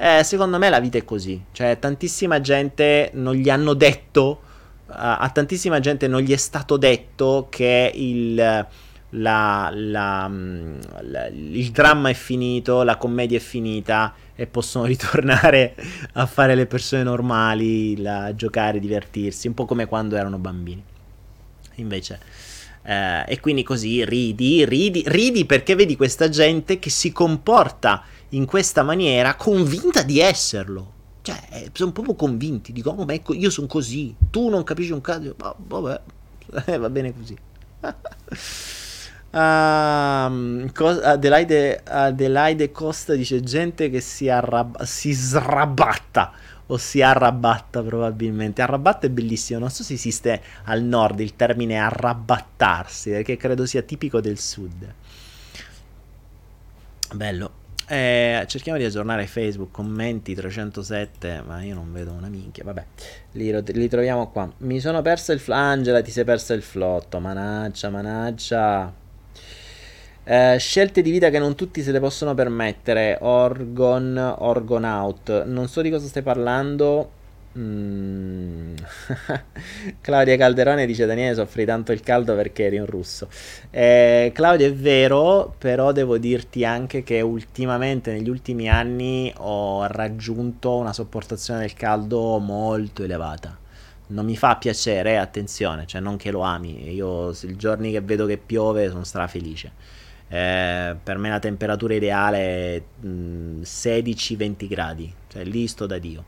Eh, 0.02 0.24
secondo 0.24 0.56
me 0.56 0.70
la 0.70 0.80
vita 0.80 0.96
è 0.96 1.04
così, 1.04 1.44
cioè 1.52 1.78
tantissima 1.78 2.40
gente 2.40 3.10
non 3.12 3.34
gli 3.34 3.50
hanno 3.50 3.74
detto, 3.74 4.40
a, 4.86 5.18
a 5.18 5.28
tantissima 5.28 5.78
gente 5.78 6.08
non 6.08 6.22
gli 6.22 6.32
è 6.32 6.38
stato 6.38 6.78
detto 6.78 7.48
che 7.50 7.92
il 7.94 8.66
la, 9.10 9.70
la, 9.74 10.26
mm, 10.26 10.78
la, 11.02 11.26
il 11.26 11.70
dramma 11.70 12.08
è 12.08 12.14
finito, 12.14 12.82
la 12.82 12.96
commedia 12.96 13.36
è 13.36 13.40
finita 13.40 14.14
e 14.34 14.46
possono 14.46 14.86
ritornare 14.88 15.74
a 16.14 16.24
fare 16.24 16.54
le 16.54 16.64
persone 16.64 17.02
normali, 17.02 18.02
a 18.06 18.34
giocare, 18.34 18.78
divertirsi, 18.78 19.48
un 19.48 19.54
po' 19.54 19.66
come 19.66 19.84
quando 19.84 20.16
erano 20.16 20.38
bambini. 20.38 20.82
Invece, 21.74 22.20
eh, 22.84 23.24
e 23.26 23.38
quindi 23.40 23.62
così 23.62 24.02
ridi, 24.04 24.64
ridi, 24.64 25.02
ridi 25.06 25.44
perché 25.44 25.74
vedi 25.74 25.94
questa 25.96 26.30
gente 26.30 26.78
che 26.78 26.88
si 26.88 27.12
comporta 27.12 28.02
in 28.30 28.46
questa 28.46 28.82
maniera 28.82 29.34
convinta 29.34 30.02
di 30.02 30.20
esserlo. 30.20 30.98
Cioè, 31.22 31.38
eh, 31.50 31.70
sono 31.72 31.92
proprio 31.92 32.14
convinti, 32.14 32.72
dico, 32.72 32.90
oh, 32.90 33.04
ma 33.04 33.12
ecco, 33.12 33.34
io 33.34 33.50
sono 33.50 33.66
così, 33.66 34.14
tu 34.30 34.48
non 34.48 34.64
capisci 34.64 34.92
un 34.92 35.00
cazzo, 35.00 35.34
vabbè, 35.36 36.00
eh, 36.66 36.78
va 36.78 36.90
bene 36.90 37.14
così. 37.14 37.36
Uh, 39.32 40.68
Adelaide, 40.74 41.82
Adelaide, 41.84 42.72
Costa 42.72 43.14
dice 43.14 43.40
gente 43.40 43.88
che 43.88 44.00
si, 44.00 44.28
arrab- 44.28 44.82
si 44.82 45.12
srabatta 45.12 46.32
o 46.66 46.76
si 46.76 47.00
arrabatta 47.00 47.80
probabilmente. 47.80 48.60
Arrabatta 48.60 49.06
è 49.06 49.10
bellissimo, 49.10 49.60
non 49.60 49.70
so 49.70 49.84
se 49.84 49.94
esiste 49.94 50.42
al 50.64 50.82
nord 50.82 51.20
il 51.20 51.36
termine 51.36 51.78
arrabattarsi, 51.78 53.10
perché 53.10 53.36
credo 53.36 53.66
sia 53.66 53.82
tipico 53.82 54.20
del 54.20 54.38
sud. 54.38 54.94
Bello. 57.14 57.59
Eh, 57.92 58.44
cerchiamo 58.46 58.78
di 58.78 58.84
aggiornare 58.84 59.26
Facebook, 59.26 59.72
commenti 59.72 60.32
307, 60.32 61.42
ma 61.44 61.60
io 61.64 61.74
non 61.74 61.92
vedo 61.92 62.12
una 62.12 62.28
minchia, 62.28 62.62
vabbè, 62.62 62.84
li, 63.32 63.62
li 63.72 63.88
troviamo 63.88 64.30
qua. 64.30 64.48
Mi 64.58 64.78
sono 64.78 65.02
persa 65.02 65.32
il 65.32 65.40
flangela, 65.40 66.00
ti 66.00 66.12
sei 66.12 66.22
persa 66.22 66.54
il 66.54 66.62
flotto, 66.62 67.18
manaccia, 67.18 67.90
manaccia. 67.90 68.92
Eh, 70.22 70.56
scelte 70.60 71.02
di 71.02 71.10
vita 71.10 71.30
che 71.30 71.40
non 71.40 71.56
tutti 71.56 71.82
se 71.82 71.90
le 71.90 71.98
possono 71.98 72.32
permettere. 72.32 73.18
Orgon, 73.22 74.36
Orgonaut. 74.38 75.46
Non 75.46 75.66
so 75.66 75.82
di 75.82 75.90
cosa 75.90 76.06
stai 76.06 76.22
parlando. 76.22 77.10
Mm. 77.58 78.74
Claudia 80.00 80.36
Calderone 80.36 80.86
dice 80.86 81.04
Daniele 81.04 81.34
soffri 81.34 81.64
tanto 81.64 81.90
il 81.90 82.00
caldo 82.00 82.36
perché 82.36 82.66
eri 82.66 82.78
un 82.78 82.86
russo 82.86 83.28
eh, 83.70 84.30
Claudia 84.32 84.68
è 84.68 84.72
vero 84.72 85.52
però 85.58 85.90
devo 85.90 86.16
dirti 86.16 86.64
anche 86.64 87.02
che 87.02 87.20
ultimamente 87.22 88.12
negli 88.12 88.28
ultimi 88.28 88.68
anni 88.68 89.32
ho 89.38 89.84
raggiunto 89.86 90.76
una 90.76 90.92
sopportazione 90.92 91.60
del 91.60 91.74
caldo 91.74 92.38
molto 92.38 93.02
elevata 93.02 93.58
non 94.08 94.26
mi 94.26 94.36
fa 94.36 94.54
piacere 94.54 95.18
attenzione 95.18 95.86
cioè 95.86 96.00
non 96.00 96.16
che 96.16 96.30
lo 96.30 96.42
ami 96.42 96.94
io 96.94 97.30
i 97.30 97.56
giorni 97.56 97.90
che 97.90 98.00
vedo 98.00 98.26
che 98.26 98.38
piove 98.38 98.88
sono 98.88 99.02
strafelice 99.02 99.72
eh, 100.32 100.94
per 101.02 101.18
me 101.18 101.28
la 101.28 101.40
temperatura 101.40 101.92
ideale 101.94 102.38
è 102.76 102.82
16-20 103.02 104.68
gradi, 104.68 105.12
cioè 105.26 105.42
lì 105.42 105.66
sto 105.66 105.86
da 105.86 105.98
Dio. 105.98 106.24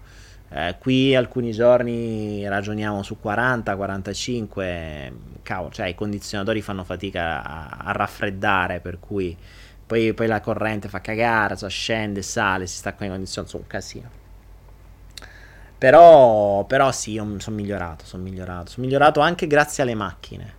Eh, 0.55 0.77
qui 0.79 1.15
alcuni 1.15 1.53
giorni 1.53 2.47
ragioniamo 2.47 3.03
su 3.03 3.17
40-45, 3.23 5.13
cavolo, 5.43 5.71
cioè 5.73 5.87
i 5.87 5.95
condizionatori 5.95 6.61
fanno 6.61 6.85
fatica 6.85 7.43
a, 7.43 7.79
a 7.85 7.93
raffreddare, 7.93 8.81
per 8.81 8.99
cui 9.01 9.35
poi, 9.87 10.13
poi, 10.13 10.27
la 10.27 10.41
corrente 10.41 10.89
fa 10.89 11.01
cagare, 11.01 11.57
cioè 11.57 11.71
scende, 11.71 12.21
sale, 12.23 12.67
si 12.67 12.77
sta 12.77 12.93
con 12.93 13.07
i 13.07 13.11
condizionatori, 13.11 13.49
sono 13.49 13.63
un 13.63 13.69
casino. 13.69 14.11
Però, 15.79 16.65
però 16.65 16.93
sì, 16.93 17.15
sono 17.39 17.57
migliorato, 17.57 18.05
sono 18.05 18.23
migliorato, 18.23 18.71
sono 18.71 18.87
migliorato 18.87 19.21
anche 19.21 19.49
grazie 19.49 19.83
alle 19.83 19.97
macchine 19.97 20.55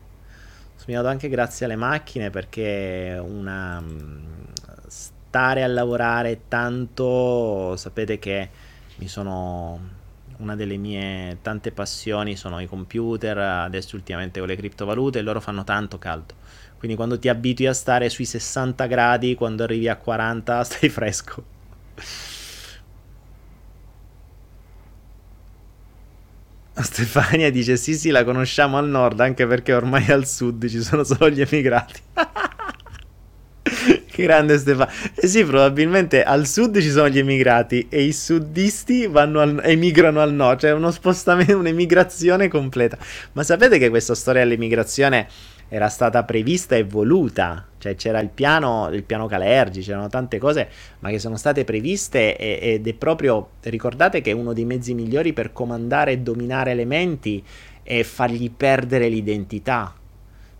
Sono 0.75 1.07
anche 1.07 1.29
grazie 1.29 1.65
alle 1.65 1.77
macchine 1.77 2.29
perché 2.29 3.17
una, 3.23 3.81
stare 5.33 5.63
a 5.63 5.67
lavorare 5.67 6.41
tanto, 6.47 7.75
sapete 7.77 8.19
che 8.19 8.49
mi 8.97 9.07
sono 9.07 10.01
una 10.37 10.55
delle 10.55 10.77
mie 10.77 11.37
tante 11.41 11.71
passioni 11.71 12.35
sono 12.35 12.59
i 12.59 12.67
computer, 12.67 13.37
adesso 13.37 13.95
ultimamente 13.95 14.39
con 14.39 14.47
le 14.47 14.55
criptovalute 14.55 15.19
e 15.19 15.21
loro 15.21 15.39
fanno 15.39 15.63
tanto 15.63 15.97
caldo. 15.99 16.35
Quindi 16.77 16.97
quando 16.97 17.17
ti 17.17 17.29
abitui 17.29 17.67
a 17.67 17.73
stare 17.73 18.09
sui 18.09 18.25
60 18.25 18.85
gradi, 18.87 19.35
quando 19.35 19.63
arrivi 19.63 19.87
a 19.87 19.95
40 19.95 20.63
stai 20.65 20.89
fresco. 20.89 21.43
Stefania 26.75 27.51
dice 27.51 27.77
sì 27.77 27.93
sì 27.95 28.09
la 28.09 28.23
conosciamo 28.23 28.77
al 28.77 28.87
nord 28.89 29.19
anche 29.19 29.45
perché 29.45 29.73
ormai 29.73 30.09
al 30.09 30.25
sud 30.25 30.67
ci 30.67 30.81
sono 30.81 31.03
solo 31.03 31.29
gli 31.29 31.41
emigrati. 31.41 32.01
grande 34.21 34.57
Stefania. 34.57 34.93
Eh 35.15 35.27
sì, 35.27 35.43
probabilmente 35.43 36.23
al 36.23 36.45
sud 36.45 36.79
ci 36.79 36.89
sono 36.89 37.09
gli 37.09 37.19
emigrati 37.19 37.87
e 37.89 38.03
i 38.03 38.13
sudisti 38.13 39.09
al, 39.11 39.61
emigrano 39.63 40.21
al 40.21 40.33
nord, 40.33 40.59
cioè 40.59 40.71
uno 40.71 40.91
spostamento, 40.91 41.57
un'emigrazione 41.57 42.47
completa. 42.47 42.97
Ma 43.33 43.43
sapete 43.43 43.77
che 43.77 43.89
questa 43.89 44.15
storia 44.15 44.43
dell'emigrazione 44.43 45.27
era 45.69 45.87
stata 45.89 46.23
prevista 46.23 46.75
e 46.75 46.83
voluta, 46.83 47.65
cioè 47.79 47.95
c'era 47.95 48.19
il 48.19 48.29
piano, 48.29 48.89
il 48.91 49.03
piano 49.03 49.25
Calergi, 49.25 49.81
c'erano 49.81 50.07
tante 50.07 50.37
cose, 50.37 50.67
ma 50.99 51.09
che 51.09 51.17
sono 51.17 51.35
state 51.35 51.63
previste 51.63 52.37
e, 52.37 52.59
ed 52.61 52.87
è 52.87 52.93
proprio, 52.93 53.53
ricordate 53.61 54.21
che 54.21 54.31
uno 54.33 54.53
dei 54.53 54.65
mezzi 54.65 54.93
migliori 54.93 55.33
per 55.33 55.51
comandare 55.51 56.11
e 56.11 56.19
dominare 56.19 56.69
elementi 56.69 57.43
è 57.81 58.03
fargli 58.03 58.51
perdere 58.51 59.07
l'identità. 59.07 59.95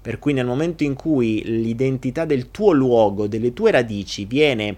Per 0.04 0.20
cui 0.20 0.34
nel 0.34 0.46
momento 0.46 0.84
in 0.84 0.96
cui 0.96 1.42
l'identità 1.46 2.26
del 2.26 2.52
tuo 2.52 2.74
luogo, 2.74 3.26
delle 3.28 3.54
tue 3.54 3.72
radici 3.72 4.26
viene 4.26 4.76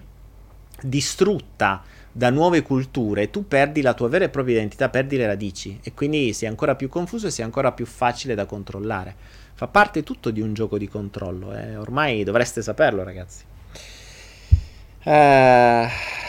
distrutta 0.80 1.82
da 2.12 2.30
nuove 2.30 2.62
culture, 2.62 3.28
tu 3.28 3.48
perdi 3.48 3.82
la 3.82 3.92
tua 3.92 4.08
vera 4.08 4.26
e 4.26 4.28
propria 4.28 4.54
identità, 4.54 4.88
perdi 4.88 5.16
le 5.16 5.26
radici 5.26 5.80
e 5.82 5.92
quindi 5.94 6.32
sei 6.32 6.48
ancora 6.48 6.76
più 6.76 6.88
confuso 6.88 7.26
e 7.26 7.32
sei 7.32 7.44
ancora 7.44 7.72
più 7.72 7.86
facile 7.86 8.36
da 8.36 8.46
controllare. 8.46 9.16
Fa 9.54 9.66
parte 9.66 10.04
tutto 10.04 10.30
di 10.30 10.40
un 10.40 10.54
gioco 10.54 10.78
di 10.78 10.86
controllo, 10.86 11.52
eh. 11.56 11.76
ormai 11.76 12.22
dovreste 12.22 12.62
saperlo 12.62 13.02
ragazzi. 13.02 13.42
Uh, 15.06 15.86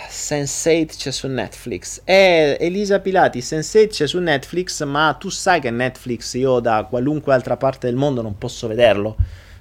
Sense8 0.08 0.98
c'è 0.98 1.10
su 1.10 1.28
Netflix. 1.28 2.02
Eh, 2.04 2.58
Elisa 2.60 3.00
Pilati, 3.00 3.40
Sense8 3.40 3.88
c'è 3.88 4.08
su 4.08 4.20
Netflix, 4.20 4.84
ma 4.84 5.16
tu 5.20 5.30
sai 5.30 5.60
che 5.60 5.72
Netflix 5.72 6.36
io 6.36 6.60
da 6.60 6.86
qualunque 6.88 7.34
altra 7.34 7.58
parte 7.58 7.88
del 7.88 7.96
mondo 7.96 8.22
non 8.22 8.38
posso 8.38 8.68
vederlo, 8.68 9.16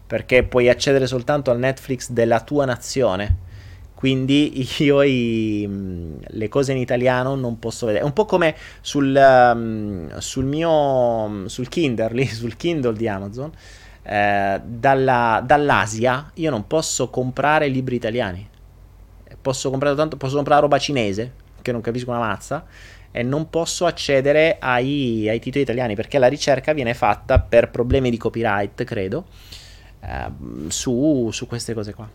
perché 0.07 0.43
puoi 0.43 0.69
accedere 0.69 1.07
soltanto 1.07 1.51
al 1.51 1.59
Netflix 1.59 2.11
della 2.11 2.41
tua 2.41 2.67
nazione. 2.67 3.45
Quindi 3.95 4.69
io 4.85 5.01
i, 5.01 5.67
le 6.21 6.49
cose 6.49 6.73
in 6.73 6.79
italiano 6.79 7.35
non 7.37 7.59
posso 7.59 7.87
vedere. 7.87 8.05
È 8.05 8.07
un 8.07 8.13
po' 8.13 8.27
come 8.27 8.55
sul, 8.83 9.17
um, 9.17 10.19
sul 10.19 10.45
mio 10.45 11.49
sul 11.49 11.69
Kindle, 11.69 12.27
sul 12.27 12.55
Kindle 12.59 12.95
di 12.95 13.09
Amazon. 13.09 13.51
Eh, 14.03 14.61
dalla, 14.63 15.43
dall'Asia 15.45 16.31
io 16.35 16.51
non 16.51 16.67
posso 16.67 17.09
comprare 17.09 17.69
libri 17.69 17.97
italiani. 17.97 18.55
Posso 19.47 19.71
comprare, 19.71 19.95
tanto, 19.95 20.17
posso 20.17 20.35
comprare 20.35 20.63
roba 20.63 20.77
cinese, 20.77 21.33
che 21.63 21.71
non 21.71 21.81
capisco 21.81 22.11
una 22.11 22.19
mazza, 22.19 22.65
e 23.13 23.23
non 23.23 23.49
posso 23.49 23.87
accedere 23.87 24.57
ai, 24.59 25.29
ai 25.29 25.39
titoli 25.39 25.63
italiani 25.63 25.95
perché 25.95 26.19
la 26.19 26.27
ricerca 26.27 26.73
viene 26.73 26.95
fatta 26.95 27.39
per 27.39 27.71
problemi 27.71 28.11
di 28.11 28.17
copyright, 28.17 28.83
credo, 28.83 29.27
eh, 30.01 30.33
su, 30.67 31.29
su 31.31 31.47
queste 31.47 31.75
cose 31.75 31.95
qua 31.95 32.11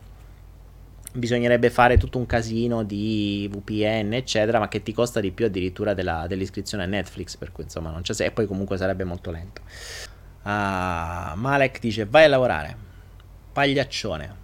bisognerebbe 1.13 1.69
fare 1.69 1.97
tutto 1.97 2.17
un 2.17 2.25
casino 2.25 2.83
di 2.83 3.49
VPN, 3.49 4.13
eccetera, 4.13 4.59
ma 4.59 4.67
che 4.67 4.83
ti 4.83 4.91
costa 4.91 5.21
di 5.21 5.31
più 5.31 5.45
addirittura 5.45 5.93
della, 5.93 6.25
dell'iscrizione 6.27 6.83
a 6.83 6.87
Netflix, 6.87 7.37
per 7.37 7.53
cui 7.53 7.63
insomma 7.63 7.91
non 7.91 8.01
c'è 8.01 8.13
se, 8.13 8.25
e 8.25 8.31
poi 8.31 8.45
comunque 8.45 8.75
sarebbe 8.75 9.05
molto 9.05 9.31
lento. 9.31 9.61
Uh, 10.43 11.37
Malek 11.37 11.79
dice 11.79 12.05
vai 12.05 12.25
a 12.25 12.27
lavorare, 12.27 12.75
pagliaccione. 13.53 14.40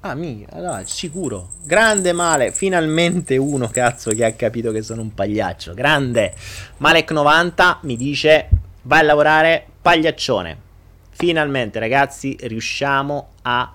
Ah, 0.00 0.14
mi, 0.14 0.46
allora, 0.50 0.84
sicuro. 0.84 1.48
Grande 1.64 2.12
male, 2.12 2.52
finalmente 2.52 3.36
uno 3.36 3.66
cazzo 3.68 4.12
che 4.12 4.24
ha 4.24 4.32
capito 4.32 4.70
che 4.70 4.82
sono 4.82 5.02
un 5.02 5.12
pagliaccio. 5.12 5.74
Grande. 5.74 6.34
Malek90 6.80 7.78
mi 7.82 7.96
dice 7.96 8.48
vai 8.82 9.00
a 9.00 9.02
lavorare 9.02 9.66
pagliaccione. 9.82 10.66
Finalmente, 11.10 11.80
ragazzi, 11.80 12.36
riusciamo 12.40 13.28
a 13.42 13.72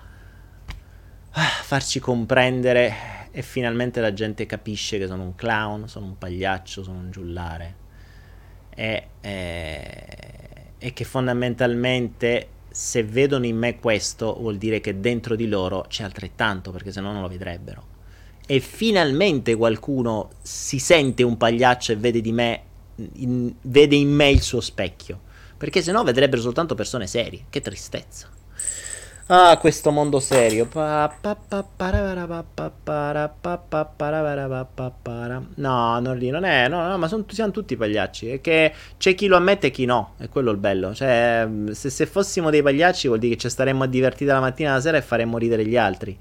farci 1.30 2.00
comprendere 2.00 3.28
e 3.30 3.42
finalmente 3.42 4.00
la 4.00 4.14
gente 4.14 4.46
capisce 4.46 4.96
che 4.96 5.06
sono 5.06 5.24
un 5.24 5.34
clown, 5.34 5.88
sono 5.88 6.06
un 6.06 6.16
pagliaccio, 6.16 6.82
sono 6.82 7.00
un 7.00 7.10
giullare. 7.10 7.74
E, 8.70 9.08
e, 9.20 10.06
e 10.78 10.92
che 10.94 11.04
fondamentalmente 11.04 12.48
se 12.74 13.04
vedono 13.04 13.46
in 13.46 13.56
me 13.56 13.78
questo 13.78 14.36
vuol 14.36 14.58
dire 14.58 14.80
che 14.80 14.98
dentro 14.98 15.36
di 15.36 15.46
loro 15.46 15.84
c'è 15.88 16.02
altrettanto, 16.02 16.72
perché 16.72 16.90
se 16.90 17.00
no 17.00 17.12
non 17.12 17.22
lo 17.22 17.28
vedrebbero. 17.28 17.86
E 18.46 18.58
finalmente 18.58 19.54
qualcuno 19.54 20.30
si 20.42 20.80
sente 20.80 21.22
un 21.22 21.36
pagliaccio 21.36 21.92
e 21.92 21.96
vede, 21.96 22.32
me, 22.32 22.62
in, 22.96 23.54
vede 23.62 23.94
in 23.94 24.10
me 24.10 24.28
il 24.28 24.42
suo 24.42 24.60
specchio, 24.60 25.20
perché 25.56 25.82
se 25.82 25.92
no 25.92 26.02
vedrebbero 26.02 26.42
soltanto 26.42 26.74
persone 26.74 27.06
serie. 27.06 27.44
Che 27.48 27.60
tristezza. 27.60 28.28
Ah, 29.28 29.56
questo 29.56 29.90
mondo 29.90 30.20
serio. 30.20 30.66
No, 35.54 35.98
non 35.98 36.18
lì, 36.18 36.28
non 36.28 36.44
è. 36.44 36.68
No, 36.68 36.86
no, 36.86 36.98
ma 36.98 37.08
son, 37.08 37.24
siamo 37.30 37.50
tutti 37.50 37.74
pagliacci. 37.74 38.28
È 38.28 38.40
che 38.42 38.74
c'è 38.98 39.14
chi 39.14 39.26
lo 39.26 39.36
ammette 39.36 39.68
e 39.68 39.70
chi 39.70 39.86
no. 39.86 40.12
È 40.18 40.28
quello 40.28 40.50
il 40.50 40.58
bello. 40.58 40.94
Cioè, 40.94 41.48
se, 41.70 41.88
se 41.88 42.04
fossimo 42.04 42.50
dei 42.50 42.62
pagliacci, 42.62 43.06
vuol 43.06 43.18
dire 43.18 43.34
che 43.34 43.40
ci 43.40 43.48
staremmo 43.48 43.84
a 43.84 43.86
divertire 43.86 44.30
la 44.30 44.40
mattina 44.40 44.70
e 44.70 44.72
la 44.74 44.80
sera 44.80 44.98
e 44.98 45.02
faremmo 45.02 45.38
ridere 45.38 45.64
gli 45.64 45.76
altri. 45.78 46.18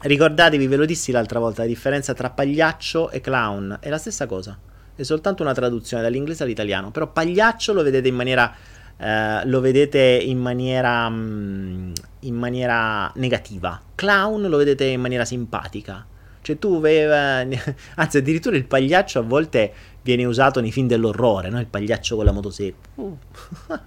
Ricordatevi, 0.00 0.66
ve 0.66 0.76
lo 0.76 0.86
dissi 0.86 1.12
l'altra 1.12 1.40
volta, 1.40 1.60
la 1.60 1.68
differenza 1.68 2.14
tra 2.14 2.30
pagliaccio 2.30 3.10
e 3.10 3.20
clown 3.20 3.78
è 3.80 3.90
la 3.90 3.98
stessa 3.98 4.24
cosa. 4.24 4.58
È 4.94 5.02
soltanto 5.02 5.42
una 5.42 5.52
traduzione 5.52 6.02
dall'inglese 6.02 6.42
all'italiano. 6.42 6.90
Però 6.90 7.06
pagliaccio 7.06 7.74
lo 7.74 7.82
vedete 7.82 8.08
in 8.08 8.14
maniera 8.14 8.50
eh, 8.98 9.44
lo 9.44 9.60
vedete 9.60 10.00
in 10.00 10.38
maniera, 10.38 11.08
mm, 11.08 11.92
in 12.20 12.34
maniera 12.34 13.10
negativa. 13.16 13.80
Clown 13.94 14.42
lo 14.42 14.56
vedete 14.56 14.84
in 14.84 15.00
maniera 15.00 15.24
simpatica. 15.24 16.06
Cioè 16.40 16.58
tu, 16.58 16.82
eh, 16.84 17.60
anzi 17.96 18.16
addirittura 18.18 18.56
il 18.56 18.66
pagliaccio 18.66 19.18
a 19.18 19.22
volte 19.22 19.72
viene 20.02 20.24
usato 20.24 20.60
nei 20.60 20.70
film 20.70 20.86
dell'orrore, 20.86 21.50
no? 21.50 21.58
Il 21.58 21.66
pagliaccio 21.66 22.16
con 22.16 22.24
la 22.24 22.32
motosega. 22.32 22.76
Uh. 22.94 23.18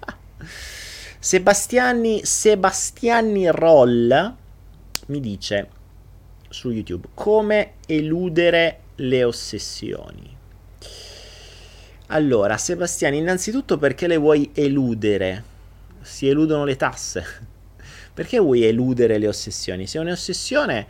Sebastiani, 1.18 2.24
Sebastiani 2.24 3.50
Roll 3.50 4.34
mi 5.06 5.20
dice 5.20 5.68
su 6.48 6.70
YouTube 6.70 7.08
come 7.14 7.74
eludere 7.86 8.80
le 8.96 9.24
ossessioni. 9.24 10.38
Allora, 12.12 12.56
Sebastiano, 12.56 13.14
innanzitutto 13.14 13.78
perché 13.78 14.08
le 14.08 14.16
vuoi 14.16 14.50
eludere? 14.52 15.44
Si 16.00 16.26
eludono 16.26 16.64
le 16.64 16.74
tasse. 16.74 17.24
Perché 18.12 18.40
vuoi 18.40 18.64
eludere 18.64 19.16
le 19.16 19.28
ossessioni? 19.28 19.86
Se 19.86 19.96
è 19.96 20.00
un'ossessione, 20.00 20.86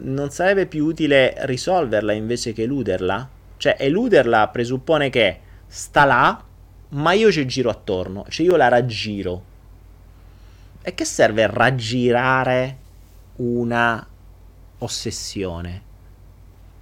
non 0.00 0.30
sarebbe 0.30 0.66
più 0.66 0.84
utile 0.84 1.34
risolverla 1.46 2.12
invece 2.12 2.52
che 2.52 2.64
eluderla? 2.64 3.28
Cioè, 3.56 3.76
eluderla 3.78 4.48
presuppone 4.48 5.08
che 5.08 5.40
sta 5.68 6.04
là, 6.04 6.44
ma 6.88 7.12
io 7.12 7.30
ci 7.30 7.46
giro 7.46 7.70
attorno, 7.70 8.26
cioè 8.28 8.44
io 8.44 8.56
la 8.56 8.66
raggiro. 8.66 9.44
E 10.82 10.94
che 10.94 11.04
serve 11.04 11.46
raggirare 11.46 12.76
una 13.36 14.04
ossessione? 14.78 15.82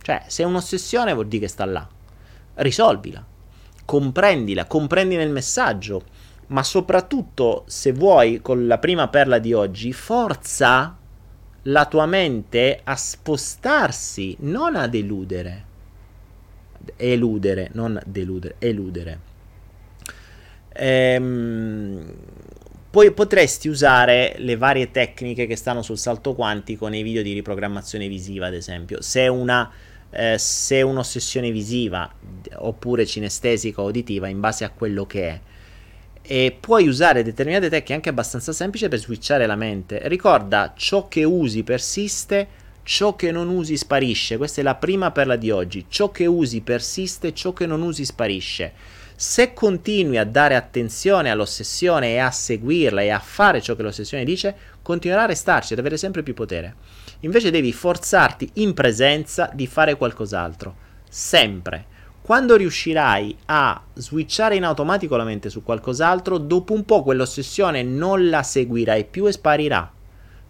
Cioè, 0.01 0.23
se 0.27 0.43
è 0.43 0.47
un'ossessione 0.47 1.13
vuol 1.13 1.29
dire 1.29 1.43
che 1.45 1.49
sta 1.49 1.67
là. 1.67 1.87
Risolvila 2.55 3.33
comprendila, 3.85 4.67
comprendi 4.67 5.17
nel 5.17 5.31
messaggio, 5.31 6.03
ma 6.49 6.63
soprattutto 6.63 7.65
se 7.67 7.93
vuoi 7.93 8.41
con 8.41 8.67
la 8.67 8.79
prima 8.79 9.09
perla 9.09 9.39
di 9.39 9.53
oggi, 9.53 9.93
forza 9.93 10.97
la 11.63 11.87
tua 11.87 12.07
mente 12.07 12.81
a 12.83 12.97
spostarsi, 12.97 14.37
non 14.41 14.77
ad 14.77 14.95
eludere. 14.95 15.65
Eludere, 16.97 17.71
non 17.73 18.01
deludere, 18.05 18.57
eludere. 18.59 19.19
Ehm, 20.77 22.15
poi 22.91 23.11
potresti 23.13 23.69
usare 23.69 24.35
le 24.39 24.57
varie 24.57 24.91
tecniche 24.91 25.47
che 25.47 25.57
stanno 25.57 25.83
sul 25.83 25.99
salto 25.99 26.35
quantico 26.35 26.89
nei 26.89 27.03
video 27.03 27.23
di 27.23 27.33
riprogrammazione 27.33 28.07
visiva, 28.07 28.47
ad 28.47 28.55
esempio. 28.55 29.01
Se 29.01 29.27
una 29.27 29.71
eh, 30.15 30.39
se 30.39 30.81
un'ossessione 30.83 31.51
visiva 31.51 32.11
oppure 32.57 33.05
cinestesica 33.05 33.83
o 33.83 33.87
uditiva 33.87 34.29
in 34.29 34.41
base 34.41 34.65
a 34.65 34.71
quello 34.71 35.07
che 35.07 35.29
è. 35.29 35.41
E 36.23 36.57
puoi 36.59 36.89
usare 36.89 37.23
determinate 37.23 37.69
tecniche 37.69 37.93
anche 37.93 38.09
abbastanza 38.09 38.53
semplici 38.53 38.89
per 38.89 38.99
switchare 38.99 39.47
la 39.47 39.57
mente. 39.57 40.01
Ricorda, 40.05 40.73
ciò 40.75 41.07
che 41.09 41.25
usi 41.25 41.65
persiste, 41.65 42.47
ciò 42.83 43.15
che 43.15 43.31
non 43.31 43.49
usi 43.49 43.77
sparisce. 43.77 44.37
Questa 44.37 44.61
è 44.61 44.65
la 44.65 44.77
prima 44.77 45.11
perla 45.11 45.37
di 45.37 45.51
oggi. 45.51 45.85
Ciò 45.89 46.11
che 46.11 46.25
usi 46.27 46.63
persiste, 46.63 47.35
ciò 47.35 47.53
che 47.53 47.67
non 47.67 47.83
usi 47.83 48.05
sparisce. 48.05 48.73
Se 49.17 49.53
continui 49.53 50.17
a 50.17 50.25
dare 50.25 50.57
attenzione 50.57 51.31
all'ossessione 51.31 52.13
e 52.13 52.19
a 52.19 52.31
seguirla 52.31 53.03
e 53.03 53.11
a 53.11 53.21
fare 53.21 53.61
ciò 53.61 53.77
che 53.77 53.83
l'ossessione 53.83 54.25
dice, 54.25 54.55
continuerà 54.83 55.25
a 55.25 55.27
restarci 55.27 55.73
ad 55.73 55.79
avere 55.79 55.97
sempre 55.97 56.23
più 56.23 56.35
potere. 56.35 56.75
Invece 57.25 57.51
devi 57.51 57.73
forzarti 57.73 58.51
in 58.55 58.75
presenza 58.75 59.51
di 59.53 59.67
fare 59.67 59.97
qualcos'altro. 59.97 60.77
Sempre. 61.09 61.93
Quando 62.21 62.57
riuscirai 62.57 63.37
a 63.47 63.83
switchare 63.95 64.57
in 64.57 64.65
automatico 64.65 65.17
la 65.17 65.25
mente 65.25 65.49
su 65.49 65.63
qualcos'altro, 65.63 66.39
dopo 66.39 66.75
un 66.75 66.85
po' 66.85 67.03
quell'ossessione 67.03 67.83
non 67.83 68.29
la 68.29 68.43
seguirai 68.43 69.05
più 69.05 69.27
e 69.27 69.33
sparirà. 69.33 69.91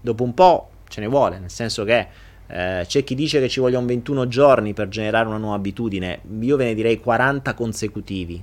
Dopo 0.00 0.22
un 0.22 0.34
po' 0.34 0.70
ce 0.88 1.00
ne 1.00 1.06
vuole, 1.06 1.38
nel 1.38 1.50
senso 1.50 1.84
che 1.84 2.08
eh, 2.46 2.84
c'è 2.86 3.04
chi 3.04 3.14
dice 3.14 3.40
che 3.40 3.48
ci 3.48 3.60
vogliono 3.60 3.86
21 3.86 4.28
giorni 4.28 4.74
per 4.74 4.88
generare 4.88 5.28
una 5.28 5.38
nuova 5.38 5.56
abitudine, 5.56 6.20
io 6.40 6.56
ve 6.56 6.66
ne 6.66 6.74
direi 6.74 6.98
40 7.00 7.54
consecutivi. 7.54 8.42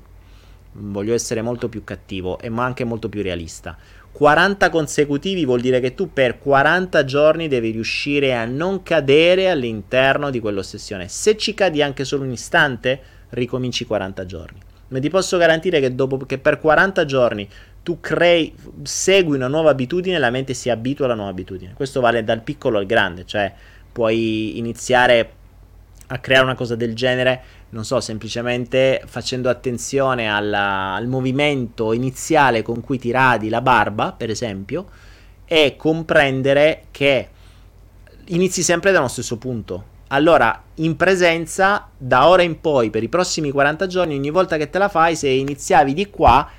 Voglio 0.74 1.14
essere 1.14 1.42
molto 1.42 1.68
più 1.68 1.84
cattivo 1.84 2.40
e 2.40 2.50
ma 2.50 2.64
anche 2.64 2.86
molto 2.86 3.10
più 3.10 3.22
realista. 3.22 3.78
40 4.12 4.70
consecutivi 4.70 5.46
vuol 5.46 5.62
dire 5.62 5.80
che 5.80 5.96
tu 5.96 6.12
per 6.12 6.38
40 6.38 7.04
giorni 7.06 7.48
devi 7.48 7.72
riuscire 7.72 8.36
a 8.36 8.46
non 8.46 8.84
cadere 8.84 9.50
all'interno 9.50 10.30
di 10.30 10.40
quell'ossessione. 10.40 11.08
Se 11.08 11.38
ci 11.38 11.54
cadi 11.54 11.82
anche 11.82 12.04
solo 12.04 12.24
un 12.24 12.32
istante, 12.32 13.02
ricominci 13.30 13.86
40 13.86 14.26
giorni. 14.26 14.60
Ma 14.90 15.00
ti 15.00 15.10
posso 15.10 15.38
garantire 15.38 15.80
che 15.80 15.96
dopo 15.96 16.18
che 16.18 16.38
per 16.38 16.60
40 16.60 17.06
giorni 17.06 17.48
tu 17.82 18.00
crei, 18.00 18.54
segui 18.84 19.38
una 19.38 19.48
nuova 19.48 19.72
abitudine, 19.72 20.20
la 20.20 20.30
mente 20.30 20.54
si 20.54 20.70
abitua 20.70 21.06
alla 21.06 21.16
nuova 21.16 21.32
abitudine. 21.32 21.74
Questo 21.74 22.02
vale 22.02 22.24
dal 22.24 22.42
piccolo 22.42 22.78
al 22.78 22.86
grande, 22.86 23.26
cioè 23.26 23.52
puoi 23.92 24.58
iniziare 24.58 25.32
a 26.08 26.20
creare 26.20 26.44
una 26.44 26.56
cosa 26.56 26.76
del 26.76 26.94
genere 26.94 27.42
non 27.72 27.86
so, 27.86 28.00
semplicemente 28.02 29.02
facendo 29.06 29.50
attenzione 29.50 30.30
alla, 30.30 30.94
al 30.94 31.08
movimento 31.08 31.94
iniziale 31.94 32.62
con 32.62 32.82
cui 32.82 33.00
ti 33.00 33.12
radi 33.12 33.50
la 33.50 33.62
barba, 33.62 34.12
per 34.12 34.30
esempio, 34.30 34.88
e 35.46 35.76
comprendere 35.78 36.86
che 36.92 37.30
inizi 38.26 38.62
sempre 38.62 38.92
da 38.92 39.00
uno 39.00 39.08
stesso 39.08 39.38
punto. 39.38 39.90
Allora, 40.08 40.64
in 40.76 40.98
presenza, 40.98 41.88
da 41.98 42.28
ora 42.28 42.42
in 42.42 42.60
poi, 42.60 42.90
per 42.90 43.04
i 43.04 43.10
prossimi 43.10 43.52
40 43.52 43.88
giorni, 43.88 44.16
ogni 44.16 44.30
volta 44.30 44.58
che 44.58 44.70
te 44.70 44.78
la 44.78 44.90
fai, 44.90 45.16
se 45.16 45.30
iniziavi 45.30 45.94
di 45.94 46.10
qua, 46.10 46.50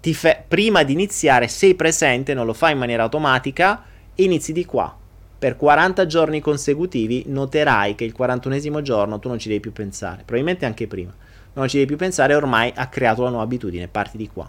fe- 0.00 0.44
prima 0.48 0.82
di 0.84 0.92
iniziare 0.92 1.48
sei 1.48 1.74
presente, 1.74 2.32
non 2.32 2.46
lo 2.46 2.54
fai 2.54 2.72
in 2.72 2.78
maniera 2.78 3.02
automatica, 3.02 3.82
inizi 4.14 4.52
di 4.52 4.64
qua 4.64 4.96
per 5.42 5.56
40 5.56 6.06
giorni 6.06 6.40
consecutivi 6.40 7.24
noterai 7.26 7.96
che 7.96 8.04
il 8.04 8.12
41 8.12 8.80
giorno 8.80 9.18
tu 9.18 9.26
non 9.26 9.40
ci 9.40 9.48
devi 9.48 9.58
più 9.58 9.72
pensare, 9.72 10.18
probabilmente 10.18 10.66
anche 10.66 10.86
prima, 10.86 11.12
non 11.54 11.66
ci 11.66 11.78
devi 11.78 11.88
più 11.88 11.96
pensare, 11.96 12.36
ormai 12.36 12.72
ha 12.76 12.86
creato 12.86 13.24
la 13.24 13.30
nuova 13.30 13.42
abitudine, 13.42 13.88
parti 13.88 14.16
di 14.16 14.28
qua. 14.28 14.48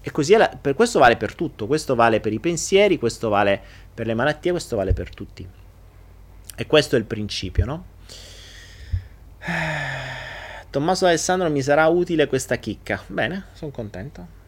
E 0.00 0.10
così 0.12 0.36
la, 0.36 0.48
per 0.60 0.74
questo 0.74 1.00
vale 1.00 1.16
per 1.16 1.34
tutto, 1.34 1.66
questo 1.66 1.96
vale 1.96 2.20
per 2.20 2.32
i 2.32 2.38
pensieri, 2.38 3.00
questo 3.00 3.28
vale 3.28 3.60
per 3.92 4.06
le 4.06 4.14
malattie, 4.14 4.52
questo 4.52 4.76
vale 4.76 4.92
per 4.92 5.12
tutti. 5.12 5.44
E 6.54 6.66
questo 6.68 6.94
è 6.94 7.00
il 7.00 7.04
principio, 7.04 7.64
no? 7.64 7.84
Tommaso 10.70 11.06
Alessandro 11.06 11.50
mi 11.50 11.62
sarà 11.62 11.88
utile 11.88 12.28
questa 12.28 12.58
chicca. 12.58 13.02
Bene, 13.08 13.46
sono 13.54 13.72
contento. 13.72 14.45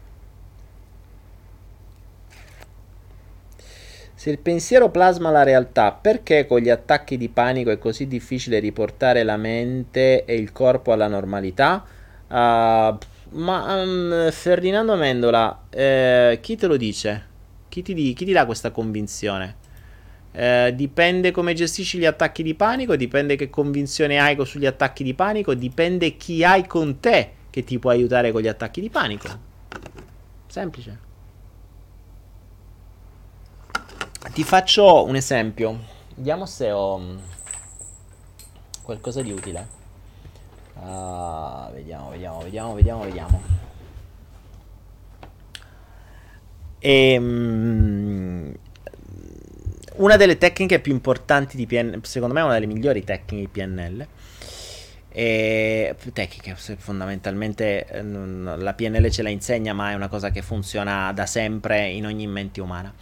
Se 4.19 4.31
il 4.31 4.40
pensiero 4.40 4.90
plasma 4.90 5.31
la 5.31 5.45
realtà, 5.45 5.93
perché 5.93 6.45
con 6.45 6.59
gli 6.59 6.70
attacchi 6.70 7.16
di 7.16 7.28
panico 7.28 7.70
è 7.70 7.78
così 7.78 8.09
difficile 8.09 8.59
riportare 8.59 9.23
la 9.23 9.36
mente 9.36 10.24
e 10.24 10.35
il 10.35 10.51
corpo 10.51 10.90
alla 10.90 11.07
normalità? 11.07 11.85
Uh, 12.27 12.35
ma 12.35 12.99
um, 13.31 14.28
Ferdinando 14.32 14.97
Mendola, 14.97 15.66
eh, 15.70 16.40
chi 16.43 16.57
te 16.57 16.66
lo 16.66 16.77
dice? 16.77 17.27
Chi 17.69 17.82
ti, 17.82 17.95
chi 17.95 18.24
ti 18.24 18.32
dà 18.32 18.45
questa 18.45 18.73
convinzione? 18.73 19.55
Eh, 20.32 20.73
dipende 20.74 21.31
come 21.31 21.55
gestisci 21.55 21.99
gli 21.99 22.05
attacchi 22.05 22.43
di 22.43 22.57
panico, 22.57 22.97
dipende 22.97 23.36
che 23.36 23.49
convinzione 23.49 24.19
hai 24.19 24.36
sugli 24.45 24.66
attacchi 24.66 25.05
di 25.05 25.15
panico, 25.15 25.55
dipende 25.55 26.16
chi 26.16 26.43
hai 26.43 26.66
con 26.66 26.99
te 26.99 27.35
che 27.51 27.62
ti 27.62 27.78
può 27.78 27.90
aiutare 27.90 28.32
con 28.32 28.40
gli 28.40 28.49
attacchi 28.49 28.81
di 28.81 28.90
panico. 28.90 29.28
Semplice. 30.49 31.07
Ti 34.39 34.44
faccio 34.44 35.05
un 35.05 35.16
esempio. 35.16 35.81
Vediamo 36.15 36.47
se 36.47 36.70
ho 36.70 36.97
mm, 36.97 37.19
qualcosa 38.82 39.20
di 39.20 39.32
utile. 39.32 39.66
Uh, 40.74 41.73
vediamo, 41.73 42.10
vediamo, 42.10 42.43
vediamo, 42.43 42.74
vediamo, 42.74 43.02
vediamo. 43.02 43.43
E, 46.78 47.16
um, 47.19 48.55
una 49.97 50.16
delle 50.16 50.39
tecniche 50.39 50.78
più 50.78 50.93
importanti 50.93 51.56
di 51.56 51.66
PNL, 51.66 51.98
secondo 52.05 52.32
me 52.32 52.40
è 52.40 52.44
una 52.44 52.52
delle 52.52 52.66
migliori 52.66 53.02
tecniche 53.02 53.44
di 53.44 53.48
PNL. 53.48 54.06
E, 55.09 55.97
tecniche, 56.12 56.55
fondamentalmente 56.55 57.86
eh, 57.89 58.05
la 58.05 58.73
PNL 58.73 59.10
ce 59.10 59.23
la 59.23 59.31
insegna, 59.31 59.73
ma 59.73 59.90
è 59.90 59.94
una 59.94 60.06
cosa 60.06 60.31
che 60.31 60.43
funziona 60.43 61.12
da 61.12 61.27
sempre 61.27 61.89
in 61.89 62.06
ogni 62.06 62.28
mente 62.28 62.60
umana. 62.60 62.94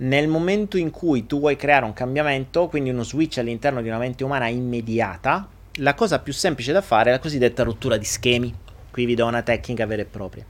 Nel 0.00 0.28
momento 0.28 0.76
in 0.76 0.90
cui 0.90 1.26
tu 1.26 1.40
vuoi 1.40 1.56
creare 1.56 1.84
un 1.84 1.92
cambiamento, 1.92 2.68
quindi 2.68 2.90
uno 2.90 3.02
switch 3.02 3.38
all'interno 3.38 3.82
di 3.82 3.88
una 3.88 3.98
mente 3.98 4.22
umana 4.22 4.46
immediata, 4.46 5.48
la 5.80 5.94
cosa 5.94 6.20
più 6.20 6.32
semplice 6.32 6.72
da 6.72 6.82
fare 6.82 7.10
è 7.10 7.12
la 7.12 7.18
cosiddetta 7.18 7.64
rottura 7.64 7.96
di 7.96 8.04
schemi. 8.04 8.54
Qui 8.90 9.04
vi 9.04 9.14
do 9.16 9.26
una 9.26 9.42
tecnica 9.42 9.86
vera 9.86 10.02
e 10.02 10.04
propria. 10.04 10.44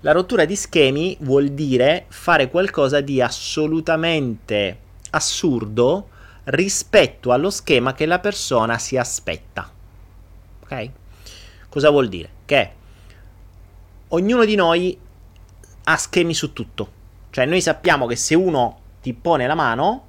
La 0.00 0.12
rottura 0.12 0.44
di 0.44 0.56
schemi 0.56 1.16
vuol 1.20 1.50
dire 1.50 2.06
fare 2.08 2.48
qualcosa 2.48 3.00
di 3.00 3.20
assolutamente 3.20 4.78
assurdo 5.10 6.08
rispetto 6.44 7.32
allo 7.32 7.50
schema 7.50 7.94
che 7.94 8.06
la 8.06 8.18
persona 8.18 8.78
si 8.78 8.96
aspetta. 8.96 9.70
Ok? 10.62 10.90
Cosa 11.68 11.90
vuol 11.90 12.08
dire? 12.08 12.28
Che 12.44 12.72
ognuno 14.08 14.44
di 14.44 14.54
noi 14.56 14.98
ha 15.84 15.96
schemi 15.96 16.34
su 16.34 16.52
tutto. 16.52 16.98
Cioè 17.30 17.46
noi 17.46 17.60
sappiamo 17.60 18.06
che 18.06 18.16
se 18.16 18.34
uno 18.34 18.79
ti 19.00 19.12
pone 19.14 19.46
la 19.46 19.54
mano, 19.54 20.04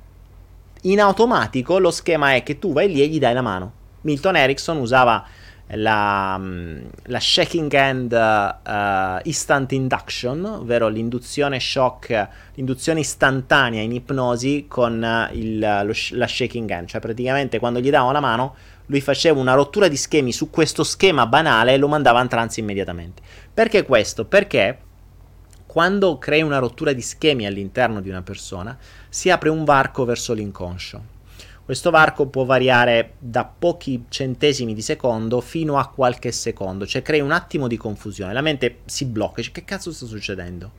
in 0.84 1.00
automatico 1.00 1.78
lo 1.78 1.92
schema 1.92 2.36
è 2.36 2.44
che 2.44 2.60
tu 2.60 2.74
vai 2.74 2.92
lì 2.92 3.02
e 3.02 3.08
gli 3.08 3.20
dai 3.20 3.34
la 3.34 3.42
mano. 3.42 3.74
Milton 4.02 4.36
Erickson 4.36 4.78
usava 4.78 5.26
la, 5.74 6.40
la 7.04 7.20
shaking 7.20 7.74
hand 7.74 8.12
uh, 8.12 9.20
instant 9.28 9.72
induction, 9.72 10.44
ovvero 10.44 10.88
l'induzione 10.88 11.60
shock, 11.60 12.28
l'induzione 12.56 13.02
istantanea 13.02 13.82
in 13.82 13.94
ipnosi 13.94 14.66
con 14.68 15.02
uh, 15.02 15.34
il, 15.36 15.60
lo, 15.60 15.94
la 16.12 16.28
shaking 16.28 16.70
hand, 16.70 16.88
cioè 16.88 17.00
praticamente 17.00 17.60
quando 17.60 17.80
gli 17.80 17.90
davano 17.90 18.12
la 18.12 18.20
mano 18.20 18.56
lui 18.88 19.00
faceva 19.00 19.40
una 19.40 19.54
rottura 19.54 19.88
di 19.88 19.96
schemi 19.96 20.34
su 20.34 20.50
questo 20.50 20.84
schema 20.84 21.26
banale 21.26 21.74
e 21.74 21.78
lo 21.78 21.88
mandava 21.88 22.22
in 22.22 22.28
trance 22.28 22.60
immediatamente. 22.60 23.22
Perché 23.54 23.84
questo? 23.84 24.26
Perché 24.26 24.78
quando 25.72 26.18
crei 26.18 26.41
una 26.41 26.57
rottura 26.57 26.91
di 26.91 26.99
schemi 26.99 27.45
all'interno 27.45 28.02
di 28.02 28.10
una 28.10 28.23
persona 28.23 28.77
si 29.07 29.30
apre 29.30 29.48
un 29.48 29.64
varco 29.64 30.03
verso 30.03 30.34
l'inconscio. 30.34 31.02
Questo 31.64 31.91
varco 31.91 32.26
può 32.26 32.43
variare 32.43 33.14
da 33.18 33.45
pochi 33.45 34.03
centesimi 34.10 34.73
di 34.73 34.81
secondo 34.81 35.39
fino 35.39 35.77
a 35.77 35.88
qualche 35.88 36.34
secondo, 36.34 36.85
cioè 36.85 37.02
crei 37.02 37.22
un 37.22 37.31
attimo 37.31 37.69
di 37.69 37.77
confusione, 37.77 38.34
la 38.34 38.41
mente 38.41 38.80
si 38.84 39.06
blocca, 39.06 39.35
dice 39.38 39.53
che 39.53 39.64
cazzo 39.64 39.93
sta 39.93 40.06
succedendo? 40.06 40.72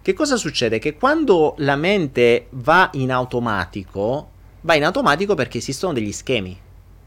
Che 0.00 0.14
cosa 0.14 0.36
succede? 0.36 0.78
Che 0.78 0.96
quando 0.96 1.54
la 1.58 1.76
mente 1.76 2.46
va 2.52 2.88
in 2.94 3.12
automatico, 3.12 4.30
va 4.62 4.74
in 4.74 4.84
automatico 4.84 5.34
perché 5.34 5.58
esistono 5.58 5.92
degli 5.92 6.10
schemi. 6.10 6.58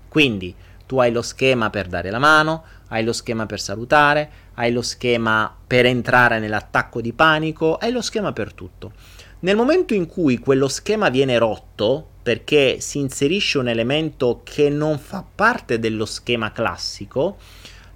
Quindi 0.07 0.53
tu 0.85 0.99
hai 0.99 1.11
lo 1.11 1.23
schema 1.23 1.71
per 1.71 1.87
dare 1.87 2.11
la 2.11 2.19
mano, 2.19 2.63
hai 2.89 3.03
lo 3.03 3.13
schema 3.13 3.45
per 3.45 3.59
salutare, 3.59 4.29
hai 4.55 4.71
lo 4.71 4.81
schema 4.81 5.53
per 5.65 5.85
entrare 5.85 6.39
nell'attacco 6.39 7.01
di 7.01 7.13
panico, 7.13 7.75
hai 7.75 7.91
lo 7.91 8.01
schema 8.01 8.31
per 8.33 8.53
tutto. 8.53 8.91
Nel 9.39 9.55
momento 9.55 9.93
in 9.93 10.07
cui 10.07 10.39
quello 10.39 10.67
schema 10.67 11.09
viene 11.09 11.37
rotto, 11.37 12.07
perché 12.23 12.79
si 12.79 12.99
inserisce 12.99 13.59
un 13.59 13.67
elemento 13.67 14.41
che 14.43 14.69
non 14.69 14.97
fa 14.97 15.23
parte 15.35 15.77
dello 15.77 16.05
schema 16.05 16.51
classico, 16.51 17.37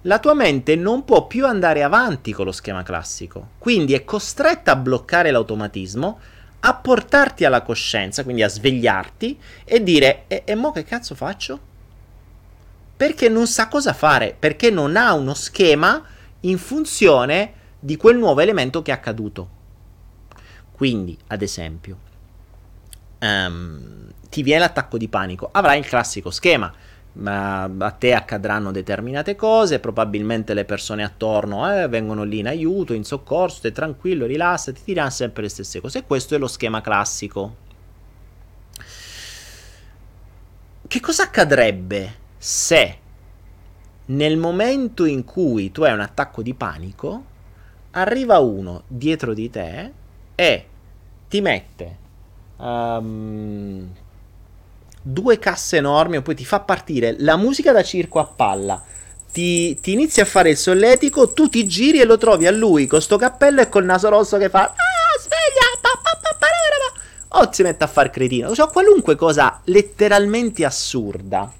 la 0.02 0.18
tua 0.18 0.34
mente 0.34 0.76
non 0.76 1.04
può 1.04 1.26
più 1.26 1.46
andare 1.46 1.82
avanti 1.82 2.32
con 2.32 2.44
lo 2.44 2.52
schema 2.52 2.82
classico. 2.82 3.50
Quindi 3.58 3.94
è 3.94 4.04
costretta 4.04 4.72
a 4.72 4.76
bloccare 4.76 5.30
l'automatismo, 5.30 6.20
a 6.60 6.74
portarti 6.74 7.44
alla 7.44 7.62
coscienza, 7.62 8.22
quindi 8.22 8.42
a 8.42 8.48
svegliarti 8.48 9.38
e 9.64 9.82
dire: 9.82 10.24
E, 10.28 10.42
e 10.44 10.54
mo 10.54 10.72
che 10.72 10.84
cazzo 10.84 11.14
faccio? 11.14 11.68
Perché 13.00 13.30
non 13.30 13.46
sa 13.46 13.68
cosa 13.68 13.94
fare, 13.94 14.36
perché 14.38 14.68
non 14.68 14.94
ha 14.94 15.14
uno 15.14 15.32
schema 15.32 16.04
in 16.40 16.58
funzione 16.58 17.52
di 17.78 17.96
quel 17.96 18.18
nuovo 18.18 18.40
elemento 18.40 18.82
che 18.82 18.90
è 18.90 18.94
accaduto. 18.94 19.48
Quindi, 20.70 21.16
ad 21.28 21.40
esempio, 21.40 21.96
um, 23.20 24.06
ti 24.28 24.42
viene 24.42 24.60
l'attacco 24.60 24.98
di 24.98 25.08
panico, 25.08 25.48
avrai 25.50 25.78
il 25.78 25.86
classico 25.86 26.30
schema. 26.30 26.70
Ma 27.12 27.62
a 27.62 27.90
te 27.92 28.12
accadranno 28.12 28.70
determinate 28.70 29.34
cose, 29.34 29.80
probabilmente 29.80 30.52
le 30.52 30.66
persone 30.66 31.02
attorno 31.02 31.72
eh, 31.72 31.88
vengono 31.88 32.22
lì 32.22 32.40
in 32.40 32.48
aiuto, 32.48 32.92
in 32.92 33.04
soccorso, 33.04 33.56
stai 33.56 33.72
tranquillo, 33.72 34.26
rilassati, 34.26 34.80
ti 34.80 34.92
diranno 34.92 35.08
sempre 35.08 35.44
le 35.44 35.48
stesse 35.48 35.80
cose. 35.80 36.04
Questo 36.04 36.34
è 36.34 36.38
lo 36.38 36.48
schema 36.48 36.82
classico. 36.82 37.56
Che 40.86 41.00
cosa 41.00 41.22
accadrebbe 41.22 42.19
se 42.42 42.96
nel 44.06 44.38
momento 44.38 45.04
in 45.04 45.24
cui 45.24 45.70
tu 45.70 45.82
hai 45.82 45.92
un 45.92 46.00
attacco 46.00 46.40
di 46.40 46.54
panico, 46.54 47.24
arriva 47.90 48.38
uno 48.38 48.84
dietro 48.86 49.34
di 49.34 49.50
te 49.50 49.92
e 50.34 50.66
ti 51.28 51.40
mette 51.42 51.96
um, 52.56 53.86
due 55.02 55.38
casse 55.38 55.76
enormi 55.76 56.16
e 56.16 56.22
poi 56.22 56.34
ti 56.34 56.46
fa 56.46 56.60
partire 56.60 57.14
la 57.18 57.36
musica 57.36 57.72
da 57.72 57.82
circo 57.82 58.18
a 58.20 58.24
palla. 58.24 58.82
Ti, 59.30 59.78
ti 59.78 59.92
inizia 59.92 60.22
a 60.22 60.26
fare 60.26 60.48
il 60.48 60.56
solletico, 60.56 61.34
tu 61.34 61.50
ti 61.50 61.66
giri 61.66 62.00
e 62.00 62.06
lo 62.06 62.16
trovi 62.16 62.46
a 62.46 62.50
lui 62.50 62.86
con 62.86 63.02
sto 63.02 63.18
cappello 63.18 63.60
e 63.60 63.68
col 63.68 63.84
naso 63.84 64.08
rosso 64.08 64.38
che 64.38 64.48
fa 64.48 64.62
Ah, 64.62 65.18
sveglia! 65.20 65.78
Pa, 65.82 65.90
pa, 66.02 66.18
pa, 66.20 66.30
o 67.32 67.52
si 67.52 67.62
mette 67.62 67.84
a 67.84 67.86
far 67.86 68.10
cretino. 68.10 68.54
Cioè, 68.54 68.68
qualunque 68.70 69.14
cosa 69.14 69.60
letteralmente 69.64 70.64
assurda. 70.64 71.52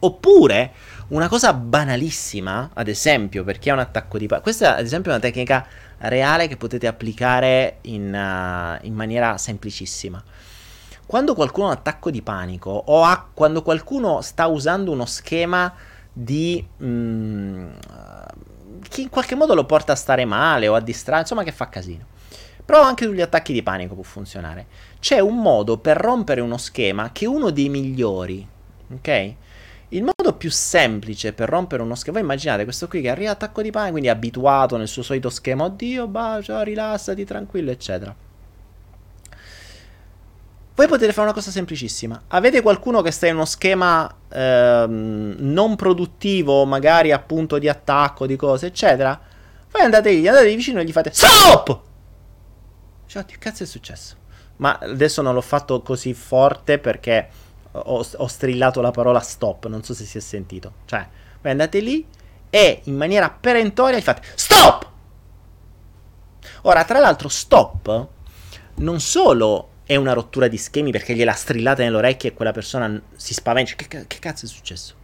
Oppure 0.00 0.72
una 1.08 1.28
cosa 1.28 1.52
banalissima, 1.52 2.70
ad 2.72 2.88
esempio, 2.88 3.44
perché 3.44 3.70
è 3.70 3.72
un 3.72 3.80
attacco 3.80 4.18
di 4.18 4.26
panico. 4.26 4.44
Questa, 4.44 4.76
ad 4.76 4.84
esempio, 4.84 5.10
è 5.10 5.14
una 5.14 5.22
tecnica 5.22 5.66
reale 5.98 6.48
che 6.48 6.56
potete 6.56 6.86
applicare 6.86 7.78
in, 7.82 8.06
uh, 8.12 8.84
in 8.86 8.94
maniera 8.94 9.36
semplicissima. 9.36 10.22
Quando 11.04 11.34
qualcuno 11.34 11.66
ha 11.66 11.70
un 11.70 11.76
attacco 11.76 12.10
di 12.10 12.22
panico 12.22 12.70
o 12.70 13.02
ha, 13.02 13.26
quando 13.34 13.62
qualcuno 13.62 14.20
sta 14.20 14.46
usando 14.46 14.92
uno 14.92 15.06
schema 15.06 15.74
di... 16.12 16.64
Mm, 16.82 17.70
che 18.88 19.00
in 19.02 19.10
qualche 19.10 19.34
modo 19.34 19.54
lo 19.54 19.66
porta 19.66 19.92
a 19.92 19.96
stare 19.96 20.24
male 20.24 20.68
o 20.68 20.74
a 20.74 20.80
distrarre, 20.80 21.22
insomma 21.22 21.42
che 21.42 21.52
fa 21.52 21.68
casino. 21.68 22.04
Però 22.64 22.80
anche 22.80 23.04
sugli 23.04 23.20
attacchi 23.20 23.52
di 23.52 23.62
panico 23.62 23.94
può 23.94 24.04
funzionare. 24.04 24.66
C'è 25.00 25.18
un 25.18 25.38
modo 25.40 25.78
per 25.78 25.96
rompere 25.96 26.40
uno 26.40 26.56
schema 26.56 27.10
che 27.10 27.24
è 27.24 27.28
uno 27.28 27.50
dei 27.50 27.68
migliori, 27.68 28.46
ok? 28.92 29.34
Più 30.40 30.50
semplice 30.50 31.34
per 31.34 31.50
rompere 31.50 31.82
uno 31.82 31.94
schema, 31.94 32.14
voi 32.14 32.22
immaginate 32.22 32.64
questo 32.64 32.88
qui 32.88 33.02
che 33.02 33.10
arriva 33.10 33.32
attacco 33.32 33.60
di 33.60 33.70
panico, 33.70 33.90
quindi 33.90 34.08
abituato 34.08 34.78
nel 34.78 34.88
suo 34.88 35.02
solito 35.02 35.28
schema, 35.28 35.64
oddio, 35.64 36.06
bacia, 36.06 36.62
rilassati, 36.62 37.26
tranquillo, 37.26 37.70
eccetera. 37.70 38.16
Voi 40.74 40.88
potete 40.88 41.12
fare 41.12 41.26
una 41.26 41.34
cosa 41.34 41.50
semplicissima. 41.50 42.22
Avete 42.28 42.62
qualcuno 42.62 43.02
che 43.02 43.10
sta 43.10 43.26
in 43.26 43.34
uno 43.34 43.44
schema 43.44 44.10
ehm, 44.30 45.34
non 45.40 45.76
produttivo, 45.76 46.64
magari 46.64 47.12
appunto 47.12 47.58
di 47.58 47.68
attacco, 47.68 48.26
di 48.26 48.36
cose, 48.36 48.68
eccetera. 48.68 49.20
Voi 49.70 49.82
andate 49.82 50.10
lì, 50.10 50.26
andate 50.26 50.46
lì 50.46 50.56
vicino 50.56 50.80
e 50.80 50.86
gli 50.86 50.92
fate 50.92 51.10
STOP! 51.12 51.80
Cioè, 53.04 53.26
che 53.26 53.36
cazzo 53.38 53.64
è 53.64 53.66
successo? 53.66 54.16
Ma 54.56 54.78
adesso 54.80 55.20
non 55.20 55.34
l'ho 55.34 55.42
fatto 55.42 55.82
così 55.82 56.14
forte 56.14 56.78
perché 56.78 57.28
ho, 57.72 58.06
ho, 58.16 58.26
strillato 58.26 58.80
la 58.80 58.90
parola 58.90 59.20
stop, 59.20 59.66
non 59.66 59.82
so 59.82 59.94
se 59.94 60.04
si 60.04 60.18
è 60.18 60.20
sentito. 60.20 60.72
Cioè, 60.86 61.06
voi 61.40 61.50
andate 61.50 61.80
lì 61.80 62.06
e 62.50 62.80
in 62.84 62.96
maniera 62.96 63.30
perentoria 63.30 63.98
gli 63.98 64.02
fate 64.02 64.22
stop! 64.34 64.88
Ora, 66.62 66.84
tra 66.84 66.98
l'altro, 66.98 67.28
stop 67.28 68.08
non 68.76 69.00
solo 69.00 69.68
è 69.84 69.96
una 69.96 70.12
rottura 70.12 70.48
di 70.48 70.56
schemi 70.56 70.90
perché 70.90 71.14
gliela 71.14 71.32
strillate 71.32 71.82
nell'orecchio 71.82 72.28
e 72.28 72.34
quella 72.34 72.52
persona 72.52 73.00
si 73.16 73.34
spaventa. 73.34 73.72
Che, 73.76 74.06
che 74.06 74.18
cazzo 74.18 74.46
è 74.46 74.48
successo? 74.48 74.94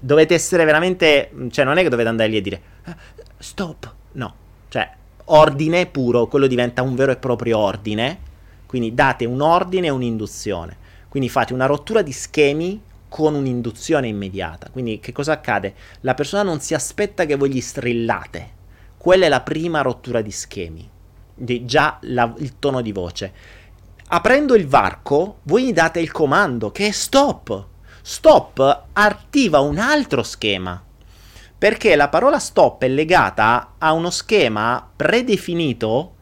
Dovete 0.00 0.34
essere 0.34 0.64
veramente. 0.64 1.30
Cioè, 1.50 1.64
non 1.64 1.78
è 1.78 1.82
che 1.82 1.88
dovete 1.88 2.08
andare 2.08 2.28
lì 2.28 2.36
e 2.36 2.40
dire 2.40 2.62
ah, 2.84 2.96
stop. 3.38 3.94
No, 4.12 4.34
cioè, 4.68 4.90
ordine 5.26 5.86
puro, 5.86 6.26
quello 6.26 6.46
diventa 6.46 6.82
un 6.82 6.94
vero 6.94 7.12
e 7.12 7.16
proprio 7.16 7.58
ordine 7.58 8.18
Quindi 8.66 8.94
date 8.94 9.24
un 9.24 9.40
ordine 9.40 9.88
e 9.88 9.90
un'induzione. 9.90 10.84
Quindi 11.16 11.32
fate 11.32 11.54
una 11.54 11.64
rottura 11.64 12.02
di 12.02 12.12
schemi 12.12 12.78
con 13.08 13.34
un'induzione 13.34 14.06
immediata. 14.06 14.68
Quindi 14.68 15.00
che 15.00 15.12
cosa 15.12 15.32
accade? 15.32 15.74
La 16.00 16.12
persona 16.12 16.42
non 16.42 16.60
si 16.60 16.74
aspetta 16.74 17.24
che 17.24 17.36
voi 17.36 17.50
gli 17.50 17.60
strillate. 17.62 18.50
Quella 18.98 19.24
è 19.24 19.30
la 19.30 19.40
prima 19.40 19.80
rottura 19.80 20.20
di 20.20 20.30
schemi. 20.30 20.86
Di 21.34 21.64
già 21.64 21.96
la, 22.02 22.34
il 22.36 22.58
tono 22.58 22.82
di 22.82 22.92
voce. 22.92 23.32
Aprendo 24.08 24.54
il 24.54 24.66
varco, 24.66 25.38
voi 25.44 25.64
gli 25.64 25.72
date 25.72 26.00
il 26.00 26.12
comando 26.12 26.70
che 26.70 26.88
è 26.88 26.90
stop. 26.90 27.64
Stop 28.02 28.82
attiva 28.92 29.60
un 29.60 29.78
altro 29.78 30.22
schema. 30.22 30.84
Perché 31.56 31.96
la 31.96 32.10
parola 32.10 32.38
stop 32.38 32.82
è 32.82 32.88
legata 32.88 33.76
a 33.78 33.92
uno 33.92 34.10
schema 34.10 34.86
predefinito 34.94 36.15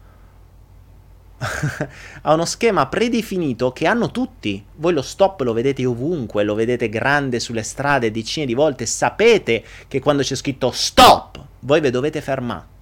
ha 2.22 2.34
uno 2.34 2.44
schema 2.44 2.86
predefinito 2.86 3.72
che 3.72 3.86
hanno 3.86 4.10
tutti. 4.10 4.64
Voi 4.76 4.92
lo 4.92 5.02
stop 5.02 5.40
lo 5.40 5.52
vedete 5.52 5.84
ovunque, 5.84 6.44
lo 6.44 6.54
vedete 6.54 6.88
grande 6.88 7.40
sulle 7.40 7.62
strade 7.62 8.10
decine 8.10 8.46
di 8.46 8.54
volte, 8.54 8.86
sapete 8.86 9.64
che 9.88 10.00
quando 10.00 10.22
c'è 10.22 10.34
scritto 10.34 10.70
stop, 10.70 11.42
voi 11.60 11.80
vi 11.80 11.90
dovete 11.90 12.20
fermare. 12.20 12.72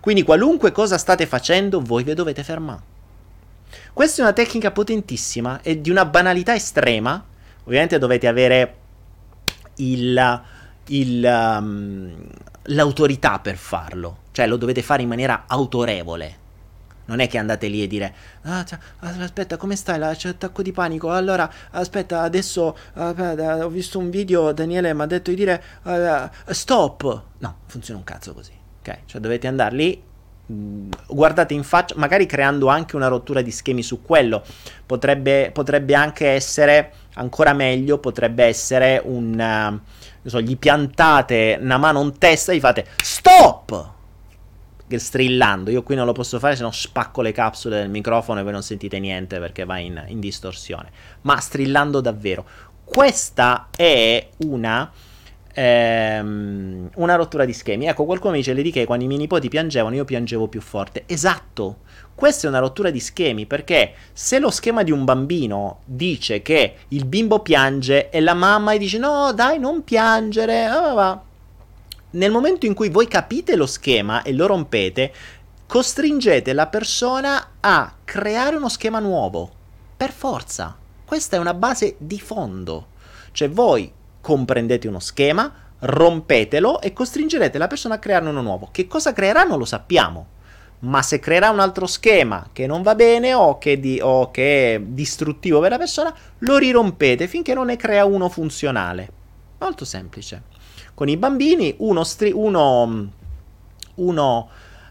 Quindi 0.00 0.22
qualunque 0.22 0.72
cosa 0.72 0.98
state 0.98 1.26
facendo, 1.26 1.80
voi 1.80 2.02
vi 2.02 2.14
dovete 2.14 2.42
fermare. 2.42 2.90
Questa 3.92 4.20
è 4.20 4.24
una 4.24 4.32
tecnica 4.32 4.70
potentissima 4.70 5.60
e 5.62 5.80
di 5.80 5.90
una 5.90 6.04
banalità 6.04 6.54
estrema. 6.54 7.24
Ovviamente 7.64 7.98
dovete 7.98 8.26
avere 8.26 8.76
il, 9.76 10.42
il, 10.88 11.24
um, 11.24 12.26
l'autorità 12.64 13.38
per 13.38 13.56
farlo, 13.56 14.18
cioè 14.32 14.46
lo 14.46 14.56
dovete 14.56 14.82
fare 14.82 15.02
in 15.02 15.08
maniera 15.08 15.44
autorevole 15.46 16.40
non 17.06 17.20
è 17.20 17.28
che 17.28 17.38
andate 17.38 17.66
lì 17.66 17.82
e 17.82 17.86
dire, 17.86 18.14
ah, 18.42 18.64
cioè, 18.64 18.78
aspetta, 19.00 19.56
come 19.56 19.76
stai? 19.76 19.98
La, 19.98 20.14
c'è 20.14 20.30
attacco 20.30 20.62
di 20.62 20.72
panico. 20.72 21.10
Allora, 21.10 21.50
aspetta, 21.70 22.20
adesso 22.22 22.76
aspetta, 22.94 23.64
ho 23.64 23.68
visto 23.68 23.98
un 23.98 24.10
video, 24.10 24.52
Daniele 24.52 24.94
mi 24.94 25.02
ha 25.02 25.06
detto 25.06 25.30
di 25.30 25.36
dire, 25.36 25.62
uh, 25.82 26.52
stop. 26.52 27.22
No, 27.38 27.56
funziona 27.66 27.98
un 27.98 28.04
cazzo 28.04 28.32
così. 28.32 28.52
Ok, 28.80 29.00
cioè 29.06 29.20
dovete 29.20 29.46
andare 29.46 29.74
lì, 29.74 30.02
mm, 30.50 30.90
guardate 31.08 31.54
in 31.54 31.62
faccia, 31.64 31.94
magari 31.96 32.26
creando 32.26 32.68
anche 32.68 32.96
una 32.96 33.08
rottura 33.08 33.42
di 33.42 33.50
schemi 33.50 33.82
su 33.82 34.02
quello. 34.02 34.42
Potrebbe, 34.86 35.50
potrebbe 35.52 35.94
anche 35.94 36.28
essere, 36.28 36.92
ancora 37.14 37.52
meglio, 37.52 37.98
potrebbe 37.98 38.44
essere 38.44 39.00
un... 39.04 39.80
Uh, 40.22 40.28
so, 40.28 40.40
gli 40.40 40.56
piantate 40.56 41.58
una 41.60 41.78
mano 41.78 42.00
in 42.00 42.16
testa 42.16 42.52
e 42.52 42.56
gli 42.56 42.60
fate 42.60 42.86
stop! 43.02 44.00
Strillando. 44.98 45.70
Io 45.70 45.82
qui 45.82 45.94
non 45.94 46.06
lo 46.06 46.12
posso 46.12 46.38
fare 46.38 46.56
se 46.56 46.62
no 46.62 46.70
spacco 46.70 47.22
le 47.22 47.32
capsule 47.32 47.78
del 47.78 47.90
microfono 47.90 48.40
e 48.40 48.42
voi 48.42 48.52
non 48.52 48.62
sentite 48.62 48.98
niente 48.98 49.38
perché 49.38 49.64
va 49.64 49.78
in, 49.78 50.02
in 50.08 50.20
distorsione. 50.20 50.90
Ma 51.22 51.38
strillando 51.38 52.00
davvero. 52.00 52.44
Questa 52.84 53.68
è 53.74 54.28
una, 54.38 54.90
ehm, 55.52 56.90
una 56.94 57.14
rottura 57.14 57.44
di 57.44 57.52
schemi. 57.52 57.86
Ecco, 57.86 58.04
qualcuno 58.04 58.32
mi 58.32 58.38
dice, 58.38 58.54
Lady 58.54 58.70
che 58.70 58.84
quando 58.84 59.04
i 59.04 59.08
miei 59.08 59.20
nipoti 59.20 59.48
piangevano 59.48 59.94
io 59.94 60.04
piangevo 60.04 60.48
più 60.48 60.60
forte. 60.60 61.04
Esatto. 61.06 61.78
Questa 62.14 62.46
è 62.46 62.50
una 62.50 62.58
rottura 62.58 62.90
di 62.90 63.00
schemi 63.00 63.46
perché 63.46 63.94
se 64.12 64.38
lo 64.38 64.50
schema 64.50 64.82
di 64.82 64.90
un 64.90 65.04
bambino 65.04 65.80
dice 65.86 66.42
che 66.42 66.74
il 66.88 67.06
bimbo 67.06 67.40
piange 67.40 68.10
e 68.10 68.20
la 68.20 68.34
mamma 68.34 68.74
gli 68.74 68.78
dice 68.78 68.98
no 68.98 69.32
dai 69.32 69.58
non 69.58 69.82
piangere, 69.82 70.66
ah, 70.66 70.92
va, 70.92 71.22
nel 72.12 72.30
momento 72.30 72.66
in 72.66 72.74
cui 72.74 72.90
voi 72.90 73.08
capite 73.08 73.56
lo 73.56 73.66
schema 73.66 74.22
e 74.22 74.32
lo 74.32 74.46
rompete, 74.46 75.12
costringete 75.66 76.52
la 76.52 76.66
persona 76.66 77.52
a 77.60 77.94
creare 78.04 78.56
uno 78.56 78.68
schema 78.68 78.98
nuovo. 78.98 79.50
Per 79.96 80.12
forza. 80.12 80.76
Questa 81.04 81.36
è 81.36 81.38
una 81.38 81.54
base 81.54 81.94
di 81.98 82.20
fondo. 82.20 82.88
Cioè 83.32 83.48
voi 83.48 83.90
comprendete 84.20 84.88
uno 84.88 85.00
schema, 85.00 85.50
rompetelo 85.78 86.80
e 86.80 86.92
costringerete 86.92 87.56
la 87.56 87.66
persona 87.66 87.94
a 87.94 87.98
crearne 87.98 88.28
uno 88.28 88.42
nuovo. 88.42 88.68
Che 88.70 88.86
cosa 88.86 89.12
creerà 89.12 89.44
non 89.44 89.58
lo 89.58 89.64
sappiamo. 89.64 90.26
Ma 90.80 91.00
se 91.00 91.18
creerà 91.20 91.48
un 91.48 91.60
altro 91.60 91.86
schema 91.86 92.48
che 92.52 92.66
non 92.66 92.82
va 92.82 92.94
bene 92.94 93.32
o 93.32 93.56
che, 93.56 93.78
di, 93.78 94.00
o 94.02 94.30
che 94.30 94.74
è 94.74 94.80
distruttivo 94.80 95.60
per 95.60 95.70
la 95.70 95.78
persona, 95.78 96.14
lo 96.38 96.58
rirompete 96.58 97.28
finché 97.28 97.54
non 97.54 97.66
ne 97.66 97.76
crea 97.76 98.04
uno 98.04 98.28
funzionale. 98.28 99.08
Molto 99.58 99.84
semplice 99.84 100.51
con 101.02 101.10
i 101.10 101.16
bambini, 101.16 101.74
uno, 101.78 102.04
stri- 102.04 102.30
uno, 102.30 103.10
uno 103.96 104.50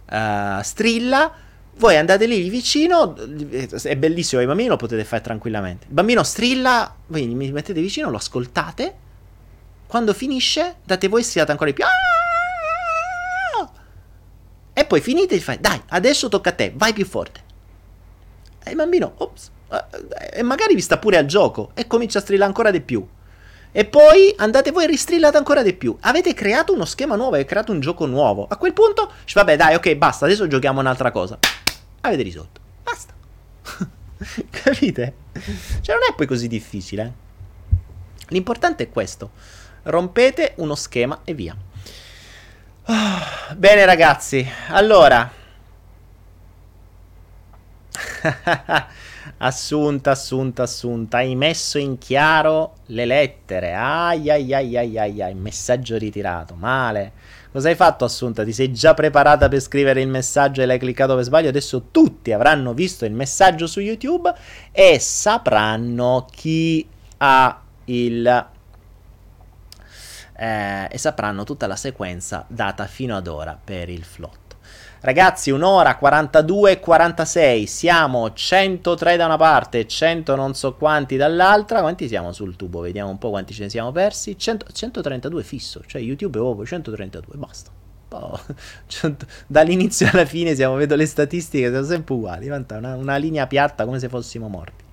uh, 0.09 0.61
strilla, 0.61 1.31
voi 1.75 1.95
andate 1.95 2.25
lì 2.25 2.49
vicino, 2.49 3.15
è 3.15 3.95
bellissimo, 3.95 4.41
i 4.41 4.45
bambini 4.45 4.67
lo 4.67 4.75
potete 4.75 5.05
fare 5.05 5.21
tranquillamente. 5.21 5.85
Il 5.87 5.93
bambino 5.93 6.21
strilla, 6.23 6.93
voi 7.07 7.27
mi 7.27 7.49
mettete 7.53 7.79
vicino, 7.79 8.09
lo 8.09 8.17
ascoltate, 8.17 8.95
quando 9.87 10.13
finisce 10.13 10.79
date 10.83 11.07
voi 11.07 11.23
strillate 11.23 11.51
ancora 11.51 11.69
di 11.69 11.75
più. 11.77 11.85
E 14.73 14.85
poi 14.85 14.99
finite 14.99 15.35
e 15.35 15.39
fai, 15.39 15.61
dai, 15.61 15.81
adesso 15.87 16.27
tocca 16.27 16.49
a 16.49 16.53
te, 16.53 16.73
vai 16.75 16.91
più 16.91 17.05
forte. 17.05 17.41
E 18.65 18.69
il 18.69 18.75
bambino, 18.75 19.13
ops, 19.15 19.49
e 20.33 20.41
magari 20.41 20.75
vi 20.75 20.81
sta 20.81 20.97
pure 20.97 21.15
al 21.15 21.25
gioco 21.25 21.71
e 21.73 21.87
comincia 21.87 22.19
a 22.19 22.21
strillare 22.21 22.49
ancora 22.49 22.69
di 22.69 22.81
più. 22.81 23.07
E 23.73 23.85
poi 23.85 24.33
andate 24.37 24.71
voi 24.71 24.83
e 24.83 24.87
ristrillate 24.87 25.37
ancora 25.37 25.63
di 25.63 25.73
più. 25.73 25.95
Avete 26.01 26.33
creato 26.33 26.73
uno 26.73 26.83
schema 26.85 27.15
nuovo, 27.15 27.35
avete 27.35 27.47
creato 27.47 27.71
un 27.71 27.79
gioco 27.79 28.05
nuovo. 28.05 28.45
A 28.49 28.57
quel 28.57 28.73
punto, 28.73 29.11
vabbè, 29.33 29.55
dai, 29.55 29.75
ok, 29.75 29.95
basta, 29.95 30.25
adesso 30.25 30.47
giochiamo 30.47 30.81
un'altra 30.81 31.11
cosa. 31.11 31.39
Avete 32.01 32.21
risolto. 32.21 32.59
Basta. 32.83 33.13
Capite? 34.49 35.13
Cioè, 35.81 35.95
non 35.95 36.05
è 36.09 36.15
poi 36.15 36.27
così 36.27 36.47
difficile. 36.47 37.03
Eh? 37.03 37.11
L'importante 38.29 38.83
è 38.83 38.89
questo. 38.89 39.31
Rompete 39.83 40.53
uno 40.57 40.75
schema 40.75 41.21
e 41.23 41.33
via. 41.33 41.55
Oh, 42.85 43.55
bene, 43.55 43.85
ragazzi. 43.85 44.45
Allora. 44.67 45.31
Assunta, 49.37 50.11
assunta, 50.11 50.63
assunta. 50.63 51.17
Hai 51.17 51.35
messo 51.35 51.77
in 51.77 51.97
chiaro 51.97 52.75
le 52.87 53.05
lettere. 53.05 53.73
Ai 53.73 54.29
ai 54.29 54.53
ai 54.53 54.77
ai 54.77 54.97
ai 54.97 55.21
ai. 55.21 55.33
Messaggio 55.33 55.97
ritirato. 55.97 56.55
Male. 56.55 57.11
Cosa 57.51 57.67
hai 57.67 57.75
fatto, 57.75 58.05
Assunta? 58.05 58.45
Ti 58.45 58.53
sei 58.53 58.71
già 58.71 58.93
preparata 58.93 59.49
per 59.49 59.59
scrivere 59.59 60.01
il 60.01 60.07
messaggio 60.07 60.61
e 60.61 60.65
l'hai 60.65 60.79
cliccato 60.79 61.15
per 61.15 61.23
sbaglio? 61.25 61.49
Adesso 61.49 61.87
tutti 61.91 62.31
avranno 62.31 62.73
visto 62.73 63.03
il 63.03 63.11
messaggio 63.11 63.67
su 63.67 63.81
YouTube 63.81 64.33
e 64.71 64.99
sapranno 64.99 66.25
chi 66.31 66.87
ha 67.17 67.61
il. 67.85 68.47
Eh, 70.33 70.87
e 70.89 70.97
sapranno 70.97 71.43
tutta 71.43 71.67
la 71.67 71.75
sequenza 71.75 72.45
data 72.47 72.85
fino 72.87 73.15
ad 73.17 73.27
ora 73.27 73.59
per 73.61 73.89
il 73.89 74.03
flot. 74.03 74.40
Ragazzi, 75.03 75.49
un'ora 75.49 75.95
42 75.95 76.73
e 76.73 76.79
46. 76.79 77.65
Siamo 77.65 78.33
103 78.33 79.17
da 79.17 79.25
una 79.25 79.35
parte, 79.35 79.87
100 79.87 80.35
non 80.35 80.53
so 80.53 80.75
quanti 80.75 81.17
dall'altra. 81.17 81.79
Quanti 81.81 82.07
siamo 82.07 82.31
sul 82.31 82.55
tubo? 82.55 82.81
Vediamo 82.81 83.09
un 83.09 83.17
po' 83.17 83.31
quanti 83.31 83.51
ce 83.51 83.63
ne 83.63 83.69
siamo 83.69 83.91
persi. 83.91 84.37
100, 84.37 84.67
132 84.71 85.41
fisso, 85.41 85.81
cioè 85.87 85.99
YouTube 86.01 86.37
è 86.37 86.41
proprio 86.41 86.67
132, 86.67 87.35
basta. 87.35 87.71
Oh, 88.09 88.39
100, 88.85 89.25
dall'inizio 89.47 90.07
alla 90.11 90.25
fine 90.25 90.53
siamo, 90.53 90.75
vedo 90.75 90.95
le 90.95 91.07
statistiche, 91.07 91.71
sono 91.71 91.83
sempre 91.83 92.13
uguali. 92.13 92.47
Una, 92.47 92.95
una 92.95 93.15
linea 93.15 93.47
piatta 93.47 93.85
come 93.85 93.97
se 93.97 94.07
fossimo 94.07 94.49
morti. 94.49 94.83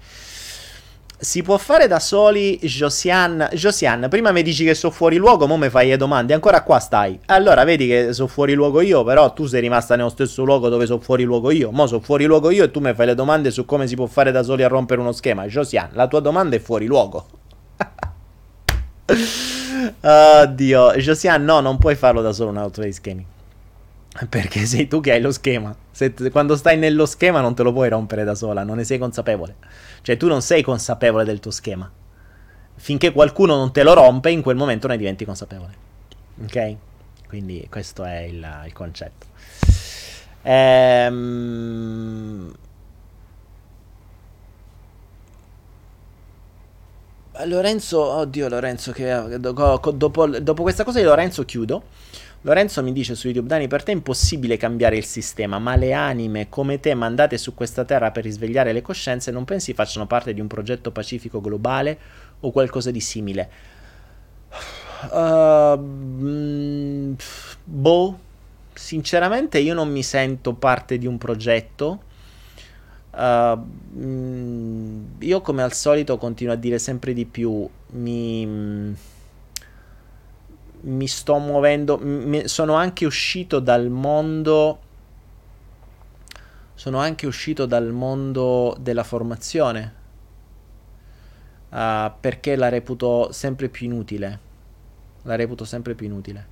Si 1.20 1.42
può 1.42 1.58
fare 1.58 1.88
da 1.88 1.98
soli 1.98 2.60
Josian? 2.60 3.48
Josian, 3.52 4.06
prima 4.08 4.30
mi 4.30 4.44
dici 4.44 4.64
che 4.64 4.74
sono 4.74 4.92
fuori 4.92 5.16
luogo, 5.16 5.48
mo 5.48 5.56
mi 5.56 5.68
fai 5.68 5.88
le 5.88 5.96
domande, 5.96 6.32
ancora 6.32 6.62
qua 6.62 6.78
stai. 6.78 7.18
Allora 7.26 7.64
vedi 7.64 7.88
che 7.88 8.12
sono 8.12 8.28
fuori 8.28 8.54
luogo 8.54 8.80
io, 8.80 9.02
però 9.02 9.32
tu 9.32 9.46
sei 9.46 9.60
rimasta 9.60 9.96
nello 9.96 10.10
stesso 10.10 10.44
luogo 10.44 10.68
dove 10.68 10.86
sono 10.86 11.00
fuori 11.00 11.24
luogo 11.24 11.50
io. 11.50 11.72
Mo 11.72 11.88
sono 11.88 11.98
fuori 11.98 12.24
luogo 12.24 12.50
io 12.50 12.62
e 12.62 12.70
tu 12.70 12.78
mi 12.78 12.94
fai 12.94 13.06
le 13.06 13.16
domande 13.16 13.50
su 13.50 13.64
come 13.64 13.88
si 13.88 13.96
può 13.96 14.06
fare 14.06 14.30
da 14.30 14.44
soli 14.44 14.62
a 14.62 14.68
rompere 14.68 15.00
uno 15.00 15.10
schema. 15.10 15.44
Josian, 15.46 15.88
la 15.94 16.06
tua 16.06 16.20
domanda 16.20 16.54
è 16.54 16.60
fuori 16.60 16.86
luogo. 16.86 17.26
Oddio, 20.00 20.92
Josian, 20.92 21.42
no, 21.42 21.58
non 21.58 21.78
puoi 21.78 21.96
farlo 21.96 22.22
da 22.22 22.32
solo 22.32 22.50
un 22.50 22.58
auto 22.58 22.80
di 22.80 22.92
schemi. 22.92 23.26
Perché 24.26 24.64
sei 24.66 24.88
tu 24.88 25.00
che 25.00 25.12
hai 25.12 25.20
lo 25.20 25.30
schema. 25.30 25.74
Se, 25.90 26.12
quando 26.30 26.56
stai 26.56 26.76
nello 26.76 27.06
schema 27.06 27.40
non 27.40 27.54
te 27.54 27.62
lo 27.62 27.72
puoi 27.72 27.88
rompere 27.88 28.24
da 28.24 28.34
sola, 28.34 28.64
non 28.64 28.76
ne 28.76 28.84
sei 28.84 28.98
consapevole. 28.98 29.56
Cioè 30.02 30.16
tu 30.16 30.26
non 30.26 30.42
sei 30.42 30.62
consapevole 30.62 31.24
del 31.24 31.40
tuo 31.40 31.50
schema. 31.50 31.90
Finché 32.74 33.12
qualcuno 33.12 33.56
non 33.56 33.72
te 33.72 33.82
lo 33.82 33.94
rompe, 33.94 34.30
in 34.30 34.42
quel 34.42 34.56
momento 34.56 34.88
ne 34.88 34.96
diventi 34.96 35.24
consapevole. 35.24 35.72
Ok? 36.42 36.76
Quindi 37.28 37.66
questo 37.70 38.04
è 38.04 38.20
il, 38.20 38.46
il 38.66 38.72
concetto. 38.72 39.26
Ehm... 40.42 41.76
Lorenzo, 47.44 48.02
oddio 48.02 48.48
Lorenzo, 48.48 48.90
che 48.90 49.38
dopo, 49.38 50.26
dopo 50.26 50.62
questa 50.62 50.82
cosa 50.82 50.98
di 50.98 51.04
Lorenzo 51.04 51.44
chiudo. 51.44 51.82
Lorenzo 52.42 52.84
mi 52.84 52.92
dice 52.92 53.16
su 53.16 53.26
YouTube, 53.26 53.48
Dani, 53.48 53.66
per 53.66 53.82
te 53.82 53.90
è 53.90 53.94
impossibile 53.94 54.56
cambiare 54.56 54.96
il 54.96 55.04
sistema, 55.04 55.58
ma 55.58 55.74
le 55.74 55.92
anime 55.92 56.48
come 56.48 56.78
te 56.78 56.94
mandate 56.94 57.36
su 57.36 57.52
questa 57.52 57.84
terra 57.84 58.12
per 58.12 58.22
risvegliare 58.22 58.72
le 58.72 58.80
coscienze 58.80 59.32
non 59.32 59.44
pensi 59.44 59.74
facciano 59.74 60.06
parte 60.06 60.32
di 60.32 60.40
un 60.40 60.46
progetto 60.46 60.92
pacifico 60.92 61.40
globale 61.40 61.98
o 62.40 62.52
qualcosa 62.52 62.92
di 62.92 63.00
simile? 63.00 63.50
Uh, 65.10 67.16
boh, 67.64 68.18
sinceramente 68.72 69.58
io 69.58 69.74
non 69.74 69.90
mi 69.90 70.04
sento 70.04 70.54
parte 70.54 70.96
di 70.96 71.06
un 71.06 71.18
progetto. 71.18 72.02
Uh, 73.10 73.60
io 75.18 75.40
come 75.40 75.62
al 75.62 75.72
solito 75.72 76.16
continuo 76.18 76.52
a 76.52 76.56
dire 76.56 76.78
sempre 76.78 77.12
di 77.12 77.24
più, 77.24 77.68
mi 77.90 78.94
mi 80.82 81.06
sto 81.06 81.38
muovendo, 81.38 81.98
mi, 81.98 82.46
sono 82.48 82.74
anche 82.74 83.04
uscito 83.04 83.58
dal 83.58 83.88
mondo, 83.88 84.80
sono 86.74 86.98
anche 86.98 87.26
uscito 87.26 87.66
dal 87.66 87.92
mondo 87.92 88.76
della 88.78 89.04
formazione, 89.04 89.94
uh, 91.70 92.12
perché 92.20 92.56
la 92.56 92.68
reputo 92.68 93.32
sempre 93.32 93.68
più 93.68 93.86
inutile, 93.86 94.38
la 95.22 95.36
reputo 95.36 95.64
sempre 95.64 95.94
più 95.94 96.06
inutile, 96.06 96.46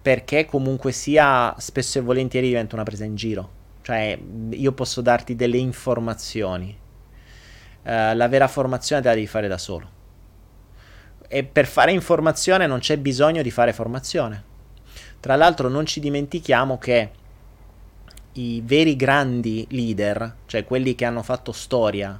perché 0.00 0.46
comunque 0.46 0.92
sia 0.92 1.54
spesso 1.58 1.98
e 1.98 2.02
volentieri 2.02 2.48
diventa 2.48 2.74
una 2.74 2.84
presa 2.84 3.04
in 3.04 3.16
giro, 3.16 3.50
cioè 3.82 4.18
io 4.50 4.72
posso 4.72 5.00
darti 5.00 5.34
delle 5.36 5.58
informazioni, 5.58 6.76
uh, 7.82 8.14
la 8.14 8.28
vera 8.28 8.48
formazione 8.48 9.02
te 9.02 9.08
la 9.08 9.14
devi 9.14 9.26
fare 9.26 9.48
da 9.48 9.58
solo 9.58 9.95
e 11.28 11.44
per 11.44 11.66
fare 11.66 11.92
informazione 11.92 12.66
non 12.66 12.78
c'è 12.78 12.98
bisogno 12.98 13.42
di 13.42 13.50
fare 13.50 13.72
formazione. 13.72 14.54
Tra 15.20 15.36
l'altro 15.36 15.68
non 15.68 15.86
ci 15.86 16.00
dimentichiamo 16.00 16.78
che 16.78 17.10
i 18.32 18.62
veri 18.64 18.96
grandi 18.96 19.66
leader, 19.70 20.36
cioè 20.46 20.64
quelli 20.64 20.94
che 20.94 21.04
hanno 21.04 21.22
fatto 21.22 21.52
storia, 21.52 22.18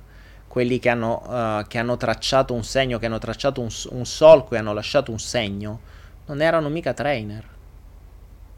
quelli 0.49 0.79
che 0.79 0.89
hanno, 0.89 1.23
uh, 1.27 1.67
che 1.67 1.79
hanno 1.79 1.97
tracciato 1.97 2.55
un 2.55 2.65
segno, 2.65 2.99
che 2.99 3.07
hanno 3.07 3.19
tracciato 3.19 3.61
un, 3.61 3.69
un, 3.91 4.07
solco 4.07 4.55
e 4.55 4.59
hanno 4.59 4.73
lasciato 4.73 5.11
un 5.11 5.19
segno, 5.19 5.81
non 6.27 6.41
erano 6.41 6.69
mica 6.69 6.95
trainer. 6.95 7.45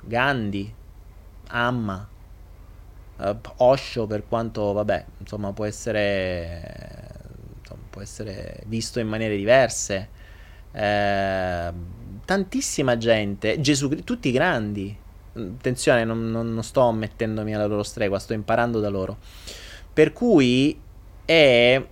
Gandhi, 0.03 0.73
Amma, 1.49 2.09
uh, 3.17 3.37
Osho 3.57 4.07
per 4.07 4.27
quanto, 4.29 4.73
vabbè, 4.73 5.05
insomma 5.19 5.53
può 5.53 5.65
essere, 5.65 7.11
insomma, 7.61 7.83
può 7.91 8.01
essere 8.01 8.63
visto 8.67 9.01
in 9.01 9.09
maniere 9.09 9.37
diverse 9.37 10.17
eh, 10.73 11.73
tantissima 12.25 12.97
gente, 12.97 13.61
Gesù, 13.61 13.89
tutti 14.05 14.31
grandi. 14.31 14.97
Attenzione, 15.35 16.05
non, 16.05 16.31
non, 16.31 16.53
non, 16.53 16.63
sto 16.63 16.91
mettendomi 16.93 17.55
alla 17.55 17.67
loro 17.67 17.83
stregua, 17.83 18.19
sto 18.19 18.33
imparando 18.33 18.81
da 18.81 18.89
loro. 18.89 19.17
Per 19.93 20.13
cui 20.13 20.79
è... 21.25 21.87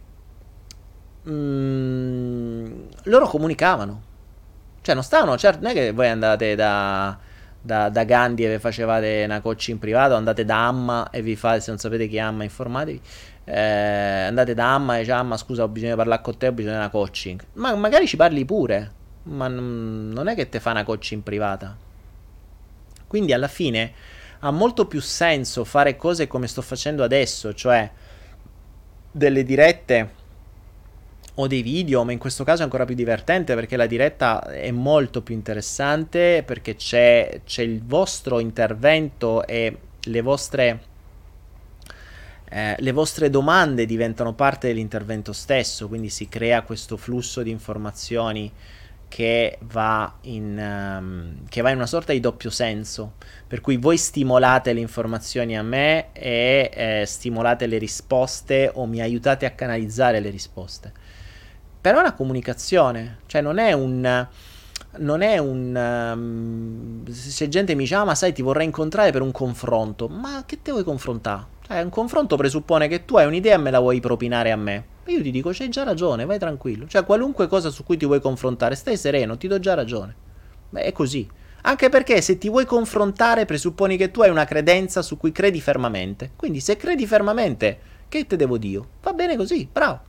Mm, 1.29 2.67
loro 3.05 3.27
comunicavano. 3.27 4.03
Cioè, 4.83 4.95
non 4.95 5.03
stavano, 5.03 5.37
certo, 5.37 5.63
non 5.63 5.71
è 5.73 5.75
che 5.75 5.93
voi 5.93 6.09
andate 6.09 6.55
da, 6.55 7.19
da, 7.61 7.89
da 7.89 8.05
Gandhi 8.05 8.45
e 8.45 8.51
vi 8.51 8.59
facevate 8.59 9.23
una 9.25 9.41
coaching 9.41 9.79
privato, 9.79 10.15
andate 10.15 10.45
da 10.45 10.67
Amma 10.69 11.11
e 11.11 11.23
vi 11.23 11.35
fate, 11.35 11.61
se 11.61 11.71
non 11.71 11.79
sapete 11.79 12.07
chi 12.07 12.17
è 12.17 12.21
Amma, 12.21 12.45
informatevi 12.45 13.01
eh, 13.49 14.25
andate 14.27 14.55
da 14.55 14.75
Amma 14.75 14.97
e 14.97 15.01
dice 15.01 15.13
Amma 15.13 15.37
scusa 15.37 15.63
ho 15.63 15.69
bisogno 15.69 15.93
di 15.93 15.97
parlare 15.97 16.21
con 16.21 16.37
te, 16.37 16.49
ho 16.49 16.53
bisogno 16.53 16.75
di 16.75 16.81
una 16.81 16.91
coaching. 16.91 17.41
Ma 17.55 17.75
magari 17.77 18.07
ci 18.09 18.17
parli 18.17 18.45
pure, 18.45 18.93
ma 19.25 19.47
n- 19.47 20.11
non 20.13 20.27
è 20.27 20.35
che 20.35 20.49
te 20.49 20.59
fa 20.59 20.73
una 20.73 20.83
coaching 20.85 21.23
privata. 21.23 21.77
Quindi 23.07 23.33
alla 23.33 23.47
fine 23.47 23.93
ha 24.41 24.51
molto 24.51 24.87
più 24.87 25.01
senso 25.01 25.65
fare 25.65 25.97
cose 25.97 26.27
come 26.27 26.49
sto 26.49 26.61
facendo 26.61 27.05
adesso, 27.05 27.55
cioè 27.55 27.89
delle 29.13 29.45
dirette 29.45 30.25
o 31.35 31.47
dei 31.47 31.63
video, 31.63 32.03
ma 32.03 32.11
in 32.11 32.19
questo 32.19 32.43
caso 32.43 32.63
è 32.63 32.65
ancora 32.65 32.85
più 32.85 32.97
divertente 32.97 33.55
perché 33.55 33.77
la 33.77 33.87
diretta 33.87 34.43
è 34.43 34.73
molto 34.73 35.23
più 35.23 35.37
interessante 35.37 36.43
perché 36.45 36.75
c'è, 36.75 37.43
c'è 37.45 37.63
il 37.63 37.85
vostro 37.85 38.41
intervento 38.41 39.47
e 39.47 39.79
le 40.01 40.21
vostre 40.21 40.81
eh, 42.49 42.77
le 42.79 42.93
vostre 42.93 43.29
domande 43.29 43.87
diventano 43.87 44.35
parte 44.35 44.69
dell'intervento 44.69 45.33
stesso, 45.33 45.89
quindi 45.89 46.11
si 46.11 46.29
crea 46.29 46.63
questo 46.63 46.97
flusso 46.97 47.43
di 47.43 47.51
informazioni 47.51 48.53
che 49.09 49.59
va, 49.63 50.17
in, 50.23 50.59
um, 50.59 51.49
che 51.49 51.61
va 51.61 51.71
in 51.71 51.77
una 51.77 51.87
sorta 51.87 52.13
di 52.13 52.21
doppio 52.21 52.51
senso, 52.51 53.15
per 53.47 53.61
cui 53.61 53.77
voi 53.77 53.97
stimolate 53.97 54.73
le 54.73 54.81
informazioni 54.81 55.57
a 55.57 55.63
me 55.63 56.13
e 56.13 56.71
eh, 56.73 57.05
stimolate 57.07 57.67
le 57.67 57.79
risposte 57.79 58.71
o 58.75 58.87
mi 58.87 59.01
aiutate 59.01 59.47
a 59.47 59.51
canalizzare 59.51 60.21
le 60.21 60.31
risposte. 60.31 60.93
Però 61.81 61.99
è 61.99 62.01
una 62.01 62.15
comunicazione, 62.15 63.19
cioè 63.27 63.41
non 63.41 63.59
è 63.59 63.73
un 63.73 64.27
non 64.99 65.23
è 65.23 65.39
un... 65.39 65.75
Um, 66.15 67.11
se 67.11 67.49
gente 67.49 67.75
mi 67.75 67.83
dice, 67.83 67.95
ah 67.95 68.05
ma 68.05 68.15
sai 68.15 68.33
ti 68.33 68.43
vorrei 68.43 68.67
incontrare 68.67 69.13
per 69.13 69.23
un 69.23 69.33
confronto, 69.33 70.09
ma 70.09 70.45
che 70.47 70.61
te 70.63 70.71
vuoi 70.71 70.85
confrontare? 70.85 71.55
Cioè, 71.67 71.83
un 71.83 71.91
confronto 71.91 72.37
presuppone 72.37 72.87
che 72.87 73.05
tu 73.05 73.17
hai 73.17 73.27
un'idea 73.27 73.57
e 73.57 73.59
me 73.59 73.71
la 73.71 73.81
vuoi 73.81 74.01
propinare 74.01 74.53
a 74.53 74.57
me. 74.57 74.85
E 75.05 75.13
io 75.13 75.23
ti 75.23 75.31
dico, 75.31 75.51
c'hai 75.53 75.69
già 75.69 75.83
ragione, 75.83 76.25
vai 76.25 76.39
tranquillo. 76.39 76.87
Cioè, 76.87 77.05
qualunque 77.05 77.49
cosa 77.49 77.71
su 77.71 77.85
cui 77.85 77.97
ti 77.97 78.07
vuoi 78.07 78.21
confrontare, 78.21 78.75
stai 78.75 78.97
sereno, 78.97 79.37
ti 79.37 79.49
do 79.49 79.59
già 79.59 79.75
ragione. 79.75 80.15
Beh, 80.71 80.83
è 80.83 80.93
così. 80.93 81.29
Anche 81.63 81.89
perché 81.89 82.21
se 82.21 82.39
ti 82.39 82.49
vuoi 82.49 82.65
confrontare, 82.65 83.45
presupponi 83.45 83.97
che 83.97 84.13
tu 84.13 84.23
hai 84.23 84.31
una 84.31 84.45
credenza 84.45 85.03
su 85.03 85.17
cui 85.17 85.33
credi 85.33 85.61
fermamente. 85.61 86.31
Quindi, 86.37 86.61
se 86.61 86.77
credi 86.77 87.07
fermamente, 87.07 87.79
che 88.09 88.27
te 88.27 88.37
devo 88.37 88.59
dire? 88.59 88.85
Va 89.03 89.13
bene 89.13 89.37
così, 89.37 89.69
bravo. 89.71 90.01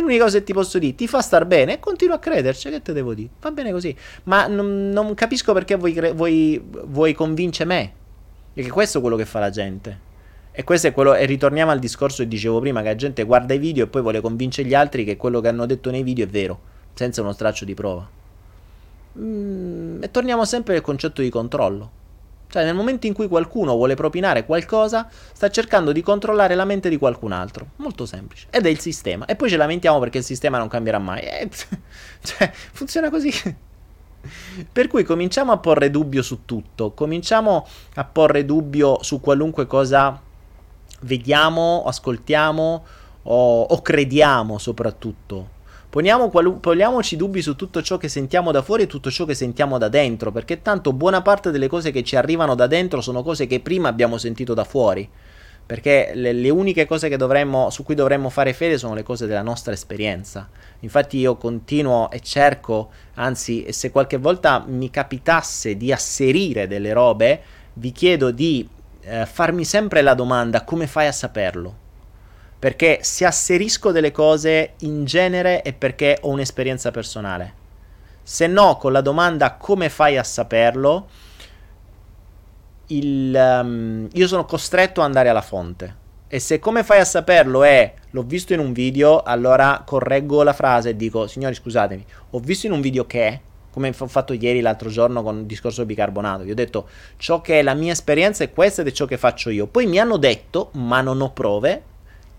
L'unica 0.00 0.24
cosa 0.24 0.38
che 0.38 0.44
ti 0.44 0.52
posso 0.52 0.78
dire, 0.78 0.94
ti 0.94 1.06
fa 1.06 1.20
star 1.20 1.46
bene, 1.46 1.78
continua 1.80 2.16
a 2.16 2.18
crederci, 2.18 2.70
che 2.70 2.82
te 2.82 2.92
devo 2.92 3.14
dire? 3.14 3.28
Va 3.40 3.50
bene 3.50 3.72
così. 3.72 3.94
Ma 4.24 4.46
non, 4.46 4.90
non 4.90 5.14
capisco 5.14 5.52
perché 5.52 5.76
vuoi, 5.76 6.12
vuoi, 6.14 6.62
vuoi 6.84 7.12
convincere 7.14 7.68
me. 7.68 7.92
Perché 8.52 8.70
questo 8.70 8.98
è 8.98 9.00
quello 9.00 9.16
che 9.16 9.24
fa 9.24 9.40
la 9.40 9.50
gente. 9.50 10.12
E 10.52 10.62
questo 10.62 10.86
è 10.86 10.92
quello. 10.92 11.14
E 11.14 11.24
ritorniamo 11.26 11.70
al 11.70 11.78
discorso 11.78 12.22
che 12.22 12.28
dicevo 12.28 12.60
prima: 12.60 12.80
che 12.82 12.88
la 12.88 12.94
gente 12.94 13.24
guarda 13.24 13.54
i 13.54 13.58
video 13.58 13.84
e 13.84 13.86
poi 13.88 14.02
vuole 14.02 14.20
convincere 14.20 14.68
gli 14.68 14.74
altri 14.74 15.04
che 15.04 15.16
quello 15.16 15.40
che 15.40 15.48
hanno 15.48 15.66
detto 15.66 15.90
nei 15.90 16.02
video 16.02 16.24
è 16.24 16.28
vero, 16.28 16.60
senza 16.94 17.20
uno 17.22 17.32
straccio 17.32 17.64
di 17.64 17.74
prova. 17.74 18.08
Mm, 19.18 20.02
e 20.02 20.10
torniamo 20.10 20.44
sempre 20.44 20.76
al 20.76 20.82
concetto 20.82 21.22
di 21.22 21.28
controllo. 21.28 22.02
Cioè, 22.54 22.62
nel 22.62 22.76
momento 22.76 23.08
in 23.08 23.14
cui 23.14 23.26
qualcuno 23.26 23.74
vuole 23.74 23.96
propinare 23.96 24.46
qualcosa, 24.46 25.08
sta 25.10 25.50
cercando 25.50 25.90
di 25.90 26.02
controllare 26.02 26.54
la 26.54 26.64
mente 26.64 26.88
di 26.88 26.98
qualcun 26.98 27.32
altro. 27.32 27.70
Molto 27.78 28.06
semplice. 28.06 28.46
Ed 28.50 28.64
è 28.64 28.68
il 28.68 28.78
sistema. 28.78 29.24
E 29.24 29.34
poi 29.34 29.48
ci 29.48 29.56
lamentiamo 29.56 29.98
perché 29.98 30.18
il 30.18 30.24
sistema 30.24 30.56
non 30.58 30.68
cambierà 30.68 31.00
mai. 31.00 31.22
Eh, 31.22 31.50
cioè, 32.22 32.52
funziona 32.52 33.10
così. 33.10 33.32
Per 34.70 34.86
cui 34.86 35.02
cominciamo 35.02 35.50
a 35.50 35.58
porre 35.58 35.90
dubbio 35.90 36.22
su 36.22 36.44
tutto. 36.44 36.92
Cominciamo 36.92 37.66
a 37.96 38.04
porre 38.04 38.44
dubbio 38.44 39.02
su 39.02 39.18
qualunque 39.18 39.66
cosa 39.66 40.22
vediamo, 41.00 41.82
ascoltiamo 41.84 42.84
o, 43.20 43.62
o 43.62 43.82
crediamo 43.82 44.58
soprattutto. 44.58 45.53
Poniamo 45.94 46.28
qualu- 46.28 46.58
poniamoci 46.58 47.14
dubbi 47.14 47.40
su 47.40 47.54
tutto 47.54 47.80
ciò 47.80 47.98
che 47.98 48.08
sentiamo 48.08 48.50
da 48.50 48.62
fuori 48.62 48.82
e 48.82 48.86
tutto 48.88 49.12
ciò 49.12 49.24
che 49.24 49.34
sentiamo 49.34 49.78
da 49.78 49.88
dentro, 49.88 50.32
perché 50.32 50.60
tanto 50.60 50.92
buona 50.92 51.22
parte 51.22 51.52
delle 51.52 51.68
cose 51.68 51.92
che 51.92 52.02
ci 52.02 52.16
arrivano 52.16 52.56
da 52.56 52.66
dentro 52.66 53.00
sono 53.00 53.22
cose 53.22 53.46
che 53.46 53.60
prima 53.60 53.90
abbiamo 53.90 54.18
sentito 54.18 54.54
da 54.54 54.64
fuori. 54.64 55.08
Perché 55.64 56.10
le, 56.14 56.32
le 56.32 56.50
uniche 56.50 56.84
cose 56.84 57.08
dovremmo, 57.16 57.70
su 57.70 57.84
cui 57.84 57.94
dovremmo 57.94 58.28
fare 58.28 58.52
fede 58.54 58.76
sono 58.76 58.94
le 58.94 59.04
cose 59.04 59.28
della 59.28 59.42
nostra 59.42 59.72
esperienza. 59.72 60.48
Infatti 60.80 61.18
io 61.18 61.36
continuo 61.36 62.10
e 62.10 62.18
cerco, 62.18 62.90
anzi 63.14 63.70
se 63.70 63.92
qualche 63.92 64.16
volta 64.16 64.64
mi 64.66 64.90
capitasse 64.90 65.76
di 65.76 65.92
asserire 65.92 66.66
delle 66.66 66.92
robe, 66.92 67.40
vi 67.74 67.92
chiedo 67.92 68.32
di 68.32 68.68
eh, 69.02 69.26
farmi 69.26 69.64
sempre 69.64 70.02
la 70.02 70.14
domanda 70.14 70.64
come 70.64 70.88
fai 70.88 71.06
a 71.06 71.12
saperlo? 71.12 71.82
Perché 72.64 73.00
se 73.02 73.26
asserisco 73.26 73.92
delle 73.92 74.10
cose 74.10 74.72
in 74.78 75.04
genere 75.04 75.60
è 75.60 75.74
perché 75.74 76.16
ho 76.22 76.30
un'esperienza 76.30 76.90
personale. 76.90 77.52
Se 78.22 78.46
no, 78.46 78.78
con 78.78 78.90
la 78.90 79.02
domanda 79.02 79.56
come 79.56 79.90
fai 79.90 80.16
a 80.16 80.24
saperlo, 80.24 81.06
il, 82.86 83.34
um, 83.34 84.08
io 84.10 84.26
sono 84.26 84.46
costretto 84.46 85.00
ad 85.00 85.08
andare 85.08 85.28
alla 85.28 85.42
fonte. 85.42 85.94
E 86.26 86.38
se 86.38 86.58
come 86.58 86.82
fai 86.84 87.00
a 87.00 87.04
saperlo 87.04 87.64
è 87.64 87.92
l'ho 88.08 88.22
visto 88.22 88.54
in 88.54 88.60
un 88.60 88.72
video, 88.72 89.22
allora 89.22 89.82
correggo 89.84 90.42
la 90.42 90.54
frase 90.54 90.88
e 90.88 90.96
dico, 90.96 91.26
signori 91.26 91.52
scusatemi, 91.52 92.02
ho 92.30 92.38
visto 92.38 92.64
in 92.64 92.72
un 92.72 92.80
video 92.80 93.04
che 93.04 93.40
come 93.68 93.92
ho 93.94 94.06
fatto 94.06 94.32
ieri 94.32 94.62
l'altro 94.62 94.88
giorno 94.88 95.22
con 95.22 95.40
il 95.40 95.44
discorso 95.44 95.84
bicarbonato. 95.84 96.44
Vi 96.44 96.52
ho 96.52 96.54
detto 96.54 96.88
ciò 97.18 97.42
che 97.42 97.58
è 97.58 97.62
la 97.62 97.74
mia 97.74 97.92
esperienza 97.92 98.42
è 98.42 98.50
questa 98.50 98.80
ed 98.80 98.86
è 98.86 98.92
ciò 98.92 99.04
che 99.04 99.18
faccio 99.18 99.50
io. 99.50 99.66
Poi 99.66 99.84
mi 99.84 99.98
hanno 99.98 100.16
detto, 100.16 100.70
ma 100.72 101.02
non 101.02 101.20
ho 101.20 101.30
prove, 101.30 101.92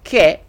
che 0.05 0.39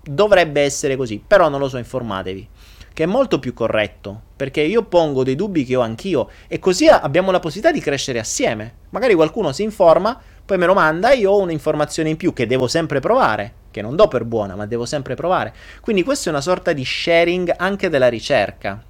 dovrebbe 0.00 0.60
essere 0.60 0.94
così, 0.94 1.20
però 1.26 1.48
non 1.48 1.58
lo 1.58 1.68
so, 1.68 1.76
informatevi. 1.76 2.48
che 2.94 3.04
è 3.04 3.06
molto 3.06 3.38
più 3.38 3.54
corretto, 3.54 4.20
perché 4.36 4.60
io 4.60 4.84
pongo 4.84 5.24
dei 5.24 5.34
dubbi 5.34 5.64
che 5.64 5.74
ho 5.74 5.80
anch'io 5.80 6.28
e 6.46 6.58
così 6.58 6.86
abbiamo 6.88 7.30
la 7.30 7.40
possibilità 7.40 7.72
di 7.72 7.80
crescere 7.80 8.18
assieme. 8.18 8.74
Magari 8.90 9.14
qualcuno 9.14 9.50
si 9.50 9.62
informa, 9.62 10.20
poi 10.44 10.58
me 10.58 10.66
lo 10.66 10.74
manda 10.74 11.10
e 11.10 11.16
io 11.16 11.30
ho 11.32 11.40
un'informazione 11.40 12.10
in 12.10 12.16
più 12.16 12.32
che 12.34 12.46
devo 12.46 12.68
sempre 12.68 13.00
provare, 13.00 13.54
che 13.70 13.80
non 13.80 13.96
do 13.96 14.08
per 14.08 14.24
buona, 14.24 14.54
ma 14.54 14.66
devo 14.66 14.84
sempre 14.84 15.14
provare. 15.14 15.54
Quindi 15.80 16.02
questa 16.02 16.28
è 16.28 16.32
una 16.32 16.42
sorta 16.42 16.74
di 16.74 16.84
sharing 16.84 17.54
anche 17.56 17.88
della 17.88 18.08
ricerca. 18.08 18.84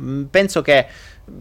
Mm, 0.00 0.24
penso 0.24 0.62
che 0.62 0.86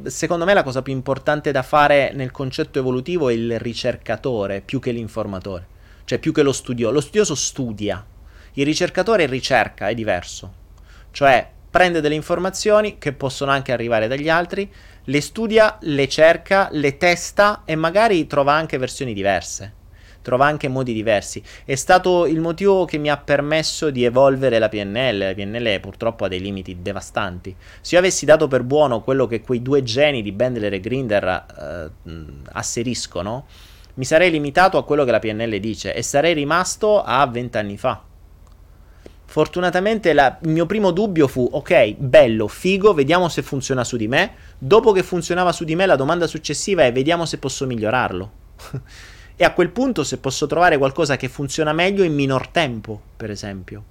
secondo 0.06 0.44
me 0.44 0.54
la 0.54 0.64
cosa 0.64 0.82
più 0.82 0.92
importante 0.92 1.52
da 1.52 1.62
fare 1.62 2.12
nel 2.14 2.32
concetto 2.32 2.80
evolutivo 2.80 3.30
è 3.30 3.34
il 3.34 3.60
ricercatore 3.60 4.62
più 4.62 4.80
che 4.80 4.92
l'informatore, 4.92 5.68
cioè 6.06 6.19
più 6.19 6.32
che 6.32 6.44
lo 6.44 6.53
studioso. 6.53 6.94
Lo 6.94 7.02
studioso 7.02 7.36
studia, 7.36 8.06
il 8.53 8.65
ricercatore 8.65 9.26
ricerca, 9.26 9.90
è 9.90 9.94
diverso. 9.94 10.64
Cioè 11.11 11.49
prende 11.69 11.99
delle 11.99 12.15
informazioni 12.15 12.98
che 12.98 13.11
possono 13.11 13.52
anche 13.52 13.73
arrivare 13.73 14.07
dagli 14.07 14.30
altri, 14.30 14.72
le 15.03 15.22
studia, 15.22 15.77
le 15.82 16.07
cerca, 16.07 16.69
le 16.72 16.98
testa 16.98 17.64
e 17.65 17.76
magari 17.76 18.27
trova 18.27 18.53
anche 18.53 18.77
versioni 18.77 19.14
diverse 19.14 19.84
trova 20.26 20.48
anche 20.48 20.68
modi 20.68 20.91
diversi. 20.91 21.41
È 21.64 21.76
stato 21.76 22.26
il 22.26 22.41
motivo 22.41 22.86
che 22.86 22.98
mi 22.98 23.11
ha 23.11 23.18
permesso 23.18 23.91
di 23.91 24.03
evolvere 24.03 24.57
la 24.57 24.69
PNL. 24.69 25.18
La 25.19 25.34
PNL 25.36 25.80
purtroppo 25.80 26.26
ha 26.26 26.27
dei 26.27 26.41
limiti 26.41 26.82
devastanti. 26.82 27.56
Se 27.80 27.94
io 27.94 28.02
avessi 28.02 28.26
dato 28.26 28.48
per 28.48 28.64
buono 28.64 29.02
quello 29.02 29.27
che 29.27 29.41
quei 29.41 29.61
due 29.61 29.84
geni 29.84 30.23
di 30.23 30.32
Bendler 30.32 30.73
e 30.73 30.80
Grinder 30.80 31.45
eh, 32.03 32.11
asseriscono, 32.53 33.45
mi 33.96 34.06
sarei 34.06 34.32
limitato 34.32 34.78
a 34.78 34.84
quello 34.84 35.04
che 35.04 35.12
la 35.12 35.20
PNL 35.20 35.60
dice 35.60 35.94
e 35.94 36.02
sarei 36.02 36.34
rimasto 36.34 37.02
a 37.02 37.26
vent'anni 37.28 37.78
fa. 37.78 38.04
Fortunatamente 39.28 40.14
la, 40.14 40.38
il 40.44 40.50
mio 40.50 40.66
primo 40.66 40.92
dubbio 40.92 41.28
fu, 41.28 41.48
ok, 41.52 41.96
bello, 41.96 42.48
figo, 42.48 42.94
vediamo 42.94 43.28
se 43.28 43.42
funziona 43.42 43.84
su 43.84 43.98
di 43.98 44.08
me. 44.08 44.34
Dopo 44.58 44.92
che 44.92 45.04
funzionava 45.04 45.52
su 45.52 45.64
di 45.64 45.76
me, 45.76 45.86
la 45.86 45.96
domanda 45.96 46.28
successiva 46.28 46.84
è 46.84 46.92
vediamo 46.92 47.26
se 47.26 47.38
posso 47.38 47.66
migliorarlo. 47.66 48.32
e 49.36 49.44
a 49.44 49.52
quel 49.52 49.70
punto 49.70 50.04
se 50.04 50.20
posso 50.20 50.46
trovare 50.48 50.78
qualcosa 50.78 51.18
che 51.18 51.28
funziona 51.28 51.74
meglio 51.74 52.04
in 52.04 52.14
minor 52.14 52.48
tempo, 52.48 53.02
per 53.18 53.30
esempio. 53.32 53.84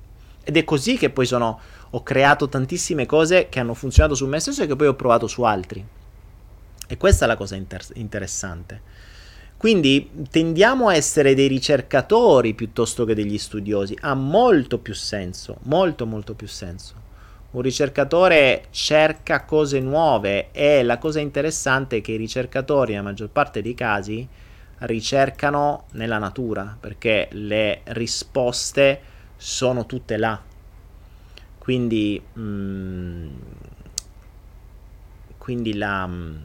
Ed 0.45 0.57
è 0.57 0.65
così 0.65 0.97
che 0.97 1.11
poi 1.11 1.27
sono, 1.27 1.61
ho 1.91 2.03
creato 2.03 2.49
tantissime 2.49 3.07
cose 3.07 3.49
che 3.49 3.61
hanno 3.61 3.75
funzionato 3.75 4.15
su 4.15 4.27
me 4.27 4.41
stesso 4.41 4.63
e 4.63 4.67
che 4.67 4.77
poi 4.77 4.87
ho 4.87 4.95
provato 4.95 5.27
su 5.27 5.43
altri. 5.43 5.85
E 6.87 6.97
questa 6.97 7.25
è 7.25 7.29
la 7.29 7.37
cosa 7.37 7.55
inter- 7.57 7.93
interessante. 7.95 8.81
Quindi 9.65 10.11
tendiamo 10.31 10.89
a 10.89 10.95
essere 10.95 11.35
dei 11.35 11.49
ricercatori 11.49 12.53
piuttosto 12.53 13.07
che 13.07 13.15
degli 13.15 13.39
studiosi. 13.39 13.97
Ha 14.03 14.13
molto 14.13 14.77
più 14.77 14.93
senso, 14.93 15.57
molto 15.63 16.05
molto 16.05 16.35
più 16.35 16.47
senso. 16.47 16.93
Un 17.53 17.63
ricercatore 17.63 18.67
cerca 18.69 19.45
cose 19.47 19.81
nuove 19.81 20.51
e 20.53 20.83
la 20.83 20.99
cosa 20.99 21.21
interessante 21.21 21.97
è 21.97 22.01
che 22.03 22.13
i 22.13 22.19
ricercatori, 22.19 22.91
nella 22.91 23.05
maggior 23.05 23.31
parte 23.31 23.63
dei 23.63 23.73
casi, 23.73 24.29
ricercano 24.81 25.85
nella 25.93 26.19
natura 26.19 26.77
perché 26.79 27.29
le 27.31 27.81
risposte 27.85 29.01
sono 29.35 29.87
tutte 29.87 30.19
là. 30.19 30.39
Quindi, 31.57 32.23
mm, 32.39 33.29
quindi 35.39 35.75
la, 35.75 36.07
mm, 36.07 36.37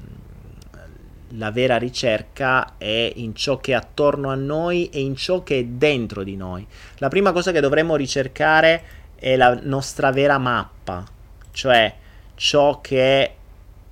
la 1.33 1.51
vera 1.51 1.77
ricerca 1.77 2.77
è 2.77 3.11
in 3.15 3.35
ciò 3.35 3.57
che 3.57 3.73
è 3.73 3.75
attorno 3.75 4.29
a 4.29 4.35
noi 4.35 4.89
e 4.89 5.01
in 5.01 5.15
ciò 5.15 5.43
che 5.43 5.59
è 5.59 5.63
dentro 5.65 6.23
di 6.23 6.35
noi. 6.35 6.65
La 6.97 7.07
prima 7.07 7.31
cosa 7.31 7.51
che 7.51 7.59
dovremmo 7.59 7.95
ricercare 7.95 8.83
è 9.15 9.35
la 9.35 9.59
nostra 9.61 10.11
vera 10.11 10.37
mappa, 10.37 11.05
cioè 11.51 11.93
ciò 12.35 12.79
che 12.81 13.33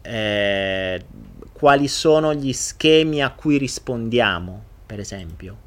eh, 0.01 1.05
quali 1.51 1.87
sono 1.87 2.33
gli 2.33 2.53
schemi 2.53 3.21
a 3.21 3.31
cui 3.31 3.57
rispondiamo, 3.57 4.63
per 4.85 4.99
esempio. 4.99 5.65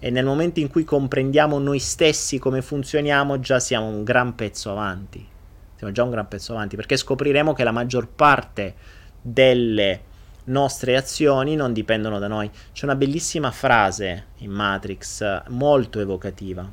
E 0.00 0.10
nel 0.10 0.24
momento 0.24 0.60
in 0.60 0.68
cui 0.68 0.84
comprendiamo 0.84 1.58
noi 1.58 1.78
stessi 1.78 2.38
come 2.38 2.62
funzioniamo, 2.62 3.40
già 3.40 3.58
siamo 3.58 3.86
un 3.86 4.04
gran 4.04 4.34
pezzo 4.34 4.70
avanti. 4.70 5.26
Siamo 5.76 5.92
già 5.92 6.02
un 6.02 6.10
gran 6.10 6.28
pezzo 6.28 6.52
avanti, 6.52 6.76
perché 6.76 6.96
scopriremo 6.96 7.52
che 7.52 7.64
la 7.64 7.70
maggior 7.70 8.08
parte 8.08 8.74
delle 9.20 10.02
nostre 10.48 10.96
azioni 10.96 11.56
non 11.56 11.72
dipendono 11.72 12.18
da 12.18 12.28
noi. 12.28 12.50
C'è 12.72 12.84
una 12.84 12.96
bellissima 12.96 13.50
frase 13.50 14.26
in 14.38 14.50
Matrix, 14.50 15.44
molto 15.48 16.00
evocativa. 16.00 16.68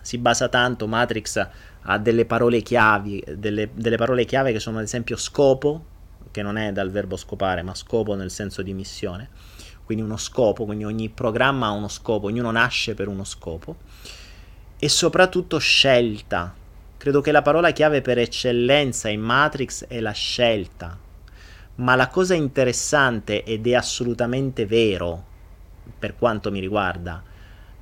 Si 0.00 0.18
basa 0.18 0.48
tanto, 0.48 0.86
Matrix 0.86 1.48
ha 1.82 1.98
delle 1.98 2.24
parole 2.24 2.60
chiavi, 2.62 3.22
delle, 3.36 3.70
delle 3.72 3.96
parole 3.96 4.24
chiave 4.24 4.52
che 4.52 4.60
sono 4.60 4.78
ad 4.78 4.84
esempio 4.84 5.16
scopo, 5.16 5.84
che 6.30 6.42
non 6.42 6.56
è 6.56 6.72
dal 6.72 6.90
verbo 6.90 7.16
scopare, 7.16 7.62
ma 7.62 7.74
scopo 7.74 8.14
nel 8.14 8.30
senso 8.30 8.62
di 8.62 8.74
missione, 8.74 9.28
quindi 9.84 10.04
uno 10.04 10.16
scopo, 10.16 10.64
quindi 10.64 10.84
ogni 10.84 11.08
programma 11.08 11.66
ha 11.66 11.70
uno 11.70 11.88
scopo, 11.88 12.26
ognuno 12.26 12.50
nasce 12.50 12.94
per 12.94 13.08
uno 13.08 13.24
scopo, 13.24 13.76
e 14.78 14.88
soprattutto 14.88 15.58
scelta. 15.58 16.54
Credo 16.96 17.20
che 17.20 17.32
la 17.32 17.42
parola 17.42 17.70
chiave 17.70 18.02
per 18.02 18.18
eccellenza 18.18 19.08
in 19.08 19.20
Matrix 19.20 19.86
è 19.86 20.00
la 20.00 20.12
scelta, 20.12 20.98
ma 21.78 21.94
la 21.94 22.08
cosa 22.08 22.34
interessante 22.34 23.44
ed 23.44 23.66
è 23.66 23.74
assolutamente 23.74 24.66
vero, 24.66 25.24
per 25.98 26.16
quanto 26.16 26.50
mi 26.50 26.60
riguarda, 26.60 27.22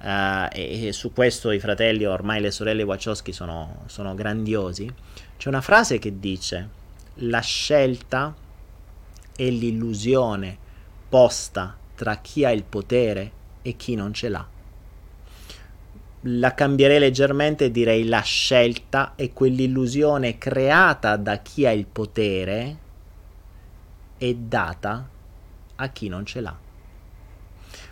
uh, 0.01 0.48
e, 0.52 0.86
e, 0.86 0.93
su 0.93 1.12
questo 1.12 1.51
i 1.51 1.59
fratelli, 1.59 2.05
ormai 2.05 2.40
le 2.40 2.51
sorelle 2.51 2.82
Wachowski 2.82 3.32
sono, 3.32 3.85
sono 3.86 4.14
grandiosi, 4.14 4.93
c'è 5.39 5.48
una 5.48 5.62
frase 5.62 5.98
che 5.98 6.18
dice 6.18 6.68
la 7.20 7.40
scelta 7.40 8.35
e 9.35 9.51
l'illusione 9.51 10.59
posta 11.09 11.77
tra 11.94 12.16
chi 12.16 12.44
ha 12.44 12.51
il 12.51 12.64
potere 12.64 13.32
e 13.62 13.77
chi 13.77 13.94
non 13.94 14.12
ce 14.12 14.28
l'ha. 14.28 14.47
La 16.28 16.55
cambierei 16.55 16.98
leggermente 16.98 17.66
e 17.66 17.70
direi 17.70 18.05
la 18.05 18.20
scelta 18.20 19.12
è 19.14 19.32
quell'illusione 19.32 20.36
creata 20.36 21.16
da 21.16 21.39
chi 21.39 21.64
ha 21.64 21.73
il 21.73 21.86
potere 21.86 22.85
e 24.18 24.34
data 24.34 25.09
a 25.76 25.88
chi 25.88 26.09
non 26.09 26.24
ce 26.24 26.40
l'ha. 26.40 26.56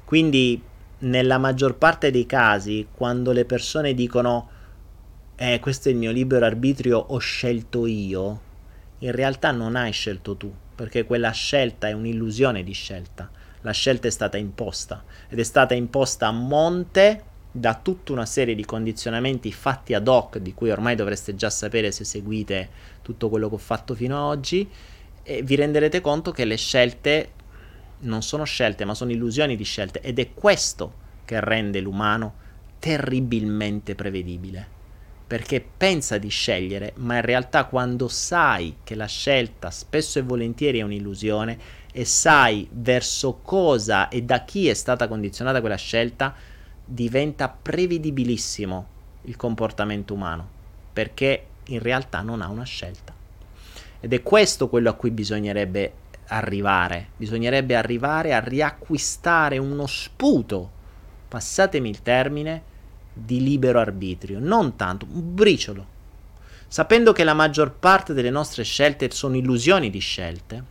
Quindi 0.05 0.63
nella 0.99 1.39
maggior 1.39 1.77
parte 1.77 2.11
dei 2.11 2.27
casi, 2.27 2.87
quando 2.95 3.33
le 3.33 3.45
persone 3.45 3.95
dicono 3.95 4.49
eh, 5.37 5.59
questo 5.61 5.89
è 5.89 5.93
il 5.93 5.99
mio 5.99 6.13
libero 6.13 6.47
arbitrio, 6.47 6.99
ho 6.99 7.19
scelto 7.19 7.87
io, 7.87 8.41
in 8.99 9.13
realtà 9.13 9.51
non 9.51 9.77
hai 9.77 9.93
scelto 9.93 10.37
tu, 10.37 10.53
perché 10.75 11.05
quella 11.05 11.31
scelta 11.31 11.89
è 11.89 11.93
un'illusione 11.93 12.63
di 12.63 12.73
scelta. 12.73 13.31
La 13.63 13.73
scelta 13.73 14.09
è 14.09 14.11
stata 14.11 14.37
imposta 14.37 15.05
ed 15.29 15.39
è 15.39 15.43
stata 15.43 15.75
imposta 15.75 16.27
a 16.27 16.33
monte 16.33 17.25
da 17.51 17.75
tutta 17.75 18.13
una 18.13 18.27
serie 18.27 18.55
di 18.55 18.65
condizionamenti 18.65 19.53
fatti 19.53 19.95
ad 19.95 20.07
hoc, 20.07 20.39
di 20.39 20.53
cui 20.55 20.71
ormai 20.71 20.97
dovreste 20.97 21.35
già 21.35 21.51
sapere 21.51 21.91
se 21.93 22.05
seguite 22.05 22.69
tutto 23.01 23.29
quello 23.29 23.49
che 23.49 23.55
ho 23.55 23.59
fatto 23.59 23.95
fino 23.95 24.17
ad 24.17 24.37
oggi, 24.37 24.69
e 25.25 25.43
vi 25.43 25.57
renderete 25.57 26.01
conto 26.01 26.31
che 26.31 26.45
le 26.45 26.57
scelte 26.57 27.33
non 28.01 28.23
sono 28.23 28.45
scelte, 28.45 28.85
ma 28.85 28.95
sono 28.95 29.11
illusioni 29.11 29.57
di 29.57 29.65
scelte. 29.65 30.01
Ed 30.01 30.19
è 30.19 30.33
questo 30.35 31.03
che 31.25 31.41
rende 31.41 31.81
l'umano 31.81 32.35
terribilmente 32.79 33.95
prevedibile. 33.95 34.73
Perché 35.27 35.67
pensa 35.77 36.19
di 36.19 36.29
scegliere, 36.29 36.93
ma 36.97 37.17
in 37.17 37.23
realtà 37.23 37.65
quando 37.65 38.09
sai 38.09 38.77
che 38.85 38.95
la 38.95 39.07
scelta 39.07 39.71
spesso 39.71 40.19
e 40.19 40.23
volentieri 40.23 40.81
è 40.81 40.83
un'illusione 40.83 41.59
e 41.91 42.05
sai 42.05 42.69
verso 42.71 43.41
cosa 43.43 44.09
e 44.09 44.23
da 44.23 44.45
chi 44.45 44.69
è 44.69 44.75
stata 44.75 45.09
condizionata 45.09 45.61
quella 45.61 45.77
scelta, 45.77 46.35
diventa 46.85 47.49
prevedibilissimo 47.49 48.87
il 49.23 49.37
comportamento 49.37 50.13
umano, 50.13 50.47
perché 50.93 51.47
in 51.69 51.79
realtà 51.79 52.21
non 52.21 52.43
ha 52.43 52.49
una 52.49 52.65
scelta. 52.65 53.14
Ed 54.05 54.13
è 54.13 54.23
questo 54.23 54.69
quello 54.69 54.91
a 54.91 54.93
cui 54.93 55.11
bisognerebbe 55.11 55.93
arrivare, 56.27 57.09
bisognerebbe 57.17 57.75
arrivare 57.75 58.35
a 58.35 58.39
riacquistare 58.39 59.57
uno 59.57 59.87
sputo, 59.87 60.71
passatemi 61.27 61.89
il 61.89 62.03
termine, 62.03 62.63
di 63.15 63.43
libero 63.43 63.81
arbitrio, 63.81 64.39
non 64.41 64.77
tanto, 64.77 65.07
un 65.11 65.35
briciolo. 65.35 65.87
Sapendo 66.69 67.13
che 67.13 67.25
la 67.25 67.33
maggior 67.33 67.73
parte 67.73 68.13
delle 68.13 68.29
nostre 68.29 68.63
scelte 68.63 69.11
sono 69.11 69.37
illusioni 69.37 69.89
di 69.89 70.01
scelte, 70.01 70.65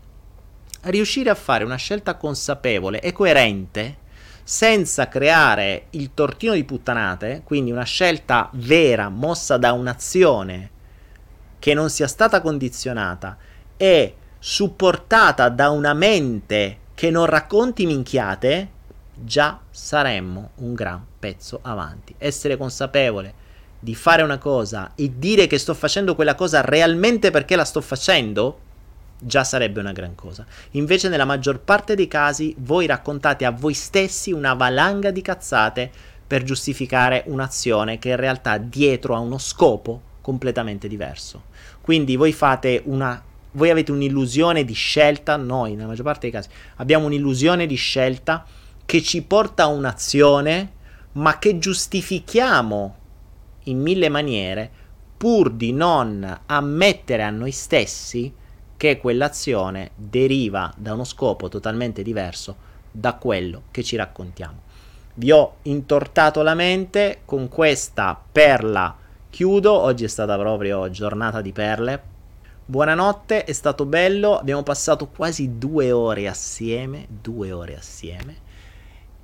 riuscire 0.82 1.32
a 1.32 1.36
fare 1.36 1.64
una 1.64 1.78
scelta 1.78 2.18
consapevole 2.18 3.02
e 3.02 3.14
coerente 3.14 3.98
senza 4.44 5.08
creare 5.08 5.88
il 5.92 6.12
tortino 6.14 6.54
di 6.54 6.66
puttanate, 6.66 7.42
quindi 7.44 7.72
una 7.72 7.82
scelta 7.82 8.48
vera, 8.54 9.10
mossa 9.10 9.58
da 9.58 9.74
un'azione 9.74 10.73
che 11.64 11.73
non 11.73 11.90
sia 11.90 12.10
stata 12.10 12.41
condizionata 12.41 13.38
e 13.77 14.15
supportata 14.38 15.48
da 15.48 15.69
una 15.69 15.94
mente 15.94 16.80
che 16.94 17.10
non 17.10 17.26
racconti 17.26 17.85
minchiate, 17.85 18.69
già 19.14 19.61
saremmo 19.72 20.49
un 20.56 20.73
gran 20.73 21.02
pezzo 21.18 21.60
avanti. 21.61 22.14
Essere 22.18 22.57
consapevole 22.57 23.34
di 23.80 23.95
fare 23.95 24.23
una 24.23 24.40
cosa 24.40 24.91
e 24.95 25.14
dire 25.18 25.48
che 25.48 25.57
sto 25.57 25.73
facendo 25.73 26.15
quella 26.15 26.35
cosa 26.35 26.60
realmente 26.60 27.31
perché 27.31 27.56
la 27.56 27.64
sto 27.64 27.80
facendo, 27.80 28.60
già 29.18 29.45
sarebbe 29.45 29.80
una 29.80 29.94
gran 29.94 30.15
cosa. 30.15 30.45
Invece 30.72 31.07
nella 31.07 31.23
maggior 31.23 31.61
parte 31.61 31.95
dei 31.95 32.10
casi 32.10 32.53
voi 32.57 32.88
raccontate 32.88 33.45
a 33.45 33.52
voi 33.52 33.73
stessi 33.73 34.34
una 34.34 34.53
valanga 34.53 35.11
di 35.11 35.22
cazzate 35.22 35.90
per 36.27 36.44
giustificare 36.44 37.23
un'azione 37.27 37.99
che 37.99 38.10
in 38.10 38.18
realtà 38.18 38.57
dietro 38.57 39.15
ha 39.15 39.19
uno 39.19 39.38
scopo 39.38 40.11
completamente 40.24 40.88
diverso. 40.88 41.44
Quindi 41.82 42.16
voi 42.16 42.32
fate 42.32 42.82
una 42.86 43.22
voi 43.56 43.70
avete 43.70 43.91
un'illusione 43.91 44.66
di 44.66 44.74
scelta, 44.74 45.36
noi 45.36 45.76
nella 45.76 45.90
maggior 45.90 46.06
parte 46.06 46.22
dei 46.22 46.32
casi 46.32 46.50
abbiamo 46.78 47.06
un'illusione 47.06 47.68
di 47.68 47.76
scelta 47.76 48.44
che 48.84 49.04
ci 49.04 49.22
porta 49.22 49.64
a 49.64 49.68
un'azione, 49.68 50.72
ma 51.12 51.38
che 51.38 51.60
giustifichiamo 51.60 52.95
in 53.66 53.80
mille 53.80 54.10
maniere 54.10 54.72
pur 55.16 55.52
di 55.52 55.72
non 55.72 56.41
ammettere 56.48 57.24
a 57.24 57.30
noi 57.30 57.52
stessi 57.52 58.34
che 58.76 58.98
quell'azione 58.98 59.91
deriva 59.95 60.74
da 60.76 60.94
uno 60.94 61.04
scopo 61.04 61.48
totalmente 61.48 62.02
diverso 62.02 62.72
da 62.91 63.14
quello 63.14 63.64
che 63.72 63.84
ci 63.84 63.95
raccontiamo. 63.95 64.62
Vi 65.16 65.32
ho 65.32 65.58
intortato 65.64 66.41
la 66.41 66.56
mente 66.56 67.22
con 67.24 67.48
questa 67.48 68.20
perla. 68.32 68.98
Chiudo, 69.34 69.74
oggi 69.74 70.04
è 70.04 70.08
stata 70.08 70.38
proprio 70.38 70.92
giornata 70.92 71.42
di 71.42 71.52
perle. 71.54 72.04
Buonanotte, 72.66 73.46
è 73.46 73.52
stato 73.52 73.88
bello, 73.88 74.38
abbiamo 74.38 74.62
passato 74.62 75.08
quasi 75.08 75.58
due 75.58 75.92
ore 75.92 76.28
assieme, 76.28 77.08
due 77.10 77.52
ore 77.52 77.76
assieme. 77.76 78.36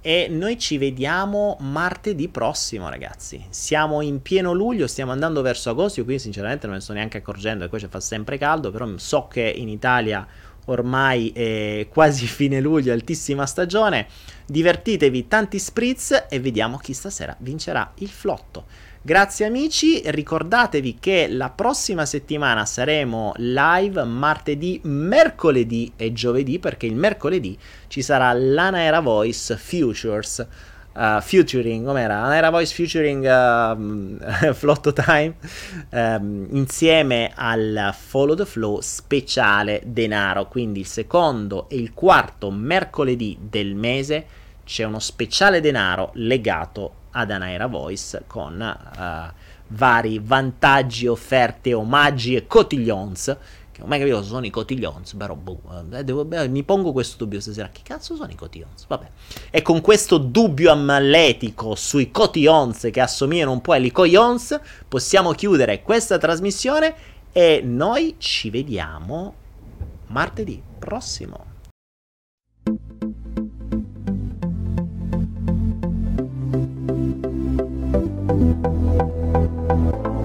E 0.01 0.25
noi 0.27 0.57
ci 0.57 0.79
vediamo 0.79 1.57
martedì 1.59 2.27
prossimo, 2.27 2.89
ragazzi. 2.89 3.45
Siamo 3.49 4.01
in 4.01 4.23
pieno 4.23 4.51
luglio, 4.51 4.87
stiamo 4.87 5.11
andando 5.11 5.43
verso 5.43 5.69
agosto. 5.69 5.99
Io 5.99 6.05
qui, 6.07 6.17
sinceramente, 6.17 6.61
non 6.65 6.71
me 6.71 6.77
ne 6.77 6.83
sto 6.83 6.93
neanche 6.93 7.19
accorgendo 7.19 7.65
che 7.65 7.69
qua 7.69 7.87
fa 7.87 7.99
sempre 7.99 8.39
caldo. 8.39 8.71
Però 8.71 8.87
so 8.97 9.27
che 9.27 9.43
in 9.43 9.69
Italia 9.69 10.25
ormai 10.65 11.29
è 11.29 11.87
quasi 11.87 12.25
fine 12.27 12.59
luglio, 12.59 12.93
altissima 12.93 13.45
stagione. 13.45 14.07
Divertitevi, 14.47 15.27
tanti 15.27 15.59
spritz 15.59 16.25
e 16.27 16.39
vediamo 16.39 16.77
chi 16.77 16.93
stasera 16.93 17.35
vincerà 17.37 17.91
il 17.97 18.09
flotto. 18.09 18.87
Grazie 19.09 19.47
amici, 19.47 20.03
ricordatevi 20.05 20.97
che 20.99 21.25
la 21.31 21.49
prossima 21.49 22.05
settimana 22.05 22.63
saremo 22.63 23.33
live 23.37 24.03
martedì, 24.03 24.79
mercoledì 24.83 25.93
e 25.95 26.13
giovedì 26.13 26.59
perché 26.59 26.85
il 26.85 26.93
mercoledì 26.93 27.57
ci 27.87 28.03
sarà 28.03 28.31
l'Anaera 28.33 28.99
Voice 28.99 29.57
Futures 29.57 30.47
uh, 30.93 31.19
featuring, 31.21 31.87
com'era? 31.87 32.27
Naira 32.27 32.51
Voice 32.51 32.71
featuring 32.71 33.25
uh, 33.25 34.53
Flotto 34.53 34.93
Time 34.93 35.37
um, 35.89 36.45
insieme 36.51 37.31
al 37.33 37.95
Follow 37.97 38.35
the 38.35 38.45
Flow 38.45 38.79
speciale 38.79 39.81
denaro. 39.85 40.47
Quindi 40.47 40.81
il 40.81 40.85
secondo 40.85 41.67
e 41.67 41.77
il 41.77 41.95
quarto 41.95 42.51
mercoledì 42.51 43.39
del 43.41 43.73
mese 43.73 44.25
c'è 44.63 44.83
uno 44.83 44.99
speciale 44.99 45.61
denaro 45.61 46.11
legato 46.13 46.98
ad 47.11 47.31
Anaera 47.31 47.67
Voice 47.67 48.23
con 48.27 48.59
uh, 48.59 49.33
vari 49.67 50.19
vantaggi, 50.19 51.07
offerte, 51.07 51.73
omaggi 51.73 52.35
e 52.35 52.47
cotillons 52.47 53.37
che 53.79 53.85
non 53.85 53.89
mai 53.89 53.99
capito 53.99 54.17
cosa 54.17 54.29
sono 54.29 54.45
i 54.45 54.49
cotillons, 54.49 55.13
però 55.13 55.35
boh, 55.35 55.61
eh, 55.93 56.03
devo, 56.03 56.25
beh, 56.25 56.49
mi 56.49 56.63
pongo 56.63 56.91
questo 56.91 57.23
dubbio 57.23 57.39
stasera, 57.39 57.69
che 57.69 57.81
cazzo 57.83 58.15
sono 58.15 58.29
i 58.29 58.35
cotillons? 58.35 58.85
Vabbè. 58.87 59.09
E 59.49 59.61
con 59.61 59.79
questo 59.81 60.17
dubbio 60.17 60.71
ammalletico 60.71 61.75
sui 61.75 62.11
cotillons 62.11 62.89
che 62.91 62.99
assomigliano 62.99 63.51
un 63.51 63.61
po' 63.61 63.71
ai 63.71 63.91
coglions, 63.91 64.59
possiamo 64.87 65.31
chiudere 65.31 65.81
questa 65.81 66.17
trasmissione 66.17 66.93
e 67.31 67.61
noi 67.63 68.15
ci 68.17 68.49
vediamo 68.49 69.33
martedì 70.07 70.61
prossimo. 70.77 71.45
Thank 77.11 77.25
you. 80.05 80.18